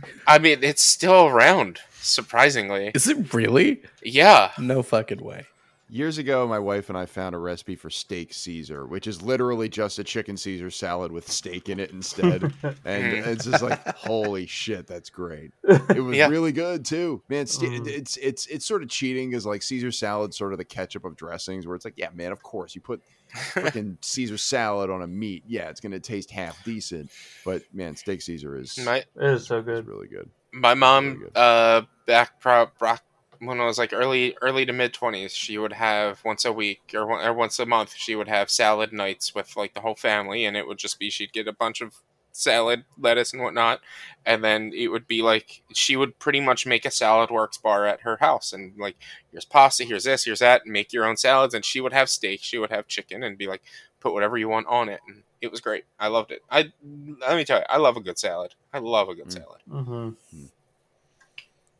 back? 0.00 0.10
I 0.26 0.38
mean, 0.38 0.58
it's 0.62 0.82
still 0.82 1.26
around, 1.26 1.80
surprisingly. 2.00 2.90
Is 2.94 3.08
it 3.08 3.32
really? 3.32 3.82
Yeah. 4.02 4.50
No 4.58 4.82
fucking 4.82 5.22
way. 5.24 5.46
Years 5.94 6.16
ago, 6.16 6.48
my 6.48 6.58
wife 6.58 6.88
and 6.88 6.96
I 6.96 7.04
found 7.04 7.34
a 7.34 7.38
recipe 7.38 7.76
for 7.76 7.90
steak 7.90 8.32
Caesar, 8.32 8.86
which 8.86 9.06
is 9.06 9.20
literally 9.20 9.68
just 9.68 9.98
a 9.98 10.04
chicken 10.04 10.38
Caesar 10.38 10.70
salad 10.70 11.12
with 11.12 11.30
steak 11.30 11.68
in 11.68 11.78
it 11.78 11.90
instead. 11.90 12.42
and 12.86 13.04
Mhm. 13.12 13.26
it's 13.26 13.44
just 13.44 13.62
like, 13.62 13.86
holy 13.98 14.46
shit, 14.46 14.86
that's 14.86 15.10
great. 15.10 15.50
It 15.94 16.02
was 16.02 16.16
Yeah. 16.16 16.28
really 16.28 16.50
good 16.52 16.86
too, 16.86 17.22
man. 17.28 17.46
St- 17.46 17.82
Mm. 17.84 17.86
It's 17.88 18.16
it's 18.16 18.46
it's 18.46 18.64
sort 18.64 18.82
of 18.82 18.88
cheating 18.88 19.28
because 19.28 19.44
like 19.44 19.62
Caesar 19.62 19.92
salad, 19.92 20.32
sort 20.32 20.52
of 20.52 20.58
the 20.58 20.64
ketchup 20.64 21.04
of 21.04 21.14
dressings, 21.14 21.66
where 21.66 21.76
it's 21.76 21.84
like, 21.84 21.98
yeah, 21.98 22.08
man, 22.14 22.32
of 22.32 22.42
course 22.42 22.74
you 22.74 22.80
put 22.80 23.02
freaking 23.34 23.98
Caesar 24.02 24.38
salad 24.38 24.88
on 24.88 25.02
a 25.02 25.06
meat, 25.06 25.44
yeah, 25.46 25.68
it's 25.68 25.80
gonna 25.80 26.00
taste 26.00 26.30
half 26.30 26.64
decent. 26.64 27.10
But 27.44 27.64
man, 27.70 27.96
steak 27.96 28.22
Caesar 28.22 28.56
is, 28.56 28.78
My 28.78 28.96
It 28.96 29.06
is 29.16 29.46
so 29.46 29.58
is 29.58 29.64
good. 29.66 29.86
really 29.86 30.08
good. 30.08 30.30
my 30.52 30.70
Really 30.70 30.80
mom 30.80 31.18
good. 31.18 31.36
uh 31.36 31.82
back 32.06 32.40
pro- 32.40 32.70
bro- 32.78 32.96
when 33.44 33.60
I 33.60 33.64
was 33.66 33.78
like 33.78 33.92
early 33.92 34.36
early 34.40 34.64
to 34.66 34.72
mid 34.72 34.92
20s 34.94 35.30
she 35.32 35.58
would 35.58 35.72
have 35.72 36.22
once 36.24 36.44
a 36.44 36.52
week 36.52 36.80
or, 36.94 37.06
one, 37.06 37.24
or 37.24 37.32
once 37.32 37.58
a 37.58 37.66
month 37.66 37.94
she 37.96 38.14
would 38.14 38.28
have 38.28 38.50
salad 38.50 38.92
nights 38.92 39.34
with 39.34 39.56
like 39.56 39.74
the 39.74 39.80
whole 39.80 39.94
family 39.96 40.44
and 40.44 40.56
it 40.56 40.66
would 40.66 40.78
just 40.78 40.98
be 40.98 41.10
she'd 41.10 41.32
get 41.32 41.48
a 41.48 41.52
bunch 41.52 41.80
of 41.80 41.96
salad 42.34 42.84
lettuce 42.98 43.32
and 43.34 43.42
whatnot 43.42 43.80
and 44.24 44.42
then 44.42 44.72
it 44.74 44.88
would 44.88 45.06
be 45.06 45.20
like 45.20 45.62
she 45.74 45.96
would 45.96 46.18
pretty 46.18 46.40
much 46.40 46.64
make 46.64 46.86
a 46.86 46.90
salad 46.90 47.30
works 47.30 47.58
bar 47.58 47.84
at 47.86 48.00
her 48.00 48.16
house 48.18 48.52
and 48.54 48.72
like 48.78 48.96
here's 49.30 49.44
pasta 49.44 49.84
here's 49.84 50.04
this 50.04 50.24
here's 50.24 50.38
that 50.38 50.66
make 50.66 50.92
your 50.92 51.04
own 51.04 51.16
salads 51.16 51.52
and 51.52 51.64
she 51.64 51.80
would 51.80 51.92
have 51.92 52.08
steak 52.08 52.40
she 52.42 52.56
would 52.58 52.70
have 52.70 52.86
chicken 52.86 53.22
and 53.22 53.36
be 53.36 53.46
like 53.46 53.62
put 54.00 54.14
whatever 54.14 54.38
you 54.38 54.48
want 54.48 54.66
on 54.66 54.88
it 54.88 55.00
and 55.06 55.22
it 55.42 55.50
was 55.50 55.60
great. 55.60 55.84
I 55.98 56.06
loved 56.06 56.30
it. 56.30 56.40
I 56.48 56.72
let 57.20 57.34
me 57.36 57.44
tell 57.44 57.58
you 57.58 57.64
i 57.68 57.76
love 57.76 57.96
a 57.96 58.00
good 58.00 58.16
salad. 58.16 58.54
I 58.72 58.78
love 58.78 59.08
a 59.08 59.14
good 59.16 59.26
Mm. 59.26 59.32
salad. 59.32 59.60
Hmm 59.68 60.10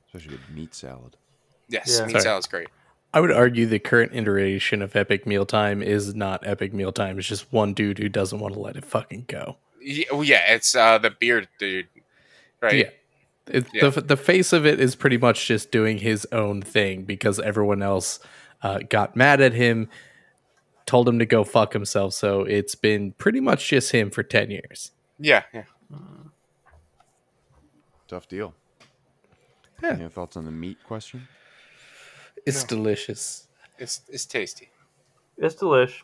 Especially 0.07 0.37
good 0.37 0.55
meat 0.55 0.75
salad. 0.75 1.17
Yes, 1.73 1.97
Yeah. 1.99 2.07
meat 2.07 2.12
Sorry. 2.12 2.23
salad's 2.23 2.47
great. 2.47 2.68
I 3.14 3.20
would 3.20 3.33
argue 3.33 3.66
the 3.66 3.79
current 3.79 4.12
iteration 4.14 4.81
of 4.83 4.95
Epic 4.97 5.27
Mealtime 5.27 5.83
is 5.83 6.14
not 6.14 6.47
Epic 6.47 6.73
Mealtime. 6.73 7.18
It's 7.18 7.27
just 7.29 7.53
one 7.53 7.75
dude 7.75 7.99
who 7.99 8.09
doesn't 8.09 8.39
want 8.39 8.55
to 8.55 8.61
let 8.61 8.77
it 8.77 8.85
fucking 8.85 9.25
go. 9.29 9.57
Yeah, 9.81 10.05
well, 10.12 10.25
yeah 10.25 10.53
it's 10.55 10.75
uh, 10.75 10.97
the 10.99 11.11
beard 11.11 11.49
dude, 11.59 11.89
right? 12.61 12.75
Yeah. 12.75 12.91
It, 13.49 13.66
Yeah. 13.73 13.89
The, 13.91 14.01
the 14.03 14.16
face 14.16 14.53
of 14.53 14.64
it 14.64 14.79
is 14.81 14.95
pretty 14.95 15.18
much 15.18 15.47
just 15.47 15.70
doing 15.73 15.99
his 15.99 16.27
own 16.33 16.62
thing 16.62 17.03
because 17.03 17.41
everyone 17.41 17.83
else 17.83 18.20
uh, 18.62 18.79
got 18.89 19.16
mad 19.16 19.41
at 19.41 19.53
him, 19.53 19.89
told 20.87 21.09
him 21.09 21.18
to 21.18 21.27
go 21.27 21.43
fuck 21.45 21.73
himself. 21.73 22.14
So 22.14 22.43
it's 22.43 22.75
been 22.77 23.12
pretty 23.12 23.41
much 23.41 23.68
just 23.68 23.93
him 23.93 24.11
for 24.11 24.23
10 24.23 24.51
years. 24.51 24.93
yeah, 25.18 25.43
yeah. 25.53 25.64
Tough 28.09 28.29
deal. 28.29 28.55
Yeah. 29.83 29.91
Any 29.95 30.09
thoughts 30.09 30.37
on 30.37 30.45
the 30.45 30.51
meat 30.51 30.79
question? 30.87 31.27
It's 32.47 32.62
No. 32.62 32.68
delicious. 32.68 33.49
It's 33.78 34.03
it's 34.09 34.26
tasty. 34.26 34.68
It's 35.38 35.55
delish. 35.55 36.03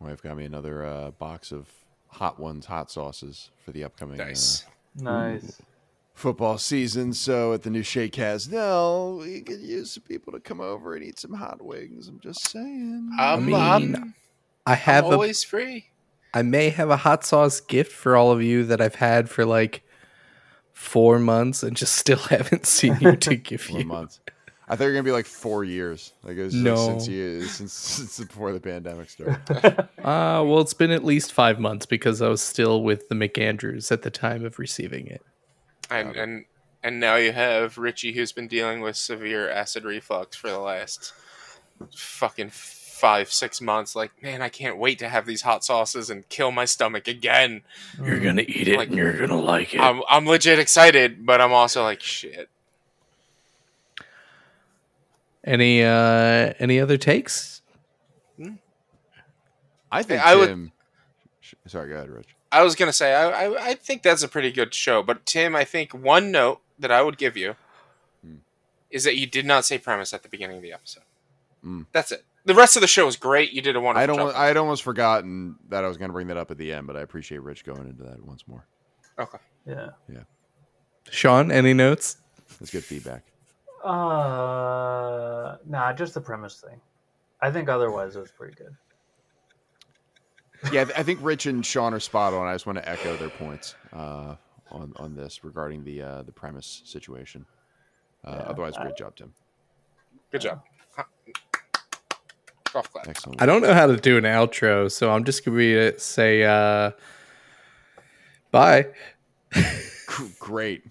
Wife 0.00 0.22
got 0.22 0.36
me 0.36 0.44
another 0.44 0.84
uh, 0.84 1.10
box 1.12 1.52
of 1.52 1.68
hot 2.08 2.38
ones, 2.38 2.66
hot 2.66 2.90
sauces 2.90 3.50
for 3.64 3.72
the 3.72 3.84
upcoming 3.84 4.20
uh, 4.20 4.24
Nice. 4.26 4.64
Nice. 4.94 5.60
football 6.14 6.58
season. 6.58 7.12
So 7.12 7.52
at 7.52 7.62
the 7.62 7.70
new 7.70 7.82
Shake 7.82 8.14
Has, 8.16 8.48
no, 8.48 9.20
we 9.22 9.40
could 9.42 9.60
use 9.60 9.92
some 9.92 10.02
people 10.02 10.32
to 10.32 10.40
come 10.40 10.60
over 10.60 10.94
and 10.94 11.04
eat 11.04 11.18
some 11.18 11.32
hot 11.34 11.62
wings. 11.62 12.08
I'm 12.08 12.20
just 12.20 12.50
saying. 12.50 13.10
I'm, 13.18 13.46
mean, 13.46 13.54
I'm, 13.54 14.14
I 14.66 14.72
I'm 14.72 14.78
have 14.78 15.04
a, 15.06 15.08
always 15.12 15.42
free. 15.44 15.86
I 16.34 16.42
may 16.42 16.68
have 16.70 16.90
a 16.90 16.96
hot 16.98 17.24
sauce 17.24 17.60
gift 17.60 17.92
for 17.92 18.16
all 18.16 18.30
of 18.30 18.42
you 18.42 18.64
that 18.64 18.80
I've 18.80 18.96
had 18.96 19.30
for 19.30 19.44
like 19.46 19.82
four 20.76 21.18
months 21.18 21.62
and 21.62 21.74
just 21.74 21.94
still 22.04 22.18
haven't 22.18 22.66
seen 22.66 22.96
you 23.00 23.16
to 23.16 23.34
give 23.48 23.62
Four 23.62 23.80
you. 23.80 23.86
months. 23.86 24.20
I 24.68 24.74
thought 24.76 24.84
you 24.84 24.90
were 24.90 24.94
gonna 24.94 25.04
be 25.04 25.12
like 25.12 25.26
four 25.26 25.64
years. 25.64 26.12
Like 26.22 26.36
it 26.36 26.42
was 26.42 26.54
No. 26.54 26.74
since 26.76 27.08
you 27.08 27.42
since 27.44 27.72
since 27.72 28.18
before 28.18 28.52
the 28.52 28.60
pandemic 28.60 29.08
started. 29.10 29.88
Uh, 30.06 30.44
well, 30.46 30.60
it's 30.60 30.74
been 30.74 30.92
at 30.92 31.02
least 31.04 31.32
five 31.32 31.58
months 31.58 31.84
because 31.86 32.22
I 32.22 32.28
was 32.28 32.40
still 32.40 32.82
with 32.84 33.08
the 33.08 33.14
McAndrews 33.16 33.90
at 33.90 34.02
the 34.02 34.10
time 34.10 34.44
of 34.44 34.58
receiving 34.60 35.06
it. 35.08 35.22
And 35.90 36.14
and 36.14 36.44
and 36.84 37.00
now 37.00 37.16
you 37.16 37.32
have 37.32 37.76
Richie, 37.78 38.12
who's 38.12 38.30
been 38.32 38.46
dealing 38.48 38.80
with 38.82 38.96
severe 38.96 39.48
acid 39.50 39.84
reflux 39.84 40.36
for 40.36 40.48
the 40.50 40.58
last 40.60 41.12
fucking 41.96 42.50
five 42.96 43.30
six 43.32 43.60
months. 43.60 43.94
Like, 43.94 44.10
man, 44.22 44.42
I 44.42 44.48
can't 44.48 44.78
wait 44.78 44.98
to 45.00 45.08
have 45.08 45.26
these 45.26 45.42
hot 45.42 45.64
sauces 45.64 46.10
and 46.10 46.28
kill 46.28 46.50
my 46.50 46.64
stomach 46.64 47.06
again. 47.08 47.62
You're 48.02 48.20
gonna 48.20 48.42
eat 48.42 48.68
it 48.68 48.76
Like- 48.78 48.88
and 48.88 48.96
you're 48.96 49.12
gonna 49.12 49.40
like 49.40 49.74
it. 49.74 49.80
I'm 49.80 50.02
I'm 50.08 50.26
legit 50.26 50.58
excited, 50.58 51.24
but 51.26 51.40
I'm 51.40 51.52
also 51.52 51.82
like, 51.82 52.00
shit. 52.02 52.48
any 55.44 55.82
uh 55.82 56.52
any 56.58 56.80
other 56.80 56.96
takes? 56.96 57.62
I 59.92 60.02
think 60.02 60.20
I 60.20 60.34
would- 60.34 60.48
Tim. 60.48 60.72
sh- 61.40 61.54
Sorry, 61.68 61.88
go 61.88 61.94
ahead, 61.94 62.10
Rich. 62.10 62.26
I 62.50 62.62
was 62.62 62.74
gonna 62.74 62.92
say 62.92 63.14
I, 63.14 63.44
I 63.46 63.68
I 63.70 63.74
think 63.74 64.02
that's 64.02 64.22
a 64.24 64.28
pretty 64.28 64.50
good 64.50 64.74
show, 64.74 65.02
but 65.02 65.24
Tim, 65.24 65.54
I 65.54 65.64
think 65.64 65.92
one 65.94 66.30
note 66.32 66.60
that 66.78 66.90
I 66.90 67.02
would 67.02 67.16
give 67.18 67.36
you 67.36 67.54
Hmm. 68.22 68.36
is 68.90 69.04
that 69.04 69.16
you 69.16 69.26
did 69.26 69.46
not 69.46 69.64
say 69.64 69.78
premise 69.78 70.12
at 70.12 70.22
the 70.24 70.28
beginning 70.28 70.56
of 70.56 70.62
the 70.62 70.72
episode. 70.72 71.04
Hmm. 71.66 71.82
That's 71.90 72.12
it. 72.12 72.24
The 72.44 72.54
rest 72.54 72.76
of 72.76 72.80
the 72.80 72.86
show 72.86 73.08
is 73.08 73.16
great. 73.16 73.52
You 73.52 73.60
did 73.60 73.74
a 73.74 73.80
wonderful 73.80 74.02
I 74.02 74.06
don't. 74.06 74.18
job. 74.32 74.40
I 74.40 74.46
had 74.46 74.56
almost 74.56 74.84
forgotten 74.84 75.56
that 75.68 75.82
I 75.82 75.88
was 75.88 75.96
going 75.96 76.10
to 76.10 76.12
bring 76.12 76.28
that 76.28 76.36
up 76.36 76.52
at 76.52 76.58
the 76.58 76.72
end, 76.72 76.86
but 76.86 76.96
I 76.96 77.00
appreciate 77.00 77.42
Rich 77.42 77.64
going 77.64 77.88
into 77.88 78.04
that 78.04 78.24
once 78.24 78.46
more. 78.46 78.64
okay. 79.18 79.38
Yeah. 79.66 79.88
Yeah. 80.08 80.20
Sean, 81.10 81.50
any 81.50 81.74
notes? 81.74 82.18
That's 82.60 82.70
good 82.70 82.84
feedback. 82.84 83.24
Uh, 83.84 85.56
nah, 85.66 85.92
just 85.92 86.14
the 86.14 86.20
premise 86.20 86.60
thing. 86.60 86.80
I 87.40 87.50
think 87.50 87.68
otherwise 87.68 88.14
it 88.14 88.20
was 88.20 88.30
pretty 88.30 88.54
good. 88.54 88.76
Yeah, 90.72 90.86
I 90.96 91.02
think 91.02 91.18
Rich 91.22 91.46
and 91.46 91.66
Sean 91.66 91.92
are 91.94 92.00
spot 92.00 92.32
on. 92.32 92.46
I 92.46 92.54
just 92.54 92.66
want 92.66 92.78
to 92.78 92.88
echo 92.88 93.16
their 93.16 93.28
points 93.28 93.74
uh, 93.92 94.36
on 94.70 94.92
on 94.96 95.14
this 95.14 95.44
regarding 95.44 95.84
the 95.84 96.00
uh, 96.02 96.22
the 96.22 96.32
premise 96.32 96.82
situation. 96.84 97.44
Uh, 98.24 98.30
Yeah, 98.36 98.42
otherwise, 98.50 98.74
I- 98.76 98.84
great 98.84 98.96
job, 98.96 99.16
Tim. 99.16 99.34
Good 100.32 100.40
job. 100.40 100.62
Golf 102.76 102.92
clap. 102.92 103.08
Excellent. 103.08 103.40
I 103.40 103.46
don't 103.46 103.62
know 103.62 103.72
how 103.72 103.86
to 103.86 103.96
do 103.96 104.18
an 104.18 104.24
outro, 104.24 104.92
so 104.92 105.10
I'm 105.10 105.24
just 105.24 105.46
gonna 105.46 105.78
uh, 105.78 105.92
say 105.96 106.42
uh 106.42 106.90
bye. 108.50 108.88
Great. 110.38 110.82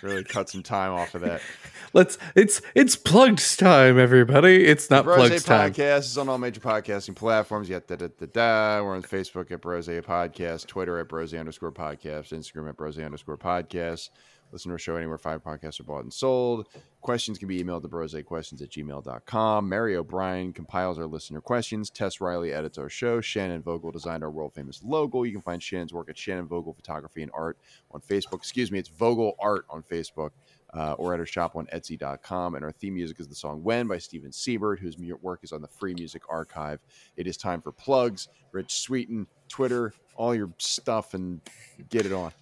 Really 0.00 0.24
cut 0.24 0.48
some 0.48 0.62
time 0.62 0.92
off 0.92 1.14
of 1.14 1.20
that. 1.20 1.42
Let's 1.92 2.16
it's 2.34 2.62
it's 2.74 2.96
plugged 2.96 3.58
time, 3.58 3.98
everybody. 3.98 4.64
It's 4.64 4.88
not 4.88 5.04
Brose 5.04 5.28
plugged 5.28 5.44
time. 5.44 5.72
Podcast 5.74 5.98
is 5.98 6.16
on 6.16 6.30
all 6.30 6.38
major 6.38 6.62
podcasting 6.62 7.14
platforms. 7.14 7.68
You 7.68 7.74
got 7.74 7.86
da 7.86 7.96
da 7.96 8.08
da 8.18 8.26
da. 8.32 8.82
We're 8.82 8.96
on 8.96 9.02
Facebook 9.02 9.50
at 9.50 9.60
Brose 9.60 9.88
Podcast, 9.88 10.66
Twitter 10.68 10.98
at 10.98 11.06
Brose 11.06 11.34
underscore 11.34 11.70
podcast, 11.70 12.32
Instagram 12.32 12.70
at 12.70 12.78
Brose 12.78 12.98
underscore 12.98 13.36
podcast. 13.36 14.08
Listen 14.52 14.70
to 14.70 14.74
our 14.74 14.78
show 14.78 14.96
anywhere 14.96 15.18
five 15.18 15.42
podcasts 15.42 15.80
are 15.80 15.84
bought 15.84 16.04
and 16.04 16.12
sold. 16.12 16.68
Questions 17.00 17.38
can 17.38 17.48
be 17.48 17.62
emailed 17.62 17.82
to 17.82 17.88
brosequestions 17.88 18.62
at 18.62 18.70
gmail.com. 18.70 19.68
Mary 19.68 19.96
O'Brien 19.96 20.52
compiles 20.52 20.98
our 20.98 21.06
listener 21.06 21.40
questions. 21.40 21.90
Tess 21.90 22.20
Riley 22.20 22.52
edits 22.52 22.78
our 22.78 22.88
show. 22.88 23.20
Shannon 23.20 23.62
Vogel 23.62 23.90
designed 23.90 24.22
our 24.22 24.30
world 24.30 24.54
famous 24.54 24.82
logo. 24.82 25.22
You 25.22 25.32
can 25.32 25.40
find 25.40 25.62
Shannon's 25.62 25.92
work 25.92 26.08
at 26.08 26.18
Shannon 26.18 26.46
Vogel 26.46 26.72
Photography 26.72 27.22
and 27.22 27.30
Art 27.34 27.58
on 27.90 28.00
Facebook. 28.00 28.36
Excuse 28.36 28.70
me, 28.72 28.78
it's 28.78 28.88
Vogel 28.88 29.36
Art 29.38 29.66
on 29.68 29.82
Facebook 29.82 30.30
uh, 30.74 30.92
or 30.92 31.14
at 31.14 31.20
our 31.20 31.26
shop 31.26 31.56
on 31.56 31.66
Etsy.com. 31.66 32.54
And 32.54 32.64
our 32.64 32.72
theme 32.72 32.94
music 32.94 33.20
is 33.20 33.28
the 33.28 33.34
song 33.34 33.62
When 33.62 33.86
by 33.86 33.98
Steven 33.98 34.32
Siebert, 34.32 34.78
whose 34.78 34.96
work 35.22 35.40
is 35.42 35.52
on 35.52 35.62
the 35.62 35.68
Free 35.68 35.94
Music 35.94 36.22
Archive. 36.28 36.80
It 37.16 37.26
is 37.26 37.36
time 37.36 37.62
for 37.62 37.72
plugs. 37.72 38.28
Rich 38.52 38.80
Sweeten, 38.80 39.26
Twitter, 39.48 39.92
all 40.16 40.34
your 40.34 40.50
stuff, 40.58 41.14
and 41.14 41.40
get 41.88 42.06
it 42.06 42.12
on. 42.12 42.32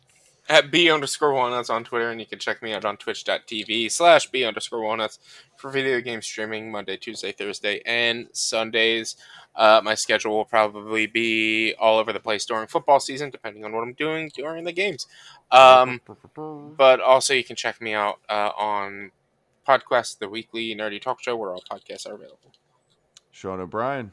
At 0.47 0.71
B 0.71 0.91
underscore 0.91 1.33
walnuts 1.33 1.71
on 1.71 1.85
Twitter, 1.85 2.11
and 2.11 2.21
you 2.21 2.27
can 2.27 2.39
check 2.39 2.63
me 2.63 2.75
out 2.75 2.85
on 2.85 2.99
twitch.tv 2.99 3.91
slash 3.91 4.31
B 4.31 4.45
underscore 4.45 4.83
walnuts 4.83 5.19
for 5.57 5.71
video 5.71 6.03
game 6.03 6.21
streaming 6.21 6.71
Monday, 6.71 6.99
Tuesday, 6.99 7.33
Thursday, 7.33 7.81
and 7.87 8.29
Sundays. 8.33 9.17
Uh, 9.57 9.81
my 9.83 9.95
schedule 9.95 10.37
will 10.37 10.45
probably 10.45 11.07
be 11.07 11.75
all 11.79 11.99
over 11.99 12.13
the 12.13 12.21
place 12.21 12.45
during 12.45 12.67
football 12.67 13.01
season, 13.01 13.31
depending 13.31 13.65
on 13.65 13.73
what 13.73 13.83
I'm 13.83 13.95
doing 13.95 14.31
during 14.35 14.65
the 14.65 14.73
games. 14.73 15.07
Um, 15.51 16.03
but 16.77 17.01
also, 17.01 17.33
you 17.33 17.45
can 17.45 17.57
check 17.57 17.81
me 17.81 17.95
out 17.95 18.21
uh, 18.29 18.51
on 18.55 19.13
Podquest, 19.67 20.19
the 20.19 20.29
weekly 20.29 20.75
nerdy 20.75 21.01
talk 21.01 21.23
show, 21.23 21.37
where 21.37 21.53
all 21.53 21.63
podcasts 21.71 22.07
are 22.07 22.15
available. 22.15 22.53
Sean 23.31 23.61
O'Brien. 23.61 24.13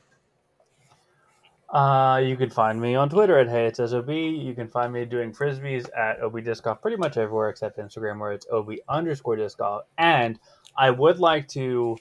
Uh, 1.72 2.22
you 2.22 2.36
can 2.36 2.50
find 2.50 2.82
me 2.82 2.96
on 2.96 3.10
Twitter 3.10 3.38
at 3.40 3.48
Hey 3.48 3.66
It's 3.68 3.78
SOB. 3.78 4.10
You 4.10 4.54
can 4.54 4.68
find 4.68 4.92
me 4.92 5.06
doing 5.06 5.32
frisbees 5.32 5.88
at 5.98 6.22
OB 6.22 6.44
Disc 6.44 6.66
Golf 6.66 6.82
pretty 6.82 6.98
much 6.98 7.16
everywhere 7.16 7.48
except 7.48 7.78
Instagram 7.78 8.20
where 8.20 8.34
it's 8.34 8.46
OB 8.52 8.72
underscore 8.90 9.38
disc 9.38 9.58
golf. 9.58 9.86
And 9.98 10.38
I 10.76 10.90
would 10.90 11.20
like 11.20 11.48
to 11.50 11.96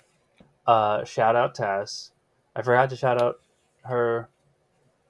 uh, 0.67 1.05
shout 1.05 1.37
out 1.37 1.55
Tess. 1.55 2.11
I 2.57 2.63
forgot 2.63 2.91
to 2.91 2.97
shout 2.97 3.23
out 3.23 3.37
her 3.85 4.29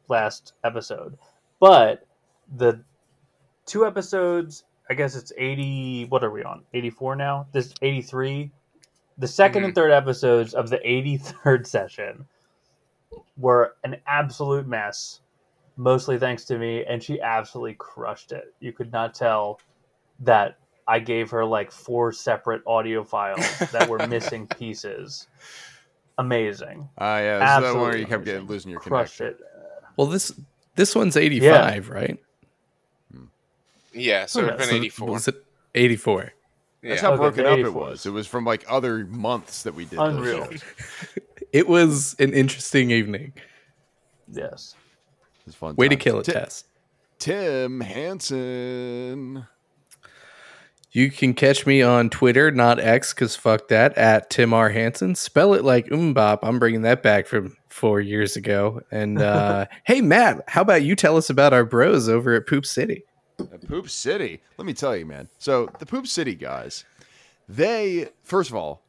last 0.09 0.53
episode. 0.63 1.17
But 1.59 2.07
the 2.55 2.85
two 3.65 3.87
episodes, 3.87 4.65
I 4.91 4.95
guess 4.95 5.17
it's 5.17 5.33
80, 5.39 6.07
what 6.11 6.23
are 6.23 6.31
we 6.31 6.45
on? 6.45 6.65
84 6.75 7.17
now? 7.17 7.47
This 7.53 7.73
83? 7.81 8.51
The 9.17 9.27
2nd 9.27 9.65
and 9.65 9.75
third 9.75 9.91
episodes 9.91 10.53
of 10.53 10.69
the 10.69 10.79
83rd 10.79 11.67
session 11.67 12.27
were 13.41 13.77
an 13.85 13.97
absolute 14.07 14.67
mess, 14.67 15.21
mostly 15.77 16.19
thanks 16.19 16.45
to 16.45 16.59
me, 16.59 16.85
and 16.85 17.03
she 17.03 17.21
absolutely 17.21 17.75
crushed 17.75 18.33
it. 18.33 18.55
You 18.61 18.73
could 18.73 18.93
not 18.93 19.15
tell 19.15 19.61
that 20.21 20.59
I 20.87 20.99
gave 20.99 21.31
her 21.31 21.45
like 21.45 21.71
four 21.71 22.13
separate 22.13 22.63
audio 22.67 23.03
files 23.03 23.59
that 23.73 23.89
were 23.89 24.07
missing 24.09 24.47
pieces. 24.47 25.29
Amazing. 26.19 26.89
Ah, 26.99 27.19
yeah, 27.19 27.39
this 27.39 27.49
is 27.51 27.57
that 27.57 27.61
one 27.61 27.63
where 27.63 27.75
Absolutely 27.75 28.01
you 28.01 28.07
kept 28.07 28.25
getting 28.25 28.47
losing 28.47 28.71
your 28.71 28.81
Crushed 28.81 29.19
connection. 29.19 29.43
it. 29.43 29.47
Well, 29.97 30.07
this 30.07 30.33
this 30.77 30.95
one's 30.95 31.17
85, 31.17 31.89
right? 31.89 32.19
Yeah, 33.93 34.27
so 34.27 34.47
it's 34.47 34.57
been 34.57 34.69
So 34.69 34.75
84. 34.75 35.09
Was 35.09 35.29
it 35.29 35.45
84? 35.75 36.33
That's 36.83 37.01
how 37.03 37.13
Okay, 37.13 37.19
broken 37.19 37.47
up 37.47 37.59
it 37.59 37.75
was. 37.75 38.07
It 38.07 38.11
was 38.11 38.27
from 38.27 38.45
like 38.45 38.65
other 38.69 39.05
months 39.07 39.65
that 39.65 39.75
we 39.75 39.85
did. 39.85 39.99
those 39.99 40.15
Unreal. 40.15 40.49
shows. 41.53 41.61
It 41.61 41.69
was 41.69 42.17
an 42.19 42.33
interesting 42.33 42.91
evening. 42.91 43.33
Yes. 44.33 44.75
It 45.41 45.47
was 45.47 45.55
fun. 45.55 45.75
Way 45.77 45.89
to 45.89 45.97
kill 45.97 46.21
it, 46.21 46.25
Ti- 46.25 46.33
Tess. 46.33 46.65
Tim 47.19 47.81
Hansen. 47.81 49.47
You 50.93 51.11
can 51.11 51.35
catch 51.35 51.67
me 51.67 51.83
on 51.83 52.11
Twitter, 52.11 52.51
not 52.51 52.81
X, 52.81 53.15
because 53.15 53.37
fuck 53.37 53.69
that, 53.69 53.97
at 53.97 54.29
Tim 54.29 54.53
R. 54.53 54.71
Hansen. 54.71 55.15
Spell 55.15 55.55
it 55.55 55.63
like 55.63 55.87
Umbop. 55.87 56.41
I'm 56.43 56.59
bringing 56.59 56.83
that 56.83 57.03
back 57.03 57.29
from 57.29 57.57
four 57.69 58.01
years 58.01 58.35
ago. 58.37 58.81
And 58.91 59.23
uh, 59.23 59.67
hey, 59.85 60.01
Matt, 60.01 60.43
how 60.49 60.63
about 60.63 60.83
you 60.83 60.97
tell 60.97 61.17
us 61.17 61.31
about 61.31 61.53
our 61.53 61.65
bros 61.65 62.09
over 62.09 62.35
at 62.35 62.49
Poop 62.49 62.67
City? 62.67 63.05
At 63.39 63.69
Poop 63.69 63.89
City. 63.89 64.41
Let 64.59 64.67
me 64.67 64.75
tell 64.75 64.97
you, 64.97 65.07
man. 65.07 65.29
So 65.39 65.69
the 65.79 65.87
Poop 65.87 66.09
City 66.09 66.35
guys, 66.35 66.85
they 67.49 68.09
first 68.25 68.51
of 68.51 68.57
all 68.57 68.83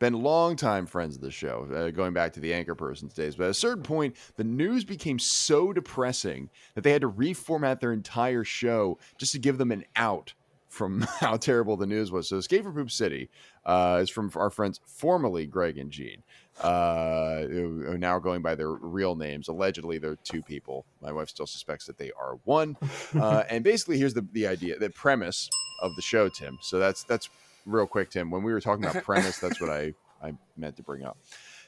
been 0.00 0.14
longtime 0.14 0.86
friends 0.86 1.14
of 1.14 1.20
the 1.20 1.30
show, 1.30 1.68
uh, 1.72 1.90
going 1.90 2.12
back 2.12 2.32
to 2.32 2.40
the 2.40 2.52
anchor 2.52 2.74
person's 2.74 3.12
days. 3.12 3.36
But 3.36 3.44
at 3.44 3.50
a 3.50 3.54
certain 3.54 3.84
point, 3.84 4.16
the 4.36 4.44
news 4.44 4.82
became 4.82 5.18
so 5.18 5.72
depressing 5.72 6.50
that 6.74 6.82
they 6.82 6.90
had 6.90 7.02
to 7.02 7.10
reformat 7.10 7.78
their 7.78 7.92
entire 7.92 8.42
show 8.42 8.98
just 9.18 9.32
to 9.32 9.38
give 9.38 9.58
them 9.58 9.70
an 9.70 9.84
out 9.94 10.32
from 10.68 11.00
how 11.20 11.36
terrible 11.36 11.76
the 11.76 11.86
news 11.86 12.10
was. 12.10 12.28
So 12.28 12.38
Escape 12.38 12.64
from 12.64 12.74
Poop 12.74 12.90
City 12.90 13.28
uh, 13.66 13.98
is 14.02 14.08
from 14.08 14.32
our 14.34 14.50
friends 14.50 14.80
formerly 14.86 15.46
Greg 15.46 15.76
and 15.76 15.90
Gene, 15.90 16.22
uh, 16.62 17.42
who 17.42 17.84
are 17.86 17.98
now 17.98 18.18
going 18.18 18.40
by 18.40 18.54
their 18.54 18.70
real 18.70 19.16
names. 19.16 19.48
Allegedly, 19.48 19.98
they're 19.98 20.16
two 20.24 20.40
people. 20.42 20.86
My 21.02 21.12
wife 21.12 21.28
still 21.28 21.46
suspects 21.46 21.84
that 21.86 21.98
they 21.98 22.10
are 22.18 22.38
one. 22.44 22.76
Uh, 23.12 23.42
and 23.50 23.64
basically, 23.64 23.98
here's 23.98 24.14
the, 24.14 24.24
the 24.32 24.46
idea, 24.46 24.78
the 24.78 24.88
premise 24.88 25.50
of 25.82 25.94
the 25.96 26.02
show, 26.02 26.28
Tim. 26.28 26.56
So 26.60 26.78
that's 26.78 27.02
that's 27.02 27.28
real 27.66 27.86
quick, 27.86 28.10
Tim. 28.10 28.30
When 28.30 28.42
we 28.42 28.52
were 28.52 28.60
talking 28.60 28.84
about 28.84 29.02
premise, 29.04 29.38
that's 29.38 29.60
what 29.60 29.70
I 29.70 29.94
I 30.22 30.34
meant 30.56 30.76
to 30.76 30.82
bring 30.82 31.04
up. 31.04 31.16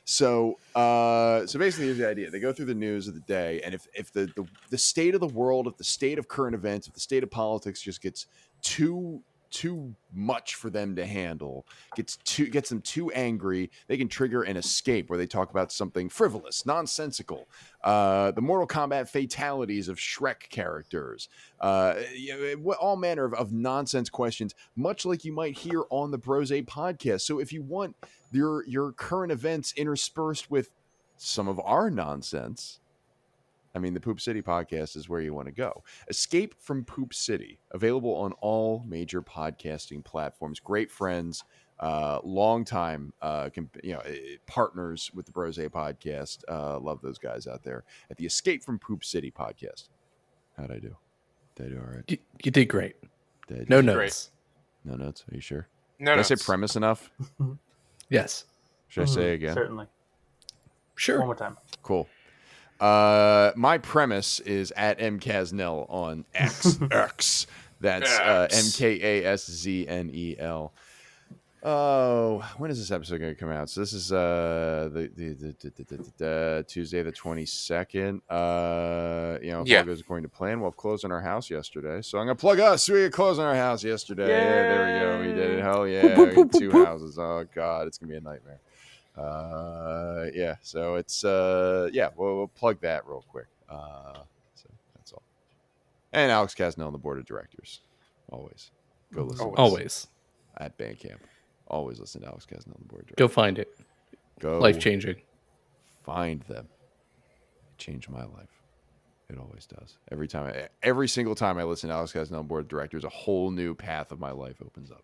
So, 0.05 0.59
uh, 0.75 1.47
so 1.47 1.59
basically, 1.59 1.87
here's 1.87 1.99
the 1.99 2.09
idea: 2.09 2.31
they 2.31 2.41
go 2.41 2.53
through 2.53 2.67
the 2.67 2.75
news 2.75 3.07
of 3.07 3.15
the 3.15 3.21
day, 3.21 3.61
and 3.65 3.75
if 3.75 3.87
if 3.95 4.13
the, 4.13 4.27
the 4.35 4.47
the 4.71 4.79
state 4.79 5.15
of 5.15 5.21
the 5.21 5.29
world, 5.29 5.67
if 5.67 5.77
the 5.77 5.85
state 5.85 6.19
of 6.19 6.29
current 6.29 6.55
events, 6.55 6.89
if 6.89 6.95
the 6.95 7.01
state 7.01 7.23
of 7.23 7.31
politics 7.31 7.81
just 7.81 8.03
gets 8.03 8.27
too 8.63 9.23
too 9.53 9.95
much 10.13 10.57
for 10.57 10.71
them 10.71 10.97
to 10.97 11.07
handle, 11.07 11.67
gets 11.95 12.17
too 12.25 12.49
gets 12.49 12.69
them 12.69 12.81
too 12.81 13.11
angry, 13.13 13.71
they 13.87 13.97
can 13.97 14.09
trigger 14.09 14.43
an 14.43 14.57
escape 14.57 15.09
where 15.09 15.19
they 15.19 15.27
talk 15.27 15.51
about 15.51 15.71
something 15.71 16.09
frivolous, 16.09 16.67
nonsensical. 16.67 17.47
Uh, 17.85 18.31
the 18.33 18.41
Mortal 18.41 18.67
Kombat 18.67 19.09
fatalities 19.09 19.89
of 19.89 19.99
Shrek 19.99 20.49
characters, 20.51 21.29
uh, 21.61 21.95
what- 22.59 22.79
all 22.79 22.97
manner 22.97 23.25
of, 23.25 23.35
of 23.35 23.53
nonsense 23.53 24.11
questions, 24.11 24.55
much 24.75 25.05
like 25.05 25.25
you 25.25 25.33
might 25.33 25.57
hear 25.57 25.85
on 25.91 26.11
the 26.11 26.19
Brose 26.19 26.51
podcast. 26.51 27.21
So 27.21 27.39
if 27.39 27.53
you 27.53 27.63
want 27.63 27.95
your 28.33 28.67
your 28.67 28.93
current 28.93 29.31
events 29.31 29.73
interspersed 29.77 30.51
with 30.51 30.71
some 31.17 31.47
of 31.47 31.61
our 31.61 31.91
nonsense. 31.91 32.81
I 33.75 33.79
mean, 33.79 33.95
the 33.95 34.01
Poop 34.01 34.21
City 34.21 34.43
podcast 34.43 34.97
is 34.97 35.09
where 35.09 35.21
you 35.21 35.33
want 35.33 35.47
to 35.47 35.53
go. 35.53 35.83
Escape 36.09 36.55
from 36.61 36.85
Poop 36.85 37.15
City, 37.15 37.59
available 37.71 38.15
on 38.17 38.33
all 38.41 38.85
major 38.87 39.23
podcasting 39.23 40.05
platforms. 40.05 40.61
Great 40.61 40.91
friends, 40.91 41.45
uh, 41.81 42.21
long 42.23 42.65
time, 42.65 43.13
uh, 43.23 43.49
comp- 43.55 43.79
you 43.83 43.95
know, 43.95 44.01
eh, 44.01 44.37
partners 44.47 45.11
with 45.15 45.27
the 45.27 45.33
Brose 45.33 45.57
podcast. 45.59 46.45
Uh, 46.49 46.79
love 46.79 47.01
those 47.01 47.19
guys 47.19 47.47
out 47.47 47.63
there 47.63 47.85
at 48.11 48.17
the 48.19 48.27
Escape 48.27 48.63
from 48.63 48.79
Poop 48.79 49.05
City 49.05 49.31
podcast. 49.31 49.89
How'd 50.57 50.71
I 50.71 50.79
do? 50.79 50.95
Did 51.57 51.67
I 51.67 51.69
do 51.71 51.79
all 51.79 51.95
right? 51.95 52.05
You, 52.09 52.19
you 52.45 52.51
did 52.51 52.67
great. 52.67 52.97
Did 53.49 53.57
I 53.57 53.61
do- 53.65 53.67
No 53.69 53.95
Great. 53.95 54.05
notes. 54.07 54.31
no 54.85 54.97
notes. 54.97 55.25
Are 55.31 55.35
you 55.35 55.41
sure? 55.41 55.67
No, 55.99 56.13
Did 56.13 56.21
I 56.21 56.23
say 56.23 56.37
premise 56.37 56.77
enough? 56.77 57.11
Yes. 58.11 58.45
Should 58.89 59.05
I 59.05 59.07
Mhm, 59.07 59.15
say 59.15 59.33
again? 59.33 59.55
Certainly. 59.55 59.87
Sure. 60.97 61.19
One 61.21 61.29
more 61.29 61.35
time. 61.35 61.57
Cool. 61.83 62.07
Uh, 62.83 63.53
my 63.55 63.79
premise 63.79 64.41
is 64.41 64.73
at 64.77 64.99
mkasnell 64.99 65.87
on 65.89 66.25
X. 66.35 66.79
X. 66.91 67.47
That's 67.81 68.19
uh, 68.19 68.49
M. 68.51 68.65
K 68.75 69.01
A 69.23 69.33
S 69.33 69.49
Z 69.51 69.87
N 69.87 70.11
E 70.13 70.37
L. 70.39 70.73
Oh, 71.65 72.45
when 72.59 72.73
is 72.73 72.79
this 72.81 72.91
episode 72.91 73.19
going 73.19 73.33
to 73.33 73.39
come 73.39 73.53
out? 73.53 73.71
So 73.71 73.81
this 73.83 73.93
is 73.93 74.11
uh 74.13 74.91
the 74.93 75.09
the, 75.15 75.29
the, 75.35 75.55
the, 75.61 75.85
the, 75.85 76.13
the, 76.19 76.65
Tuesday 76.67 77.03
the 77.05 77.13
twenty 77.13 77.47
second. 77.47 78.21
Uh, 78.29 79.39
you 79.41 79.53
know, 79.53 79.63
if 79.63 79.69
Yeah. 79.69 79.85
goes 79.85 80.01
according 80.01 80.25
to 80.25 80.29
plan, 80.29 80.61
we'll 80.61 80.71
have 80.73 80.77
closed 80.77 81.05
on 81.05 81.13
our 81.13 81.21
house 81.21 81.51
yesterday. 81.51 82.03
So 82.03 82.19
I'm 82.19 82.27
gonna 82.27 82.35
plug 82.35 82.59
us. 82.59 82.89
We 82.89 83.09
closed 83.11 83.39
on 83.39 83.47
our 83.47 83.55
house 83.55 83.85
yesterday. 83.85 84.29
Yeah, 84.29 84.63
there 84.63 84.95
we 84.95 85.01
go. 85.01 85.21
We 85.29 85.41
did 85.41 85.51
it. 85.59 85.63
Hell 85.63 85.87
yeah, 85.87 86.45
two 86.59 86.73
houses. 86.73 87.17
Oh 87.17 87.47
god, 87.55 87.87
it's 87.87 87.97
gonna 87.99 88.11
be 88.11 88.17
a 88.17 88.21
nightmare. 88.21 88.59
Uh, 89.17 90.27
yeah. 90.35 90.57
So 90.63 90.97
it's 90.97 91.25
uh, 91.25 91.89
yeah. 91.93 92.09
We'll, 92.17 92.37
we'll 92.37 92.49
plug 92.49 92.81
that 92.81 93.07
real 93.07 93.25
quick. 93.29 93.47
Uh, 93.69 94.21
so 94.55 94.69
that's 94.97 95.13
all. 95.13 95.23
And 96.13 96.31
Alex 96.31 96.55
Casnell 96.55 96.87
on 96.87 96.93
the 96.93 96.99
board 96.99 97.19
of 97.19 97.25
directors. 97.27 97.81
Always 98.31 98.71
go 99.15 99.25
listen. 99.25 99.51
to 99.51 99.57
Always. 99.57 100.07
at 100.59 100.77
Bandcamp. 100.79 101.19
Always 101.69 102.01
listen 102.01 102.23
to 102.23 102.29
Alex 102.29 102.47
Casnell 102.47 102.69
on 102.75 102.81
the 102.81 102.89
board 102.89 103.03
of 103.03 103.07
directors. 103.09 103.17
Go 103.19 103.29
find 103.29 103.59
it. 103.59 103.79
Go 104.41 104.59
Life 104.59 104.79
changing. 104.79 105.17
Find 106.05 106.43
them. 106.43 106.67
It 107.71 107.79
changed 107.79 108.11
my 108.11 108.25
life. 108.25 108.49
It 109.31 109.39
always 109.39 109.67
does. 109.67 109.97
Every 110.11 110.29
time, 110.29 110.47
I, 110.47 110.69
every 110.83 111.09
single 111.09 111.35
time 111.35 111.57
I 111.59 111.63
listen 111.63 111.89
to 111.89 111.95
Alex 111.95 112.13
Casnell 112.13 112.33
on 112.33 112.39
the 112.39 112.43
board 112.43 112.63
of 112.63 112.69
directors, 112.69 113.05
a 113.05 113.09
whole 113.09 113.51
new 113.51 113.75
path 113.75 114.13
of 114.13 114.19
my 114.21 114.31
life 114.31 114.57
opens 114.65 114.91
up. 114.91 115.03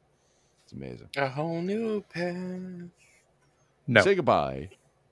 It's 0.64 0.72
amazing. 0.72 1.09
A 1.16 1.28
whole 1.28 1.62
new 1.62 2.02
path. 2.12 2.90
No. 3.89 4.02
Say 4.02 4.15
goodbye 4.15 4.69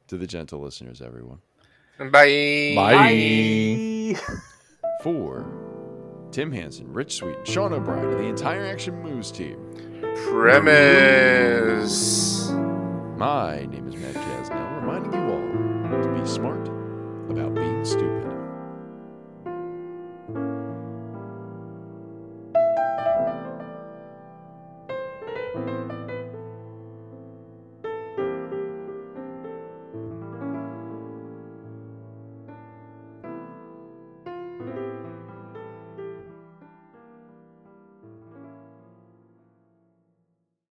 to 0.09 0.19
the 0.19 0.27
gentle 0.27 0.61
listeners, 0.61 1.01
everyone. 1.01 1.39
Bye. 1.99 2.75
Bye. 2.77 4.15
For 5.03 5.47
Tim 6.31 6.53
Hansen, 6.53 6.93
Rich 6.93 7.15
Sweet, 7.17 7.39
Sean 7.45 7.73
O'Brien, 7.73 8.09
and 8.11 8.19
the 8.21 8.25
entire 8.29 8.67
Action 8.67 9.03
Moves 9.03 9.33
team, 9.33 9.57
Premise. 10.29 11.87
my 13.17 13.65
name 13.67 13.89
is 13.89 13.97
Matt 13.97 14.15
Casnell, 14.15 14.81
reminding 14.83 15.13
you 15.15 15.21
all 15.21 15.41
to 16.03 16.09
be 16.21 16.27
smart, 16.29 16.56